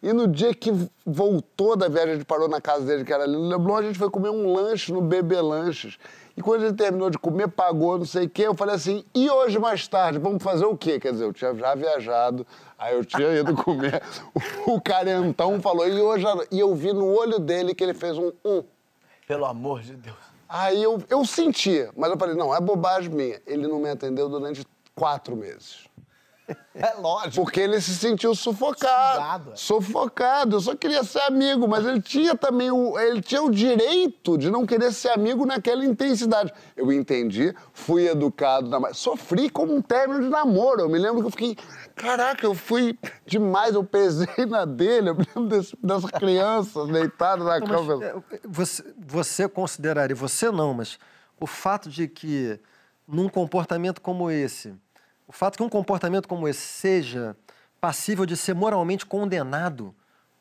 e 0.01 0.11
no 0.11 0.27
dia 0.27 0.53
que 0.53 0.71
voltou 1.05 1.75
da 1.75 1.87
viagem, 1.87 2.11
a 2.11 2.15
gente 2.15 2.25
parou 2.25 2.47
na 2.47 2.59
casa 2.59 2.85
dele, 2.85 3.03
que 3.03 3.13
era 3.13 3.23
ali 3.23 3.33
no 3.33 3.47
Leblon, 3.47 3.77
a 3.77 3.81
gente 3.83 3.97
foi 3.97 4.09
comer 4.09 4.29
um 4.29 4.53
lanche 4.53 4.91
no 4.91 5.01
Bebê 5.01 5.39
Lanches. 5.41 5.97
E 6.37 6.41
quando 6.41 6.65
ele 6.65 6.73
terminou 6.73 7.09
de 7.09 7.17
comer, 7.17 7.47
pagou, 7.47 7.97
não 7.97 8.05
sei 8.05 8.25
o 8.25 8.29
quê, 8.29 8.43
eu 8.43 8.53
falei 8.53 8.75
assim, 8.75 9.05
e 9.15 9.29
hoje 9.29 9.57
mais 9.57 9.87
tarde, 9.87 10.19
vamos 10.19 10.43
fazer 10.43 10.65
o 10.65 10.75
quê? 10.75 10.99
Quer 10.99 11.13
dizer, 11.13 11.23
eu 11.23 11.31
tinha 11.31 11.55
já 11.55 11.73
viajado, 11.73 12.45
aí 12.77 12.93
eu 12.93 13.05
tinha 13.05 13.31
ido 13.39 13.55
comer. 13.55 14.01
O 14.67 14.81
carentão 14.81 15.61
falou, 15.61 15.87
e 15.87 16.01
hoje... 16.01 16.25
E 16.51 16.59
eu 16.59 16.75
vi 16.75 16.91
no 16.91 17.05
olho 17.05 17.39
dele 17.39 17.73
que 17.73 17.83
ele 17.83 17.93
fez 17.93 18.17
um... 18.17 18.31
um. 18.43 18.63
Pelo 19.27 19.45
amor 19.45 19.81
de 19.81 19.95
Deus. 19.95 20.15
Aí 20.47 20.81
eu, 20.81 21.03
eu 21.09 21.25
senti, 21.25 21.89
mas 21.97 22.11
eu 22.11 22.17
falei, 22.17 22.35
não, 22.35 22.55
é 22.55 22.61
bobagem 22.61 23.09
minha. 23.09 23.41
Ele 23.45 23.67
não 23.67 23.79
me 23.79 23.89
atendeu 23.89 24.29
durante 24.29 24.65
quatro 24.93 25.35
meses. 25.35 25.85
É 26.75 26.93
lógico. 26.95 27.35
Porque 27.45 27.61
ele 27.61 27.79
se 27.79 27.95
sentiu 27.95 28.35
sufocado. 28.35 29.13
Sugado, 29.15 29.51
é. 29.51 29.55
Sufocado. 29.55 30.55
Eu 30.57 30.61
só 30.61 30.75
queria 30.75 31.03
ser 31.05 31.21
amigo, 31.21 31.67
mas 31.69 31.85
ele 31.85 32.01
tinha 32.01 32.35
também 32.35 32.69
o, 32.69 32.99
ele 32.99 33.21
tinha 33.21 33.41
o 33.41 33.49
direito 33.49 34.37
de 34.37 34.51
não 34.51 34.65
querer 34.65 34.91
ser 34.91 35.09
amigo 35.11 35.45
naquela 35.45 35.85
intensidade. 35.85 36.53
Eu 36.75 36.91
entendi, 36.91 37.55
fui 37.73 38.07
educado, 38.07 38.67
na, 38.69 38.93
sofri 38.93 39.49
como 39.49 39.73
um 39.73 39.81
término 39.81 40.21
de 40.21 40.29
namoro. 40.29 40.81
Eu 40.81 40.89
me 40.89 40.99
lembro 40.99 41.21
que 41.21 41.27
eu 41.27 41.31
fiquei, 41.31 41.57
caraca, 41.95 42.45
eu 42.45 42.53
fui 42.53 42.99
demais, 43.25 43.73
eu 43.73 43.83
pesei 43.83 44.45
na 44.45 44.65
dele. 44.65 45.11
Eu 45.11 45.15
me 45.15 45.25
lembro 45.33 45.57
desse, 45.57 45.77
das 45.81 46.03
crianças 46.05 46.89
deitadas 46.89 47.45
na 47.45 47.57
Então, 47.57 47.87
cama. 47.87 47.97
mas, 47.97 48.03
é, 48.33 48.39
você, 48.45 48.93
você 48.97 49.47
consideraria, 49.47 50.15
você 50.15 50.51
não, 50.51 50.73
mas 50.73 50.99
o 51.39 51.47
fato 51.47 51.89
de 51.89 52.05
que 52.07 52.59
num 53.07 53.29
comportamento 53.29 54.01
como 54.01 54.29
esse, 54.29 54.73
o 55.27 55.31
fato 55.31 55.57
que 55.57 55.63
um 55.63 55.69
comportamento 55.69 56.27
como 56.27 56.47
esse 56.47 56.61
seja 56.61 57.35
passível 57.81 58.25
de 58.25 58.35
ser 58.37 58.53
moralmente 58.55 59.05
condenado, 59.05 59.93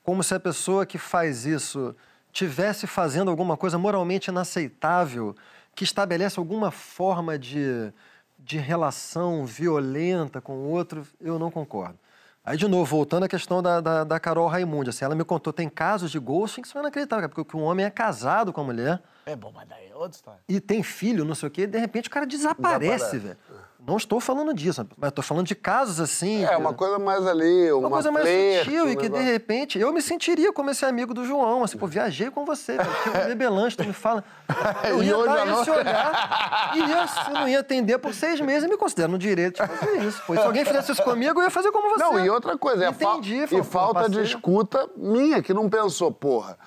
como 0.02 0.22
se 0.22 0.34
a 0.34 0.40
pessoa 0.40 0.84
que 0.86 0.98
faz 0.98 1.46
isso 1.46 1.94
tivesse 2.32 2.86
fazendo 2.86 3.30
alguma 3.30 3.56
coisa 3.56 3.78
moralmente 3.78 4.30
inaceitável, 4.30 5.34
que 5.74 5.84
estabelece 5.84 6.38
alguma 6.38 6.70
forma 6.70 7.38
de, 7.38 7.92
de 8.38 8.58
relação 8.58 9.44
violenta 9.46 10.40
com 10.40 10.52
o 10.54 10.68
outro, 10.68 11.06
eu 11.20 11.38
não 11.38 11.50
concordo. 11.50 11.98
Aí, 12.44 12.58
de 12.58 12.68
novo, 12.68 12.84
voltando 12.84 13.24
à 13.24 13.28
questão 13.28 13.62
da, 13.62 13.80
da, 13.80 14.04
da 14.04 14.20
Carol 14.20 14.46
Raimundi, 14.48 14.90
assim, 14.90 15.02
ela 15.04 15.14
me 15.14 15.24
contou, 15.24 15.50
tem 15.50 15.66
casos 15.68 16.10
de 16.10 16.18
ghosting 16.18 16.60
que 16.60 16.68
são 16.68 16.80
inacreditáveis, 16.82 17.30
porque 17.32 17.56
um 17.56 17.62
homem 17.62 17.86
é 17.86 17.90
casado 17.90 18.52
com 18.52 18.60
a 18.60 18.64
mulher 18.64 19.02
É 19.24 19.34
bom, 19.34 19.50
mas 19.54 19.66
daí 19.66 19.88
é 19.88 19.94
outra 19.94 20.14
história. 20.14 20.40
e 20.46 20.60
tem 20.60 20.82
filho, 20.82 21.24
não 21.24 21.34
sei 21.34 21.48
o 21.48 21.50
quê, 21.50 21.62
e 21.62 21.66
de 21.66 21.78
repente 21.78 22.08
o 22.08 22.10
cara 22.10 22.26
desaparece, 22.26 23.18
Desaparece. 23.18 23.18
velho. 23.18 23.38
Não 23.86 23.98
estou 23.98 24.18
falando 24.18 24.54
disso, 24.54 24.86
mas 24.96 25.08
estou 25.10 25.22
falando 25.22 25.46
de 25.46 25.54
casos 25.54 26.00
assim. 26.00 26.42
É, 26.42 26.56
uma 26.56 26.72
coisa 26.72 26.98
mais 26.98 27.26
ali, 27.26 27.70
uma, 27.70 27.88
Uma 27.88 27.90
coisa 27.90 28.10
mais 28.10 28.24
flerte, 28.24 28.64
sutil 28.64 28.84
um 28.86 28.88
e 28.88 28.96
que, 28.96 29.08
de 29.10 29.20
repente, 29.20 29.78
eu 29.78 29.92
me 29.92 30.00
sentiria 30.00 30.52
como 30.54 30.70
esse 30.70 30.86
amigo 30.86 31.12
do 31.12 31.24
João, 31.26 31.62
assim, 31.62 31.76
pô, 31.76 31.86
viajei 31.86 32.30
com 32.30 32.46
você, 32.46 32.78
velho, 32.78 32.90
tive 33.02 33.18
um 33.18 33.26
bebê 33.26 33.48
lanche, 33.48 33.76
tu 33.76 33.84
me 33.84 33.92
fala. 33.92 34.24
Eu 34.88 35.02
E 35.02 35.06
ia 35.06 35.16
dar 35.16 35.48
à 35.48 35.60
esse 35.60 35.70
olhar 35.70 36.72
e 36.74 36.80
eu 36.80 37.34
não 37.34 37.48
ia 37.48 37.60
atender 37.60 37.98
por 37.98 38.14
seis 38.14 38.40
meses 38.40 38.64
e 38.64 38.68
me 38.68 38.76
considero 38.76 39.12
no 39.12 39.18
direito 39.18 39.60
de 39.62 39.66
fazer 39.66 40.02
isso. 40.02 40.22
Pô, 40.26 40.34
se 40.34 40.40
alguém 40.40 40.64
fizesse 40.64 40.92
isso 40.92 41.02
comigo, 41.02 41.40
eu 41.40 41.44
ia 41.44 41.50
fazer 41.50 41.72
como 41.72 41.88
você. 41.90 42.04
Não, 42.04 42.18
e 42.20 42.28
outra 42.30 42.56
coisa, 42.56 42.84
é 42.86 42.92
fa 42.92 43.04
Entendi, 43.14 43.36
e 43.36 43.46
falou, 43.46 43.64
pô, 43.64 43.70
falta 43.70 44.08
de 44.08 44.22
escuta 44.22 44.88
minha, 44.96 45.42
que 45.42 45.52
não 45.52 45.68
pensou, 45.68 46.12
porra. 46.12 46.58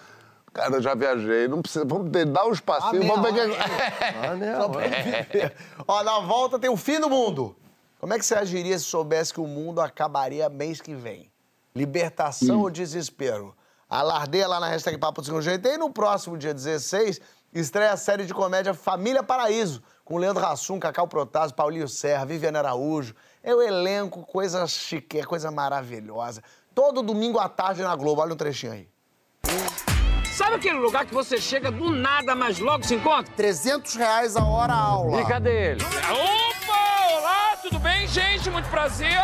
Cara, 0.57 0.75
eu 0.75 0.81
já 0.81 0.95
viajei, 0.95 1.47
não 1.47 1.61
precisa. 1.61 1.85
Vamos 1.85 2.09
ter- 2.11 2.25
dar 2.25 2.45
um 2.45 2.51
espacinho, 2.51 3.03
Ah, 3.03 3.15
vamos 3.15 3.31
ver 3.31 3.33
meia 3.33 3.47
que. 3.49 4.25
Ah, 4.25 4.35
né, 4.35 4.55
Só 4.57 4.71
ó. 5.87 6.03
na 6.03 6.19
volta 6.19 6.57
tem 6.57 6.69
o 6.69 6.75
fim 6.75 6.99
do 6.99 7.09
mundo. 7.09 7.55
Como 7.99 8.11
é 8.13 8.17
que 8.19 8.25
você 8.25 8.33
agiria 8.35 8.77
se 8.77 8.85
soubesse 8.85 9.33
que 9.33 9.39
o 9.39 9.45
mundo 9.47 9.79
acabaria 9.79 10.49
mês 10.49 10.81
que 10.81 10.93
vem? 10.95 11.31
Libertação 11.75 12.61
ou 12.61 12.69
desespero? 12.71 13.55
Alardeia 13.89 14.47
lá 14.47 14.59
na 14.59 14.67
hashtag 14.67 14.97
Papo 14.97 15.21
do 15.21 15.25
Segundo 15.25 15.41
Jeito. 15.43 15.67
E 15.67 15.77
no 15.77 15.91
próximo 15.91 16.37
dia 16.37 16.53
16, 16.53 17.21
estreia 17.53 17.91
a 17.93 17.97
série 17.97 18.25
de 18.25 18.33
comédia 18.33 18.73
Família 18.73 19.21
Paraíso, 19.23 19.81
com 20.03 20.17
Leandro 20.17 20.45
Hassum, 20.45 20.79
Cacau 20.79 21.07
Protásio, 21.07 21.55
Paulinho 21.55 21.87
Serra, 21.87 22.25
Viviane 22.25 22.57
Araújo. 22.57 23.15
É 23.43 23.53
o 23.55 23.61
elenco, 23.61 24.25
coisa 24.25 24.65
chique, 24.67 25.23
coisa 25.23 25.49
maravilhosa. 25.51 26.43
Todo 26.75 27.01
domingo 27.01 27.39
à 27.39 27.47
tarde 27.47 27.81
na 27.83 27.95
Globo. 27.95 28.21
Olha 28.21 28.33
um 28.33 28.37
trechinho 28.37 28.73
aí. 28.73 28.87
Sabe 30.37 30.57
aquele 30.57 30.77
lugar 30.77 31.03
que 31.03 31.15
você 31.15 31.39
chega 31.39 31.71
do 31.71 31.89
nada, 31.89 32.35
mas 32.35 32.59
logo 32.59 32.85
se 32.85 32.93
encontra? 32.93 33.33
300 33.35 33.95
reais 33.95 34.37
a 34.37 34.43
hora 34.43 34.71
aula. 34.71 35.19
E 35.19 35.25
cadê 35.25 35.71
ele? 35.71 35.81
Opa! 35.83 37.17
Olá, 37.17 37.57
tudo 37.59 37.79
bem, 37.79 38.07
gente? 38.07 38.47
Muito 38.51 38.69
prazer. 38.69 39.17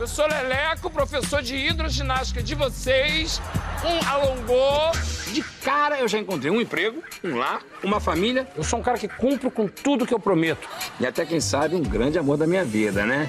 Eu 0.00 0.06
sou 0.06 0.26
Leleco, 0.26 0.88
professor 0.88 1.42
de 1.42 1.54
hidroginástica 1.54 2.42
de 2.42 2.54
vocês. 2.54 3.42
Um 3.84 4.08
alongou. 4.08 4.92
De 5.34 5.42
cara, 5.62 6.00
eu 6.00 6.08
já 6.08 6.18
encontrei 6.18 6.50
um 6.50 6.62
emprego, 6.62 7.02
um 7.22 7.36
lar, 7.36 7.60
uma 7.82 8.00
família. 8.00 8.48
Eu 8.56 8.64
sou 8.64 8.78
um 8.78 8.82
cara 8.82 8.96
que 8.96 9.06
cumpro 9.06 9.50
com 9.50 9.68
tudo 9.68 10.06
que 10.06 10.14
eu 10.14 10.18
prometo. 10.18 10.66
E 10.98 11.06
até, 11.06 11.26
quem 11.26 11.42
sabe, 11.42 11.76
um 11.76 11.82
grande 11.82 12.18
amor 12.18 12.38
da 12.38 12.46
minha 12.46 12.64
vida, 12.64 13.04
né? 13.04 13.28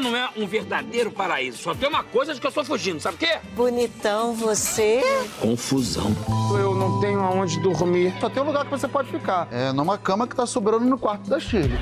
Não 0.00 0.14
é 0.14 0.28
um 0.36 0.46
verdadeiro 0.46 1.10
paraíso? 1.10 1.58
Só 1.58 1.74
tem 1.74 1.88
uma 1.88 2.02
coisa 2.04 2.34
de 2.34 2.40
que 2.40 2.46
eu 2.46 2.50
estou 2.50 2.64
fugindo, 2.64 3.00
sabe 3.00 3.16
o 3.16 3.18
quê? 3.18 3.38
Bonitão 3.54 4.34
você. 4.34 5.00
Confusão. 5.40 6.14
Eu 6.58 6.74
não 6.74 7.00
tenho 7.00 7.20
aonde 7.20 7.58
dormir. 7.60 8.14
Só 8.20 8.28
tem 8.28 8.42
um 8.42 8.46
lugar 8.46 8.64
que 8.64 8.70
você 8.70 8.86
pode 8.86 9.10
ficar. 9.10 9.48
É 9.50 9.72
numa 9.72 9.96
cama 9.96 10.26
que 10.26 10.36
tá 10.36 10.46
sobrando 10.46 10.84
no 10.84 10.98
quarto 10.98 11.28
da 11.30 11.40
Shirley. 11.40 11.78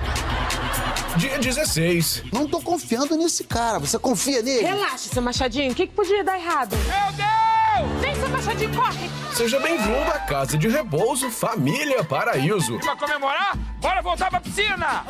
Dia 1.16 1.38
16. 1.38 2.24
Não 2.32 2.46
tô 2.46 2.60
confiando 2.60 3.16
nesse 3.16 3.44
cara. 3.44 3.78
Você 3.78 3.98
confia 3.98 4.42
nele? 4.42 4.62
Relaxa, 4.66 5.08
seu 5.12 5.22
Machadinho. 5.22 5.72
O 5.72 5.74
que, 5.74 5.86
que 5.86 5.94
podia 5.94 6.24
dar 6.24 6.36
errado? 6.38 6.76
Meu 6.76 7.12
Deus! 7.12 8.00
Vem, 8.00 8.14
seu 8.14 8.28
Machadinho, 8.28 8.74
corre! 8.74 9.10
Seja 9.32 9.58
bem-vindo 9.60 10.10
à 10.10 10.18
Casa 10.20 10.56
de 10.56 10.68
Repouso 10.68 11.30
Família 11.30 12.04
Paraíso. 12.04 12.78
Pra 12.78 12.96
comemorar? 12.96 13.56
Bora 13.80 14.00
voltar 14.02 14.30
pra 14.30 14.40
piscina! 14.40 15.04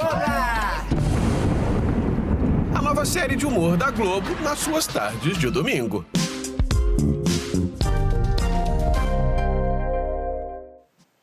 A 2.75 2.83
nova 2.83 3.05
série 3.07 3.37
de 3.37 3.47
humor 3.47 3.77
da 3.77 3.91
Globo 3.91 4.29
nas 4.43 4.59
suas 4.59 4.87
tardes 4.87 5.39
de 5.39 5.49
domingo. 5.49 6.05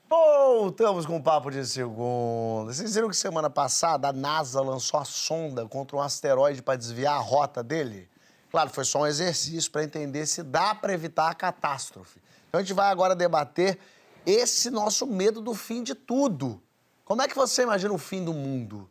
Voltamos 0.09 1.05
com 1.05 1.17
o 1.17 1.21
papo 1.21 1.51
de 1.51 1.65
segunda. 1.65 2.73
Vocês 2.73 2.95
viram 2.95 3.09
que 3.09 3.17
semana 3.17 3.49
passada 3.49 4.07
a 4.07 4.13
NASA 4.13 4.61
lançou 4.61 4.99
a 4.99 5.03
sonda 5.03 5.67
contra 5.67 5.97
um 5.97 6.01
asteroide 6.01 6.61
para 6.61 6.77
desviar 6.77 7.15
a 7.15 7.19
rota 7.19 7.61
dele? 7.61 8.09
Claro, 8.49 8.69
foi 8.69 8.85
só 8.85 9.01
um 9.01 9.07
exercício 9.07 9.69
para 9.71 9.83
entender 9.83 10.25
se 10.25 10.43
dá 10.43 10.73
para 10.73 10.93
evitar 10.93 11.29
a 11.29 11.33
catástrofe. 11.33 12.21
Então 12.47 12.59
a 12.59 12.63
gente 12.63 12.73
vai 12.73 12.89
agora 12.89 13.15
debater 13.15 13.77
esse 14.25 14.69
nosso 14.69 15.05
medo 15.05 15.41
do 15.41 15.53
fim 15.53 15.83
de 15.83 15.95
tudo. 15.95 16.61
Como 17.03 17.21
é 17.21 17.27
que 17.27 17.35
você 17.35 17.63
imagina 17.63 17.93
o 17.93 17.97
fim 17.97 18.23
do 18.23 18.33
mundo? 18.33 18.89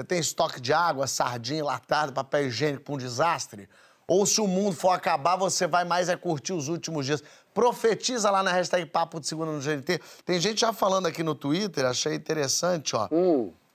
Você 0.00 0.06
tem 0.06 0.20
estoque 0.20 0.60
de 0.60 0.72
água, 0.72 1.08
sardinha, 1.08 1.58
enlatado, 1.58 2.12
papel 2.12 2.46
higiênico 2.46 2.84
para 2.84 2.94
um 2.94 2.98
desastre? 2.98 3.68
Ou 4.06 4.24
se 4.24 4.40
o 4.40 4.46
mundo 4.46 4.76
for 4.76 4.90
acabar, 4.90 5.34
você 5.34 5.66
vai 5.66 5.84
mais 5.84 6.08
é 6.08 6.14
curtir 6.14 6.52
os 6.52 6.68
últimos 6.68 7.04
dias? 7.04 7.20
Profetiza 7.52 8.30
lá 8.30 8.40
na 8.40 8.52
hashtag 8.52 8.86
Papo 8.86 9.18
de 9.18 9.26
Segunda 9.26 9.50
no 9.50 9.60
GNT. 9.60 10.00
Tem 10.24 10.38
gente 10.38 10.60
já 10.60 10.72
falando 10.72 11.06
aqui 11.06 11.24
no 11.24 11.34
Twitter, 11.34 11.84
achei 11.84 12.14
interessante, 12.14 12.94
ó. 12.94 13.08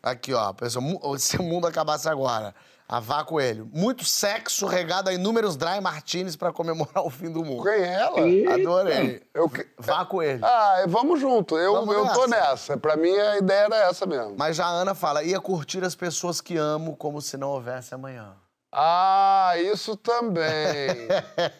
Aqui, 0.01 0.33
ó, 0.33 0.53
pessoal, 0.53 0.85
se 1.19 1.35
o 1.35 1.43
mundo 1.43 1.67
acabasse 1.67 2.07
agora. 2.07 2.55
A 2.93 2.99
Vá 2.99 3.23
Coelho. 3.23 3.67
Muito 3.73 4.05
sexo 4.05 4.67
regado 4.67 5.09
a 5.09 5.13
inúmeros 5.13 5.55
dry 5.57 5.81
martinis 5.81 6.35
pra 6.35 6.53
comemorar 6.53 7.01
o 7.03 7.09
fim 7.09 7.31
do 7.31 7.43
mundo. 7.43 7.63
Quem 7.63 7.71
é 7.81 7.93
ela? 7.95 8.53
Adorei. 8.53 9.23
Eu 9.33 9.49
que- 9.49 9.65
Vá 9.79 10.05
Coelho. 10.05 10.45
Ah, 10.45 10.83
vamos 10.87 11.19
junto. 11.19 11.57
Eu, 11.57 11.73
Vamos 11.73 11.95
eu 11.95 12.07
tô 12.13 12.27
nessa. 12.27 12.49
nessa. 12.51 12.77
Pra 12.77 12.95
mim, 12.95 13.09
a 13.17 13.39
ideia 13.39 13.61
era 13.65 13.77
essa 13.89 14.05
mesmo. 14.05 14.35
Mas 14.37 14.55
já 14.57 14.65
a 14.65 14.69
Ana 14.69 14.93
fala, 14.93 15.23
ia 15.23 15.39
curtir 15.41 15.83
as 15.83 15.95
pessoas 15.95 16.39
que 16.39 16.55
amo 16.55 16.95
como 16.95 17.19
se 17.19 17.35
não 17.35 17.49
houvesse 17.49 17.95
amanhã. 17.95 18.33
Ah, 18.71 19.53
isso 19.57 19.95
também. 19.97 21.07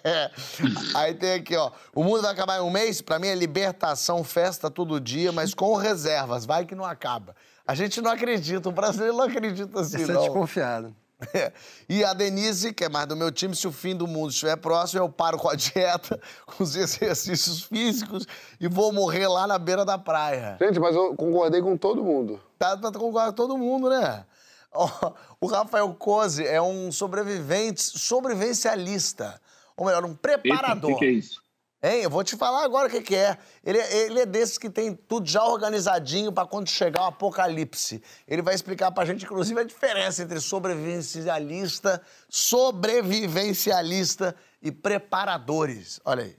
Aí 0.96 1.14
tem 1.16 1.34
aqui, 1.34 1.56
ó. 1.56 1.72
O 1.96 2.04
mundo 2.04 2.22
vai 2.22 2.32
acabar 2.32 2.58
em 2.58 2.62
um 2.62 2.70
mês? 2.70 3.02
Pra 3.02 3.18
mim 3.18 3.28
é 3.28 3.36
libertação, 3.36 4.24
festa 4.24 4.70
todo 4.70 5.00
dia, 5.00 5.32
mas 5.32 5.54
com 5.54 5.74
reservas. 5.76 6.46
Vai 6.46 6.64
que 6.66 6.76
não 6.76 6.86
acaba. 6.86 7.36
A 7.66 7.74
gente 7.76 8.02
não 8.02 8.12
acredita, 8.12 8.68
o 8.70 8.72
brasileiro 8.72 9.16
não 9.18 9.24
acredita 9.26 9.80
assim, 9.80 10.02
Isso 10.02 10.12
é 10.12 10.14
não. 10.14 10.22
desconfiado. 10.22 10.94
E 11.90 12.04
a 12.04 12.14
Denise, 12.14 12.74
que 12.74 12.86
é 12.86 12.90
mais 12.90 13.08
do 13.08 13.16
meu 13.16 13.32
time, 13.32 13.56
se 13.56 13.68
o 13.68 13.72
fim 13.72 13.96
do 13.96 14.08
mundo 14.08 14.32
estiver 14.32 14.56
próximo, 14.56 15.02
eu 15.02 15.10
paro 15.10 15.38
com 15.38 15.50
a 15.50 15.56
dieta, 15.56 16.20
com 16.46 16.64
os 16.64 16.76
exercícios 16.76 17.64
físicos 17.64 18.26
e 18.60 18.68
vou 18.68 18.92
morrer 18.92 19.28
lá 19.28 19.46
na 19.46 19.60
beira 19.60 19.86
da 19.86 19.98
praia. 19.98 20.58
Gente, 20.60 20.80
mas 20.80 20.96
eu 20.96 21.16
concordei 21.16 21.62
com 21.62 21.78
todo 21.78 22.04
mundo. 22.04 22.40
Tá, 22.58 22.76
tá 22.78 22.92
concordar 22.92 23.28
com 23.28 23.34
todo 23.34 23.58
mundo, 23.58 23.90
né? 23.90 24.26
O 25.40 25.46
Rafael 25.46 25.94
Cose 25.94 26.48
é 26.48 26.60
um 26.60 26.92
sobrevivente, 26.92 27.82
sobrevivencialista. 27.82 29.40
Ou 29.78 29.86
melhor, 29.86 30.06
um 30.06 30.16
preparador. 30.16 30.92
O 30.92 30.94
que, 30.94 31.00
que 31.00 31.06
é 31.06 31.12
isso? 31.12 31.43
Hein? 31.84 32.04
Eu 32.04 32.10
vou 32.10 32.24
te 32.24 32.38
falar 32.38 32.64
agora 32.64 32.88
o 32.88 32.90
que, 32.90 33.02
que 33.02 33.14
é. 33.16 33.38
Ele, 33.64 33.78
é- 33.78 34.06
ele 34.06 34.22
é 34.22 34.26
desses 34.26 34.58
que 34.58 34.70
tem 34.70 34.96
tudo 34.96 35.30
já 35.30 35.44
organizadinho 35.44 36.32
pra 36.32 36.46
quando 36.46 36.70
chegar 36.70 37.02
o 37.02 37.08
apocalipse. 37.08 38.02
Ele 38.26 38.42
vai 38.42 38.56
explicar 38.56 38.90
pra 38.92 39.04
gente, 39.04 39.26
inclusive, 39.26 39.60
a 39.60 39.64
diferença 39.66 40.24
entre 40.24 40.40
sobrevivencialista, 40.40 42.02
sobrevivencialista 42.30 44.34
e 44.62 44.72
preparadores. 44.72 46.00
Olha 46.06 46.24
aí. 46.24 46.36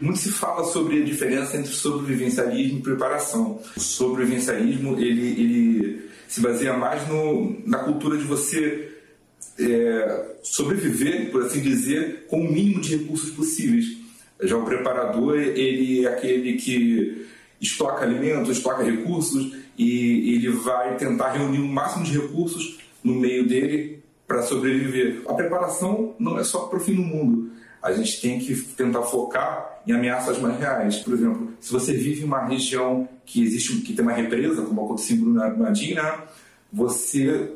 Muito 0.00 0.18
se 0.18 0.32
fala 0.32 0.64
sobre 0.64 1.00
a 1.00 1.04
diferença 1.04 1.56
entre 1.56 1.70
sobrevivencialismo 1.72 2.80
e 2.80 2.82
preparação. 2.82 3.60
O 3.76 3.80
sobrevivencialismo 3.80 4.98
ele, 4.98 5.28
ele 5.40 6.10
se 6.26 6.40
baseia 6.40 6.76
mais 6.76 7.06
no, 7.06 7.62
na 7.64 7.78
cultura 7.84 8.18
de 8.18 8.24
você 8.24 8.91
é, 9.62 10.36
sobreviver, 10.42 11.30
por 11.30 11.42
assim 11.42 11.60
dizer, 11.60 12.26
com 12.28 12.40
o 12.40 12.52
mínimo 12.52 12.80
de 12.80 12.96
recursos 12.96 13.30
possíveis. 13.30 13.86
Já 14.40 14.56
o 14.56 14.64
preparador 14.64 15.38
ele 15.38 16.04
é 16.04 16.08
aquele 16.08 16.54
que 16.54 17.26
estoca 17.60 18.04
alimentos, 18.04 18.56
estoca 18.56 18.82
recursos 18.82 19.54
e 19.78 20.34
ele 20.34 20.48
vai 20.48 20.96
tentar 20.96 21.32
reunir 21.32 21.60
o 21.60 21.68
máximo 21.68 22.04
de 22.04 22.18
recursos 22.18 22.78
no 23.02 23.14
meio 23.14 23.46
dele 23.46 24.02
para 24.26 24.42
sobreviver. 24.42 25.22
A 25.28 25.34
preparação 25.34 26.14
não 26.18 26.38
é 26.38 26.44
só 26.44 26.66
para 26.66 26.78
o 26.78 26.80
fim 26.80 26.94
do 26.94 27.02
mundo. 27.02 27.52
A 27.82 27.92
gente 27.92 28.20
tem 28.20 28.38
que 28.38 28.54
tentar 28.54 29.02
focar 29.02 29.82
em 29.86 29.92
ameaças 29.92 30.38
mais 30.38 30.58
reais. 30.58 30.96
Por 30.98 31.14
exemplo, 31.14 31.52
se 31.60 31.72
você 31.72 31.92
vive 31.92 32.22
em 32.22 32.24
uma 32.24 32.44
região 32.46 33.08
que 33.24 33.42
existe 33.42 33.76
que 33.82 33.92
tem 33.92 34.04
uma 34.04 34.12
represa, 34.12 34.62
como 34.62 34.84
aconteceu 34.84 35.16
em 35.16 35.20
Brumadinho, 35.20 35.96
né? 35.96 36.18
você 36.72 37.50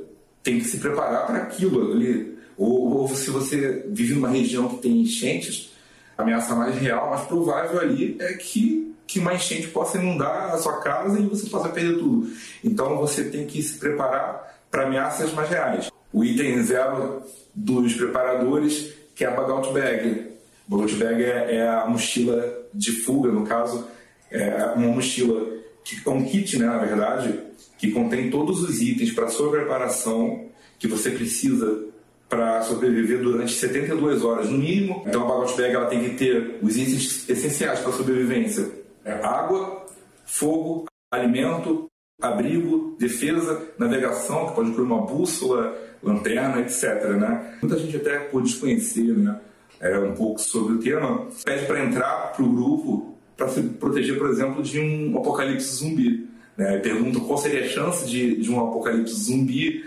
tem 0.47 0.61
que 0.61 0.65
se 0.65 0.79
preparar 0.79 1.27
para 1.27 1.39
aquilo 1.39 1.93
ali. 1.93 2.39
Ou, 2.57 2.99
ou 2.99 3.09
se 3.09 3.31
você 3.31 3.85
vive 3.89 4.15
numa 4.15 4.29
região 4.29 4.69
que 4.69 4.77
tem 4.77 5.01
enchentes, 5.01 5.73
a 6.17 6.23
ameaça 6.23 6.55
mais 6.55 6.77
real, 6.77 7.11
mais 7.11 7.23
provável 7.23 7.81
ali 7.81 8.17
é 8.21 8.35
que, 8.35 8.95
que 9.09 9.19
uma 9.19 9.35
enchente 9.35 9.67
possa 9.67 9.99
inundar 9.99 10.55
a 10.55 10.59
sua 10.59 10.81
casa 10.81 11.19
e 11.19 11.27
você 11.27 11.51
possa 11.51 11.69
perder 11.69 11.99
tudo. 11.99 12.31
Então 12.63 12.97
você 12.97 13.25
tem 13.25 13.45
que 13.45 13.61
se 13.61 13.77
preparar 13.77 14.57
para 14.71 14.87
ameaças 14.87 15.33
mais 15.33 15.51
reais. 15.51 15.91
O 16.13 16.25
item 16.25 16.63
zero 16.63 17.23
dos 17.53 17.95
preparadores, 17.95 18.95
que 19.17 19.25
é 19.25 19.27
a 19.27 19.33
Bagout 19.33 19.73
Bag. 19.73 20.31
Bagout 20.69 20.95
Bag 20.95 21.25
é, 21.25 21.57
é 21.57 21.69
a 21.69 21.87
mochila 21.87 22.57
de 22.73 22.93
fuga, 22.93 23.33
no 23.33 23.45
caso, 23.45 23.85
é 24.31 24.65
uma 24.77 24.87
mochila 24.87 25.56
que 25.95 26.09
é 26.09 26.11
um 26.11 26.25
kit, 26.25 26.59
né, 26.59 26.67
na 26.67 26.79
verdade, 26.79 27.39
que 27.79 27.93
contém 27.93 28.29
todos 28.29 28.63
os 28.63 28.81
itens 28.81 29.13
para 29.13 29.29
sua 29.29 29.51
preparação 29.51 30.47
que 30.79 30.89
você 30.89 31.11
precisa 31.11 31.85
para 32.29 32.63
sobreviver 32.63 33.23
durante 33.23 33.53
72 33.53 34.25
horas 34.25 34.51
no 34.51 34.59
mínimo. 34.59 35.05
Então 35.07 35.23
a 35.23 35.29
Bagot 35.29 35.57
Bag 35.57 35.75
ela 35.75 35.87
tem 35.87 36.03
que 36.03 36.17
ter 36.17 36.59
os 36.61 36.77
itens 36.77 37.29
essenciais 37.29 37.79
para 37.81 37.91
a 37.91 37.93
sobrevivência: 37.93 38.69
é 39.05 39.13
água, 39.13 39.87
fogo, 40.25 40.87
alimento, 41.13 41.87
abrigo, 42.21 42.97
defesa, 42.99 43.69
navegação, 43.79 44.49
que 44.49 44.55
pode 44.55 44.71
incluir 44.71 44.87
uma 44.87 45.07
bússola, 45.07 45.77
lanterna, 46.03 46.61
etc. 46.61 47.05
Né? 47.11 47.59
Muita 47.63 47.79
gente 47.79 47.97
até 47.97 48.19
por 48.19 48.43
desconhecer 48.43 49.13
né, 49.17 49.41
é, 49.81 49.99
um 49.99 50.15
pouco 50.15 50.41
sobre 50.41 50.75
o 50.75 50.79
tema 50.79 51.29
pede 51.45 51.67
para 51.67 51.85
entrar 51.85 52.33
para 52.33 52.45
o 52.45 52.53
grupo 52.53 53.16
para 53.37 53.49
se 53.49 53.63
proteger, 53.63 54.19
por 54.19 54.31
exemplo, 54.31 54.63
de 54.63 54.81
um 54.81 55.19
apocalipse 55.19 55.77
zumbi. 55.77 56.27
Né? 56.57 56.79
Pergunta 56.79 57.21
qual 57.21 57.39
seria 57.39 57.65
a 57.65 57.69
chance 57.69 58.09
de, 58.09 58.37
de 58.37 58.51
um 58.51 58.59
apocalipse 58.59 59.15
zumbi 59.15 59.85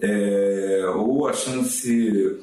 é, 0.00 0.84
ou 0.94 1.28
a 1.28 1.32
chance 1.32 2.38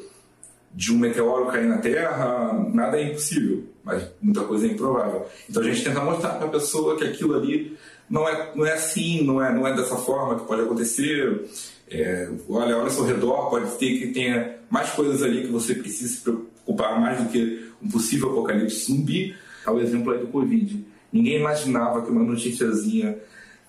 de 0.75 0.91
um 0.91 0.97
meteoro 0.97 1.47
cair 1.47 1.67
na 1.67 1.77
Terra, 1.77 2.53
nada 2.73 2.99
é 2.99 3.09
impossível, 3.09 3.63
mas 3.83 4.03
muita 4.21 4.41
coisa 4.41 4.67
é 4.67 4.71
improvável. 4.71 5.25
Então 5.49 5.63
a 5.63 5.65
gente 5.65 5.83
tenta 5.83 6.01
mostrar 6.01 6.31
para 6.31 6.47
a 6.47 6.51
pessoa 6.51 6.97
que 6.97 7.05
aquilo 7.05 7.33
ali 7.33 7.77
não 8.09 8.27
é, 8.27 8.51
não 8.53 8.65
é 8.65 8.73
assim, 8.73 9.23
não 9.23 9.41
é, 9.41 9.53
não 9.53 9.65
é 9.65 9.73
dessa 9.73 9.95
forma 9.95 10.37
que 10.37 10.45
pode 10.45 10.63
acontecer. 10.63 11.45
É, 11.89 12.29
olha, 12.49 12.75
olha 12.75 12.85
ao 12.85 12.89
seu 12.89 13.05
redor, 13.05 13.49
pode 13.49 13.71
ter 13.77 13.99
que 13.99 14.07
tenha 14.07 14.57
mais 14.69 14.89
coisas 14.89 15.23
ali 15.23 15.43
que 15.43 15.51
você 15.51 15.75
precisa 15.75 16.13
se 16.13 16.21
preocupar 16.21 16.99
mais 16.99 17.23
do 17.23 17.29
que 17.29 17.71
um 17.81 17.89
possível 17.89 18.31
apocalipse 18.31 18.85
zumbi. 18.85 19.33
Ao 19.65 19.79
exemplo 19.79 20.11
aí 20.11 20.19
do 20.19 20.27
Covid. 20.27 20.85
Ninguém 21.11 21.39
imaginava 21.39 22.01
que 22.01 22.11
uma 22.11 22.23
noticiazinha 22.23 23.17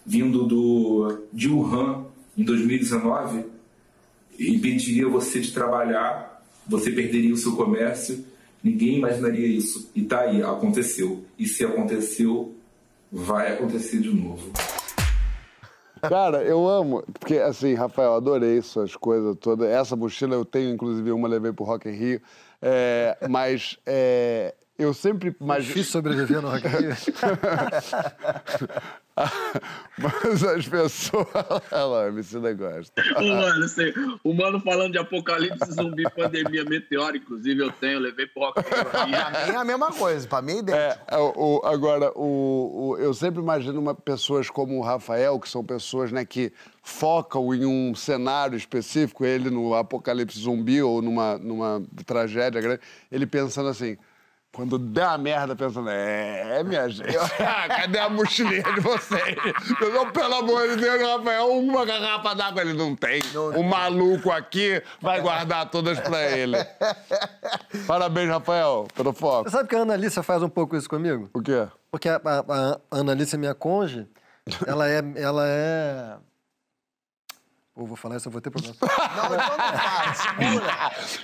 vindo 0.04 0.44
do, 0.44 1.22
de 1.32 1.48
Wuhan 1.48 2.06
em 2.36 2.44
2019 2.44 3.44
impediria 4.38 5.08
você 5.08 5.40
de 5.40 5.52
trabalhar, 5.52 6.44
você 6.66 6.90
perderia 6.90 7.32
o 7.32 7.36
seu 7.36 7.56
comércio. 7.56 8.24
Ninguém 8.62 8.98
imaginaria 8.98 9.46
isso. 9.46 9.90
E 9.94 10.02
tá 10.02 10.20
aí, 10.20 10.42
aconteceu. 10.42 11.24
E 11.38 11.46
se 11.46 11.64
aconteceu, 11.64 12.54
vai 13.10 13.52
acontecer 13.52 13.98
de 14.00 14.12
novo. 14.14 14.50
Cara, 16.00 16.42
eu 16.42 16.68
amo, 16.68 17.02
porque 17.18 17.38
assim, 17.38 17.74
Rafael, 17.74 18.14
adorei 18.14 18.60
suas 18.60 18.94
coisas 18.94 19.36
todas. 19.40 19.68
Essa 19.68 19.96
mochila 19.96 20.34
eu 20.34 20.44
tenho, 20.44 20.70
inclusive, 20.70 21.10
uma 21.10 21.26
levei 21.26 21.52
pro 21.52 21.64
Rock 21.64 21.88
in 21.88 21.92
Rio. 21.92 22.20
É, 22.60 23.16
mas 23.28 23.78
é, 23.86 24.54
eu 24.78 24.92
sempre 24.94 25.34
imagino. 25.40 25.66
Difícil 25.68 25.92
sobreviver 25.92 26.40
no 26.42 26.48
Rock 26.50 26.66
in 26.66 26.70
Rio. 26.70 26.90
mas 29.98 30.44
as 30.44 30.68
pessoas. 30.68 31.26
Olha 31.72 31.84
lá, 31.84 32.10
negócio. 32.10 32.92
Ô, 33.16 33.22
mano, 33.22 33.64
assim, 33.64 33.92
o 34.22 34.34
mano 34.34 34.60
falando 34.60 34.92
de 34.92 34.98
apocalipse, 34.98 35.72
zumbi, 35.72 36.02
pandemia, 36.14 36.64
meteoro, 36.64 37.16
inclusive 37.16 37.62
eu 37.62 37.72
tenho, 37.72 37.94
eu 37.94 38.00
levei 38.00 38.26
pro 38.26 38.42
Rock 38.42 38.60
in 38.60 38.64
Rio. 38.64 38.84
Pra 38.90 39.06
mim 39.06 39.14
é 39.52 39.56
a 39.56 39.64
mesma 39.64 39.90
coisa, 39.92 40.28
pra 40.28 40.42
mim 40.42 40.52
é 40.52 40.58
idêntico. 40.58 41.04
É, 41.08 41.16
o, 41.18 41.62
agora, 41.64 42.12
o, 42.14 42.90
o- 42.90 42.98
eu 42.98 43.14
sempre 43.14 43.40
imagino 43.40 43.80
uma, 43.80 43.94
pessoas 43.94 44.50
como 44.50 44.76
o 44.78 44.82
Rafael, 44.82 45.40
que 45.40 45.48
são 45.48 45.64
pessoas 45.64 46.12
né, 46.12 46.24
que 46.26 46.52
focam 46.82 47.54
em 47.54 47.64
um 47.64 47.94
cenário 47.94 48.56
específico, 48.56 49.24
ele 49.24 49.48
no 49.48 49.74
apocalipse 49.74 50.38
zumbi 50.38 50.82
ou 50.82 51.00
numa, 51.00 51.38
numa 51.38 51.82
tragédia 52.04 52.60
grande, 52.60 52.80
ele 53.10 53.26
pensando 53.26 53.70
assim. 53.70 53.96
Quando 54.56 54.78
der 54.78 55.04
a 55.04 55.18
merda, 55.18 55.54
pensando, 55.54 55.90
é, 55.90 56.64
minha 56.64 56.88
gente, 56.88 57.12
cadê 57.68 57.98
a 57.98 58.08
mochilinha 58.08 58.62
de 58.62 58.80
vocês? 58.80 59.36
Eu 59.78 59.92
não, 59.92 60.10
pelo 60.10 60.34
amor 60.34 60.66
de 60.70 60.76
Deus, 60.76 60.98
Rafael, 60.98 61.50
uma 61.58 61.84
garrafa 61.84 62.34
d'água 62.34 62.62
ele 62.62 62.72
não 62.72 62.96
tem. 62.96 63.20
O 63.54 63.62
maluco 63.62 64.30
aqui 64.30 64.82
vai 64.98 65.20
guardar 65.20 65.68
todas 65.68 66.00
pra 66.00 66.22
ele. 66.22 66.56
Parabéns, 67.86 68.30
Rafael, 68.30 68.88
pelo 68.94 69.12
foco. 69.12 69.50
Você 69.50 69.58
sabe 69.58 69.68
que 69.68 69.76
a 69.76 69.80
Ana 69.80 69.92
Alicia 69.92 70.22
faz 70.22 70.42
um 70.42 70.48
pouco 70.48 70.74
isso 70.74 70.88
comigo? 70.88 71.28
O 71.34 71.42
quê? 71.42 71.68
Porque 71.90 72.08
a, 72.08 72.16
a, 72.16 72.72
a 72.72 72.78
Ana 72.92 73.12
Alicia, 73.12 73.38
minha 73.38 73.54
conge, 73.54 74.08
ela 74.66 74.88
é. 74.88 75.02
Ela 75.16 75.42
é... 75.46 76.16
Pô, 77.74 77.84
vou 77.84 77.94
falar 77.94 78.16
isso, 78.16 78.28
eu 78.28 78.32
vou 78.32 78.40
ter 78.40 78.48
problema. 78.48 78.74
Não, 78.80 78.88
então 78.88 79.58
não 79.58 79.78
faz, 79.78 80.16
segura. 80.16 80.72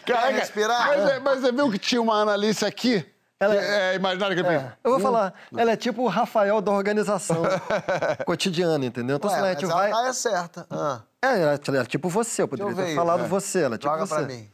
Caraca, 0.05 0.31
respirar? 0.33 0.87
Mas, 0.87 1.11
é- 1.13 1.19
mas 1.19 1.41
você 1.41 1.51
viu 1.51 1.71
que 1.71 1.79
tinha 1.79 2.03
uma 2.03 2.21
Analice 2.21 2.67
aqui? 2.67 3.11
Ela- 3.45 3.55
Que 3.57 3.61
é 3.61 3.95
imaginário 3.97 4.37
que 4.37 4.43
ele 4.43 4.49
fez? 4.59 4.73
Eu 4.85 4.91
vou 4.93 5.01
falar, 5.01 5.35
ela 5.57 5.71
é 5.73 5.77
tipo 5.77 6.03
o 6.03 6.09
Rafael 6.09 6.61
da 6.61 6.71
organização 6.73 7.43
cotidiana, 8.27 8.85
entendeu? 8.85 9.17
Então, 9.17 9.31
Ué, 9.31 9.37
assim, 9.37 9.45
a 9.45 9.49
mas 9.51 9.61
gente 9.61 9.71
ela 9.71 9.75
vai. 9.81 9.91
tá 9.91 10.07
é 10.09 10.13
certa. 10.13 10.67
Ah. 10.71 11.01
É, 11.21 11.41
ela 11.41 11.61
ela 11.69 11.81
é 11.83 11.85
tipo 11.85 12.09
você, 12.09 12.43
eu 12.43 12.49
poderia 12.49 12.73
eu 12.73 12.77
ter 12.77 12.95
falado 12.95 13.21
isso. 13.21 13.29
você, 13.29 13.63
ela 13.63 13.75
é 13.75 13.79
tipo 13.79 13.91
Joga 13.93 14.07
você. 14.07 14.15
pra 14.15 14.25
mim. 14.25 14.49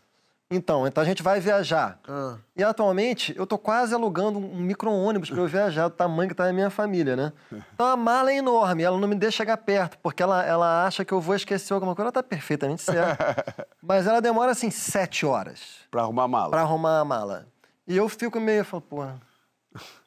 Então, 0.51 0.87
então 0.87 1.03
a 1.03 1.07
gente 1.07 1.23
vai 1.23 1.41
viajar. 1.41 1.99
Ah. 2.09 2.37
E 2.57 2.65
atualmente 2.65 3.35
eu 3.37 3.47
tô 3.47 3.59
quase 3.59 3.95
alugando 3.95 4.39
um 4.39 4.57
micro-ônibus 4.57 5.29
para 5.29 5.41
eu 5.41 5.47
viajar, 5.47 5.89
do 5.89 5.95
tamanho 5.95 6.31
que 6.31 6.35
tá 6.35 6.49
a 6.49 6.53
minha 6.55 6.71
família, 6.71 7.15
né? 7.15 7.33
Então 7.75 7.87
a 7.87 7.97
mala 7.97 8.33
é 8.33 8.37
enorme, 8.37 8.83
ela 8.83 8.97
não 8.97 9.07
me 9.07 9.15
deixa 9.15 9.37
chegar 9.39 9.59
perto, 9.59 9.99
porque 10.03 10.23
ela, 10.23 10.43
ela 10.43 10.87
acha 10.87 11.05
que 11.05 11.13
eu 11.13 11.21
vou 11.21 11.35
esquecer 11.35 11.75
alguma 11.75 11.95
coisa. 11.95 12.07
Ela 12.07 12.13
tá 12.13 12.23
perfeitamente 12.23 12.81
certa. 12.81 13.45
Mas 13.83 14.07
ela 14.07 14.21
demora 14.23 14.53
assim 14.53 14.71
sete 14.71 15.27
horas 15.27 15.61
Pra 15.91 16.01
arrumar 16.03 16.25
a 16.25 16.29
mala. 16.29 16.51
para 16.51 16.61
arrumar 16.63 17.01
a 17.01 17.05
mala. 17.05 17.47
E 17.89 17.97
eu 17.97 18.09
fico 18.09 18.39
meio, 18.39 18.59
eu 18.61 18.65
falo, 18.65 18.83
porra. 18.83 19.21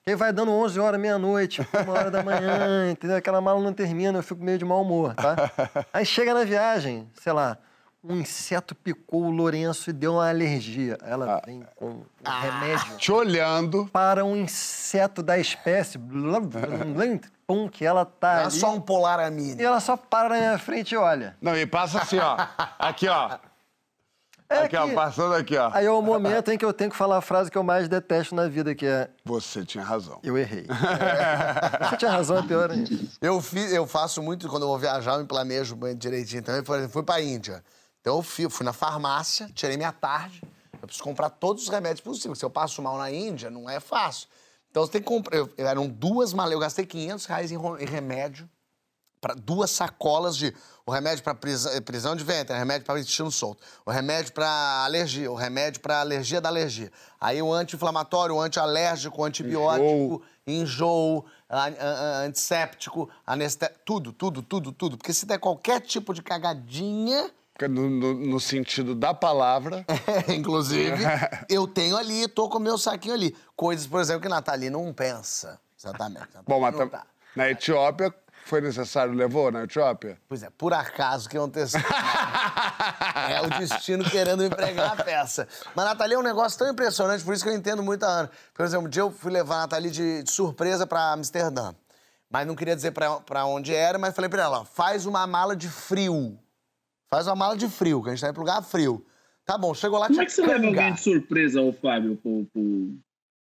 Aí 0.06 0.16
vai 0.16 0.32
dando 0.32 0.52
11 0.52 0.80
horas, 0.80 1.00
meia-noite, 1.00 1.66
uma 1.84 1.94
hora 1.94 2.12
da 2.12 2.24
manhã, 2.24 2.92
entendeu? 2.92 3.18
Aquela 3.18 3.42
mala 3.42 3.60
não 3.60 3.74
termina, 3.74 4.20
eu 4.20 4.24
fico 4.24 4.44
meio 4.44 4.58
de 4.58 4.66
mau 4.66 4.82
humor, 4.82 5.14
tá? 5.16 5.36
Aí 5.94 6.06
chega 6.06 6.34
na 6.34 6.44
viagem, 6.44 7.10
sei 7.22 7.32
lá, 7.32 7.58
um 8.04 8.16
inseto 8.18 8.74
picou 8.74 9.24
o 9.26 9.30
Lourenço 9.32 9.92
e 9.92 9.94
deu 9.94 10.14
uma 10.14 10.28
alergia. 10.28 10.98
Ela 11.04 11.40
vem 11.46 11.64
com 11.76 11.88
um 11.90 12.04
remédio 12.24 12.98
Te 12.98 13.12
olhando. 13.12 13.88
para 13.94 14.26
um 14.26 14.36
inseto 14.36 15.22
da 15.22 15.38
espécie, 15.38 16.00
pum, 17.48 17.70
que 17.70 17.86
ela 17.86 18.04
tá 18.04 18.34
Não 18.34 18.40
é 18.42 18.44
ali. 18.46 18.52
só 18.60 18.74
um 18.74 18.78
E 18.78 18.82
polaramine. 18.82 19.64
ela 19.64 19.80
só 19.80 19.96
para 19.96 20.30
na 20.30 20.36
minha 20.38 20.58
frente 20.58 20.94
e 20.94 20.98
olha. 20.98 21.38
Não, 21.40 21.56
e 21.56 21.66
passa 21.68 22.02
assim, 22.02 22.18
ó. 22.18 22.38
Aqui, 22.80 23.08
ó. 23.08 23.38
É 24.52 24.64
aqui, 24.66 24.76
ó, 24.76 24.88
que- 24.88 24.94
passando 24.94 25.34
aqui, 25.34 25.56
ó. 25.58 25.70
Aí 25.74 25.86
é 25.86 25.92
o 25.92 26.02
momento 26.02 26.52
em 26.52 26.58
que 26.58 26.66
eu 26.66 26.74
tenho 26.74 26.90
que 26.92 26.96
falar 26.98 27.18
a 27.18 27.22
frase 27.22 27.50
que 27.50 27.58
eu 27.58 27.64
mais 27.64 27.88
detesto 27.88 28.36
na 28.36 28.48
vida, 28.48 28.76
que 28.76 28.86
é 28.86 29.10
Você 29.26 29.64
tinha 29.66 29.84
razão. 29.84 30.20
eu 30.24 30.38
errei. 30.38 30.66
Você 31.90 31.98
tinha 31.98 32.12
razão, 32.12 32.38
é 32.38 32.42
pior 32.44 32.70
ainda. 32.72 32.90
Eu, 33.22 33.42
fi- 33.42 33.74
eu 33.74 33.88
faço 33.88 34.22
muito, 34.22 34.48
quando 34.50 34.64
eu 34.64 34.68
vou 34.70 34.78
viajar, 34.78 35.14
eu 35.14 35.20
me 35.20 35.26
planejo 35.26 35.76
bem 35.76 35.96
direitinho 35.96 36.42
também. 36.44 36.64
Por 36.64 36.76
exemplo, 36.76 36.94
fui 36.94 37.04
pra 37.04 37.22
Índia. 37.22 37.64
Então 38.02 38.18
eu 38.18 38.22
fui, 38.24 38.50
fui 38.50 38.66
na 38.66 38.74
farmácia, 38.74 39.50
tirei 39.54 39.78
minha 39.78 39.92
tarde. 39.92 40.42
Eu 40.82 40.88
preciso 40.88 41.04
comprar 41.04 41.30
todos 41.30 41.64
os 41.64 41.70
remédios 41.70 42.02
possíveis. 42.02 42.40
Se 42.40 42.46
eu 42.46 42.50
passo 42.50 42.82
mal 42.82 42.98
na 42.98 43.12
Índia, 43.12 43.50
não 43.50 43.70
é 43.70 43.80
fácil. 43.80 44.28
Então 44.70 44.86
você 44.86 44.94
tem 44.94 45.02
que 45.02 45.08
comprar. 45.08 45.38
eu- 45.38 45.50
eram 45.58 45.88
duas 45.88 46.34
malas, 46.34 46.54
eu 46.54 46.60
gastei 46.60 46.86
500 46.86 47.26
reais 47.26 47.52
em 47.52 47.86
remédio. 47.86 48.50
Para 49.22 49.36
duas 49.36 49.70
sacolas 49.70 50.36
de 50.36 50.52
o 50.84 50.92
remédio 50.92 51.24
para 51.24 51.36
prisão, 51.36 51.72
prisão 51.84 52.16
de 52.16 52.24
ventre, 52.24 52.56
o 52.56 52.58
remédio 52.58 52.88
para 52.88 53.00
intestino 53.00 53.32
solto, 53.32 53.62
o 53.86 53.92
remédio 53.92 54.34
para 54.34 54.50
alergia, 54.84 55.32
o 55.32 55.36
remédio 55.36 55.80
para 55.80 56.00
alergia 56.00 56.42
da 56.42 56.50
alergia. 56.50 56.92
Aí 57.20 57.40
o 57.40 57.54
anti-inflamatório, 57.54 58.34
o 58.36 58.42
anti-alérgico, 58.42 59.22
o 59.22 59.24
antibiótico, 59.24 60.24
enjoo, 60.48 61.24
a- 61.48 62.24
antisséptico, 62.26 63.08
anestésico, 63.26 63.80
tudo, 63.86 64.12
tudo, 64.12 64.42
tudo, 64.42 64.72
tudo. 64.72 64.98
Porque 64.98 65.14
se 65.14 65.28
der 65.28 65.38
qualquer 65.38 65.82
tipo 65.82 66.16
de 66.16 66.24
cagadinha, 66.24 67.30
No, 67.62 67.88
no- 67.92 68.14
no 68.16 68.40
sentido 68.40 68.96
da 68.96 69.14
palavra. 69.14 69.86
inclusive, 70.36 70.98
eu 71.48 71.68
tenho 71.68 71.96
ali, 71.96 72.28
tô 72.28 72.50
com 72.50 72.58
o 72.58 72.62
meu 72.62 72.76
saquinho 72.76 73.14
ali. 73.14 73.38
Coisas, 73.56 73.86
por 73.86 74.02
exemplo, 74.02 74.24
que 74.24 74.28
Nathalie 74.30 74.72
não 74.72 74.92
pensa. 74.92 75.60
Exatamente. 75.78 76.28
Bom, 76.48 76.60
mas 76.60 76.76
tá. 76.90 77.06
na 77.36 77.50
Etiópia, 77.52 78.12
foi 78.52 78.60
necessário, 78.60 79.14
levou 79.14 79.50
na 79.50 79.64
Etiópia? 79.64 80.18
Pois 80.28 80.44
é, 80.44 80.50
por 80.50 80.74
acaso 80.74 81.30
que 81.30 81.38
aconteceu. 81.38 81.80
é 83.32 83.42
o 83.42 83.50
destino 83.58 84.04
querendo 84.04 84.44
me 84.44 84.50
pregar 84.50 84.92
a 84.92 85.02
peça. 85.02 85.48
Mas, 85.74 85.86
Nathalie, 85.86 86.16
é 86.16 86.20
um 86.20 86.22
negócio 86.22 86.60
tão 86.60 86.70
impressionante, 86.70 87.24
por 87.24 87.34
isso 87.34 87.46
que 87.46 87.50
eu 87.50 87.56
entendo 87.56 87.82
muito 87.82 88.04
a 88.04 88.10
Ana. 88.10 88.32
Por 88.54 88.66
exemplo, 88.66 88.88
um 88.88 88.90
dia 88.90 89.04
eu 89.04 89.10
fui 89.10 89.32
levar 89.32 89.56
a 89.56 89.60
Nathalie 89.62 89.90
de, 89.90 90.24
de 90.24 90.30
surpresa 90.30 90.86
pra 90.86 91.14
Amsterdã. 91.14 91.74
Mas 92.30 92.46
não 92.46 92.54
queria 92.54 92.76
dizer 92.76 92.92
pra, 92.92 93.22
pra 93.22 93.46
onde 93.46 93.74
era, 93.74 93.98
mas 93.98 94.14
falei 94.14 94.30
pra 94.30 94.44
ela, 94.44 94.66
faz 94.66 95.06
uma 95.06 95.26
mala 95.26 95.56
de 95.56 95.70
frio. 95.70 96.38
Faz 97.10 97.28
uma 97.28 97.38
mala 97.38 97.56
de 97.56 97.70
frio, 97.70 98.04
que 98.04 98.10
a 98.10 98.12
gente 98.12 98.20
tá 98.20 98.28
indo 98.28 98.34
pro 98.34 98.44
lugar 98.44 98.62
frio. 98.64 99.06
Tá 99.46 99.58
bom, 99.58 99.74
chegou 99.74 99.98
lá, 99.98 100.08
Como 100.08 100.22
é 100.22 100.26
que 100.26 100.32
você 100.34 100.42
leva 100.42 100.56
canga. 100.56 100.68
alguém 100.68 100.94
de 100.94 101.00
surpresa, 101.00 101.62
ô 101.62 101.72
Fábio, 101.72 102.18
pro, 102.18 102.46
pro, 102.52 102.98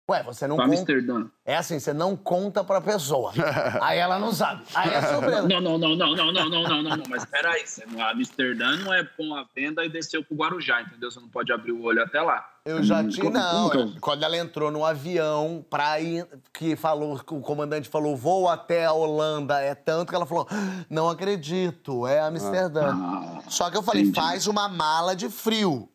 Ué, 0.09 0.23
você 0.23 0.47
não 0.47 0.55
Pra 0.55 0.65
conta. 0.65 0.77
Amsterdã. 0.79 1.25
É 1.45 1.55
assim, 1.55 1.79
você 1.79 1.93
não 1.93 2.15
conta 2.17 2.63
pra 2.63 2.81
pessoa. 2.81 3.31
Aí 3.81 3.99
ela 3.99 4.17
não 4.17 4.31
sabe. 4.33 4.63
Aí 4.73 4.89
é 4.93 5.01
surpresa. 5.03 5.47
Não, 5.47 5.61
não, 5.61 5.77
não, 5.77 5.95
não, 5.95 6.15
não, 6.15 6.15
não, 6.15 6.49
não, 6.49 6.49
não, 6.63 6.83
não, 6.83 6.97
não, 6.97 7.03
mas 7.09 7.25
peraí, 7.25 7.65
você 7.65 7.85
não- 7.85 8.01
Amsterdã 8.07 8.75
não 8.77 8.93
é 8.93 9.03
pôr 9.03 9.23
uma 9.23 9.45
venda 9.55 9.85
e 9.85 9.89
desceu 9.89 10.23
pro 10.23 10.35
Guarujá, 10.35 10.81
entendeu? 10.81 11.11
Você 11.11 11.19
não 11.19 11.27
pode 11.29 11.51
abrir 11.51 11.71
o 11.71 11.83
olho 11.83 12.01
até 12.03 12.19
lá. 12.21 12.43
Eu 12.65 12.83
já 12.83 13.07
tinha. 13.07 13.23
Como- 13.25 13.37
Não, 13.37 13.69
como 13.69 13.99
quando 14.01 14.23
ela 14.23 14.35
entrou 14.37 14.71
no 14.71 14.83
avião 14.85 15.63
pra 15.69 15.99
ir. 15.99 16.27
Que 16.53 16.75
falou, 16.75 17.15
o 17.29 17.41
comandante 17.41 17.87
falou, 17.87 18.17
vou 18.17 18.49
até 18.49 18.85
a 18.85 18.93
Holanda. 18.93 19.59
É 19.61 19.73
tanto 19.75 20.09
que 20.09 20.15
ela 20.15 20.25
falou, 20.25 20.47
não 20.89 21.09
acredito, 21.09 22.05
é 22.07 22.19
Amsterdã. 22.19 22.91
Ah, 22.93 23.39
Só 23.47 23.69
que 23.69 23.77
eu 23.77 23.83
falei, 23.83 24.11
faz 24.13 24.47
uma 24.47 24.67
mala 24.67 25.15
de 25.15 25.29
frio. 25.29 25.87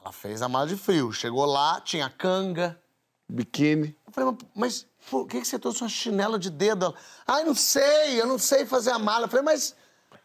Ela 0.00 0.12
fez 0.12 0.40
a 0.42 0.48
mala 0.48 0.66
de 0.66 0.76
frio. 0.76 1.12
Chegou 1.12 1.44
lá, 1.44 1.80
tinha 1.80 2.08
canga. 2.08 2.78
Biquíni. 3.28 3.96
Eu 4.06 4.12
falei, 4.12 4.36
mas, 4.54 4.86
por 5.10 5.26
que, 5.26 5.44
você 5.44 5.58
trouxe 5.58 5.82
uma 5.82 5.88
chinela 5.88 6.38
de 6.38 6.50
dedo? 6.50 6.94
Ai, 7.26 7.44
não 7.44 7.54
sei, 7.54 8.20
eu 8.20 8.26
não 8.26 8.38
sei 8.38 8.64
fazer 8.64 8.90
a 8.90 8.98
mala. 8.98 9.26
Eu 9.26 9.28
falei, 9.28 9.44
mas, 9.44 9.74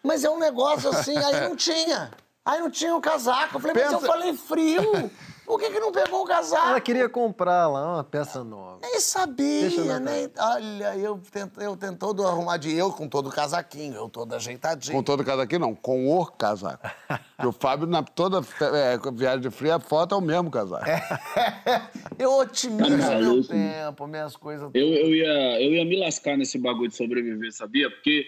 mas 0.01 0.23
é 0.23 0.29
um 0.29 0.39
negócio 0.39 0.89
assim, 0.89 1.17
aí 1.17 1.47
não 1.47 1.55
tinha. 1.55 2.11
Aí 2.45 2.59
não 2.59 2.69
tinha 2.69 2.95
um 2.95 3.01
casaco. 3.01 3.57
Eu 3.57 3.59
falei, 3.59 3.75
mas 3.75 3.91
eu 3.91 3.99
Pensa- 3.99 4.11
falei 4.11 4.37
frio. 4.37 5.11
Por 5.53 5.59
que, 5.59 5.69
que 5.69 5.79
não 5.79 5.91
pegou 5.91 6.23
o 6.23 6.25
casaco? 6.25 6.69
Ela 6.69 6.81
queria 6.81 7.07
comprar 7.07 7.67
lá 7.67 7.93
uma 7.93 8.03
peça 8.03 8.43
nova. 8.43 8.79
Nem 8.81 8.99
sabia, 8.99 9.69
eu 9.69 9.99
nem. 9.99 10.27
Olha, 10.35 10.97
eu 10.97 11.21
tento, 11.31 11.61
eu 11.61 11.77
tento 11.77 11.99
todo 11.99 12.25
arrumar 12.25 12.57
de 12.57 12.75
eu 12.75 12.91
com 12.91 13.07
todo 13.07 13.29
o 13.29 13.31
casaquinho, 13.31 13.93
eu 13.93 14.09
todo 14.09 14.33
ajeitadinho. 14.33 14.97
Com 14.97 15.03
todo 15.03 15.23
casaco 15.23 15.59
não, 15.59 15.75
com 15.75 16.09
o 16.09 16.25
casaco. 16.25 16.89
Porque 17.07 17.45
o 17.45 17.51
Fábio, 17.51 17.85
na 17.85 18.01
toda 18.01 18.41
é, 18.61 18.97
viagem 19.13 19.41
de 19.41 19.51
frio, 19.51 19.75
a 19.75 19.79
foto 19.79 20.15
é 20.15 20.17
o 20.17 20.21
mesmo 20.21 20.49
casaco. 20.49 20.85
Eu 22.17 22.31
otimizo 22.39 22.97
Tá 22.97 23.09
meu 23.19 23.25
maluco? 23.27 23.47
tempo, 23.49 24.07
minhas 24.07 24.35
coisas. 24.35 24.71
Eu, 24.73 24.87
eu, 24.87 25.13
ia, 25.13 25.61
eu 25.61 25.71
ia 25.73 25.85
me 25.85 25.99
lascar 25.99 26.35
nesse 26.35 26.57
bagulho 26.57 26.89
de 26.89 26.95
sobreviver, 26.95 27.53
sabia? 27.53 27.91
Porque 27.91 28.25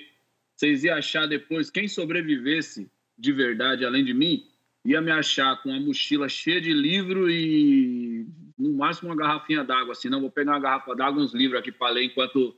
vocês 0.55 0.83
iam 0.83 0.95
achar 0.95 1.27
depois, 1.27 1.71
quem 1.71 1.87
sobrevivesse 1.87 2.87
de 3.17 3.31
verdade, 3.31 3.83
além 3.83 4.05
de 4.05 4.13
mim, 4.13 4.43
ia 4.85 5.01
me 5.01 5.11
achar 5.11 5.61
com 5.61 5.69
uma 5.69 5.79
mochila 5.79 6.29
cheia 6.29 6.61
de 6.61 6.71
livro 6.71 7.29
e 7.29 8.27
no 8.57 8.73
máximo 8.73 9.09
uma 9.09 9.15
garrafinha 9.15 9.63
d'água. 9.63 9.93
Assim, 9.93 10.09
não, 10.09 10.21
vou 10.21 10.29
pegar 10.29 10.53
uma 10.53 10.59
garrafa 10.59 10.95
d'água 10.95 11.23
uns 11.23 11.33
livros 11.33 11.59
aqui 11.59 11.71
pra 11.71 11.89
ler 11.89 12.03
enquanto 12.03 12.55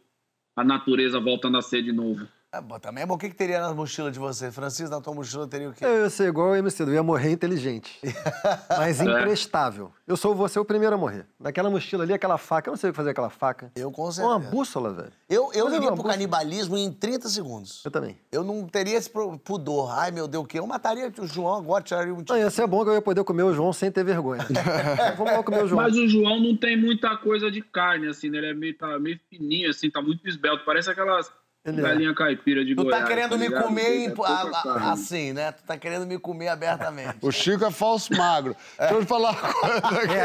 a 0.53 0.63
natureza 0.63 1.19
volta 1.21 1.47
a 1.47 1.51
nascer 1.51 1.81
de 1.81 1.93
novo. 1.93 2.27
É, 2.53 2.61
bom, 2.61 2.79
também 2.79 3.03
é 3.03 3.05
bom. 3.05 3.15
O 3.15 3.17
que, 3.17 3.27
que 3.29 3.35
teria 3.35 3.59
na 3.59 3.73
mochila 3.73 4.09
de 4.09 4.17
você? 4.17 4.49
Francisco, 4.49 4.89
na 4.89 5.01
tua 5.01 5.13
mochila 5.13 5.45
teria 5.45 5.69
o 5.69 5.73
quê? 5.73 5.83
Eu 5.83 6.03
ia 6.03 6.09
ser 6.09 6.29
igual 6.29 6.51
o 6.51 6.55
MC, 6.55 6.81
eu 6.81 6.93
ia 6.93 7.03
morrer 7.03 7.29
inteligente. 7.31 7.99
Mas 8.77 9.01
É. 9.01 9.03
imprestável. 9.03 9.91
Eu 10.07 10.15
sou 10.15 10.33
você 10.33 10.57
o 10.57 10.63
primeiro 10.63 10.95
a 10.95 10.97
morrer. 10.97 11.25
Naquela 11.37 11.69
mochila 11.69 12.05
ali, 12.05 12.13
aquela 12.13 12.37
faca, 12.37 12.69
eu 12.69 12.71
não 12.71 12.77
sei 12.77 12.89
o 12.89 12.93
que 12.93 12.97
fazer 12.97 13.09
com 13.09 13.19
aquela 13.19 13.29
faca. 13.29 13.69
Eu 13.75 13.91
com 13.91 14.03
Uma 14.03 14.11
certeza. 14.13 14.39
bússola, 14.49 14.93
velho. 14.93 15.11
Eu, 15.29 15.51
eu 15.53 15.65
é 15.67 15.71
iria 15.71 15.79
uma 15.79 15.87
pro 15.87 15.95
bússola. 15.97 16.13
canibalismo 16.13 16.77
em 16.77 16.89
30 16.89 17.27
segundos. 17.27 17.83
Eu 17.83 17.91
também. 17.91 18.17
Eu 18.31 18.45
não 18.45 18.65
teria 18.65 18.95
esse 18.97 19.11
pudor. 19.43 19.91
Ai, 19.91 20.11
meu 20.11 20.25
Deus, 20.25 20.45
o 20.45 20.47
quê? 20.47 20.57
Eu 20.59 20.65
mataria 20.65 21.11
o 21.19 21.27
João 21.27 21.55
agora, 21.57 21.83
tiraria 21.83 22.13
um 22.13 22.23
Não, 22.27 22.37
ia 22.37 22.49
ser 22.49 22.65
bom 22.65 22.81
que 22.85 22.89
eu 22.89 22.93
ia 22.93 23.01
poder 23.01 23.25
comer 23.25 23.43
o 23.43 23.53
João 23.53 23.73
sem 23.73 23.91
ter 23.91 24.05
vergonha. 24.05 24.45
Vamos 25.17 25.33
lá 25.33 25.43
comer 25.43 25.65
o 25.65 25.67
João. 25.67 25.83
Mas 25.83 25.97
o 25.97 26.07
João 26.07 26.39
não 26.39 26.55
tem 26.55 26.77
muita 26.79 27.17
coisa 27.17 27.51
de 27.51 27.61
carne, 27.61 28.07
assim, 28.07 28.29
né? 28.29 28.37
Ele 28.37 28.47
é 28.51 28.53
meio, 28.53 28.77
tá 28.77 28.97
meio 28.97 29.19
fininho, 29.29 29.69
assim, 29.69 29.91
tá 29.91 30.01
muito 30.01 30.25
esbelto. 30.27 30.63
Parece 30.65 30.89
aquelas 30.89 31.29
É. 31.67 31.81
galinha 31.81 32.13
caipira 32.15 32.63
de 32.63 32.75
Tu 32.75 32.83
Goiás. 32.83 33.01
tá 33.01 33.07
querendo 33.07 33.37
me 33.37 33.47
ligado? 33.47 33.63
comer 33.63 33.95
em- 33.95 34.07
É 34.07 34.13
a- 34.25 34.61
a- 34.65 34.91
assim, 34.93 35.33
né? 35.33 35.51
Tu 35.51 35.63
tá 35.63 35.77
querendo 35.77 36.05
me 36.07 36.17
comer 36.17 36.47
abertamente. 36.47 37.17
O 37.21 37.31
Chico 37.31 37.65
é 37.65 37.71
falso 37.71 38.13
magro. 38.15 38.55
Deixa 38.79 38.93
eu 38.93 39.01
te 39.01 39.07
falar 39.07 39.31
uma 39.31 39.81
coisa 39.81 39.97
aqui. 39.97 40.15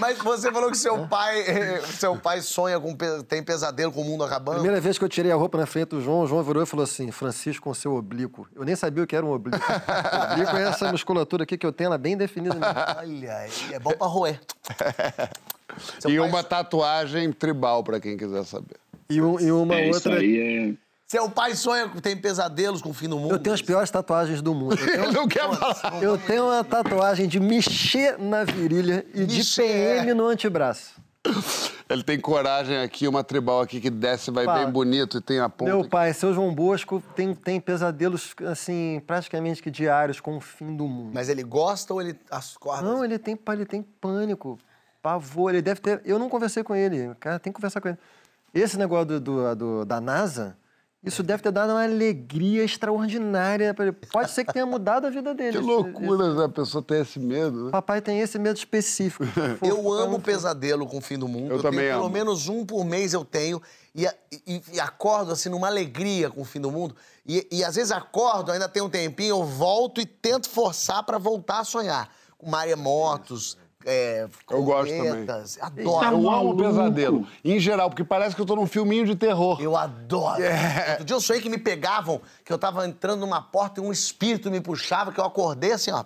Mas 0.00 0.18
você 0.18 0.52
falou 0.52 0.70
que 0.70 0.76
seu 0.76 1.06
pai, 1.06 1.42
seu 1.86 2.16
pai 2.16 2.40
sonha 2.42 2.78
com 2.78 2.94
tem 3.26 3.42
pesadelo 3.42 3.92
com 3.92 4.02
o 4.02 4.04
mundo 4.04 4.24
acabando. 4.24 4.56
Primeira 4.56 4.80
vez 4.80 4.98
que 4.98 5.04
eu 5.04 5.08
tirei 5.08 5.32
a 5.32 5.36
roupa 5.36 5.58
na 5.58 5.66
frente 5.66 5.88
do 5.90 6.00
João, 6.00 6.20
o 6.22 6.26
João 6.26 6.42
virou 6.42 6.62
e 6.62 6.66
falou 6.66 6.84
assim: 6.84 7.10
Francisco, 7.10 7.64
com 7.64 7.74
seu 7.74 7.94
oblíquo. 7.94 8.46
Eu 8.54 8.64
nem 8.64 8.76
sabia 8.76 9.02
o 9.02 9.06
que 9.06 9.16
era 9.16 9.24
um 9.24 9.30
oblíquo. 9.32 9.58
oblíquo 10.32 10.56
é 10.56 10.68
essa 10.68 10.90
musculatura 10.90 11.42
aqui 11.44 11.56
que 11.58 11.66
eu 11.66 11.72
tenho, 11.72 11.88
ela 11.88 11.98
bem 11.98 12.16
definida. 12.16 12.56
Olha 12.98 13.36
aí, 13.36 13.50
é 13.72 13.78
bom 13.78 13.92
pra 13.92 14.06
roer. 14.06 14.40
E 16.08 16.18
uma 16.18 16.42
tatuagem 16.42 17.30
tribal, 17.30 17.84
pra 17.84 18.00
quem 18.00 18.16
quiser 18.16 18.42
saber. 18.44 18.76
E, 19.10 19.20
um- 19.22 19.40
e 19.40 19.50
uma 19.50 19.74
É, 19.74 19.88
isso 19.88 20.08
outra. 20.08 20.20
aí 20.20 20.74
é... 20.74 20.88
Seu 21.06 21.30
pai 21.30 21.54
sonha 21.54 21.88
com 21.88 21.98
tem 22.00 22.14
pesadelos 22.14 22.82
com 22.82 22.90
o 22.90 22.92
fim 22.94 23.08
do 23.08 23.18
mundo. 23.18 23.32
Eu 23.32 23.38
tenho 23.38 23.54
as 23.54 23.62
piores 23.62 23.90
tatuagens 23.90 24.42
do 24.42 24.54
mundo. 24.54 24.76
Eu 24.78 24.86
tenho, 25.08 25.12
não 25.12 25.26
quer 25.26 25.48
falar. 25.54 26.02
eu 26.02 26.18
tenho 26.18 26.44
uma 26.44 26.62
tatuagem 26.62 27.26
de 27.26 27.40
mexer 27.40 28.18
na 28.18 28.44
virilha 28.44 29.06
e 29.14 29.24
de. 29.24 29.42
PM 29.56 30.12
no 30.12 30.26
antebraço. 30.26 31.00
Ele 31.88 32.02
tem 32.02 32.20
coragem 32.20 32.76
aqui, 32.78 33.08
uma 33.08 33.24
tribal 33.24 33.62
aqui 33.62 33.80
que 33.80 33.88
desce, 33.88 34.30
vai 34.30 34.44
Fala. 34.44 34.64
bem 34.64 34.70
bonito 34.72 35.16
e 35.16 35.20
tem 35.22 35.40
a 35.40 35.48
ponta. 35.48 35.70
Meu 35.74 35.88
pai, 35.88 36.12
seu 36.12 36.34
João 36.34 36.54
Bosco, 36.54 37.02
tem, 37.16 37.34
tem 37.34 37.58
pesadelos, 37.58 38.34
assim, 38.46 39.02
praticamente 39.06 39.62
que 39.62 39.70
diários 39.70 40.20
com 40.20 40.36
o 40.36 40.40
fim 40.40 40.76
do 40.76 40.86
mundo. 40.86 41.10
Mas 41.14 41.30
ele 41.30 41.42
gosta 41.42 41.94
ou 41.94 42.02
ele 42.02 42.14
acorda? 42.30 42.82
Não, 42.82 43.02
ele 43.04 43.18
tem, 43.18 43.38
ele 43.52 43.64
tem 43.64 43.82
pânico, 43.82 44.58
pavor, 45.02 45.50
ele 45.52 45.62
deve 45.62 45.80
ter... 45.80 46.00
Eu 46.04 46.18
não 46.18 46.28
conversei 46.28 46.62
com 46.62 46.74
ele, 46.74 47.10
cara, 47.18 47.38
tem 47.38 47.50
que 47.52 47.56
conversar 47.56 47.80
com 47.80 47.88
ele. 47.88 47.98
Esse 48.54 48.76
negócio 48.78 49.06
do, 49.06 49.20
do- 49.20 49.54
do- 49.56 49.84
da 49.84 50.00
NASA, 50.00 50.56
isso 51.04 51.22
deve 51.22 51.42
ter 51.42 51.52
dado 51.52 51.70
uma 51.70 51.84
alegria 51.84 52.64
extraordinária 52.64 53.72
para 53.72 53.86
ele. 53.86 53.92
Pode 54.12 54.30
ser 54.32 54.44
que 54.44 54.52
tenha 54.52 54.66
mudado 54.66 55.06
a 55.06 55.10
vida 55.10 55.32
dele. 55.34 55.58
Que 55.58 55.64
loucura 55.64 56.34
né? 56.34 56.44
a 56.44 56.48
pessoa 56.48 56.82
ter 56.82 57.02
esse 57.02 57.18
medo, 57.20 57.66
né? 57.66 57.70
Papai 57.70 58.00
tem 58.00 58.18
esse 58.20 58.38
medo 58.38 58.56
específico. 58.56 59.24
Eu 59.62 59.92
amo 59.92 60.20
pesadelo 60.20 60.86
com 60.86 60.98
o 60.98 61.00
fim 61.00 61.18
do 61.18 61.28
mundo. 61.28 61.52
Eu 61.52 61.62
também 61.62 61.80
tenho, 61.80 61.92
Pelo 61.92 62.04
amo. 62.06 62.12
menos 62.12 62.48
um 62.48 62.64
por 62.66 62.84
mês 62.84 63.12
eu 63.14 63.24
tenho. 63.24 63.62
E, 63.94 64.06
e- 64.46 64.62
e 64.72 64.80
acordo 64.80 65.32
assim 65.32 65.48
numa 65.48 65.66
alegria 65.68 66.30
com 66.30 66.40
o 66.40 66.44
fim 66.44 66.60
do 66.60 66.70
mundo. 66.70 66.96
E, 67.26 67.46
e 67.50 67.62
às 67.64 67.76
vezes 67.76 67.92
acordo, 67.92 68.50
ainda 68.50 68.68
tem 68.68 68.82
um 68.82 68.88
tempinho, 68.90 69.36
eu 69.36 69.44
volto 69.44 70.00
e 70.00 70.06
tento 70.06 70.48
forçar 70.48 71.02
pra 71.04 71.18
voltar 71.18 71.60
a 71.60 71.64
sonhar. 71.64 72.10
Com 72.36 72.48
maremotos, 72.50 73.56
é, 73.90 74.28
Eu 74.50 74.62
gosto 74.62 74.90
também. 74.90 75.26
Adoro. 75.60 76.16
Eu 76.16 76.30
amo 76.30 76.56
pesadelo. 76.56 77.26
Em 77.42 77.58
geral, 77.58 77.88
porque 77.88 78.04
parece 78.04 78.36
que 78.36 78.42
eu 78.42 78.46
tô 78.46 78.54
num 78.54 78.66
filminho 78.66 79.06
de 79.06 79.16
terror. 79.16 79.60
Eu 79.62 79.74
adoro. 79.76 80.42
É. 80.42 80.90
Outro 80.90 81.04
dia 81.06 81.16
eu 81.16 81.20
sonhei 81.20 81.40
que 81.40 81.48
me 81.48 81.56
pegavam, 81.58 82.20
que 82.44 82.52
eu 82.52 82.58
tava 82.58 82.86
entrando 82.86 83.20
numa 83.20 83.40
porta 83.40 83.80
e 83.80 83.82
um 83.82 83.90
espírito 83.90 84.50
me 84.50 84.60
puxava, 84.60 85.10
que 85.10 85.18
eu 85.18 85.24
acordei 85.24 85.72
assim, 85.72 85.90
ó. 85.90 86.04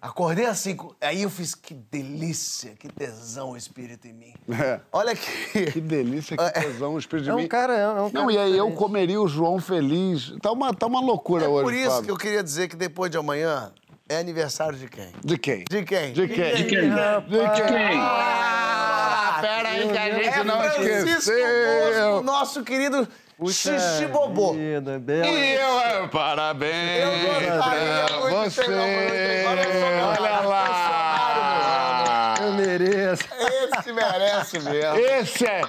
Acordei 0.00 0.46
assim, 0.46 0.76
aí 1.00 1.22
eu 1.22 1.30
fiz, 1.30 1.54
que 1.56 1.74
delícia, 1.74 2.70
que 2.78 2.88
tesão 2.88 3.50
o 3.50 3.56
espírito 3.56 4.06
em 4.06 4.12
mim. 4.12 4.34
É. 4.48 4.80
Olha 4.92 5.12
aqui. 5.12 5.66
Que 5.72 5.80
delícia, 5.80 6.36
que 6.36 6.52
tesão, 6.60 6.94
o 6.94 6.98
espírito 6.98 7.30
É 7.30 7.34
um 7.34 7.38
mim. 7.38 7.48
cara, 7.48 7.76
é 7.76 7.88
um 7.88 8.10
cara 8.10 8.10
Não, 8.12 8.30
e 8.30 8.38
aí 8.38 8.56
eu 8.56 8.70
comeria 8.72 9.20
o 9.20 9.26
João 9.26 9.58
feliz. 9.60 10.32
Tá 10.40 10.52
uma, 10.52 10.72
tá 10.72 10.86
uma 10.86 11.00
loucura 11.00 11.44
É 11.44 11.48
hoje, 11.48 11.64
por 11.64 11.74
isso 11.74 11.90
Fábio. 11.90 12.04
que 12.04 12.10
eu 12.10 12.16
queria 12.16 12.42
dizer 12.44 12.68
que 12.68 12.76
depois 12.76 13.10
de 13.10 13.16
amanhã 13.18 13.72
é 14.08 14.18
aniversário 14.18 14.78
de 14.78 14.88
quem? 14.88 15.12
De 15.22 15.36
quem? 15.38 15.64
De 15.68 15.84
quem? 15.84 16.12
De 16.12 16.26
quem? 16.28 16.54
De 16.54 16.64
quem? 16.64 16.90
De 16.90 17.62
quem? 17.66 17.98
Ah, 18.00 19.38
pera 19.40 19.68
aí 19.68 19.88
que 19.88 19.98
a 19.98 20.10
gente 20.10 20.28
é 20.28 20.44
não 20.44 20.60
Francisco 20.60 21.30
esqueceu. 21.30 22.22
Nosso 22.22 22.64
querido 22.64 23.06
Puxa 23.38 23.78
Xixi 23.78 24.06
Bobô. 24.06 24.54
vida, 24.54 24.98
bela. 24.98 25.28
E 25.28 25.54
eu, 25.54 25.80
é, 25.80 26.08
parabéns 26.08 27.04
Eu 27.04 27.10
gostaria 27.10 28.06
pra 28.08 28.30
muito 28.30 28.50
de 28.50 28.50
você. 28.50 28.74
eu 28.74 30.06
Olha 30.06 30.40
lá. 30.40 32.34
Eu 32.42 32.52
mereço. 32.54 33.22
Esse 33.30 33.92
merece 33.92 34.58
mesmo. 34.58 34.98
Esse 34.98 35.46
é... 35.46 35.62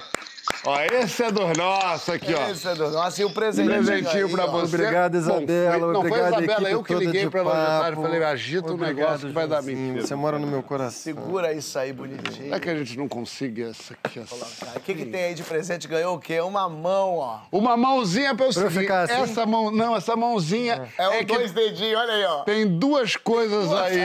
Ó, 0.62 0.78
esse 0.82 1.22
é 1.22 1.30
dos 1.30 1.56
nossos 1.56 2.08
aqui, 2.10 2.34
ó. 2.34 2.50
Esse 2.50 2.68
é 2.68 2.74
do 2.74 2.90
nosso. 2.90 3.20
E 3.20 3.24
o 3.24 3.30
presente. 3.30 3.66
Presentinho 3.66 4.28
pra 4.30 4.44
ó. 4.44 4.48
você. 4.50 4.76
Obrigado, 4.76 5.14
Isabela. 5.16 5.70
foi- 5.78 5.80
não, 5.80 5.92
foi 6.02 6.10
Obrigado, 6.10 6.28
Isabela, 6.42 6.52
equipe 6.60 6.72
eu 6.72 6.82
que 6.84 6.94
liguei 6.94 7.30
pra 7.30 7.40
ela 7.40 7.50
tarde, 7.54 7.96
papo. 7.96 8.02
falei, 8.02 8.22
agita 8.24 8.68
o 8.70 8.74
Obrigado, 8.74 8.96
negócio 8.96 9.28
que 9.28 9.34
vai 9.34 9.46
dar 9.48 9.62
mentira. 9.62 10.06
Você 10.06 10.14
mora 10.14 10.38
no 10.38 10.46
meu 10.46 10.62
coração. 10.62 11.00
Segura 11.00 11.52
isso 11.54 11.78
aí 11.78 11.94
bonitinho. 11.94 12.44
Será 12.44 12.60
que 12.60 12.68
a 12.68 12.74
gente 12.76 12.98
não 12.98 13.08
consiga 13.08 13.70
essa 13.70 13.94
aqui? 14.02 14.20
Essa... 14.20 14.34
O 14.76 14.80
que, 14.80 14.94
que 14.94 15.06
tem 15.06 15.24
aí 15.24 15.34
de 15.34 15.42
presente? 15.42 15.88
Ganhou 15.88 16.16
o 16.16 16.18
quê? 16.18 16.40
Uma 16.40 16.68
mão, 16.68 17.16
ó. 17.16 17.38
Uma 17.50 17.74
mãozinha 17.76 18.34
pra 18.34 18.46
eu 18.46 18.52
Pra 18.52 18.70
ficar 18.70 19.02
assim? 19.04 19.14
Essa 19.14 19.46
mão, 19.46 19.70
não, 19.70 19.96
essa 19.96 20.14
mãozinha 20.14 20.88
É 20.98 21.08
um 21.08 21.12
é 21.12 21.18
que 21.24 21.34
dois 21.34 21.52
dedinhos, 21.52 21.98
olha 21.98 22.12
aí, 22.12 22.24
ó. 22.24 22.42
tem 22.42 22.66
duas 22.66 23.16
coisas 23.16 23.72
aí. 23.72 23.98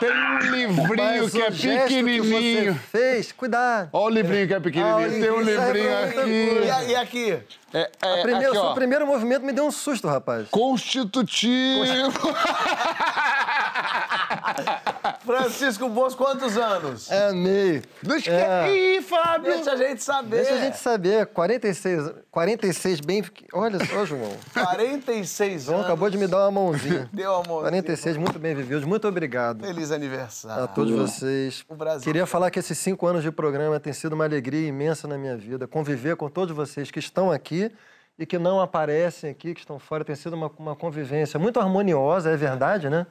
Tem 0.00 0.10
um 0.10 0.38
livrinho 0.54 1.22
Mas 1.22 1.32
que 1.32 1.40
é 1.40 1.50
pequenininho. 1.50 2.74
Que 2.74 2.80
você 2.80 2.88
fez, 2.90 3.32
cuidado. 3.32 3.88
Olha 3.92 4.06
o 4.06 4.14
livrinho 4.14 4.46
que 4.46 4.52
é 4.52 4.56
Ah, 4.82 4.97
Tem 4.98 5.30
um 5.30 5.40
livrinho 5.40 5.56
sai 5.56 5.72
livrinho 5.72 6.64
aqui. 6.64 6.66
E, 6.66 6.70
a- 6.70 6.82
aqui? 7.00 7.38
É, 7.74 7.90
é, 8.02 8.22
primeira, 8.22 8.48
aqui, 8.48 8.58
o 8.58 8.62
seu 8.62 8.74
primeiro 8.74 9.06
movimento 9.06 9.44
me 9.44 9.52
deu 9.52 9.66
um 9.66 9.70
susto, 9.70 10.08
rapaz. 10.08 10.48
Constitutivo. 10.50 11.82
Francisco 15.28 15.88
Bosco, 15.90 16.24
quantos 16.24 16.56
anos? 16.56 17.12
Amei. 17.12 17.82
Deixa 18.02 18.30
É. 18.32 18.96
Ih, 18.96 19.02
Fábio! 19.02 19.52
Deixa 19.52 19.72
a 19.72 19.76
gente 19.76 20.02
saber. 20.02 20.36
Deixa 20.36 20.54
a 20.54 20.58
gente 20.58 20.78
saber. 20.78 21.26
46, 21.26 22.12
46 22.30 23.00
bem... 23.00 23.22
Olha 23.52 23.78
só, 23.84 24.06
João. 24.06 24.34
46 24.54 25.64
João 25.64 25.76
anos. 25.76 25.86
acabou 25.86 26.08
de 26.08 26.16
me 26.16 26.26
dar 26.26 26.48
uma 26.48 26.50
mãozinha. 26.50 27.08
Deu 27.12 27.34
a 27.34 27.42
mão. 27.46 27.60
46 27.60 28.16
muito 28.16 28.38
bem 28.38 28.54
vividos. 28.54 28.84
Muito 28.84 29.06
obrigado. 29.06 29.66
Feliz 29.66 29.92
aniversário. 29.92 30.64
A 30.64 30.66
todos 30.66 30.92
vocês. 30.92 31.62
O 31.68 31.74
Brasil. 31.74 32.04
Queria 32.04 32.24
falar 32.24 32.50
que 32.50 32.58
esses 32.58 32.78
cinco 32.78 33.06
anos 33.06 33.22
de 33.22 33.30
programa 33.30 33.78
tem 33.78 33.92
sido 33.92 34.14
uma 34.14 34.24
alegria 34.24 34.66
imensa 34.66 35.06
na 35.06 35.18
minha 35.18 35.36
vida. 35.36 35.66
Conviver 35.66 36.16
com 36.16 36.30
todos 36.30 36.56
vocês 36.56 36.90
que 36.90 36.98
estão 36.98 37.30
aqui 37.30 37.70
e 38.18 38.24
que 38.24 38.38
não 38.38 38.60
aparecem 38.60 39.30
aqui, 39.30 39.52
que 39.52 39.60
estão 39.60 39.78
fora, 39.78 40.04
tem 40.04 40.16
sido 40.16 40.32
uma, 40.34 40.50
uma 40.58 40.74
convivência 40.74 41.38
muito 41.38 41.60
harmoniosa, 41.60 42.30
é 42.30 42.36
verdade, 42.36 42.88
né? 42.88 43.06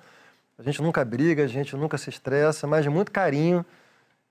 A 0.57 0.63
gente 0.63 0.81
nunca 0.81 1.05
briga, 1.05 1.43
a 1.43 1.47
gente 1.47 1.75
nunca 1.75 1.99
se 1.99 2.09
estressa, 2.09 2.65
mas 2.65 2.83
de 2.83 2.89
muito 2.89 3.11
carinho, 3.11 3.63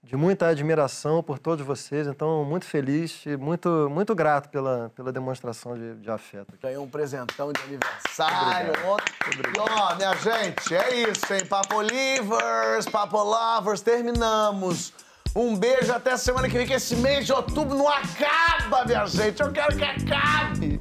de 0.03 0.17
muita 0.17 0.49
admiração 0.49 1.23
por 1.23 1.39
todos 1.39 1.65
vocês. 1.65 2.09
Então, 2.09 2.45
muito 2.45 2.65
feliz 2.65 3.25
e 3.27 3.37
muito, 3.37 3.89
muito 3.89 4.13
grato 4.13 4.49
pela, 4.49 4.91
pela 4.97 5.13
demonstração 5.13 5.77
de, 5.77 5.95
de 5.95 6.11
afeto. 6.11 6.53
Ganhou 6.61 6.85
um 6.85 6.89
presentão 6.89 7.53
de 7.53 7.61
aniversário 7.63 8.73
ontem. 8.87 9.13
E 9.55 9.61
ó, 9.61 9.95
minha 9.95 10.15
gente, 10.17 10.75
é 10.75 11.09
isso, 11.09 11.33
hein? 11.33 11.47
Papo 11.47 11.81
Livers, 11.81 12.87
Papo 12.91 13.23
Lovers, 13.23 13.81
terminamos. 13.81 14.93
Um 15.35 15.57
beijo 15.57 15.93
até 15.93 16.17
semana 16.17 16.49
que 16.49 16.57
vem, 16.57 16.67
que 16.67 16.73
esse 16.73 16.97
mês 16.97 17.27
de 17.27 17.33
outubro 17.33 17.77
não 17.77 17.89
acaba, 17.89 18.85
minha 18.85 19.07
gente. 19.07 19.41
Eu 19.41 19.53
quero 19.53 19.77
que 19.77 19.85
acabe. 19.85 20.79